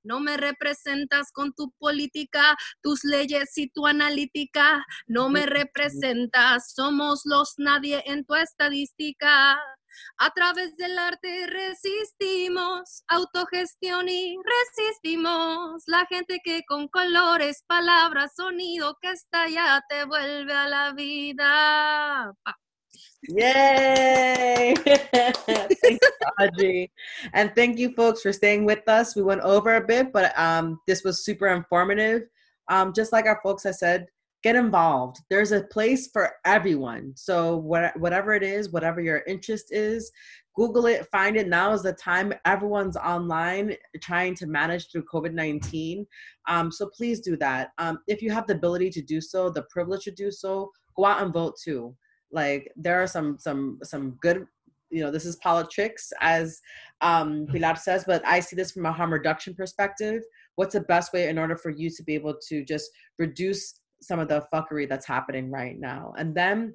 no 0.03 0.19
me 0.19 0.37
representas 0.37 1.31
con 1.31 1.53
tu 1.53 1.71
política, 1.79 2.55
tus 2.81 3.03
leyes 3.03 3.57
y 3.57 3.67
tu 3.69 3.87
analítica, 3.87 4.85
no 5.07 5.29
me 5.29 5.47
representas, 5.47 6.66
somos 6.73 7.21
los 7.25 7.53
nadie 7.57 8.01
en 8.05 8.25
tu 8.25 8.35
estadística. 8.35 9.59
A 10.19 10.29
través 10.35 10.75
del 10.77 10.97
arte 10.97 11.47
resistimos, 11.47 13.03
autogestión 13.07 14.07
y 14.09 14.35
resistimos. 14.37 15.83
La 15.87 16.05
gente 16.05 16.39
que 16.43 16.61
con 16.67 16.87
colores, 16.87 17.63
palabras, 17.67 18.33
sonido 18.35 18.97
que 19.01 19.11
está 19.11 19.47
ya 19.49 19.81
te 19.89 20.05
vuelve 20.05 20.53
a 20.53 20.67
la 20.67 20.93
vida. 20.93 22.33
Pa. 22.43 22.55
Yay! 23.29 24.73
And 27.33 27.51
thank 27.55 27.77
you, 27.77 27.93
folks, 27.93 28.21
for 28.21 28.31
staying 28.31 28.65
with 28.65 28.87
us. 28.87 29.15
We 29.15 29.23
went 29.23 29.41
over 29.41 29.75
a 29.75 29.81
bit, 29.81 30.13
but 30.13 30.37
um, 30.37 30.79
this 30.87 31.03
was 31.03 31.25
super 31.25 31.47
informative. 31.47 32.23
Um, 32.69 32.93
just 32.93 33.11
like 33.11 33.25
our 33.25 33.39
folks 33.43 33.63
have 33.63 33.75
said, 33.75 34.07
get 34.43 34.55
involved. 34.55 35.17
There's 35.29 35.51
a 35.51 35.63
place 35.63 36.09
for 36.11 36.31
everyone. 36.45 37.13
So 37.15 37.57
what, 37.57 37.97
whatever 37.99 38.33
it 38.33 38.43
is, 38.43 38.71
whatever 38.71 39.01
your 39.01 39.23
interest 39.27 39.67
is, 39.71 40.11
Google 40.55 40.87
it, 40.87 41.07
find 41.11 41.35
it. 41.35 41.47
Now 41.47 41.71
is 41.73 41.83
the 41.83 41.93
time. 41.93 42.33
Everyone's 42.45 42.97
online 42.97 43.75
trying 44.01 44.35
to 44.35 44.47
manage 44.47 44.91
through 44.91 45.05
COVID 45.05 45.33
19. 45.33 46.05
Um, 46.47 46.71
so 46.71 46.89
please 46.95 47.19
do 47.19 47.37
that. 47.37 47.69
Um, 47.77 47.99
if 48.07 48.21
you 48.21 48.31
have 48.31 48.47
the 48.47 48.55
ability 48.55 48.89
to 48.91 49.01
do 49.01 49.21
so, 49.21 49.49
the 49.49 49.63
privilege 49.69 50.05
to 50.05 50.11
do 50.11 50.31
so, 50.31 50.71
go 50.95 51.05
out 51.05 51.21
and 51.21 51.33
vote 51.33 51.55
too 51.63 51.95
like 52.31 52.71
there 52.75 53.01
are 53.01 53.07
some 53.07 53.37
some 53.39 53.79
some 53.83 54.17
good 54.21 54.45
you 54.89 55.01
know 55.01 55.11
this 55.11 55.25
is 55.25 55.35
politics 55.37 56.11
as 56.21 56.61
um 57.01 57.45
pilar 57.51 57.75
says 57.75 58.03
but 58.05 58.25
i 58.25 58.39
see 58.39 58.55
this 58.55 58.71
from 58.71 58.85
a 58.85 58.91
harm 58.91 59.11
reduction 59.11 59.53
perspective 59.53 60.21
what's 60.55 60.73
the 60.73 60.81
best 60.81 61.13
way 61.13 61.29
in 61.29 61.37
order 61.37 61.55
for 61.55 61.69
you 61.69 61.89
to 61.89 62.03
be 62.03 62.15
able 62.15 62.35
to 62.47 62.63
just 62.63 62.89
reduce 63.17 63.79
some 64.01 64.19
of 64.19 64.27
the 64.27 64.45
fuckery 64.53 64.87
that's 64.87 65.05
happening 65.05 65.49
right 65.49 65.79
now 65.79 66.13
and 66.17 66.35
then 66.35 66.73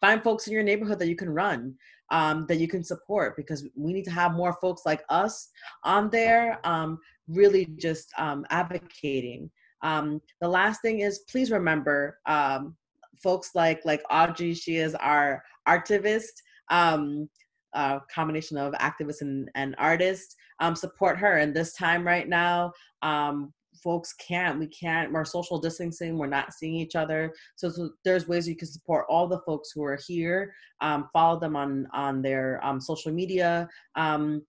find 0.00 0.22
folks 0.22 0.46
in 0.46 0.52
your 0.52 0.62
neighborhood 0.62 0.98
that 0.98 1.08
you 1.08 1.16
can 1.16 1.30
run 1.30 1.74
um, 2.10 2.46
that 2.48 2.58
you 2.58 2.68
can 2.68 2.82
support 2.82 3.36
because 3.36 3.66
we 3.76 3.92
need 3.92 4.04
to 4.04 4.10
have 4.10 4.32
more 4.32 4.56
folks 4.60 4.82
like 4.86 5.02
us 5.08 5.50
on 5.84 6.08
there 6.10 6.58
um, 6.64 6.98
really 7.28 7.66
just 7.76 8.12
um, 8.18 8.44
advocating 8.50 9.50
um, 9.82 10.20
the 10.40 10.48
last 10.48 10.82
thing 10.82 11.00
is 11.00 11.20
please 11.30 11.50
remember 11.50 12.18
um, 12.26 12.76
folks 13.22 13.50
like 13.54 13.84
like 13.84 14.02
Audrey, 14.10 14.54
she 14.54 14.76
is 14.76 14.94
our 14.96 15.42
artivist, 15.66 16.32
um, 16.70 17.28
uh, 17.74 18.00
combination 18.12 18.56
of 18.56 18.72
activist 18.74 19.20
and, 19.20 19.50
and 19.54 19.74
artist. 19.78 20.36
Um, 20.60 20.74
support 20.74 21.18
her. 21.18 21.38
And 21.38 21.54
this 21.54 21.72
time 21.74 22.04
right 22.04 22.28
now, 22.28 22.72
um, 23.02 23.52
folks 23.82 24.12
can't. 24.14 24.58
We 24.58 24.66
can't. 24.66 25.12
We're 25.12 25.24
social 25.24 25.58
distancing. 25.58 26.18
We're 26.18 26.26
not 26.26 26.52
seeing 26.52 26.74
each 26.74 26.96
other. 26.96 27.32
So, 27.56 27.68
so 27.68 27.90
there's 28.04 28.28
ways 28.28 28.48
you 28.48 28.56
can 28.56 28.68
support 28.68 29.06
all 29.08 29.26
the 29.26 29.40
folks 29.40 29.70
who 29.74 29.84
are 29.84 29.98
here. 30.06 30.52
Um, 30.80 31.08
follow 31.12 31.38
them 31.38 31.56
on 31.56 31.86
on 31.92 32.22
their 32.22 32.64
um, 32.64 32.80
social 32.80 33.12
media. 33.12 33.68
Um, 33.94 34.42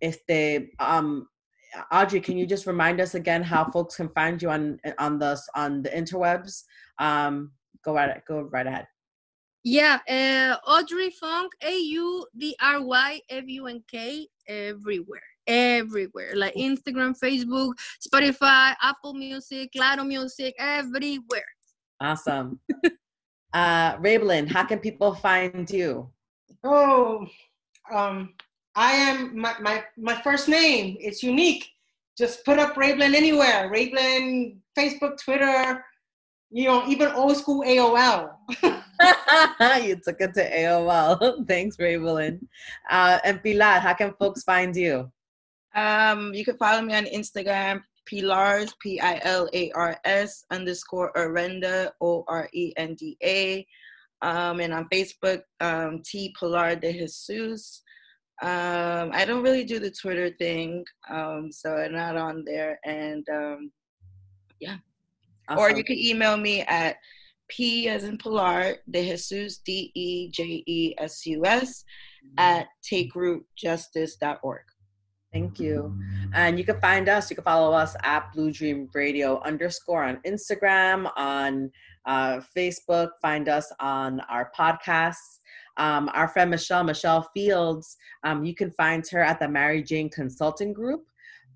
if 0.00 0.24
they 0.26 0.70
um, 0.78 1.28
Audrey, 1.90 2.20
can 2.20 2.36
you 2.36 2.46
just 2.46 2.66
remind 2.66 3.00
us 3.00 3.14
again 3.14 3.42
how 3.42 3.64
folks 3.70 3.96
can 3.96 4.08
find 4.10 4.40
you 4.42 4.50
on 4.50 4.78
on 4.98 5.18
the 5.18 5.40
on 5.54 5.82
the 5.82 5.90
interwebs? 5.90 6.62
Um, 6.98 7.52
go 7.84 7.94
right 7.94 8.22
go 8.26 8.42
right 8.42 8.66
ahead. 8.66 8.86
Yeah, 9.64 9.98
uh, 10.08 10.56
Audrey 10.68 11.10
Funk, 11.10 11.52
A 11.62 11.78
U 11.78 12.26
D 12.36 12.56
R 12.60 12.82
Y 12.82 13.20
F 13.30 13.44
U 13.46 13.66
N 13.68 13.82
K, 13.88 14.26
everywhere, 14.48 15.20
everywhere, 15.46 16.32
like 16.34 16.54
Instagram, 16.54 17.18
Facebook, 17.18 17.72
Spotify, 18.06 18.74
Apple 18.80 19.14
Music, 19.14 19.70
Claro 19.74 20.04
Music, 20.04 20.54
everywhere. 20.58 21.44
Awesome. 22.00 22.60
uh, 23.54 23.96
Raybelin, 23.96 24.48
how 24.48 24.64
can 24.64 24.78
people 24.78 25.14
find 25.14 25.70
you? 25.70 26.10
Oh, 26.64 27.26
um, 27.92 28.34
I 28.74 28.92
am 28.92 29.38
my, 29.38 29.54
my 29.60 29.84
my 29.98 30.20
first 30.22 30.48
name. 30.48 30.96
It's 31.00 31.22
unique. 31.22 31.68
Just 32.16 32.44
put 32.44 32.58
up 32.58 32.74
Raybelin 32.74 33.14
anywhere. 33.14 33.70
Raybelin, 33.72 34.56
Facebook, 34.78 35.18
Twitter, 35.22 35.84
you 36.50 36.66
know, 36.66 36.86
even 36.86 37.08
old 37.12 37.36
school 37.36 37.64
AOL. 37.64 38.30
you 39.82 39.96
took 39.96 40.20
it 40.20 40.34
to 40.34 40.50
AOL. 40.50 41.46
Thanks, 41.48 41.76
Raybelin. 41.78 42.40
Uh, 42.90 43.18
and 43.24 43.42
Pilar, 43.42 43.80
how 43.80 43.94
can 43.94 44.12
folks 44.18 44.42
find 44.42 44.76
you? 44.76 45.10
Um, 45.74 46.34
you 46.34 46.44
can 46.44 46.56
follow 46.56 46.82
me 46.82 46.94
on 46.94 47.04
Instagram, 47.04 47.82
Pilars, 48.06 48.74
P 48.80 49.00
I 49.00 49.20
L 49.24 49.48
A 49.52 49.70
R 49.72 49.96
S 50.04 50.44
underscore 50.50 51.12
Orenda, 51.14 51.90
O 52.00 52.24
R 52.28 52.48
E 52.52 52.72
N 52.76 52.94
D 52.94 53.16
A. 53.22 53.66
Um, 54.22 54.60
and 54.60 54.72
on 54.72 54.88
Facebook, 54.92 55.42
um, 55.60 56.02
T 56.04 56.34
Pilar 56.38 56.76
de 56.76 56.92
Jesus. 56.92 57.82
Um, 58.40 59.10
I 59.12 59.24
don't 59.26 59.42
really 59.42 59.64
do 59.64 59.78
the 59.78 59.90
Twitter 59.90 60.30
thing, 60.30 60.84
um, 61.10 61.50
so 61.52 61.76
I'm 61.76 61.92
not 61.92 62.16
on 62.16 62.44
there. 62.44 62.78
And 62.84 63.26
um, 63.28 63.72
yeah. 64.60 64.76
Awesome. 65.48 65.58
Or 65.58 65.76
you 65.76 65.84
can 65.84 65.98
email 65.98 66.36
me 66.36 66.62
at 66.62 66.96
P 67.48 67.88
as 67.88 68.04
in 68.04 68.16
Pilar, 68.16 68.76
de 68.88 69.10
Jesus, 69.10 69.58
D 69.58 69.90
E 69.94 70.30
J 70.30 70.62
E 70.66 70.94
S 70.98 71.26
U 71.26 71.44
S, 71.44 71.84
at 72.38 72.68
takerootjustice.org. 72.90 74.62
Thank 75.32 75.58
you. 75.58 75.96
And 76.34 76.58
you 76.58 76.64
can 76.64 76.78
find 76.78 77.08
us, 77.08 77.30
you 77.30 77.36
can 77.36 77.44
follow 77.44 77.72
us 77.72 77.96
at 78.02 78.30
Blue 78.34 78.52
Dream 78.52 78.90
Radio 78.92 79.40
underscore 79.42 80.04
on 80.04 80.18
Instagram, 80.26 81.10
on 81.16 81.70
uh, 82.04 82.40
Facebook, 82.54 83.10
find 83.22 83.48
us 83.48 83.72
on 83.80 84.20
our 84.28 84.52
podcasts. 84.56 85.40
Um, 85.78 86.10
our 86.12 86.28
friend 86.28 86.50
Michelle, 86.50 86.84
Michelle 86.84 87.30
Fields, 87.34 87.96
um, 88.24 88.44
you 88.44 88.54
can 88.54 88.70
find 88.72 89.02
her 89.10 89.22
at 89.22 89.40
the 89.40 89.48
Mary 89.48 89.82
Jane 89.82 90.10
Consulting 90.10 90.74
Group. 90.74 91.04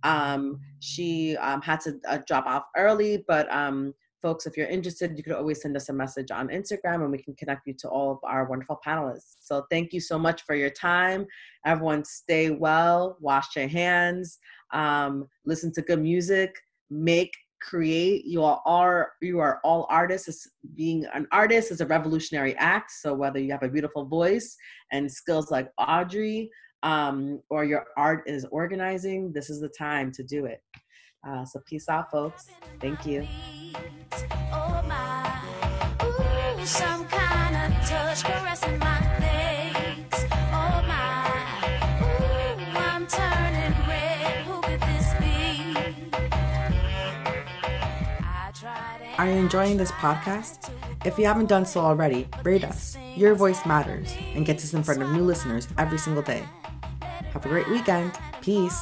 Um, 0.05 0.59
she 0.81 1.37
um, 1.37 1.61
had 1.61 1.81
to 1.81 2.01
uh, 2.09 2.19
drop 2.27 2.47
off 2.47 2.65
early, 2.79 3.25
but 3.29 3.51
um, 3.53 3.93
folks, 4.23 4.47
if 4.47 4.57
you're 4.57 4.67
interested, 4.67 5.17
you 5.17 5.23
could 5.23 5.35
always 5.35 5.63
send 5.63 5.77
us 5.77 5.89
a 5.89 5.93
message 5.93 6.31
on 6.31 6.49
Instagram 6.49 7.03
and 7.03 7.11
we 7.11 7.19
can 7.19 7.35
connect 7.35 7.67
you 7.67 7.75
to 7.75 7.89
all 7.89 8.13
of 8.13 8.19
our 8.25 8.47
wonderful 8.47 8.81
panelists. 8.87 9.37
So 9.41 9.65
thank 9.71 9.93
you 9.93 10.01
so 10.01 10.19
much 10.19 10.43
for 10.43 10.55
your 10.55 10.71
time. 10.71 11.27
Everyone 11.65 12.05
stay 12.05 12.51
well, 12.51 13.17
wash 13.21 13.57
your 13.57 13.69
hands, 13.69 14.39
um, 14.73 15.27
listen 15.45 15.73
to 15.75 15.83
good 15.83 16.01
music, 16.01 16.55
make 16.91 17.33
create 17.63 18.27
you 18.27 18.45
are 18.45 18.61
all 18.67 19.07
you 19.23 19.39
are 19.39 19.61
all 19.65 19.87
artists 19.89 20.47
being 20.75 21.07
an 21.15 21.27
artist 21.33 21.73
is 21.73 21.81
a 21.81 21.87
revolutionary 21.87 22.55
act 22.57 22.91
so 22.91 23.15
whether 23.15 23.41
you 23.41 23.51
have 23.51 23.63
a 23.63 23.69
beautiful 23.69 24.05
voice 24.05 24.55
and 24.93 25.11
skills 25.11 25.51
like 25.51 25.67
audrey 25.79 26.51
um, 26.87 27.41
or 27.51 27.65
your 27.65 27.87
art 27.97 28.23
is 28.27 28.47
organizing, 28.51 29.33
this 29.33 29.51
is 29.51 29.61
the 29.61 29.69
time 29.69 30.13
to 30.13 30.23
do 30.23 30.47
it. 30.47 30.63
Uh, 31.25 31.45
so 31.45 31.61
peace 31.61 31.89
out, 31.89 32.11
folks. 32.11 32.49
Thank 32.81 33.05
you. 33.07 33.27
Are 49.19 49.27
you 49.27 49.37
enjoying 49.37 49.79
this 49.79 49.91
podcast? 49.93 50.71
If 51.07 51.19
you 51.19 51.25
haven't 51.25 51.47
done 51.47 51.65
so 51.65 51.81
already, 51.81 52.29
rate 52.43 52.65
us. 52.65 52.99
Your 53.17 53.35
voice 53.35 53.65
matters 53.65 54.15
and 54.35 54.45
gets 54.45 54.63
us 54.63 54.75
in 54.75 54.83
front 54.83 55.03
of 55.03 55.11
new 55.11 55.23
listeners 55.23 55.67
every 55.79 55.99
single 55.99 56.23
day. 56.23 56.45
Have 57.33 57.47
a 57.47 57.49
great 57.49 57.69
weekend. 57.69 58.13
Peace. 58.43 58.79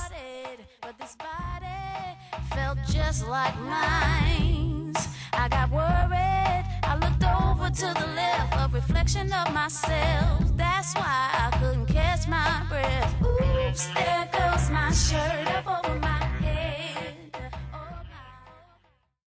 Just 2.87 3.27
like 3.29 3.59
mine. 3.61 4.93
I 5.33 5.49
got 5.49 5.71
worried. 5.71 6.65
I 6.83 6.95
looked 7.03 7.25
over 7.25 7.71
to 7.71 8.01
the 8.01 8.07
left, 8.15 8.55
a 8.57 8.69
reflection 8.73 9.33
of 9.33 9.53
myself. 9.53 10.57
That's 10.57 10.95
why 10.95 11.31
I 11.33 11.57
couldn't 11.59 11.87
catch 11.87 12.29
my 12.29 12.65
breath. 12.69 13.15
Oops, 13.23 13.87
there 13.95 14.29
goes 14.33 14.71
my 14.71 14.91
shirt. 14.93 15.45